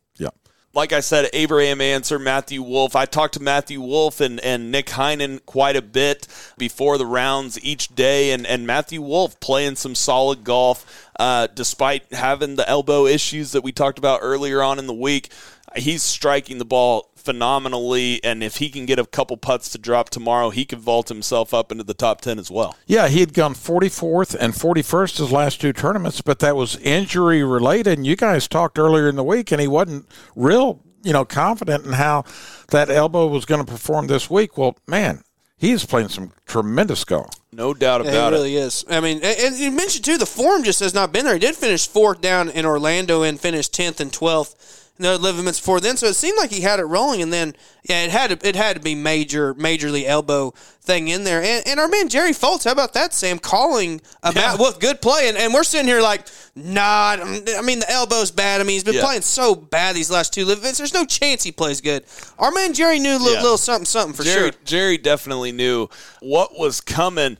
Like 0.74 0.92
I 0.92 0.98
said, 0.98 1.30
Abraham 1.32 1.80
Ancer, 1.80 2.18
Matthew 2.18 2.60
Wolff. 2.60 2.96
I 2.96 3.04
talked 3.04 3.34
to 3.34 3.42
Matthew 3.42 3.80
Wolff 3.80 4.20
and, 4.20 4.40
and 4.40 4.72
Nick 4.72 4.86
Heinen 4.86 5.38
quite 5.46 5.76
a 5.76 5.82
bit 5.82 6.26
before 6.58 6.98
the 6.98 7.06
rounds 7.06 7.62
each 7.64 7.94
day, 7.94 8.32
and, 8.32 8.44
and 8.44 8.66
Matthew 8.66 9.00
Wolff 9.00 9.38
playing 9.38 9.76
some 9.76 9.94
solid 9.94 10.42
golf 10.42 11.08
uh, 11.20 11.46
despite 11.54 12.12
having 12.12 12.56
the 12.56 12.68
elbow 12.68 13.06
issues 13.06 13.52
that 13.52 13.62
we 13.62 13.70
talked 13.70 13.98
about 13.98 14.18
earlier 14.20 14.62
on 14.62 14.80
in 14.80 14.88
the 14.88 14.92
week. 14.92 15.30
He's 15.76 16.02
striking 16.02 16.58
the 16.58 16.64
ball 16.64 17.08
phenomenally, 17.24 18.22
and 18.22 18.42
if 18.42 18.56
he 18.58 18.68
can 18.70 18.86
get 18.86 18.98
a 18.98 19.06
couple 19.06 19.36
putts 19.36 19.68
to 19.70 19.78
drop 19.78 20.10
tomorrow, 20.10 20.50
he 20.50 20.64
could 20.64 20.78
vault 20.78 21.08
himself 21.08 21.52
up 21.54 21.72
into 21.72 21.84
the 21.84 21.94
top 21.94 22.20
10 22.20 22.38
as 22.38 22.50
well. 22.50 22.76
Yeah, 22.86 23.08
he 23.08 23.20
had 23.20 23.34
gone 23.34 23.54
44th 23.54 24.36
and 24.38 24.52
41st 24.52 25.18
his 25.18 25.32
last 25.32 25.60
two 25.60 25.72
tournaments, 25.72 26.20
but 26.20 26.38
that 26.40 26.56
was 26.56 26.76
injury 26.76 27.42
related. 27.42 27.98
And 27.98 28.06
you 28.06 28.16
guys 28.16 28.46
talked 28.48 28.78
earlier 28.78 29.08
in 29.08 29.16
the 29.16 29.24
week, 29.24 29.50
and 29.52 29.60
he 29.60 29.68
wasn't 29.68 30.06
real, 30.36 30.80
you 31.02 31.12
know, 31.12 31.24
confident 31.24 31.84
in 31.86 31.92
how 31.94 32.24
that 32.68 32.90
elbow 32.90 33.26
was 33.26 33.44
going 33.44 33.64
to 33.64 33.70
perform 33.70 34.06
this 34.06 34.28
week. 34.30 34.56
Well, 34.58 34.76
man, 34.86 35.22
he's 35.56 35.84
playing 35.84 36.08
some 36.08 36.32
tremendous 36.46 37.04
golf. 37.04 37.30
No 37.52 37.72
doubt 37.72 38.04
Yeah, 38.04 38.10
about 38.10 38.32
it 38.32 38.36
it. 38.36 38.38
really 38.38 38.56
is. 38.56 38.84
I 38.90 39.00
mean, 39.00 39.18
and, 39.22 39.38
and 39.38 39.56
you 39.56 39.70
mentioned 39.70 40.04
too, 40.04 40.18
the 40.18 40.26
form 40.26 40.64
just 40.64 40.80
has 40.80 40.92
not 40.92 41.12
been 41.12 41.24
there. 41.24 41.34
He 41.34 41.40
did 41.40 41.54
finish 41.54 41.86
fourth 41.86 42.20
down 42.20 42.48
in 42.50 42.66
Orlando 42.66 43.22
and 43.22 43.38
finished 43.38 43.72
tenth 43.72 44.00
and 44.00 44.12
twelfth. 44.12 44.83
No 44.96 45.16
ligaments 45.16 45.58
before 45.58 45.80
then, 45.80 45.96
so 45.96 46.06
it 46.06 46.14
seemed 46.14 46.38
like 46.38 46.50
he 46.52 46.60
had 46.60 46.78
it 46.78 46.84
rolling, 46.84 47.20
and 47.20 47.32
then 47.32 47.56
yeah, 47.82 48.04
it 48.04 48.10
had 48.12 48.30
to 48.30 48.48
it 48.48 48.54
had 48.54 48.76
to 48.76 48.80
be 48.80 48.94
major, 48.94 49.52
majorly 49.54 50.04
elbow 50.06 50.52
thing 50.82 51.08
in 51.08 51.24
there. 51.24 51.42
And, 51.42 51.66
and 51.66 51.80
our 51.80 51.88
man 51.88 52.08
Jerry 52.08 52.30
Foltz, 52.30 52.62
how 52.64 52.70
about 52.70 52.92
that, 52.94 53.12
Sam? 53.12 53.40
Calling 53.40 54.00
about 54.22 54.60
with 54.60 54.78
good 54.78 55.02
play, 55.02 55.28
and, 55.28 55.36
and 55.36 55.52
we're 55.52 55.64
sitting 55.64 55.88
here 55.88 56.00
like, 56.00 56.28
nah. 56.54 57.16
I 57.18 57.60
mean, 57.64 57.80
the 57.80 57.90
elbow's 57.90 58.30
bad. 58.30 58.60
I 58.60 58.64
mean, 58.64 58.74
he's 58.74 58.84
been 58.84 58.94
Yeah. 58.94 59.02
playing 59.04 59.22
so 59.22 59.56
bad 59.56 59.96
these 59.96 60.12
last 60.12 60.32
two 60.32 60.44
LIV 60.44 60.58
events. 60.58 60.78
There's 60.78 60.94
no 60.94 61.04
chance 61.04 61.42
he 61.42 61.50
plays 61.50 61.80
good. 61.80 62.04
Our 62.38 62.52
man 62.52 62.72
Jerry 62.72 63.00
knew 63.00 63.16
a 63.16 63.18
little, 63.18 63.32
Yeah. 63.32 63.42
little 63.42 63.58
something, 63.58 63.86
something 63.86 64.14
for 64.14 64.22
Jerry, 64.22 64.52
sure. 64.52 64.60
Jerry 64.64 64.96
definitely 64.96 65.50
knew 65.50 65.88
what 66.20 66.56
was 66.56 66.80
coming. 66.80 67.36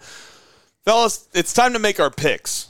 Fellas, 0.85 1.29
it's 1.33 1.53
time 1.53 1.73
to 1.75 1.79
make 1.79 2.01
our 2.01 2.11
picks. 2.11 2.67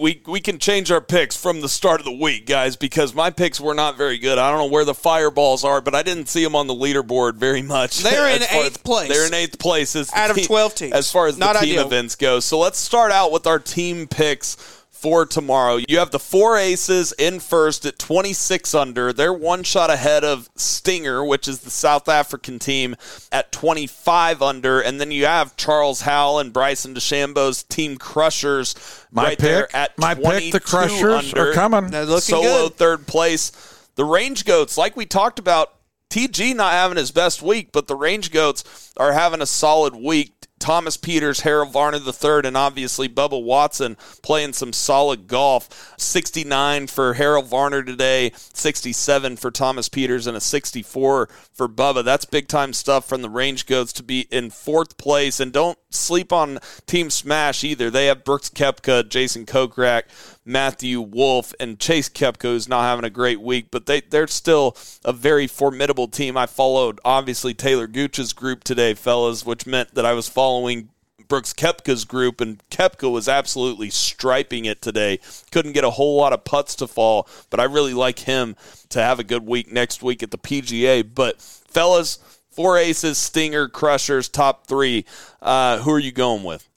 We 0.00 0.20
we 0.26 0.40
can 0.40 0.58
change 0.58 0.90
our 0.90 1.00
picks 1.00 1.36
from 1.36 1.60
the 1.60 1.68
start 1.68 2.00
of 2.00 2.04
the 2.04 2.10
week, 2.12 2.44
guys, 2.46 2.74
because 2.76 3.14
my 3.14 3.30
picks 3.30 3.60
were 3.60 3.74
not 3.74 3.96
very 3.96 4.18
good. 4.18 4.36
I 4.36 4.50
don't 4.50 4.58
know 4.58 4.72
where 4.72 4.84
the 4.84 4.94
fireballs 4.94 5.62
are, 5.64 5.80
but 5.80 5.94
I 5.94 6.02
didn't 6.02 6.26
see 6.28 6.42
them 6.42 6.56
on 6.56 6.66
the 6.66 6.74
leaderboard 6.74 7.36
very 7.36 7.62
much. 7.62 7.98
They're 7.98 8.28
in 8.36 8.42
As 8.42 8.50
eighth 8.52 8.82
place. 8.84 9.08
They're 9.08 9.26
in 9.28 9.34
eighth 9.34 9.58
place 9.60 9.94
as 9.94 10.12
Out 10.12 10.30
of 10.30 10.36
team- 10.36 10.46
12 10.46 10.74
teams. 10.74 10.92
as 10.92 11.12
far 11.12 11.28
as 11.28 11.38
Not 11.38 11.52
the 11.54 11.60
team 11.60 11.74
ideal. 11.74 11.86
events 11.86 12.16
go. 12.16 12.40
So 12.40 12.58
let's 12.58 12.78
start 12.78 13.12
out 13.12 13.30
with 13.30 13.46
our 13.46 13.60
team 13.60 14.08
picks 14.08 14.56
for 15.00 15.24
tomorrow. 15.24 15.78
You 15.88 15.98
have 15.98 16.10
the 16.10 16.18
four 16.18 16.56
aces 16.58 17.12
in 17.18 17.40
first 17.40 17.86
at 17.86 17.98
26 17.98 18.74
under. 18.74 19.12
They're 19.12 19.32
one 19.32 19.62
shot 19.62 19.90
ahead 19.90 20.24
of 20.24 20.50
Stinger, 20.56 21.24
which 21.24 21.48
is 21.48 21.60
the 21.60 21.70
South 21.70 22.08
African 22.08 22.58
team, 22.58 22.96
at 23.32 23.50
25 23.52 24.42
under. 24.42 24.80
And 24.80 25.00
then 25.00 25.10
you 25.10 25.26
have 25.26 25.56
Charles 25.56 26.02
Howell 26.02 26.40
and 26.40 26.52
Bryson 26.52 26.94
DeChambeau's 26.94 27.62
team 27.62 27.96
Crushers 27.96 28.74
My 29.10 29.24
right 29.24 29.38
there 29.38 29.74
at 29.74 29.96
my 29.98 30.14
22 30.14 30.40
pick, 30.40 30.52
the 30.52 30.60
Crushers 30.60 31.32
under. 31.32 31.50
are 31.50 31.54
coming. 31.54 31.90
They're 31.90 32.04
looking 32.04 32.20
Solo 32.20 32.68
good. 32.68 32.76
third 32.76 33.06
place. 33.06 33.52
The 33.94 34.04
Range 34.04 34.44
Goats, 34.44 34.76
like 34.76 34.96
we 34.96 35.06
talked 35.06 35.38
about, 35.38 35.74
TG 36.10 36.54
not 36.56 36.72
having 36.72 36.98
his 36.98 37.12
best 37.12 37.40
week, 37.40 37.70
but 37.72 37.86
the 37.86 37.94
Range 37.94 38.30
Goats 38.30 38.92
are 38.96 39.12
having 39.12 39.40
a 39.40 39.46
solid 39.46 39.94
week. 39.94 40.39
Thomas 40.60 40.96
Pieters, 40.96 41.40
Harold 41.40 41.72
Varner 41.72 41.98
III, 41.98 42.46
and 42.46 42.56
obviously 42.56 43.08
Bubba 43.08 43.42
Watson 43.42 43.96
playing 44.22 44.52
some 44.52 44.72
solid 44.72 45.26
golf. 45.26 45.94
69 45.98 46.86
for 46.86 47.14
Harold 47.14 47.46
Varner 47.46 47.82
today, 47.82 48.30
67 48.34 49.36
for 49.36 49.50
Thomas 49.50 49.88
Pieters, 49.88 50.26
and 50.26 50.36
a 50.36 50.40
64 50.40 51.28
for 51.52 51.68
Bubba. 51.68 52.04
That's 52.04 52.24
big 52.26 52.46
time 52.46 52.72
stuff 52.72 53.08
from 53.08 53.22
the 53.22 53.30
Range 53.30 53.64
Goats 53.66 53.92
to 53.94 54.02
be 54.02 54.28
in 54.30 54.50
fourth 54.50 54.96
place. 54.98 55.40
And 55.40 55.52
don't 55.52 55.78
sleep 55.88 56.32
on 56.32 56.58
Team 56.86 57.10
Smash 57.10 57.64
either. 57.64 57.90
They 57.90 58.06
have 58.06 58.22
Brooks 58.22 58.50
Koepka, 58.50 59.08
Jason 59.08 59.46
Kokrak, 59.46 60.02
Matthew 60.44 61.00
Wolff, 61.00 61.52
and 61.60 61.78
Chase 61.78 62.08
Koepka, 62.08 62.54
is 62.54 62.68
not 62.68 62.82
having 62.82 63.04
a 63.04 63.10
great 63.10 63.40
week, 63.40 63.66
but 63.70 63.86
they, 63.86 64.00
they're 64.00 64.26
still 64.26 64.76
a 65.04 65.12
very 65.12 65.46
formidable 65.46 66.08
team. 66.08 66.36
I 66.36 66.46
followed, 66.46 66.98
obviously, 67.04 67.54
Talor 67.54 67.90
Gooch's 67.90 68.32
group 68.32 68.64
today, 68.64 68.94
fellas, 68.94 69.44
which 69.44 69.66
meant 69.66 69.94
that 69.94 70.06
I 70.06 70.14
was 70.14 70.28
following 70.28 70.88
Brooks 71.28 71.52
Koepka's 71.52 72.04
group, 72.04 72.40
and 72.40 72.62
Koepka 72.70 73.10
was 73.10 73.28
absolutely 73.28 73.90
striping 73.90 74.64
it 74.64 74.82
today. 74.82 75.20
Couldn't 75.52 75.72
get 75.72 75.84
a 75.84 75.90
whole 75.90 76.16
lot 76.16 76.32
of 76.32 76.44
putts 76.44 76.74
to 76.76 76.86
fall, 76.86 77.28
but 77.50 77.60
I 77.60 77.64
really 77.64 77.94
like 77.94 78.20
him 78.20 78.56
to 78.88 79.00
have 79.02 79.18
a 79.18 79.24
good 79.24 79.46
week 79.46 79.70
next 79.70 80.02
week 80.02 80.22
at 80.22 80.30
the 80.30 80.38
PGA. 80.38 81.08
But, 81.14 81.40
fellas, 81.40 82.18
four 82.50 82.78
aces, 82.78 83.18
Stinger, 83.18 83.68
Crushers, 83.68 84.28
top 84.28 84.66
three. 84.66 85.04
Uh, 85.42 85.78
who 85.78 85.92
are 85.92 85.98
you 85.98 86.12
going 86.12 86.44
with? 86.44 86.69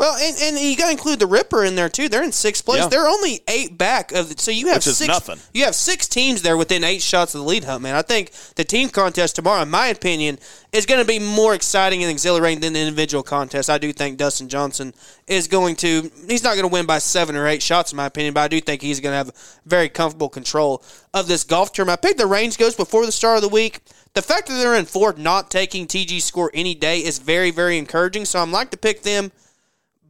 Well, 0.00 0.16
and, 0.16 0.34
and 0.40 0.58
you 0.58 0.78
got 0.78 0.86
to 0.86 0.92
include 0.92 1.18
the 1.18 1.26
Ripper 1.26 1.62
in 1.62 1.74
there 1.74 1.90
too. 1.90 2.08
They're 2.08 2.22
in 2.22 2.32
sixth 2.32 2.64
place. 2.64 2.80
Yeah. 2.80 2.88
They're 2.88 3.06
only 3.06 3.42
eight 3.46 3.76
back 3.76 4.12
of 4.12 4.30
the, 4.30 4.42
so 4.42 4.50
you 4.50 4.68
have 4.68 4.82
six. 4.82 5.06
nothing. 5.06 5.36
You 5.52 5.66
have 5.66 5.74
six 5.74 6.08
teams 6.08 6.40
there 6.40 6.56
within 6.56 6.84
eight 6.84 7.02
shots 7.02 7.34
of 7.34 7.42
the 7.42 7.46
lead 7.46 7.64
hunt. 7.64 7.82
Man, 7.82 7.94
I 7.94 8.00
think 8.00 8.30
the 8.54 8.64
team 8.64 8.88
contest 8.88 9.36
tomorrow, 9.36 9.60
in 9.60 9.68
my 9.68 9.88
opinion, 9.88 10.38
is 10.72 10.86
going 10.86 11.02
to 11.02 11.06
be 11.06 11.18
more 11.18 11.54
exciting 11.54 12.02
and 12.02 12.10
exhilarating 12.10 12.60
than 12.60 12.72
the 12.72 12.80
individual 12.80 13.22
contest. 13.22 13.68
I 13.68 13.76
do 13.76 13.92
think 13.92 14.16
Dustin 14.16 14.48
Johnson 14.48 14.94
is 15.26 15.48
going 15.48 15.76
to. 15.76 16.10
He's 16.26 16.42
not 16.42 16.54
going 16.54 16.66
to 16.66 16.72
win 16.72 16.86
by 16.86 16.96
seven 16.96 17.36
or 17.36 17.46
eight 17.46 17.62
shots, 17.62 17.92
in 17.92 17.96
my 17.98 18.06
opinion, 18.06 18.32
but 18.32 18.40
I 18.40 18.48
do 18.48 18.58
think 18.58 18.80
he's 18.80 19.00
going 19.00 19.12
to 19.12 19.18
have 19.18 19.60
very 19.66 19.90
comfortable 19.90 20.30
control 20.30 20.82
of 21.12 21.28
this 21.28 21.44
golf 21.44 21.74
tournament. 21.74 22.00
I 22.02 22.08
picked 22.08 22.18
the 22.18 22.26
Range 22.26 22.56
Goats 22.56 22.74
before 22.74 23.04
the 23.04 23.12
start 23.12 23.36
of 23.36 23.42
the 23.42 23.50
week. 23.50 23.82
The 24.14 24.22
fact 24.22 24.48
that 24.48 24.54
they're 24.54 24.76
in 24.76 24.86
fourth, 24.86 25.18
not 25.18 25.50
taking 25.50 25.86
TG 25.86 26.22
score 26.22 26.50
any 26.54 26.74
day, 26.74 27.00
is 27.00 27.18
very, 27.18 27.50
very 27.50 27.76
encouraging. 27.76 28.24
So 28.24 28.38
I'm 28.38 28.50
like 28.50 28.70
to 28.70 28.78
pick 28.78 29.02
them. 29.02 29.30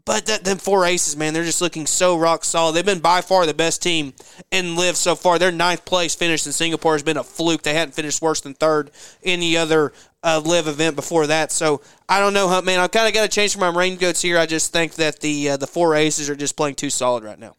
But 0.04 0.26
that, 0.26 0.44
them 0.44 0.58
four 0.58 0.84
aces, 0.86 1.16
man, 1.16 1.34
they're 1.34 1.44
just 1.44 1.60
looking 1.60 1.86
so 1.86 2.16
rock 2.16 2.44
solid. 2.44 2.74
They've 2.74 2.84
been 2.84 3.00
by 3.00 3.20
far 3.20 3.46
the 3.46 3.54
best 3.54 3.82
team 3.82 4.14
in 4.50 4.76
LIV 4.76 4.96
so 4.96 5.14
far. 5.14 5.38
Their 5.38 5.52
ninth 5.52 5.84
place 5.84 6.14
finish 6.14 6.46
in 6.46 6.52
Singapore 6.52 6.94
has 6.94 7.02
been 7.02 7.16
a 7.16 7.24
fluke. 7.24 7.62
They 7.62 7.74
hadn't 7.74 7.92
finished 7.92 8.22
worse 8.22 8.40
than 8.40 8.54
third 8.54 8.90
any 9.22 9.56
other 9.56 9.92
uh, 10.22 10.40
LIV 10.44 10.68
event 10.68 10.96
before 10.96 11.26
that. 11.26 11.52
So 11.52 11.80
I 12.08 12.18
don't 12.18 12.34
know, 12.34 12.48
Hunt, 12.48 12.66
man. 12.66 12.80
I've 12.80 12.90
kind 12.90 13.08
of 13.08 13.14
got 13.14 13.22
to 13.22 13.28
change 13.28 13.56
my 13.56 13.68
Range 13.68 13.98
Goats 13.98 14.22
here. 14.22 14.38
I 14.38 14.46
just 14.46 14.72
think 14.72 14.94
that 14.94 15.20
the 15.20 15.50
uh, 15.50 15.56
the 15.56 15.66
four 15.66 15.94
aces 15.94 16.30
are 16.30 16.36
just 16.36 16.56
playing 16.56 16.76
too 16.76 16.90
solid 16.90 17.24
right 17.24 17.38
now. 17.38 17.56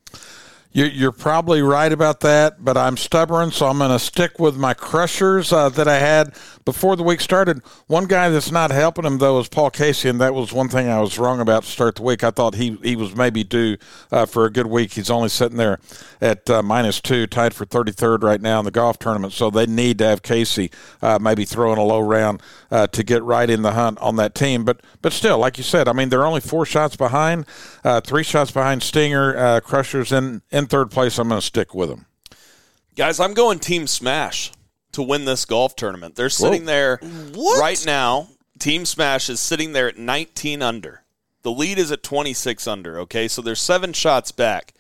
You're, 0.74 0.88
you're 0.88 1.12
probably 1.12 1.62
right 1.62 1.92
about 1.92 2.22
that, 2.22 2.64
but 2.64 2.78
I'm 2.78 2.96
stubborn, 2.96 3.52
so 3.52 3.68
I'm 3.68 3.80
going 3.80 3.92
to 3.92 4.00
stick 4.00 4.40
with 4.40 4.56
my 4.56 4.74
crushers 4.74 5.52
uh, 5.52 5.68
that 5.70 5.90
I 5.90 6.00
had 6.00 6.34
before 6.66 6.96
the 6.96 7.04
week 7.04 7.22
started. 7.22 7.62
One 7.88 8.06
guy 8.06 8.30
that's 8.30 8.52
not 8.52 8.72
helping 8.72 9.06
him 9.06 9.18
though 9.18 9.40
is 9.40 9.48
Paul 9.48 9.70
Casey, 9.70 10.10
and 10.10 10.20
that 10.22 10.34
was 10.34 10.54
one 10.54 10.70
thing 10.70 10.88
I 10.88 11.00
was 11.00 11.18
wrong 11.18 11.40
about 11.40 11.64
to 11.64 11.70
start 11.70 11.96
the 11.96 12.04
week. 12.04 12.24
I 12.24 12.32
thought 12.32 12.56
he 12.56 12.78
he 12.84 12.96
was 12.96 13.16
maybe 13.16 13.44
due 13.44 13.78
uh, 14.12 14.26
for 14.26 14.46
a 14.46 14.52
good 14.52 14.68
week. 14.68 14.94
He's 14.94 15.10
only 15.10 15.30
sitting 15.30 15.58
there 15.58 15.80
at 16.20 16.50
uh, 16.50 16.62
minus 16.62 17.02
two, 17.02 17.28
tied 17.28 17.54
for 17.54 17.66
33rd 17.66 18.24
right 18.24 18.42
now 18.42 18.60
in 18.60 18.66
the 18.66 18.72
golf 18.72 19.00
tournament. 19.00 19.34
So 19.34 19.50
they 19.50 19.66
need 19.66 19.98
to 20.00 20.06
have 20.06 20.22
Casey 20.22 20.72
uh, 21.02 21.20
maybe 21.22 21.46
throwing 21.46 21.78
a 21.78 21.84
low 21.84 22.00
round 22.00 22.42
uh, 22.70 22.88
to 22.88 23.04
get 23.04 23.24
right 23.24 23.50
in 23.50 23.62
the 23.62 23.74
hunt 23.74 23.98
on 24.00 24.16
that 24.18 24.36
team. 24.36 24.64
But 24.64 24.82
but 25.02 25.14
still, 25.14 25.38
like 25.38 25.58
you 25.58 25.64
said, 25.64 25.88
I 25.88 25.94
mean 25.94 26.10
they're 26.10 26.26
only 26.26 26.42
four 26.42 26.66
shots 26.66 26.96
behind, 26.96 27.46
uh, 27.84 28.02
three 28.02 28.24
shots 28.24 28.52
behind 28.52 28.84
Stinger, 28.84 29.36
uh, 29.38 29.60
Crushers 29.62 30.12
in 30.12 30.42
in 30.52 30.68
third 30.68 30.92
place. 30.92 31.18
I'm 31.18 31.30
going 31.30 31.42
to 31.42 31.46
stick 31.46 31.74
with 31.74 31.90
them. 31.90 32.06
Guys, 32.96 33.20
I'm 33.20 33.34
going 33.34 33.60
Team 33.60 33.88
Smash 33.88 34.52
to 34.94 35.04
win 35.04 35.26
this 35.26 35.46
golf 35.46 35.76
tournament. 35.76 36.16
They're 36.16 36.30
sitting 36.30 36.66
there 36.66 37.00
right 37.60 37.84
now. 37.86 38.28
Team 38.60 38.86
Smash 38.86 39.30
is 39.30 39.40
sitting 39.40 39.74
there 39.74 39.88
at 39.88 39.98
19 39.98 40.62
under. 40.62 41.04
The 41.44 41.52
lead 41.52 41.80
is 41.80 41.92
at 41.92 42.04
26 42.04 42.68
under, 42.68 43.00
okay? 43.00 43.28
So 43.28 43.42
they're 43.42 43.56
seven 43.56 43.94
shots 43.94 44.32
back. 44.32 44.74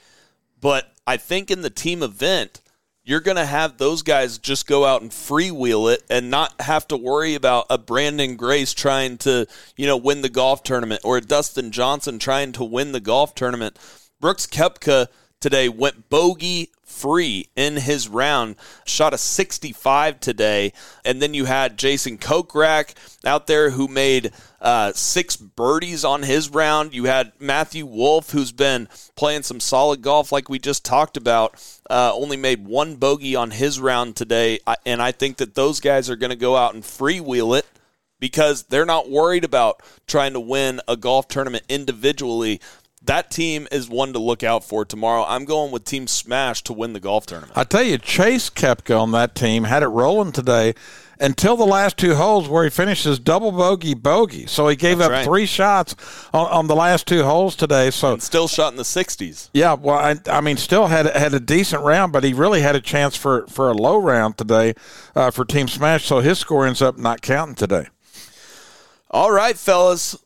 But 0.59 0.93
I 1.07 1.17
think 1.17 1.49
in 1.49 1.61
the 1.61 1.71
team 1.71 2.03
event, 2.03 2.61
you're 3.03 3.19
going 3.19 3.37
to 3.37 3.45
have 3.45 3.77
those 3.77 4.03
guys 4.03 4.37
just 4.37 4.67
go 4.67 4.85
out 4.85 5.01
and 5.01 5.09
freewheel 5.09 5.91
it 5.91 6.03
and 6.09 6.29
not 6.29 6.61
have 6.61 6.87
to 6.89 6.97
worry 6.97 7.33
about 7.33 7.65
a 7.69 7.79
Branden 7.79 8.37
Grace 8.37 8.73
trying 8.73 9.17
to, 9.19 9.47
you 9.75 9.87
know, 9.87 9.97
win 9.97 10.21
the 10.21 10.29
golf 10.29 10.61
tournament 10.61 11.01
or 11.03 11.17
a 11.17 11.21
Dustin 11.21 11.71
Johnson 11.71 12.19
trying 12.19 12.51
to 12.53 12.63
win 12.63 12.91
the 12.91 12.99
golf 12.99 13.33
tournament. 13.33 13.79
Brooks 14.19 14.45
Koepka 14.45 15.07
today 15.39 15.67
went 15.67 16.09
bogey 16.09 16.69
free 17.01 17.49
in 17.55 17.77
his 17.77 18.07
round, 18.07 18.55
shot 18.85 19.13
a 19.13 19.17
65 19.17 20.19
today. 20.19 20.71
And 21.03 21.21
then 21.21 21.33
you 21.33 21.45
had 21.45 21.77
Jason 21.77 22.17
Kokrak 22.17 22.93
out 23.25 23.47
there 23.47 23.71
who 23.71 23.87
made 23.87 24.31
uh, 24.61 24.93
six 24.93 25.35
birdies 25.35 26.05
on 26.05 26.23
his 26.23 26.49
round. 26.49 26.93
You 26.93 27.05
had 27.05 27.31
Matthew 27.39 27.85
Wolff, 27.85 28.31
who's 28.31 28.51
been 28.51 28.87
playing 29.15 29.43
some 29.43 29.59
solid 29.59 30.01
golf 30.01 30.31
like 30.31 30.49
we 30.49 30.59
just 30.59 30.85
talked 30.85 31.17
about, 31.17 31.55
uh, 31.89 32.11
only 32.13 32.37
made 32.37 32.65
one 32.65 32.95
bogey 32.95 33.35
on 33.35 33.51
his 33.51 33.79
round 33.79 34.15
today. 34.15 34.59
And 34.85 35.01
I 35.01 35.11
think 35.11 35.37
that 35.37 35.55
those 35.55 35.79
guys 35.79 36.09
are 36.09 36.15
going 36.15 36.29
to 36.29 36.35
go 36.35 36.55
out 36.55 36.75
and 36.75 36.83
freewheel 36.83 37.57
it 37.57 37.65
because 38.19 38.63
they're 38.63 38.85
not 38.85 39.09
worried 39.09 39.43
about 39.43 39.81
trying 40.07 40.33
to 40.33 40.39
win 40.39 40.79
a 40.87 40.95
golf 40.95 41.27
tournament 41.27 41.65
individually 41.67 42.61
that 43.03 43.31
team 43.31 43.67
is 43.71 43.89
one 43.89 44.13
to 44.13 44.19
look 44.19 44.43
out 44.43 44.63
for 44.63 44.85
tomorrow. 44.85 45.25
I'm 45.27 45.45
going 45.45 45.71
with 45.71 45.85
Team 45.85 46.07
Smash 46.07 46.61
to 46.63 46.73
win 46.73 46.93
the 46.93 46.99
golf 46.99 47.25
tournament. 47.25 47.57
I 47.57 47.63
tell 47.63 47.83
you, 47.83 47.97
Chase 47.97 48.49
Koepka 48.49 48.99
on 48.99 49.11
that 49.11 49.33
team 49.33 49.63
had 49.63 49.81
it 49.81 49.87
rolling 49.87 50.31
today 50.31 50.75
until 51.19 51.55
the 51.55 51.65
last 51.65 51.97
two 51.97 52.15
holes 52.15 52.49
where 52.49 52.63
he 52.63 52.69
finishes 52.69 53.19
double 53.19 53.51
bogey 53.51 53.93
bogey. 53.93 54.45
So 54.47 54.67
he 54.67 54.75
gave 54.75 54.97
That's 54.97 55.07
up 55.07 55.11
right. 55.11 55.25
three 55.25 55.45
shots 55.45 55.95
on, 56.33 56.47
on 56.47 56.67
the 56.67 56.75
last 56.75 57.07
two 57.07 57.23
holes 57.23 57.55
today. 57.55 57.91
So 57.91 58.13
and 58.13 58.23
still 58.23 58.47
shot 58.47 58.73
in 58.73 58.77
the 58.77 58.83
60s. 58.83 59.49
Yeah, 59.53 59.73
well, 59.73 59.97
I, 59.97 60.17
I 60.27 60.41
mean, 60.41 60.57
still 60.57 60.87
had 60.87 61.05
had 61.07 61.33
a 61.33 61.39
decent 61.39 61.83
round, 61.83 62.11
but 62.11 62.23
he 62.23 62.33
really 62.33 62.61
had 62.61 62.75
a 62.75 62.81
chance 62.81 63.15
for 63.15 63.47
for 63.47 63.69
a 63.69 63.73
low 63.73 63.97
round 63.97 64.37
today 64.37 64.73
uh, 65.15 65.31
for 65.31 65.45
Team 65.45 65.67
Smash. 65.67 66.05
So 66.05 66.19
his 66.19 66.39
score 66.39 66.65
ends 66.65 66.81
up 66.81 66.97
not 66.97 67.21
counting 67.21 67.55
today. 67.55 67.87
All 69.09 69.31
right, 69.31 69.57
fellas. 69.57 70.17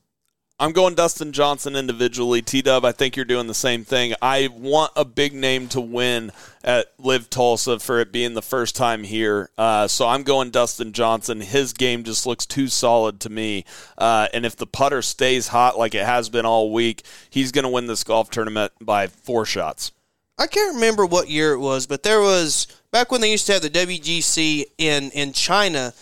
I'm 0.58 0.72
going 0.72 0.96
Dustin 0.96 1.34
Johnson 1.34 1.76
individually. 1.76 2.42
T 2.42 2.62
Dub, 2.62 2.86
I 2.86 2.94
think 2.94 3.18
you're 3.18 3.26
doing 3.26 3.48
the 3.48 3.54
same 3.54 3.84
thing. 3.84 4.14
I 4.22 4.48
want 4.48 4.94
a 4.96 5.04
big 5.04 5.34
name 5.34 5.68
to 5.70 5.82
win 5.82 6.32
at 6.64 6.94
LIV 6.98 7.30
Tulsa 7.30 7.78
for 7.80 8.00
it 8.00 8.14
being 8.14 8.36
the 8.36 8.42
first 8.42 8.74
time 8.74 9.04
here. 9.04 9.50
Uh, 9.58 9.90
so 9.90 10.08
I'm 10.08 10.24
going 10.24 10.52
Dustin 10.52 10.94
Johnson. 10.94 11.42
His 11.42 11.74
game 11.74 12.06
just 12.06 12.26
looks 12.26 12.46
too 12.46 12.70
solid 12.70 13.20
to 13.22 13.30
me. 13.30 13.66
Uh, 13.98 14.30
and 14.34 14.46
if 14.46 14.56
the 14.56 14.66
putter 14.66 15.02
stays 15.02 15.50
hot 15.50 15.78
like 15.78 15.94
it 15.94 16.06
has 16.06 16.30
been 16.30 16.46
all 16.46 16.72
week, 16.72 17.04
he's 17.30 17.52
going 17.52 17.64
to 17.64 17.70
win 17.70 17.88
this 17.88 18.06
golf 18.06 18.30
tournament 18.30 18.72
by 18.80 19.08
four 19.08 19.46
shots. 19.46 19.92
I 20.38 20.48
can't 20.48 20.76
remember 20.76 21.06
what 21.06 21.30
year 21.30 21.52
it 21.52 21.60
was, 21.60 21.86
but 21.86 22.04
there 22.04 22.22
was 22.22 22.68
back 22.92 23.12
when 23.12 23.20
they 23.20 23.32
used 23.32 23.46
to 23.48 23.54
have 23.54 23.62
the 23.62 23.70
WGC 23.70 24.66
in 24.78 25.12
in 25.12 25.34
China. 25.34 25.94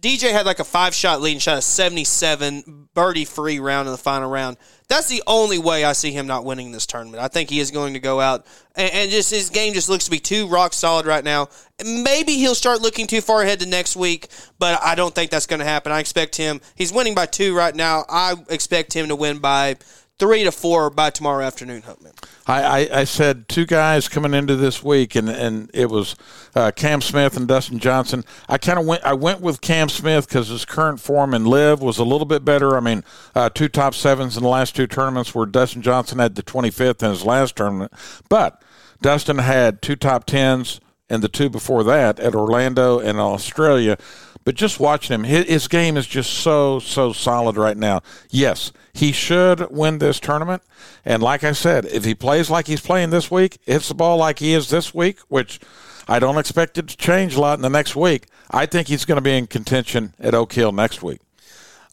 DJ 0.00 0.32
had 0.32 0.46
like 0.46 0.60
a 0.60 0.64
five 0.64 0.94
shot 0.94 1.20
lead 1.20 1.32
and 1.32 1.42
shot 1.42 1.58
a 1.58 1.62
77 1.62 2.88
birdie 2.94 3.24
free 3.24 3.58
round 3.58 3.88
in 3.88 3.92
the 3.92 3.98
final 3.98 4.30
round. 4.30 4.56
That's 4.88 5.08
the 5.08 5.22
only 5.26 5.58
way 5.58 5.84
I 5.84 5.92
see 5.92 6.12
him 6.12 6.26
not 6.26 6.44
winning 6.44 6.72
this 6.72 6.86
tournament. 6.86 7.22
I 7.22 7.28
think 7.28 7.50
he 7.50 7.60
is 7.60 7.70
going 7.70 7.94
to 7.94 8.00
go 8.00 8.20
out 8.20 8.46
and, 8.74 8.92
and 8.92 9.10
just 9.10 9.30
his 9.30 9.50
game 9.50 9.74
just 9.74 9.88
looks 9.88 10.04
to 10.04 10.10
be 10.10 10.18
too 10.18 10.46
rock 10.48 10.72
solid 10.72 11.06
right 11.06 11.24
now. 11.24 11.48
Maybe 11.84 12.34
he'll 12.34 12.54
start 12.54 12.80
looking 12.80 13.06
too 13.06 13.20
far 13.20 13.42
ahead 13.42 13.60
to 13.60 13.66
next 13.66 13.96
week, 13.96 14.28
but 14.58 14.80
I 14.82 14.94
don't 14.94 15.14
think 15.14 15.30
that's 15.30 15.46
going 15.46 15.60
to 15.60 15.66
happen. 15.66 15.92
I 15.92 16.00
expect 16.00 16.36
him. 16.36 16.60
He's 16.74 16.92
winning 16.92 17.14
by 17.14 17.26
two 17.26 17.54
right 17.54 17.74
now. 17.74 18.04
I 18.08 18.34
expect 18.48 18.92
him 18.92 19.08
to 19.08 19.16
win 19.16 19.38
by 19.38 19.76
three 20.18 20.44
to 20.44 20.52
four 20.52 20.90
by 20.90 21.10
tomorrow 21.10 21.44
afternoon, 21.44 21.82
Huntman. 21.82 22.12
I, 22.46 22.62
I, 22.62 23.00
I 23.00 23.04
said 23.04 23.48
two 23.48 23.66
guys 23.66 24.08
coming 24.08 24.34
into 24.34 24.56
this 24.56 24.82
week, 24.82 25.14
and, 25.14 25.28
and 25.28 25.70
it 25.72 25.90
was 25.90 26.16
uh, 26.54 26.72
Cam 26.74 27.00
Smith 27.00 27.36
and 27.36 27.46
Dustin 27.46 27.78
Johnson. 27.78 28.24
I 28.48 28.58
kind 28.58 28.78
of 28.78 28.86
went 28.86 29.04
I 29.04 29.12
went 29.12 29.40
with 29.40 29.60
Cam 29.60 29.88
Smith 29.88 30.28
because 30.28 30.48
his 30.48 30.64
current 30.64 31.00
form 31.00 31.34
in 31.34 31.44
LIV 31.44 31.80
was 31.80 31.98
a 31.98 32.04
little 32.04 32.26
bit 32.26 32.44
better. 32.44 32.76
I 32.76 32.80
mean, 32.80 33.04
uh, 33.34 33.48
two 33.50 33.68
top 33.68 33.94
sevens 33.94 34.36
in 34.36 34.42
the 34.42 34.48
last 34.48 34.74
two 34.74 34.86
tournaments, 34.86 35.34
where 35.34 35.46
Dustin 35.46 35.82
Johnson 35.82 36.18
had 36.18 36.34
the 36.34 36.42
25th 36.42 37.02
in 37.02 37.10
his 37.10 37.24
last 37.24 37.56
tournament, 37.56 37.92
but 38.28 38.62
Dustin 39.00 39.38
had 39.38 39.80
two 39.80 39.96
top 39.96 40.24
tens 40.24 40.80
and 41.10 41.22
the 41.22 41.28
two 41.28 41.48
before 41.48 41.84
that 41.84 42.20
at 42.20 42.34
Orlando 42.34 42.98
and 42.98 43.18
Australia. 43.18 43.96
But 44.44 44.54
just 44.54 44.80
watching 44.80 45.14
him, 45.14 45.24
his, 45.24 45.46
his 45.46 45.68
game 45.68 45.96
is 45.96 46.06
just 46.06 46.32
so, 46.32 46.78
so 46.78 47.12
solid 47.12 47.56
right 47.56 47.76
now. 47.76 48.00
Yes, 48.30 48.72
he 48.98 49.12
should 49.12 49.70
win 49.70 49.98
this 49.98 50.18
tournament. 50.18 50.62
And 51.04 51.22
like 51.22 51.44
I 51.44 51.52
said, 51.52 51.84
if 51.86 52.04
he 52.04 52.14
plays 52.14 52.50
like 52.50 52.66
he's 52.66 52.80
playing 52.80 53.10
this 53.10 53.30
week, 53.30 53.58
hits 53.64 53.88
the 53.88 53.94
ball 53.94 54.16
like 54.16 54.40
he 54.40 54.54
is 54.54 54.70
this 54.70 54.92
week, 54.92 55.20
which 55.28 55.60
I 56.08 56.18
don't 56.18 56.36
expect 56.38 56.78
it 56.78 56.88
to 56.88 56.96
change 56.96 57.36
a 57.36 57.40
lot 57.40 57.58
in 57.58 57.62
the 57.62 57.70
next 57.70 57.94
week, 57.94 58.26
I 58.50 58.66
think 58.66 58.88
he's 58.88 59.04
going 59.04 59.16
to 59.16 59.22
be 59.22 59.36
in 59.36 59.46
contention 59.46 60.14
at 60.18 60.34
Oak 60.34 60.52
Hill 60.52 60.72
next 60.72 61.02
week. 61.02 61.20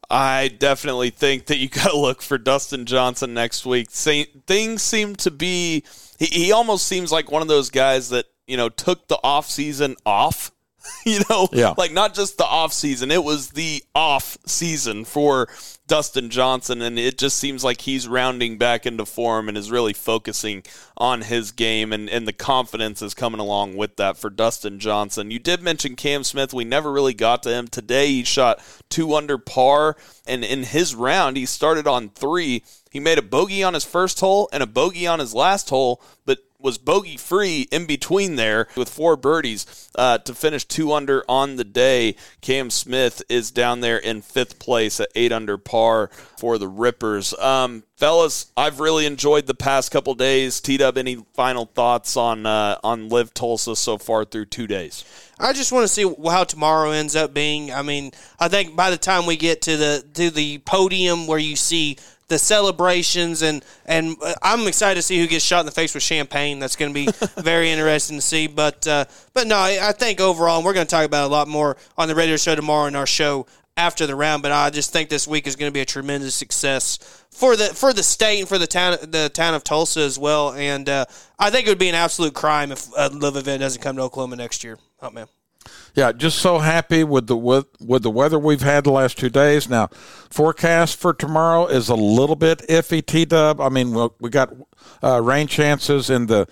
I 0.10 0.48
definitely 0.48 1.12
think 1.12 1.46
that 1.46 1.58
you 1.58 1.70
got 1.70 1.92
to 1.92 1.98
look 1.98 2.22
for 2.22 2.38
Dustin 2.38 2.86
Johnson 2.86 3.34
next 3.34 3.66
week. 3.66 3.90
Things 3.90 4.82
seem 4.82 5.16
to 5.18 5.32
be. 5.32 5.84
He, 6.18 6.26
he 6.26 6.52
almost 6.52 6.88
seems 6.88 7.12
like 7.12 7.30
one 7.30 7.42
of 7.44 7.48
those 7.48 7.70
guys 7.70 8.10
that 8.10 8.26
you 8.48 8.58
know 8.58 8.70
took 8.70 9.08
the 9.08 9.20
off 9.24 9.50
season 9.50 9.96
off. 10.06 10.52
you 11.06 11.20
know, 11.30 11.48
Yeah. 11.52 11.74
like 11.78 11.92
not 11.92 12.14
just 12.14 12.38
the 12.38 12.46
off 12.46 12.74
season; 12.74 13.12
it 13.12 13.24
was 13.24 13.50
the 13.52 13.84
off 13.94 14.38
season 14.46 15.06
for 15.06 15.48
Dustin 15.88 16.30
Johnson, 16.30 16.82
and 16.82 16.98
it 16.98 17.18
just 17.18 17.38
seems 17.38 17.64
like 17.64 17.82
he's 17.82 18.08
rounding 18.08 18.58
back 18.58 18.86
into 18.86 19.06
form 19.06 19.48
and 19.48 19.58
is 19.58 19.70
really 19.70 19.94
focusing 19.94 20.64
on 20.98 21.22
his 21.22 21.52
game, 21.52 21.94
and, 21.94 22.10
and 22.10 22.28
the 22.28 22.34
confidence 22.34 23.02
is 23.02 23.14
coming 23.14 23.40
along 23.40 23.76
with 23.76 23.96
that 23.98 24.18
for 24.18 24.30
Dustin 24.30 24.80
Johnson. 24.80 25.30
You 25.30 25.40
did 25.40 25.62
mention 25.62 25.96
Cam 25.96 26.24
Smith. 26.24 26.54
We 26.54 26.64
never 26.64 26.92
really 26.92 27.14
got 27.14 27.44
to 27.44 27.50
him 27.50 27.68
today. 27.68 28.08
He 28.08 28.24
shot 28.24 28.60
two 28.90 29.14
under 29.14 29.38
par, 29.38 29.96
and 30.26 30.44
in 30.44 30.64
his 30.64 30.96
round, 30.96 31.38
he 31.38 31.46
started 31.46 31.86
on 31.88 32.10
three. 32.10 32.64
He 32.90 33.00
made 33.00 33.18
a 33.20 33.24
bogey 33.24 33.62
on 33.62 33.74
his 33.74 33.84
first 33.84 34.20
hole 34.22 34.50
and 34.54 34.64
a 34.64 34.68
bogey 34.68 35.06
on 35.06 35.20
his 35.20 35.34
last 35.36 35.70
hole, 35.70 36.02
but 36.26 36.40
was 36.66 36.80
bogey 36.80 37.16
free 37.16 37.68
in 37.72 37.86
between 37.86 38.36
there 38.36 38.68
with 38.76 38.90
four 38.90 39.16
birdies 39.16 39.90
uh, 39.96 40.18
to 40.18 40.34
finish 40.34 40.66
two 40.66 40.92
under 40.92 41.24
on 41.30 41.56
the 41.58 41.64
day. 41.64 42.16
Cam 42.42 42.72
Smith 42.72 43.22
is 43.30 43.52
down 43.52 43.82
there 43.82 43.98
in 43.98 44.22
fifth 44.22 44.58
place 44.58 45.00
at 45.00 45.10
eight 45.16 45.32
under 45.32 45.60
par 45.60 46.10
for 46.38 46.58
the 46.58 46.68
Rippers. 46.68 47.34
Um, 47.36 47.84
fellas, 47.98 48.52
I've 48.58 48.80
really 48.80 49.06
enjoyed 49.06 49.46
the 49.46 49.54
past 49.54 49.92
couple 49.92 50.16
days. 50.16 50.60
T 50.60 50.78
Dub, 50.78 50.98
any 50.98 51.24
final 51.34 51.68
thoughts 51.68 52.18
on 52.18 52.48
uh, 52.48 52.80
on 52.84 53.10
LIV 53.10 53.34
Tulsa 53.36 53.76
so 53.76 54.00
far 54.00 54.26
through 54.26 54.46
two 54.46 54.66
days? 54.68 55.06
I 55.40 55.54
just 55.54 55.72
want 55.72 55.84
to 55.84 55.88
see 55.90 56.12
how 56.26 56.46
tomorrow 56.46 56.92
ends 56.92 57.16
up 57.16 57.34
being. 57.34 57.72
I 57.72 57.82
mean, 57.82 58.12
I 58.40 58.48
think 58.48 58.76
by 58.76 58.90
the 58.90 58.98
time 58.98 59.26
we 59.26 59.38
get 59.38 59.62
to 59.64 59.78
the 59.78 60.06
to 60.16 60.32
the 60.32 60.60
podium 60.60 61.28
where 61.28 61.40
you 61.40 61.56
see 61.56 61.98
the 62.28 62.40
celebrations 62.40 63.42
and 63.42 63.64
and 63.86 64.16
uh, 64.22 64.34
I'm 64.42 64.68
excited 64.68 64.96
to 64.96 65.02
see 65.02 65.20
who 65.20 65.28
gets 65.28 65.46
shot 65.46 65.62
in 65.62 65.66
the 65.66 65.72
face 65.72 65.94
with 65.94 66.04
champagne. 66.04 66.60
That's 66.60 66.76
going 66.76 66.94
to 66.94 67.06
be 67.06 67.12
very 67.42 67.72
interesting 67.72 68.18
to 68.18 68.22
see. 68.22 68.48
But 68.48 68.88
uh, 68.88 69.06
but 69.34 69.48
no, 69.48 69.58
I 69.58 69.80
I 69.82 69.92
think 69.92 70.20
overall, 70.20 70.58
and 70.58 70.66
we're 70.66 70.74
going 70.74 70.88
to 70.88 70.92
talk 70.92 71.06
about 71.06 71.26
a 71.26 71.32
lot 71.32 71.48
more 71.48 71.78
on 71.98 72.08
the 72.08 72.16
radio 72.16 72.38
show 72.38 72.56
tomorrow 72.56 72.88
in 72.88 72.96
our 72.96 73.08
show 73.08 73.46
after 73.78 74.08
the 74.08 74.16
round. 74.16 74.42
But 74.42 74.52
I 74.52 74.70
just 74.70 74.92
think 74.92 75.10
this 75.10 75.28
week 75.28 75.48
is 75.48 75.56
going 75.56 75.70
to 75.70 75.74
be 75.74 75.82
a 75.82 75.86
tremendous 75.86 76.36
success 76.36 76.98
for 77.32 77.56
the 77.56 77.66
for 77.66 77.94
the 77.94 78.04
state 78.04 78.40
and 78.40 78.50
for 78.50 78.58
the 78.58 78.68
town 78.68 78.98
the 79.02 79.30
town 79.34 79.54
of 79.54 79.64
Tulsa 79.64 80.02
as 80.02 80.18
well. 80.18 80.54
And 80.54 80.90
uh, 80.90 81.06
I 81.38 81.50
think 81.50 81.68
it 81.68 81.70
would 81.70 81.80
be 81.80 81.90
an 81.90 81.96
absolute 81.96 82.34
crime 82.34 82.72
if 82.72 82.88
a 82.98 83.10
LIV 83.10 83.38
event 83.38 83.62
doesn't 83.62 83.82
come 83.82 83.98
to 83.98 84.02
Oklahoma 84.04 84.36
next 84.36 84.64
year. 84.64 84.80
Oh 85.02 85.12
man. 85.12 85.28
Yeah, 85.96 86.12
just 86.12 86.40
so 86.40 86.60
happy 86.60 87.04
with 87.04 87.28
the 87.28 87.38
with, 87.38 87.68
with 87.80 88.04
the 88.04 88.12
weather 88.12 88.38
we've 88.38 88.62
had 88.62 88.84
the 88.84 88.92
last 88.92 89.18
two 89.18 89.30
days. 89.30 89.70
Now, 89.70 89.88
forecast 90.30 90.98
for 90.98 91.14
tomorrow 91.14 91.68
is 91.68 91.90
a 91.90 91.96
little 91.96 92.36
bit 92.36 92.60
iffy. 92.70 93.06
T 93.06 93.26
Dub. 93.26 93.62
I 93.62 93.70
mean, 93.70 93.94
we 93.94 94.08
we 94.20 94.30
got 94.30 94.54
uh, 95.04 95.22
rain 95.22 95.48
chances 95.48 96.10
in 96.10 96.28
the 96.28 96.48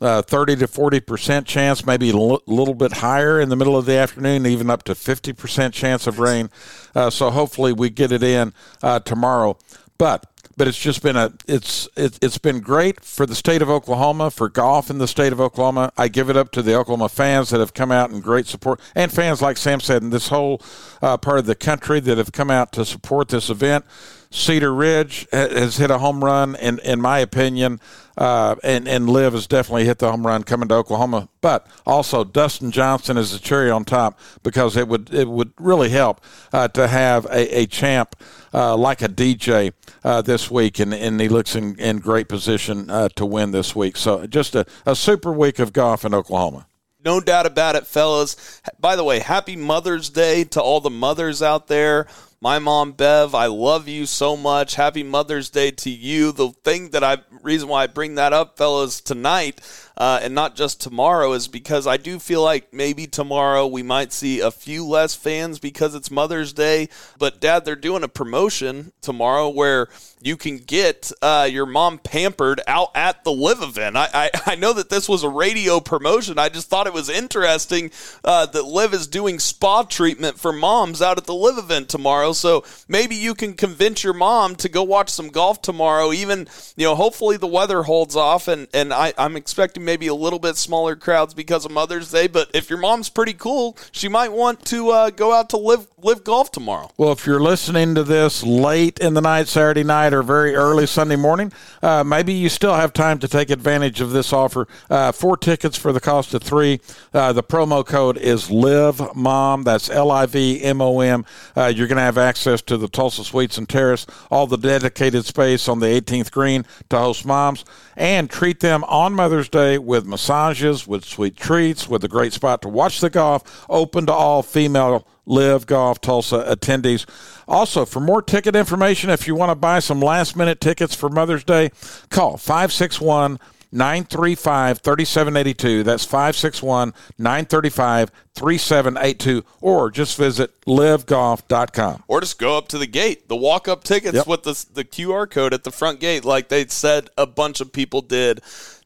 uh, 0.00 0.22
30 0.22 0.56
to 0.56 0.66
40 0.66 1.00
percent 1.00 1.46
chance, 1.46 1.84
maybe 1.86 2.10
a 2.10 2.14
l- 2.14 2.42
little 2.46 2.74
bit 2.74 2.92
higher 2.92 3.40
in 3.40 3.48
the 3.48 3.56
middle 3.56 3.76
of 3.76 3.86
the 3.86 3.96
afternoon, 3.96 4.46
even 4.46 4.70
up 4.70 4.82
to 4.84 4.94
50 4.94 5.32
percent 5.32 5.74
chance 5.74 6.06
of 6.06 6.18
rain. 6.18 6.50
Uh, 6.94 7.10
so 7.10 7.30
hopefully 7.30 7.72
we 7.72 7.90
get 7.90 8.12
it 8.12 8.22
in 8.22 8.52
uh, 8.82 9.00
tomorrow. 9.00 9.56
But 9.98 10.26
but 10.56 10.68
it's 10.68 10.78
just 10.78 11.02
been 11.02 11.16
a 11.16 11.32
it's 11.46 11.88
it, 11.96 12.18
it's 12.22 12.38
been 12.38 12.60
great 12.60 13.00
for 13.00 13.26
the 13.26 13.34
state 13.34 13.62
of 13.62 13.70
Oklahoma 13.70 14.30
for 14.30 14.48
golf 14.48 14.90
in 14.90 14.98
the 14.98 15.08
state 15.08 15.32
of 15.32 15.40
Oklahoma. 15.40 15.92
I 15.96 16.08
give 16.08 16.30
it 16.30 16.36
up 16.36 16.50
to 16.52 16.62
the 16.62 16.74
Oklahoma 16.74 17.08
fans 17.08 17.50
that 17.50 17.60
have 17.60 17.74
come 17.74 17.90
out 17.90 18.10
in 18.10 18.20
great 18.20 18.46
support 18.46 18.80
and 18.94 19.12
fans 19.12 19.42
like 19.42 19.56
Sam 19.56 19.80
said 19.80 20.02
in 20.02 20.10
this 20.10 20.28
whole 20.28 20.62
uh, 21.02 21.16
part 21.16 21.38
of 21.38 21.46
the 21.46 21.54
country 21.54 22.00
that 22.00 22.18
have 22.18 22.32
come 22.32 22.50
out 22.50 22.72
to 22.72 22.84
support 22.84 23.28
this 23.28 23.50
event. 23.50 23.84
Cedar 24.30 24.74
Ridge 24.74 25.28
has 25.30 25.76
hit 25.76 25.90
a 25.92 25.98
home 25.98 26.24
run, 26.24 26.56
in 26.56 26.80
in 26.80 27.00
my 27.00 27.20
opinion, 27.20 27.80
uh, 28.16 28.56
and 28.62 28.86
and 28.88 29.08
LIV 29.08 29.32
has 29.32 29.46
definitely 29.46 29.84
hit 29.84 29.98
the 29.98 30.10
home 30.10 30.26
run 30.26 30.42
coming 30.42 30.68
to 30.68 30.74
Oklahoma. 30.74 31.28
But 31.40 31.66
also 31.86 32.24
Dustin 32.24 32.70
Johnson 32.70 33.16
is 33.16 33.32
the 33.32 33.38
cherry 33.38 33.70
on 33.70 33.84
top 33.84 34.18
because 34.42 34.76
it 34.76 34.88
would 34.88 35.12
it 35.12 35.28
would 35.28 35.52
really 35.58 35.90
help 35.90 36.20
uh, 36.52 36.68
to 36.68 36.88
have 36.88 37.24
a, 37.26 37.60
a 37.60 37.66
champ 37.66 38.16
uh, 38.52 38.76
like 38.76 39.02
a 39.02 39.08
DJ 39.08 39.72
uh, 40.04 40.22
this 40.22 40.50
week, 40.50 40.78
and, 40.78 40.94
and 40.94 41.20
he 41.20 41.28
looks 41.28 41.56
in, 41.56 41.78
in 41.78 41.98
great 41.98 42.28
position 42.28 42.88
uh, 42.88 43.08
to 43.16 43.26
win 43.26 43.50
this 43.50 43.74
week. 43.74 43.96
So 43.96 44.26
just 44.26 44.54
a, 44.54 44.64
a 44.86 44.94
super 44.94 45.32
week 45.32 45.58
of 45.58 45.72
golf 45.72 46.04
in 46.04 46.14
Oklahoma. 46.14 46.66
No 47.04 47.20
doubt 47.20 47.44
about 47.44 47.76
it, 47.76 47.86
fellas. 47.86 48.62
By 48.80 48.96
the 48.96 49.04
way, 49.04 49.18
happy 49.18 49.56
Mother's 49.56 50.08
Day 50.08 50.44
to 50.44 50.62
all 50.62 50.80
the 50.80 50.88
mothers 50.88 51.42
out 51.42 51.66
there. 51.66 52.06
My 52.44 52.58
mom, 52.58 52.92
Bev, 52.92 53.34
I 53.34 53.46
love 53.46 53.88
you 53.88 54.04
so 54.04 54.36
much. 54.36 54.74
Happy 54.74 55.02
Mother's 55.02 55.48
Day 55.48 55.70
to 55.70 55.88
you. 55.88 56.30
The 56.30 56.50
thing 56.62 56.90
that 56.90 57.02
I, 57.02 57.16
reason 57.40 57.70
why 57.70 57.84
I 57.84 57.86
bring 57.86 58.16
that 58.16 58.34
up, 58.34 58.58
fellas, 58.58 59.00
tonight, 59.00 59.62
uh, 59.96 60.20
and 60.22 60.34
not 60.34 60.56
just 60.56 60.80
tomorrow, 60.80 61.32
is 61.32 61.48
because 61.48 61.86
I 61.86 61.96
do 61.96 62.18
feel 62.18 62.42
like 62.42 62.72
maybe 62.72 63.06
tomorrow 63.06 63.66
we 63.66 63.82
might 63.82 64.12
see 64.12 64.40
a 64.40 64.50
few 64.50 64.86
less 64.86 65.14
fans 65.14 65.58
because 65.58 65.94
it's 65.94 66.10
Mother's 66.10 66.52
Day. 66.52 66.88
But, 67.18 67.40
Dad, 67.40 67.64
they're 67.64 67.76
doing 67.76 68.02
a 68.02 68.08
promotion 68.08 68.92
tomorrow 69.00 69.48
where 69.48 69.88
you 70.24 70.38
can 70.38 70.56
get 70.56 71.12
uh, 71.20 71.46
your 71.50 71.66
mom 71.66 71.98
pampered 71.98 72.62
out 72.66 72.90
at 72.94 73.24
the 73.24 73.32
LIV 73.32 73.62
event. 73.62 73.96
I, 73.96 74.08
I, 74.14 74.30
I, 74.46 74.54
know 74.54 74.72
that 74.72 74.88
this 74.88 75.06
was 75.06 75.22
a 75.22 75.28
radio 75.28 75.80
promotion. 75.80 76.38
I 76.38 76.48
just 76.48 76.70
thought 76.70 76.86
it 76.86 76.94
was 76.94 77.10
interesting 77.10 77.90
uh, 78.24 78.46
that 78.46 78.64
LIV 78.64 78.94
is 78.94 79.06
doing 79.06 79.38
spa 79.38 79.82
treatment 79.82 80.40
for 80.40 80.50
moms 80.50 81.02
out 81.02 81.18
at 81.18 81.24
the 81.24 81.34
LIV 81.34 81.58
event 81.58 81.88
tomorrow. 81.90 82.32
So 82.32 82.64
maybe 82.88 83.14
you 83.16 83.34
can 83.34 83.52
convince 83.52 84.02
your 84.02 84.14
mom 84.14 84.56
to 84.56 84.68
go 84.70 84.82
watch 84.82 85.10
some 85.10 85.28
golf 85.28 85.60
tomorrow. 85.60 86.10
Even 86.10 86.48
you 86.74 86.86
know, 86.86 86.94
hopefully 86.94 87.36
the 87.36 87.46
weather 87.46 87.82
holds 87.82 88.16
off, 88.16 88.48
and 88.48 88.66
and 88.72 88.94
I, 88.94 89.12
I'm 89.18 89.36
expecting 89.36 89.83
maybe 89.84 90.06
a 90.06 90.14
little 90.14 90.38
bit 90.38 90.56
smaller 90.56 90.96
crowds 90.96 91.34
because 91.34 91.64
of 91.64 91.70
Mother's 91.70 92.10
Day. 92.10 92.26
But 92.26 92.50
if 92.54 92.70
your 92.70 92.78
mom's 92.78 93.08
pretty 93.08 93.34
cool, 93.34 93.76
she 93.92 94.08
might 94.08 94.32
want 94.32 94.64
to 94.66 94.90
uh, 94.90 95.10
go 95.10 95.32
out 95.32 95.50
to 95.50 95.56
live 95.56 95.86
live 96.02 96.22
golf 96.22 96.52
tomorrow. 96.52 96.90
Well, 96.96 97.12
if 97.12 97.26
you're 97.26 97.40
listening 97.40 97.94
to 97.94 98.04
this 98.04 98.42
late 98.42 98.98
in 98.98 99.14
the 99.14 99.20
night, 99.20 99.48
Saturday 99.48 99.84
night 99.84 100.12
or 100.12 100.22
very 100.22 100.54
early 100.54 100.86
Sunday 100.86 101.16
morning, 101.16 101.52
uh, 101.82 102.04
maybe 102.04 102.32
you 102.32 102.48
still 102.48 102.74
have 102.74 102.92
time 102.92 103.18
to 103.20 103.28
take 103.28 103.50
advantage 103.50 104.00
of 104.00 104.10
this 104.10 104.32
offer. 104.32 104.68
Uh, 104.90 105.12
four 105.12 105.36
tickets 105.36 105.76
for 105.76 105.92
the 105.92 106.00
cost 106.00 106.34
of 106.34 106.42
three. 106.42 106.80
Uh, 107.12 107.32
the 107.32 107.42
promo 107.42 107.84
code 107.84 108.18
is 108.18 108.50
Live 108.50 109.14
Mom. 109.14 109.62
That's 109.62 109.88
L 109.90 110.10
I 110.10 110.26
V 110.26 110.62
M 110.62 110.80
O 110.80 111.00
M. 111.00 111.24
Uh, 111.56 111.72
you're 111.74 111.88
going 111.88 111.96
to 111.96 112.02
have 112.02 112.18
access 112.18 112.60
to 112.62 112.76
the 112.76 112.88
Tulsa 112.88 113.24
Suites 113.24 113.58
and 113.58 113.68
Terrace, 113.68 114.06
all 114.30 114.46
the 114.46 114.58
dedicated 114.58 115.24
space 115.24 115.68
on 115.68 115.80
the 115.80 115.86
18th 115.86 116.30
green 116.30 116.64
to 116.90 116.98
host 116.98 117.24
moms, 117.24 117.64
and 117.96 118.28
treat 118.30 118.60
them 118.60 118.84
on 118.84 119.14
Mother's 119.14 119.48
Day 119.48 119.73
with 119.78 120.06
massages, 120.06 120.86
with 120.86 121.04
sweet 121.04 121.36
treats, 121.36 121.88
with 121.88 122.04
a 122.04 122.08
great 122.08 122.32
spot 122.32 122.62
to 122.62 122.68
watch 122.68 123.00
the 123.00 123.10
golf, 123.10 123.64
open 123.68 124.06
to 124.06 124.12
all 124.12 124.42
female 124.42 125.06
LIV 125.26 125.66
Golf 125.66 126.00
Tulsa 126.00 126.44
attendees. 126.48 127.06
Also, 127.48 127.84
for 127.84 128.00
more 128.00 128.22
ticket 128.22 128.54
information, 128.54 129.10
if 129.10 129.26
you 129.26 129.34
want 129.34 129.50
to 129.50 129.54
buy 129.54 129.78
some 129.78 130.00
last 130.00 130.36
minute 130.36 130.60
tickets 130.60 130.94
for 130.94 131.08
Mother's 131.08 131.44
Day, 131.44 131.70
call 132.10 132.36
561 132.36 133.38
935 133.72 134.78
3782. 134.78 135.82
That's 135.82 136.04
561 136.04 136.94
935 137.18 138.12
3782. 138.34 139.44
Or 139.60 139.90
just 139.90 140.16
visit 140.16 140.52
livgolf.com. 140.62 142.04
Or 142.06 142.20
just 142.20 142.38
go 142.38 142.56
up 142.56 142.68
to 142.68 142.78
the 142.78 142.86
gate. 142.86 143.28
The 143.28 143.36
walk 143.36 143.66
up 143.66 143.82
tickets 143.84 144.14
Yep. 144.14 144.26
with 144.28 144.42
the, 144.44 144.64
the 144.74 144.84
QR 144.84 145.28
code 145.28 145.52
at 145.52 145.64
the 145.64 145.70
front 145.72 145.98
gate, 146.00 146.24
like 146.24 146.48
they 146.48 146.66
said 146.66 147.10
a 147.18 147.26
bunch 147.26 147.60
of 147.60 147.72
people 147.72 148.00
did 148.00 148.40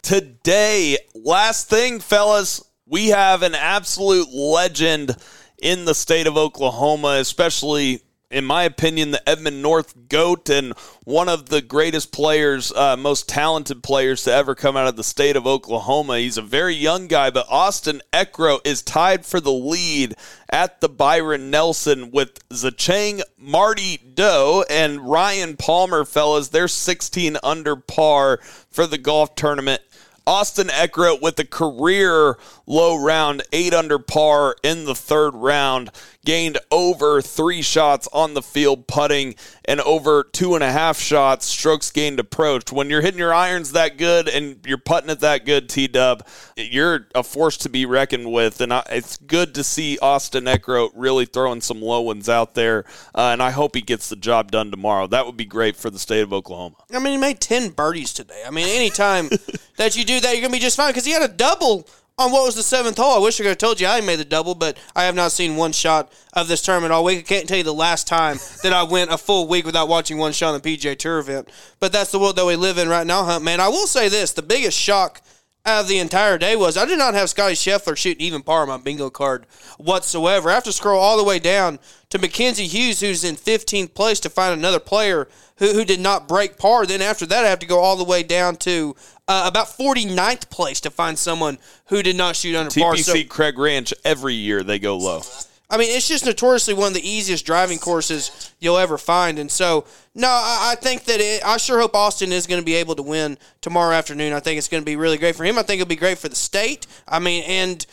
today. 0.09 0.97
Last 1.15 1.69
thing, 1.69 2.01
fellas, 2.01 2.65
we 2.87 3.09
have 3.09 3.43
an 3.43 3.55
absolute 3.55 4.33
legend 4.33 5.15
in 5.61 5.85
the 5.85 5.95
state 5.95 6.27
of 6.27 6.35
Oklahoma, 6.35 7.19
especially 7.21 8.01
in 8.31 8.45
my 8.45 8.65
opinion, 8.65 9.11
the 9.11 9.27
Edmond 9.27 9.63
North 9.63 9.95
GOAT 10.09 10.51
and 10.51 10.75
one 11.05 11.31
of 11.31 11.49
the 11.49 11.63
greatest 11.63 12.13
players, 12.13 12.71
uh, 12.73 12.97
most 12.97 13.27
talented 13.27 13.83
players 13.83 14.25
to 14.25 14.33
ever 14.33 14.55
come 14.55 14.77
out 14.77 14.87
of 14.87 14.97
the 14.97 15.05
state 15.05 15.35
of 15.35 15.47
Oklahoma. 15.47 16.19
He's 16.19 16.37
a 16.37 16.43
very 16.43 16.75
young 16.75 17.07
guy, 17.07 17.31
but 17.31 17.47
Austin 17.49 18.03
Eckroat 18.13 18.67
is 18.67 18.83
tied 18.83 19.25
for 19.25 19.41
the 19.41 19.53
lead 19.53 20.15
at 20.51 20.83
the 20.83 20.91
Byron 20.91 21.51
Nelson 21.51 22.11
with 22.11 22.47
Zecheng 22.51 23.23
Marty 23.39 23.97
Dou 23.97 24.65
and 24.69 25.09
Ryan 25.09 25.57
Palmer, 25.57 26.05
fellas. 26.05 26.49
They're 26.49 26.69
16 26.69 27.39
under 27.43 27.77
par 27.77 28.41
for 28.71 28.87
the 28.87 28.99
golf 28.99 29.35
tournament. 29.37 29.81
Austin 30.29 30.67
Eckroat 30.67 31.23
with 31.23 31.39
a 31.39 31.45
career 31.45 32.37
low 32.69 32.95
round, 32.95 33.43
eight 33.53 33.75
under 33.75 33.99
par 33.99 34.55
in 34.63 34.85
the 34.85 34.95
third 34.95 35.35
round, 35.35 35.91
gained 36.25 36.59
over 36.71 37.23
three 37.23 37.63
shots 37.63 38.07
on 38.13 38.35
the 38.35 38.43
field 38.43 38.87
putting 38.87 39.35
and 39.65 39.81
over 39.81 40.23
two 40.23 40.55
and 40.55 40.63
a 40.63 40.71
half 40.71 40.99
shots 40.99 41.47
strokes 41.47 41.91
gained 41.91 42.21
approach. 42.21 42.71
When 42.71 42.91
you're 42.91 43.01
hitting 43.01 43.19
your 43.19 43.33
irons 43.33 43.73
that 43.73 43.97
good 43.97 44.29
and 44.29 44.65
you're 44.67 44.77
putting 44.77 45.09
it 45.09 45.21
that 45.21 45.47
good, 45.47 45.69
T 45.71 45.89
Dub, 45.89 46.27
you're 46.57 47.09
a 47.15 47.23
force 47.23 47.57
to 47.59 47.71
be 47.71 47.87
reckoned 47.87 48.31
with. 48.31 48.61
And 48.61 48.73
I, 48.73 48.83
it's 48.91 49.17
good 49.17 49.55
to 49.55 49.65
see 49.65 49.99
Austin 50.01 50.45
Eckroat 50.45 50.91
really 50.95 51.25
throwing 51.25 51.63
some 51.63 51.81
low 51.81 52.03
ones 52.03 52.29
out 52.29 52.55
there. 52.55 52.85
Uh, 53.15 53.31
and 53.33 53.43
I 53.43 53.51
hope 53.51 53.75
he 53.75 53.81
gets 53.81 54.11
the 54.11 54.17
job 54.17 54.53
done 54.53 54.71
tomorrow. 54.71 55.07
That 55.07 55.25
would 55.25 55.37
be 55.37 55.47
great 55.47 55.77
for 55.77 55.89
the 55.89 55.99
state 55.99 56.21
of 56.21 56.33
Oklahoma. 56.35 56.77
I 56.93 56.99
mean, 56.99 57.15
he 57.15 57.19
made 57.19 57.41
10 57.41 57.71
birdies 57.71 58.13
today. 58.13 58.43
I 58.47 58.51
mean, 58.51 58.69
anytime 58.69 59.31
that 59.77 59.97
you 59.97 60.05
do 60.05 60.21
that, 60.21 60.33
you're 60.33 60.43
going 60.43 60.53
to 60.53 60.57
be 60.57 60.59
just 60.59 60.77
fine 60.77 60.91
because 60.91 61.07
he 61.07 61.13
had 61.13 61.23
a 61.23 61.33
double 61.33 61.89
on 62.19 62.33
what 62.33 62.45
was 62.45 62.57
the 62.57 62.63
seventh 62.63 62.99
hole. 62.99 63.17
I 63.17 63.19
wish 63.19 63.41
I 63.41 63.45
could 63.45 63.51
have 63.51 63.59
told 63.59 63.81
you 63.81 63.87
I 63.87 64.01
made 64.01 64.19
the 64.19 64.25
double, 64.25 64.55
but 64.55 64.77
I 64.97 65.05
have 65.05 65.15
not 65.15 65.33
seen 65.33 65.57
one 65.57 65.73
shot 65.73 66.13
of 66.33 66.49
this 66.49 66.63
tournament 66.63 66.93
all 66.93 67.05
week. 67.05 67.19
I 67.19 67.23
can't 67.23 67.49
tell 67.49 67.59
you 67.59 67.65
the 67.65 67.73
last 67.73 68.09
time 68.09 68.39
that 68.63 68.73
I 68.73 68.83
went 68.83 69.13
a 69.13 69.19
full 69.19 69.47
week 69.47 69.65
without 69.65 69.89
watching 69.89 70.19
one 70.19 70.33
shot 70.33 70.55
on 70.55 70.61
the 70.61 70.77
PJ 70.77 70.99
Tour 70.99 71.19
event. 71.19 71.49
But 71.79 71.93
that's 71.93 72.11
the 72.11 72.19
world 72.19 72.37
that 72.37 72.47
we 72.47 72.57
live 72.57 72.79
in 72.79 72.89
right 72.89 73.07
now, 73.07 73.25
Hunt, 73.25 73.45
man. 73.45 73.61
I 73.61 73.69
will 73.69 73.87
say 73.87 74.09
this 74.09 74.33
the 74.33 74.43
biggest 74.43 74.77
shock 74.77 75.23
out 75.65 75.83
of 75.83 75.89
the 75.89 75.99
entire 75.99 76.39
day 76.39 76.57
was 76.57 76.77
I 76.77 76.87
did 76.87 76.99
not 76.99 77.15
have 77.15 77.29
Scotty 77.29 77.55
Scheffler 77.55 77.97
shoot 77.97 78.19
even 78.19 78.43
par 78.43 78.63
on 78.63 78.69
my 78.69 78.79
bingo 78.79 79.11
card 79.11 79.47
whatsoever. 79.77 80.51
I 80.51 80.55
have 80.55 80.65
to 80.65 80.73
scroll 80.73 81.01
all 81.01 81.17
the 81.17 81.25
way 81.25 81.39
down 81.39 81.79
to 82.11 82.19
Mackenzie 82.19 82.67
Hughes, 82.67 83.01
who's 83.01 83.23
in 83.23 83.37
15th 83.37 83.95
place, 83.95 84.19
to 84.21 84.31
find 84.31 84.55
another 84.55 84.81
player 84.81 85.29
who, 85.59 85.75
who 85.75 85.85
did 85.85 86.01
not 86.01 86.27
break 86.27 86.57
par. 86.57 86.87
Then 86.87 87.03
after 87.03 87.27
that, 87.27 87.45
I 87.45 87.49
have 87.49 87.59
to 87.59 87.67
go 87.67 87.81
all 87.81 87.97
the 87.97 88.05
way 88.05 88.23
down 88.23 88.57
to 88.57 88.97
uh, 89.29 89.45
about 89.47 89.67
49th 89.67 90.51
place 90.51 90.81
to 90.81 90.91
find 90.91 91.19
someone 91.19 91.59
who 91.87 92.03
did 92.03 92.17
not 92.17 92.35
shoot 92.35 92.57
under 92.57 92.71
par. 92.71 92.95
TPC 92.95 93.03
So, 93.23 93.25
Craig 93.29 93.59
Ranch, 93.59 93.93
every 94.05 94.35
year 94.35 94.63
they 94.63 94.79
go 94.79 94.97
low. 94.97 95.23
I 95.71 95.77
mean, 95.77 95.95
it's 95.95 96.09
just 96.09 96.25
notoriously 96.25 96.73
one 96.73 96.89
of 96.89 96.95
the 96.95 97.07
easiest 97.07 97.45
driving 97.45 97.79
courses 97.79 98.53
you'll 98.59 98.79
ever 98.79 98.97
find. 98.97 99.39
And 99.39 99.51
so, 99.51 99.85
no, 100.15 100.29
I, 100.29 100.71
I 100.73 100.75
think 100.77 101.05
that 101.05 101.21
it, 101.21 101.45
I 101.45 101.59
sure 101.59 101.79
hope 101.79 101.95
Austin 101.95 102.33
is 102.33 102.47
going 102.47 102.61
to 102.61 102.65
be 102.65 102.75
able 102.77 102.95
to 102.95 103.03
win 103.03 103.37
tomorrow 103.61 103.95
afternoon. 103.95 104.33
I 104.33 104.41
think 104.41 104.57
it's 104.57 104.69
going 104.69 104.83
to 104.83 104.87
be 104.87 104.97
really 104.97 105.19
great 105.19 105.37
for 105.37 105.45
him. 105.45 105.59
I 105.59 105.63
think 105.63 105.83
it'll 105.83 105.89
be 105.91 105.97
great 105.97 106.17
for 106.17 106.31
the 106.31 106.37
state. 106.37 106.87
I 107.07 107.19
mean, 107.19 107.45
and 107.47 107.85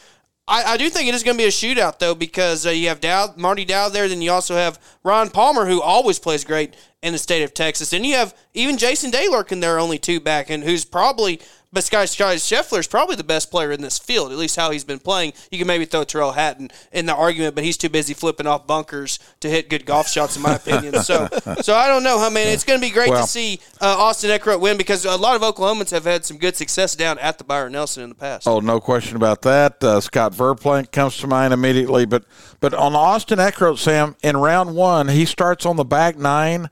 I, 0.47 0.73
I 0.73 0.77
do 0.77 0.89
think 0.89 1.09
it 1.09 1.15
is 1.15 1.23
going 1.23 1.37
to 1.37 1.43
be 1.43 1.47
a 1.47 1.51
shootout 1.51 1.99
though 1.99 2.15
because 2.15 2.65
uh, 2.65 2.69
you 2.69 2.87
have 2.89 3.01
Dou, 3.01 3.27
Marty 3.35 3.65
Dou 3.65 3.89
there, 3.89 4.07
then 4.07 4.21
you 4.21 4.31
also 4.31 4.55
have 4.55 4.79
Ron 5.03 5.29
Palmer 5.29 5.65
who 5.65 5.81
always 5.81 6.19
plays 6.19 6.43
great 6.43 6.75
in 7.01 7.13
the 7.13 7.19
state 7.19 7.43
of 7.43 7.53
Texas, 7.53 7.93
and 7.93 8.05
you 8.05 8.15
have 8.15 8.35
even 8.53 8.77
Jason 8.77 9.11
Day 9.11 9.27
lurking 9.27 9.59
there, 9.59 9.79
only 9.79 9.97
two 9.97 10.19
back, 10.19 10.49
and 10.49 10.63
who's 10.63 10.85
probably. 10.85 11.39
But 11.75 11.83
Sky 11.83 12.05
Sky 12.05 12.35
Scheffler 12.35 12.79
is 12.79 12.87
probably 12.87 13.17
the 13.17 13.23
best 13.25 13.51
player 13.51 13.69
in 13.73 13.81
this 13.81 13.99
field, 13.99 14.31
at 14.31 14.37
least 14.37 14.55
how 14.55 14.71
he's 14.71 14.85
been 14.85 14.97
playing. 14.97 15.33
You 15.51 15.57
can 15.57 15.67
maybe 15.67 15.83
throw 15.83 16.05
Tyrrell 16.05 16.31
Hatton 16.31 16.71
in 16.93 17.05
the 17.05 17.13
argument, 17.13 17.53
but 17.53 17.65
he's 17.65 17.75
too 17.75 17.89
busy 17.89 18.13
flipping 18.13 18.47
off 18.47 18.65
bunkers 18.65 19.19
to 19.41 19.49
hit 19.49 19.69
good 19.69 19.85
golf 19.85 20.07
shots, 20.07 20.37
in 20.37 20.41
my 20.41 20.55
opinion. 20.55 21.03
So, 21.03 21.27
so 21.61 21.75
I 21.75 21.87
don't 21.89 22.03
know, 22.03 22.17
huh, 22.17 22.29
man. 22.29 22.47
It's 22.47 22.63
going 22.63 22.79
to 22.79 22.81
be 22.87 22.91
great 22.93 23.09
Well- 23.09 23.23
to 23.23 23.29
see 23.29 23.59
uh, 23.81 23.87
Austin 23.99 24.29
Eckroat 24.29 24.61
win 24.61 24.77
because 24.77 25.03
a 25.03 25.17
lot 25.17 25.35
of 25.35 25.41
Oklahomans 25.41 25.91
have 25.91 26.05
had 26.05 26.23
some 26.23 26.37
good 26.37 26.55
success 26.55 26.95
down 26.95 27.19
at 27.19 27.37
the 27.39 27.43
Byron 27.43 27.73
Nelson 27.73 28.03
in 28.03 28.07
the 28.09 28.15
past. 28.15 28.47
Oh, 28.47 28.61
no 28.61 28.79
question 28.79 29.17
about 29.17 29.41
that. 29.41 29.83
Uh, 29.83 29.99
Scott 29.99 30.31
Verplank 30.31 30.93
comes 30.93 31.17
to 31.17 31.27
mind 31.27 31.53
immediately, 31.53 32.05
but 32.05 32.23
but 32.61 32.73
on 32.73 32.95
Austin 32.95 33.37
Eckroat, 33.37 33.79
Sam, 33.79 34.15
in 34.23 34.37
round 34.37 34.75
one, 34.77 35.09
he 35.09 35.25
starts 35.25 35.65
on 35.65 35.75
the 35.75 35.83
back 35.83 36.17
nine 36.17 36.69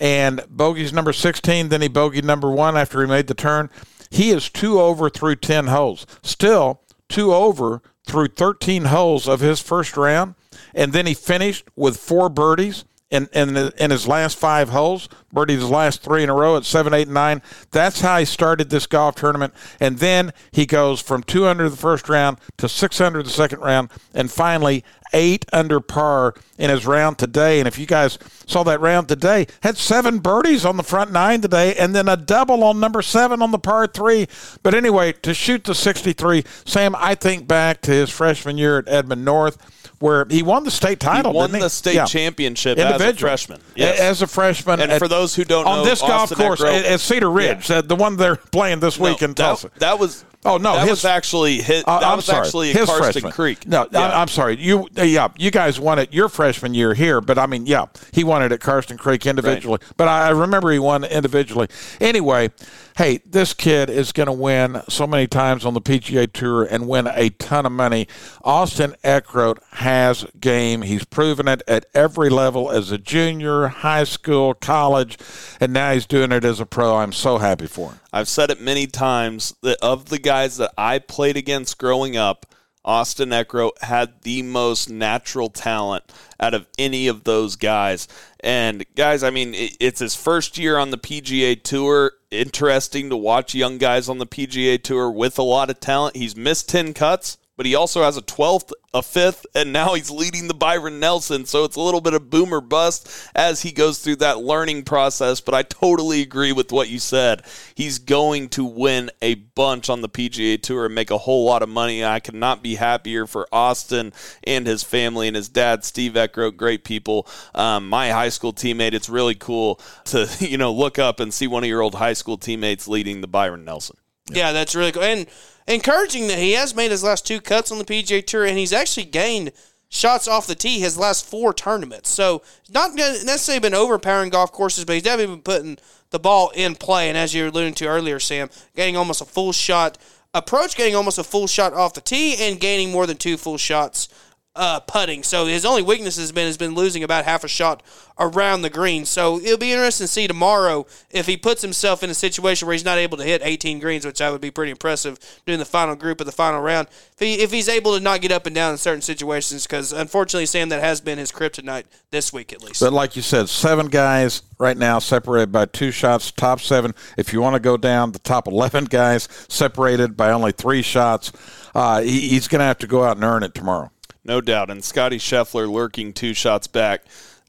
and 0.00 0.40
bogey's 0.50 0.92
number 0.92 1.12
sixteen. 1.12 1.68
Then 1.68 1.80
he 1.80 1.88
bogeyed 1.88 2.24
number 2.24 2.50
one 2.50 2.76
after 2.76 3.00
he 3.02 3.06
made 3.06 3.28
the 3.28 3.34
turn. 3.34 3.70
He 4.12 4.30
is 4.30 4.50
two 4.50 4.78
over 4.78 5.08
through 5.08 5.36
ten 5.36 5.68
holes. 5.68 6.06
Still 6.22 6.82
two 7.08 7.32
over 7.32 7.80
through 8.06 8.28
thirteen 8.28 8.84
holes 8.84 9.26
of 9.26 9.40
his 9.40 9.60
first 9.60 9.96
round, 9.96 10.34
and 10.74 10.92
then 10.92 11.06
he 11.06 11.14
finished 11.14 11.66
with 11.74 11.96
four 11.96 12.28
birdies 12.28 12.84
in 13.12 13.28
in, 13.32 13.56
in 13.56 13.90
his 13.90 14.08
last 14.08 14.38
five 14.38 14.70
holes, 14.70 15.08
birdied 15.32 15.50
his 15.50 15.70
last 15.70 16.02
three 16.02 16.22
in 16.22 16.30
a 16.30 16.34
row 16.34 16.56
at 16.56 16.64
seven, 16.64 16.94
eight, 16.94 17.06
and 17.06 17.14
nine. 17.14 17.42
That's 17.70 18.00
how 18.00 18.18
he 18.18 18.24
started 18.24 18.70
this 18.70 18.86
golf 18.86 19.14
tournament, 19.14 19.54
and 19.78 19.98
then 19.98 20.32
he 20.50 20.66
goes 20.66 21.00
from 21.00 21.22
two 21.22 21.46
under 21.46 21.68
the 21.68 21.76
first 21.76 22.08
round 22.08 22.38
to 22.56 22.68
six 22.68 23.00
under 23.00 23.22
the 23.22 23.30
second 23.30 23.60
round, 23.60 23.90
and 24.14 24.30
finally 24.32 24.82
eight 25.12 25.44
under 25.52 25.80
par 25.80 26.34
in 26.58 26.70
his 26.70 26.86
round 26.86 27.18
today. 27.18 27.58
And 27.58 27.68
if 27.68 27.78
you 27.78 27.86
guys 27.86 28.18
saw 28.46 28.62
that 28.64 28.80
round 28.80 29.08
today, 29.08 29.46
had 29.62 29.76
seven 29.76 30.18
birdies 30.18 30.64
on 30.64 30.76
the 30.76 30.82
front 30.82 31.12
nine 31.12 31.40
today, 31.40 31.74
and 31.74 31.94
then 31.94 32.08
a 32.08 32.16
double 32.16 32.64
on 32.64 32.80
number 32.80 33.02
seven 33.02 33.42
on 33.42 33.50
the 33.50 33.58
par 33.58 33.86
three. 33.86 34.26
But 34.62 34.74
anyway, 34.74 35.12
to 35.12 35.34
shoot 35.34 35.64
the 35.64 35.74
63, 35.74 36.44
Sam, 36.64 36.94
I 36.96 37.14
think 37.14 37.46
back 37.46 37.82
to 37.82 37.90
his 37.90 38.10
freshman 38.10 38.58
year 38.58 38.78
at 38.78 38.88
Edmond 38.88 39.24
North, 39.24 39.58
where 40.02 40.26
he 40.28 40.42
won 40.42 40.64
the 40.64 40.70
state 40.70 40.98
title. 41.00 41.30
He 41.32 41.36
won 41.38 41.52
the 41.52 41.70
state 41.70 41.94
Yeah. 41.94 42.04
championship 42.04 42.76
as 42.76 43.00
a 43.00 43.14
freshman. 43.14 43.60
Yes. 43.76 44.00
As 44.00 44.20
a 44.20 44.26
freshman. 44.26 44.80
And 44.80 44.90
at- 44.92 44.98
for 44.98 45.06
those 45.08 45.34
who 45.36 45.44
don't 45.44 45.64
know, 45.64 45.70
on 45.70 45.78
know, 45.78 45.84
this 45.84 46.00
golf 46.00 46.30
course 46.32 46.60
at, 46.60 46.84
at 46.84 47.00
Cedar 47.00 47.30
Ridge, 47.30 47.70
uh, 47.70 47.80
the 47.82 47.94
one 47.96 48.16
they're 48.16 48.36
playing 48.36 48.80
this 48.80 48.98
week 48.98 49.22
in 49.22 49.30
that, 49.34 49.36
Tulsa. 49.36 49.70
that 49.78 49.98
was 49.98 50.24
Oh 50.44 50.56
no, 50.56 50.72
that 50.74 50.82
his, 50.82 50.90
was 50.90 51.04
actually 51.04 51.60
his, 51.60 51.84
uh, 51.86 52.00
that 52.00 52.08
I'm 52.08 52.16
was 52.16 52.24
sorry, 52.24 52.46
actually 52.46 52.72
his 52.72 52.86
Karsten 52.86 53.12
freshman. 53.12 53.32
Creek. 53.32 53.66
No, 53.68 53.86
Yeah. 53.90 54.00
I, 54.00 54.22
am 54.22 54.28
sorry. 54.28 54.56
You, 54.58 54.88
uh, 54.98 55.02
yeah, 55.02 55.28
you 55.36 55.52
guys 55.52 55.78
won 55.78 56.00
it 56.00 56.12
your 56.12 56.28
freshman 56.28 56.74
year 56.74 56.94
here, 56.94 57.20
but 57.20 57.38
I 57.38 57.46
mean, 57.46 57.66
yeah, 57.66 57.86
he 58.12 58.24
won 58.24 58.42
it 58.42 58.50
at 58.50 58.60
Karsten 58.60 58.98
Creek 58.98 59.24
individually. 59.24 59.78
But 59.96 60.08
I, 60.08 60.28
I 60.28 60.30
remember 60.30 60.72
he 60.72 60.80
won 60.80 61.04
individually. 61.04 61.68
Anyway, 62.00 62.50
hey, 62.96 63.20
this 63.24 63.54
kid 63.54 63.88
is 63.88 64.10
going 64.10 64.26
to 64.26 64.32
win 64.32 64.82
so 64.88 65.06
many 65.06 65.28
times 65.28 65.64
on 65.64 65.74
the 65.74 65.80
PGA 65.80 66.30
Tour 66.32 66.64
and 66.64 66.88
win 66.88 67.06
a 67.06 67.30
ton 67.30 67.64
of 67.64 67.72
money. 67.72 68.08
Austin 68.42 68.96
Eckroat 69.04 69.58
has 69.74 70.26
game. 70.40 70.82
He's 70.82 71.04
proven 71.04 71.46
it 71.46 71.62
at 71.68 71.86
every 71.94 72.30
level 72.30 72.68
as 72.68 72.90
a 72.90 72.98
junior, 72.98 73.68
high 73.68 74.04
school, 74.04 74.54
college, 74.54 75.18
and 75.60 75.72
now 75.72 75.92
he's 75.92 76.06
doing 76.06 76.32
it 76.32 76.44
as 76.44 76.58
a 76.58 76.66
pro. 76.66 76.96
I'm 76.96 77.12
so 77.12 77.38
happy 77.38 77.68
for 77.68 77.92
him. 77.92 78.00
I've 78.12 78.28
said 78.28 78.50
it 78.50 78.60
many 78.60 78.86
times 78.86 79.54
that 79.62 79.78
of 79.80 80.10
the 80.10 80.18
guys 80.18 80.58
that 80.58 80.72
I 80.76 80.98
played 80.98 81.36
against 81.36 81.78
growing 81.78 82.16
up, 82.16 82.46
Austin 82.84 83.30
Eckroat 83.30 83.80
had 83.82 84.22
the 84.22 84.42
most 84.42 84.90
natural 84.90 85.48
talent 85.48 86.04
out 86.40 86.52
of 86.52 86.66
any 86.78 87.06
of 87.06 87.24
those 87.24 87.56
guys. 87.56 88.08
And 88.40 88.84
guys, 88.96 89.22
I 89.22 89.30
mean, 89.30 89.54
it- 89.54 89.76
it's 89.78 90.00
his 90.00 90.14
first 90.14 90.58
year 90.58 90.76
on 90.76 90.90
the 90.90 90.98
PGA 90.98 91.54
Tour. 91.54 92.12
Interesting 92.30 93.08
to 93.10 93.16
watch 93.16 93.54
young 93.54 93.78
guys 93.78 94.08
on 94.08 94.18
the 94.18 94.26
PGA 94.26 94.78
Tour 94.78 95.10
with 95.10 95.38
a 95.38 95.42
lot 95.42 95.70
of 95.70 95.80
talent. 95.80 96.16
He's 96.16 96.34
missed 96.34 96.68
10 96.68 96.92
cuts, 96.92 97.38
but 97.56 97.66
he 97.66 97.74
also 97.74 98.02
has 98.02 98.16
a 98.16 98.22
12th, 98.22 98.72
a 98.94 99.00
5th, 99.00 99.44
and 99.54 99.72
now 99.72 99.94
he's 99.94 100.10
leading 100.10 100.48
the 100.48 100.54
Byron 100.54 100.98
Nelson. 101.00 101.44
So 101.44 101.64
it's 101.64 101.76
a 101.76 101.80
little 101.80 102.00
bit 102.00 102.14
of 102.14 102.30
boomer 102.30 102.60
bust 102.60 103.08
as 103.34 103.62
he 103.62 103.72
goes 103.72 103.98
through 103.98 104.16
that 104.16 104.40
learning 104.40 104.84
process. 104.84 105.40
But 105.40 105.54
I 105.54 105.62
totally 105.62 106.22
agree 106.22 106.52
with 106.52 106.72
what 106.72 106.88
you 106.88 106.98
said. 106.98 107.42
He's 107.74 107.98
going 107.98 108.48
to 108.50 108.64
win 108.64 109.10
a 109.20 109.34
bunch 109.34 109.90
on 109.90 110.00
the 110.00 110.08
PGA 110.08 110.60
Tour 110.60 110.86
and 110.86 110.94
make 110.94 111.10
a 111.10 111.18
whole 111.18 111.44
lot 111.44 111.62
of 111.62 111.68
money. 111.68 112.04
I 112.04 112.20
could 112.20 112.34
not 112.34 112.62
be 112.62 112.76
happier 112.76 113.26
for 113.26 113.46
Austin 113.52 114.12
and 114.44 114.66
his 114.66 114.82
family 114.82 115.26
and 115.26 115.36
his 115.36 115.48
dad, 115.48 115.84
Steve 115.84 116.12
Eckroat. 116.12 116.56
Great 116.56 116.84
people. 116.84 117.26
Um, 117.54 117.88
my 117.88 118.10
high 118.10 118.30
school 118.30 118.52
teammate. 118.52 118.94
It's 118.94 119.08
really 119.08 119.34
cool 119.34 119.80
to 120.06 120.28
you 120.40 120.56
know 120.56 120.72
look 120.72 120.98
up 120.98 121.20
and 121.20 121.32
see 121.32 121.46
one 121.46 121.64
of 121.64 121.68
your 121.68 121.82
old 121.82 121.96
high 121.96 122.14
school 122.14 122.38
teammates 122.38 122.88
leading 122.88 123.20
the 123.20 123.28
Byron 123.28 123.64
Nelson. 123.64 123.96
Yeah, 124.30 124.52
that's 124.52 124.74
really 124.74 124.92
cool. 124.92 125.02
And 125.02 125.26
encouraging 125.66 126.28
that 126.28 126.38
he 126.38 126.52
has 126.52 126.74
made 126.74 126.90
his 126.90 127.04
last 127.04 127.26
two 127.26 127.40
cuts 127.40 127.70
on 127.70 127.78
the 127.78 127.84
PGA 127.84 128.24
Tour, 128.24 128.44
and 128.44 128.58
he's 128.58 128.72
actually 128.72 129.04
gained 129.04 129.52
shots 129.88 130.26
off 130.26 130.46
the 130.46 130.54
tee 130.54 130.80
his 130.80 130.96
last 130.96 131.26
four 131.26 131.52
tournaments. 131.52 132.08
So 132.08 132.42
not 132.70 132.94
necessarily 132.94 133.60
been 133.60 133.74
overpowering 133.74 134.30
golf 134.30 134.50
courses, 134.50 134.84
but 134.84 134.94
he's 134.94 135.02
definitely 135.02 135.36
been 135.36 135.42
putting 135.42 135.78
the 136.10 136.18
ball 136.18 136.50
in 136.54 136.74
play. 136.74 137.08
And 137.08 137.18
as 137.18 137.34
you 137.34 137.42
were 137.42 137.48
alluding 137.48 137.74
to 137.74 137.86
earlier, 137.86 138.18
Sam, 138.18 138.48
getting 138.74 138.96
almost 138.96 139.20
a 139.20 139.26
full 139.26 139.52
shot 139.52 139.98
approach, 140.34 140.76
getting 140.76 140.94
almost 140.94 141.18
a 141.18 141.24
full 141.24 141.46
shot 141.46 141.74
off 141.74 141.94
the 141.94 142.00
tee, 142.00 142.36
and 142.38 142.58
gaining 142.58 142.90
more 142.90 143.06
than 143.06 143.18
two 143.18 143.36
full 143.36 143.58
shots 143.58 144.08
uh, 144.54 144.80
putting. 144.80 145.22
So 145.22 145.46
his 145.46 145.64
only 145.64 145.82
weakness 145.82 146.16
has 146.16 146.30
been 146.30 146.46
has 146.46 146.58
been 146.58 146.74
losing 146.74 147.02
about 147.02 147.24
half 147.24 147.42
a 147.42 147.48
shot 147.48 147.82
around 148.18 148.62
the 148.62 148.70
green. 148.70 149.06
So 149.06 149.38
it'll 149.38 149.56
be 149.56 149.72
interesting 149.72 150.04
to 150.04 150.12
see 150.12 150.28
tomorrow 150.28 150.86
if 151.10 151.26
he 151.26 151.38
puts 151.38 151.62
himself 151.62 152.02
in 152.02 152.10
a 152.10 152.14
situation 152.14 152.66
where 152.66 152.74
he's 152.74 152.84
not 152.84 152.98
able 152.98 153.16
to 153.16 153.24
hit 153.24 153.40
18 153.42 153.78
greens, 153.78 154.04
which 154.04 154.20
I 154.20 154.30
would 154.30 154.42
be 154.42 154.50
pretty 154.50 154.70
impressive 154.70 155.18
doing 155.46 155.58
the 155.58 155.64
final 155.64 155.96
group 155.96 156.20
of 156.20 156.26
the 156.26 156.32
final 156.32 156.60
round. 156.60 156.88
If, 157.14 157.18
he, 157.18 157.34
if 157.42 157.50
he's 157.50 157.68
able 157.68 157.96
to 157.96 158.00
not 158.00 158.20
get 158.20 158.30
up 158.30 158.44
and 158.44 158.54
down 158.54 158.72
in 158.72 158.78
certain 158.78 159.00
situations, 159.00 159.66
because 159.66 159.92
unfortunately, 159.92 160.46
Sam, 160.46 160.68
that 160.68 160.82
has 160.82 161.00
been 161.00 161.18
his 161.18 161.32
kryptonite 161.32 161.84
this 162.10 162.30
week 162.32 162.52
at 162.52 162.62
least. 162.62 162.80
But 162.80 162.92
like 162.92 163.16
you 163.16 163.22
said, 163.22 163.48
seven 163.48 163.86
guys 163.86 164.42
right 164.58 164.76
now 164.76 164.98
separated 164.98 165.50
by 165.50 165.64
two 165.64 165.90
shots, 165.90 166.30
top 166.30 166.60
seven. 166.60 166.94
If 167.16 167.32
you 167.32 167.40
want 167.40 167.54
to 167.54 167.60
go 167.60 167.78
down, 167.78 168.12
the 168.12 168.18
top 168.18 168.46
11 168.46 168.84
guys 168.84 169.28
separated 169.48 170.14
by 170.14 170.30
only 170.30 170.52
three 170.52 170.82
shots. 170.82 171.32
Uh, 171.74 172.02
he, 172.02 172.28
he's 172.28 172.48
going 172.48 172.58
to 172.58 172.66
have 172.66 172.78
to 172.78 172.86
go 172.86 173.02
out 173.02 173.16
and 173.16 173.24
earn 173.24 173.42
it 173.42 173.54
tomorrow. 173.54 173.90
No 174.24 174.40
doubt. 174.40 174.70
And 174.70 174.82
Scotty 174.84 175.18
Scheffler 175.18 175.70
lurking 175.70 176.12
two 176.12 176.34
shots 176.34 176.66
back. 176.66 177.02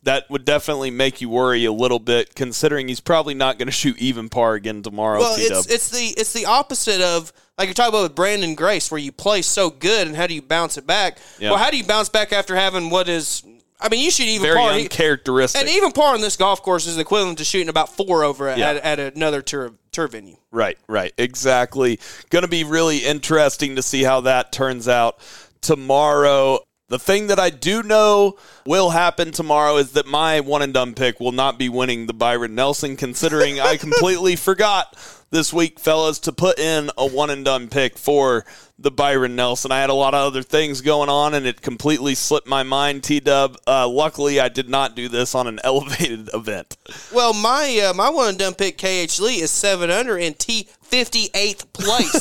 That 0.04 0.30
would 0.30 0.44
definitely 0.44 0.91
make 0.91 1.22
you 1.22 1.30
worry 1.30 1.64
a 1.64 1.72
little 1.72 2.00
bit, 2.00 2.36
considering 2.36 2.90
he's 2.90 3.00
probably 3.00 3.34
not 3.34 3.58
going 3.58 3.68
to 3.68 3.72
shoot 3.72 3.98
even 4.00 4.28
par 4.28 4.56
again 4.56 4.82
tomorrow. 4.82 5.20
Well, 5.20 5.36
it's 5.38 5.72
it's 5.72 5.90
the 5.91 6.14
it's 6.20 6.34
the 6.34 6.45
opposite 6.45 7.00
of 7.00 7.32
like 7.58 7.68
you're 7.68 7.74
talking 7.74 7.94
about 7.94 8.04
with 8.04 8.16
Brandon 8.16 8.54
Grace, 8.54 8.91
where 8.91 9.00
you 9.00 9.14
play 9.14 9.41
so 9.41 9.70
good, 9.70 10.08
and 10.08 10.16
how 10.18 10.28
do 10.28 10.34
you 10.34 10.41
bounce 10.41 10.78
it 10.78 10.86
back? 10.86 11.20
Yeah. 11.40 11.52
Well, 11.52 11.60
how 11.60 11.72
do 11.72 11.78
you 11.78 11.86
bounce 11.86 12.10
back 12.10 12.34
after 12.34 12.54
having 12.56 12.90
what 12.90 13.08
is? 13.08 13.44
I 13.80 13.90
mean, 13.90 14.04
you 14.04 14.12
shoot 14.12 14.28
even 14.28 14.41
very 14.45 14.58
par, 14.58 14.72
uncharacteristic. 14.72 15.62
and 15.62 15.70
even 15.70 15.91
par 15.91 16.14
on 16.14 16.22
this 16.22 16.36
golf 16.38 16.62
course 16.62 16.86
is 16.88 16.98
equivalent 16.98 17.38
to 17.40 17.44
shooting 17.45 17.68
about 17.70 17.90
four 17.90 18.24
over 18.24 18.48
at, 18.48 18.58
Yeah. 18.58 18.72
at, 18.72 19.00
at 19.00 19.16
another 19.16 19.41
tour 19.41 19.74
tour 19.91 20.08
venue. 20.08 20.36
Right, 20.52 20.78
right. 20.88 21.14
Exactly. 21.18 22.00
Going 22.30 22.44
to 22.44 22.48
be 22.50 22.64
really 22.64 23.00
interesting 23.00 23.76
to 23.78 23.82
see 23.82 24.04
how 24.04 24.22
that 24.22 24.52
turns 24.52 24.88
out 24.88 25.20
tomorrow. 25.64 26.60
The 26.90 26.99
thing 26.99 27.27
that 27.27 27.40
I 27.40 27.49
do 27.49 27.81
know 27.81 28.38
will 28.68 28.91
happen 28.91 29.31
tomorrow 29.31 29.77
is 29.77 29.94
that 29.94 30.06
my 30.06 30.41
one 30.41 30.61
and 30.61 30.73
done 30.73 30.94
pick 30.94 31.19
will 31.19 31.31
not 31.31 31.57
be 31.57 31.69
winning 31.69 32.06
the 32.06 32.14
Byron 32.14 32.53
Nelson, 32.53 32.95
considering 32.98 33.60
I 33.60 33.77
completely 33.88 34.35
forgot 34.35 34.95
this 35.34 35.51
week, 35.51 35.80
fellas, 35.80 36.19
to 36.19 36.31
put 36.31 36.60
in 36.60 36.89
a 36.97 37.05
one 37.07 37.30
and 37.31 37.43
done 37.43 37.68
pick 37.68 37.97
for 37.97 38.45
the 38.80 38.91
Byron 38.91 39.35
Nelson. 39.35 39.72
I 39.72 39.80
had 39.81 39.89
a 39.89 39.93
lot 39.93 40.14
of 40.14 40.26
other 40.26 40.43
things 40.43 40.81
going 40.81 41.10
on, 41.10 41.34
and 41.34 41.45
it 41.45 41.61
completely 41.61 42.15
slipped 42.15 42.47
my 42.47 42.64
mind. 42.64 43.03
T 43.03 43.19
Dub. 43.19 43.57
Uh, 43.68 43.88
luckily, 43.88 44.39
I 44.39 44.49
did 44.49 44.69
not 44.69 44.95
do 44.95 45.10
this 45.10 45.35
on 45.35 45.47
an 45.47 45.60
elevated 45.64 46.30
event. 46.34 46.77
Well, 47.14 47.34
my 47.34 47.89
uh, 47.89 47.93
my 47.93 48.10
one 48.10 48.30
and 48.30 48.38
done 48.39 48.53
pick 48.53 48.77
KH 48.77 49.19
Lee 49.19 49.41
is 49.41 49.51
seven 49.51 49.89
under 49.89 50.18
in 50.18 50.34
T 50.35 50.68
fifty 50.81 51.30
eighth 51.34 51.72
place, 51.73 52.11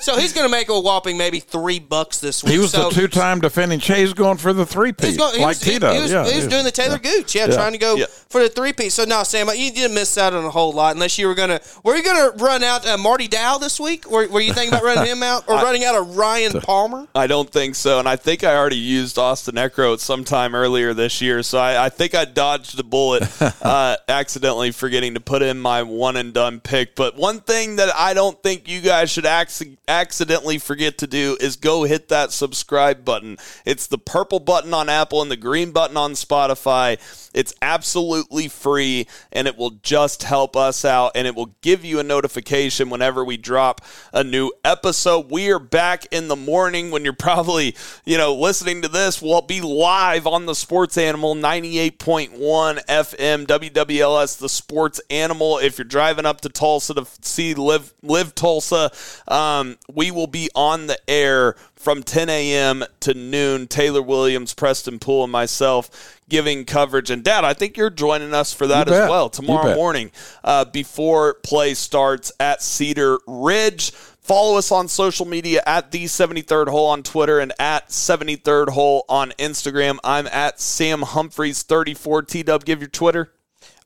so 0.02 0.18
he's 0.18 0.32
going 0.34 0.46
to 0.46 0.50
make 0.50 0.68
a 0.68 0.78
whopping 0.78 1.16
maybe 1.16 1.40
three 1.40 1.78
bucks 1.78 2.18
this 2.20 2.44
week. 2.44 2.52
He 2.52 2.58
was 2.58 2.72
so 2.72 2.90
the 2.90 2.94
two-time 2.94 3.40
defending. 3.40 3.80
Chase 3.80 4.12
going 4.12 4.36
for 4.36 4.52
the 4.52 4.66
three-piece, 4.66 5.08
He's 5.10 5.16
going, 5.16 5.34
he 5.36 5.40
like 5.40 5.48
was, 5.56 5.62
he, 5.62 5.70
Tito. 5.72 5.92
he 5.94 6.00
was, 6.00 6.12
yeah, 6.12 6.28
he 6.28 6.36
was 6.36 6.46
doing 6.46 6.64
the 6.64 6.72
Talor 6.72 7.02
Gooch, 7.02 7.34
yeah, 7.34 7.46
Yeah. 7.46 7.54
trying 7.54 7.72
to 7.72 7.78
go 7.78 7.94
Yeah. 7.96 8.04
for 8.28 8.42
the 8.42 8.50
three 8.50 8.74
piece. 8.74 8.92
So 8.94 9.04
no, 9.04 9.22
Sam, 9.22 9.48
you 9.54 9.72
didn't 9.72 9.94
miss 9.94 10.18
out 10.18 10.34
on 10.34 10.44
a 10.44 10.50
whole 10.50 10.72
lot 10.72 10.94
unless 10.94 11.18
you 11.18 11.26
were 11.26 11.34
gonna. 11.34 11.60
Were 11.84 11.96
you 11.96 12.02
gonna 12.02 12.32
run 12.42 12.62
out 12.62 12.86
uh, 12.86 12.98
Marty 12.98 13.28
Dou 13.28 13.58
this 13.60 13.78
week? 13.78 14.10
Or 14.10 14.26
were 14.28 14.40
you 14.40 14.52
thinking 14.52 14.74
about 14.74 14.84
running 14.84 15.06
him 15.06 15.22
out 15.22 15.48
or 15.48 15.54
running 15.62 15.84
out 15.84 15.94
of 15.94 16.16
Ryan 16.16 16.60
Palmer? 16.60 17.06
I 17.14 17.26
don't 17.26 17.48
think 17.50 17.74
so, 17.74 17.98
and 17.98 18.08
I 18.08 18.16
think 18.16 18.44
I 18.44 18.56
already 18.56 18.76
used 18.76 19.18
Austin 19.18 19.54
Eckroat 19.54 20.00
sometime 20.00 20.54
earlier 20.54 20.94
this 20.94 21.20
year, 21.20 21.42
so 21.42 21.58
I, 21.58 21.86
I 21.86 21.88
think 21.88 22.14
I 22.14 22.24
dodged 22.24 22.78
a 22.78 22.82
bullet, 22.82 23.22
uh, 23.62 23.96
accidentally 24.08 24.72
forgetting 24.72 25.14
to 25.14 25.20
put 25.20 25.42
in 25.42 25.60
my 25.60 25.82
one 25.82 26.16
and 26.16 26.34
done 26.34 26.60
pick. 26.60 26.94
But 26.94 27.16
one 27.16 27.40
thing 27.40 27.76
that 27.76 27.94
I 27.94 28.14
don't 28.14 28.42
think 28.42 28.68
you 28.68 28.80
guys 28.80 29.10
should 29.10 29.26
acc- 29.26 29.78
accidentally 29.88 30.58
forget 30.58 30.98
to 30.98 31.06
do 31.06 31.36
is 31.40 31.56
go 31.56 31.84
hit 31.84 32.08
that 32.08 32.32
subscribe 32.32 33.04
button. 33.04 33.38
It's 33.64 33.86
the 33.86 33.98
purple 33.98 34.40
button 34.40 34.74
on 34.74 34.88
Apple 34.88 35.22
and 35.22 35.30
the 35.30 35.36
green 35.36 35.70
button 35.72 35.96
on 35.96 36.12
Spotify. 36.12 36.98
It's 37.34 37.54
absolutely 37.62 38.48
free, 38.48 39.06
and 39.32 39.46
it 39.46 39.56
will 39.56 39.70
just 39.82 40.22
help 40.22 40.56
us 40.56 40.84
out, 40.84 41.12
and 41.14 41.26
it 41.26 41.34
will 41.34 41.54
give 41.62 41.84
you 41.84 41.98
a 41.98 42.02
notification 42.02 42.90
whenever 42.90 43.24
we 43.24 43.36
drop 43.36 43.80
a 44.12 44.22
new 44.22 44.52
episode. 44.64 45.30
We 45.30 45.50
are 45.50 45.58
back 45.58 46.06
in 46.10 46.28
the 46.28 46.36
morning 46.36 46.90
when 46.90 47.04
you're 47.04 47.12
probably, 47.12 47.76
you 48.04 48.18
know, 48.18 48.34
listening 48.34 48.82
to 48.82 48.88
this. 48.88 49.22
We'll 49.22 49.42
be 49.42 49.60
live 49.60 50.26
on 50.26 50.46
the 50.46 50.54
Sports 50.54 50.98
Animal 50.98 51.34
98.1 51.34 52.84
FM 52.86 53.46
WWLS, 53.46 54.38
the 54.38 54.48
Sports 54.48 55.00
Animal. 55.10 55.58
If 55.58 55.78
you're 55.78 55.84
driving 55.84 56.26
up 56.26 56.40
to 56.42 56.48
Tulsa 56.48 56.94
to 56.94 57.06
see 57.22 57.54
LIV 57.54 57.94
LIV 58.02 58.34
Tulsa, 58.34 58.90
um, 59.28 59.76
we 59.92 60.10
will 60.10 60.26
be 60.26 60.50
on 60.54 60.86
the 60.86 60.98
air 61.08 61.56
from 61.82 62.02
10 62.02 62.28
a.m. 62.28 62.84
to 63.00 63.12
noon. 63.12 63.66
Taylor 63.66 64.02
Williams, 64.02 64.54
Preston 64.54 64.98
Poole, 64.98 65.24
and 65.24 65.32
myself 65.32 66.20
giving 66.32 66.64
coverage. 66.64 67.10
And 67.10 67.22
Dad, 67.22 67.44
I 67.44 67.52
think 67.52 67.76
you're 67.76 67.90
joining 67.90 68.32
us 68.32 68.54
for 68.54 68.66
that 68.66 68.88
as 68.88 69.10
well 69.10 69.28
tomorrow 69.28 69.74
morning 69.76 70.10
uh, 70.42 70.64
before 70.64 71.34
play 71.34 71.74
starts 71.74 72.32
at 72.40 72.62
Cedar 72.62 73.18
Ridge. 73.26 73.90
Follow 73.90 74.56
us 74.56 74.72
on 74.72 74.88
social 74.88 75.26
media 75.26 75.62
at 75.66 75.90
the 75.90 76.06
73rd 76.06 76.68
hole 76.68 76.86
on 76.86 77.02
Twitter 77.02 77.38
and 77.38 77.52
at 77.58 77.90
73rd 77.90 78.70
hole 78.70 79.04
on 79.10 79.32
Instagram. 79.32 79.98
I'm 80.02 80.26
at 80.28 80.58
Sam 80.58 81.02
Humphreys 81.02 81.64
34. 81.64 82.22
T 82.22 82.42
Dub, 82.42 82.64
give 82.64 82.80
your 82.80 82.88
Twitter. 82.88 83.30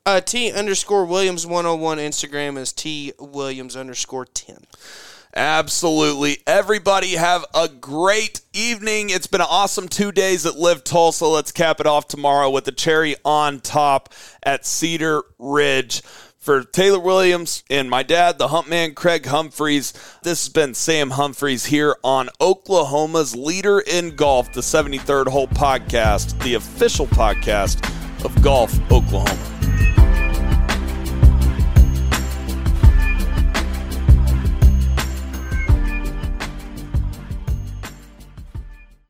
Uh, 0.05 0.21
T 0.21 0.53
underscore 0.53 1.05
Williams 1.05 1.45
one 1.49 1.65
hundred 1.65 1.83
one. 1.83 1.99
Instagram 1.99 2.57
is 2.57 2.73
T 2.73 3.13
Williams 3.19 3.75
underscore 3.75 4.25
ten. 4.25 4.59
Absolutely. 5.37 6.39
Everybody 6.47 7.17
have 7.17 7.45
a 7.55 7.69
great 7.69 8.41
evening. 8.55 9.11
It's 9.11 9.27
been 9.27 9.43
an 9.43 9.47
awesome 9.51 9.87
two 9.87 10.11
days 10.11 10.47
at 10.47 10.57
LIV 10.57 10.83
Tulsa. 10.83 11.27
Let's 11.27 11.53
cap 11.53 11.79
it 11.79 11.87
off 11.87 12.09
tomorrow 12.09 12.49
with 12.49 12.65
the 12.65 12.73
cherry 12.73 13.17
on 13.23 13.61
top 13.61 14.15
at 14.43 14.65
Cedar 14.65 15.23
Ridge. 15.39 16.03
For 16.39 16.63
Taylor 16.63 17.01
Williams 17.01 17.65
and 17.69 17.91
my 17.91 18.05
dad, 18.05 18.39
the 18.39 18.49
hump 18.49 18.69
man, 18.69 18.95
Craig 18.95 19.27
Humphreys, 19.27 19.93
this 20.23 20.45
has 20.45 20.49
been 20.49 20.75
Sam 20.75 21.11
Humphreys 21.11 21.67
here 21.67 21.97
on 22.05 22.31
Oklahoma's 22.41 23.35
Leader 23.35 23.81
in 23.81 24.15
Golf, 24.15 24.53
the 24.53 24.61
73rd 24.61 25.27
Hole 25.27 25.49
Podcast, 25.49 26.41
the 26.45 26.55
official 26.55 27.09
podcast 27.09 27.85
of 28.25 28.41
Golf 28.43 28.73
Oklahoma. 28.93 29.56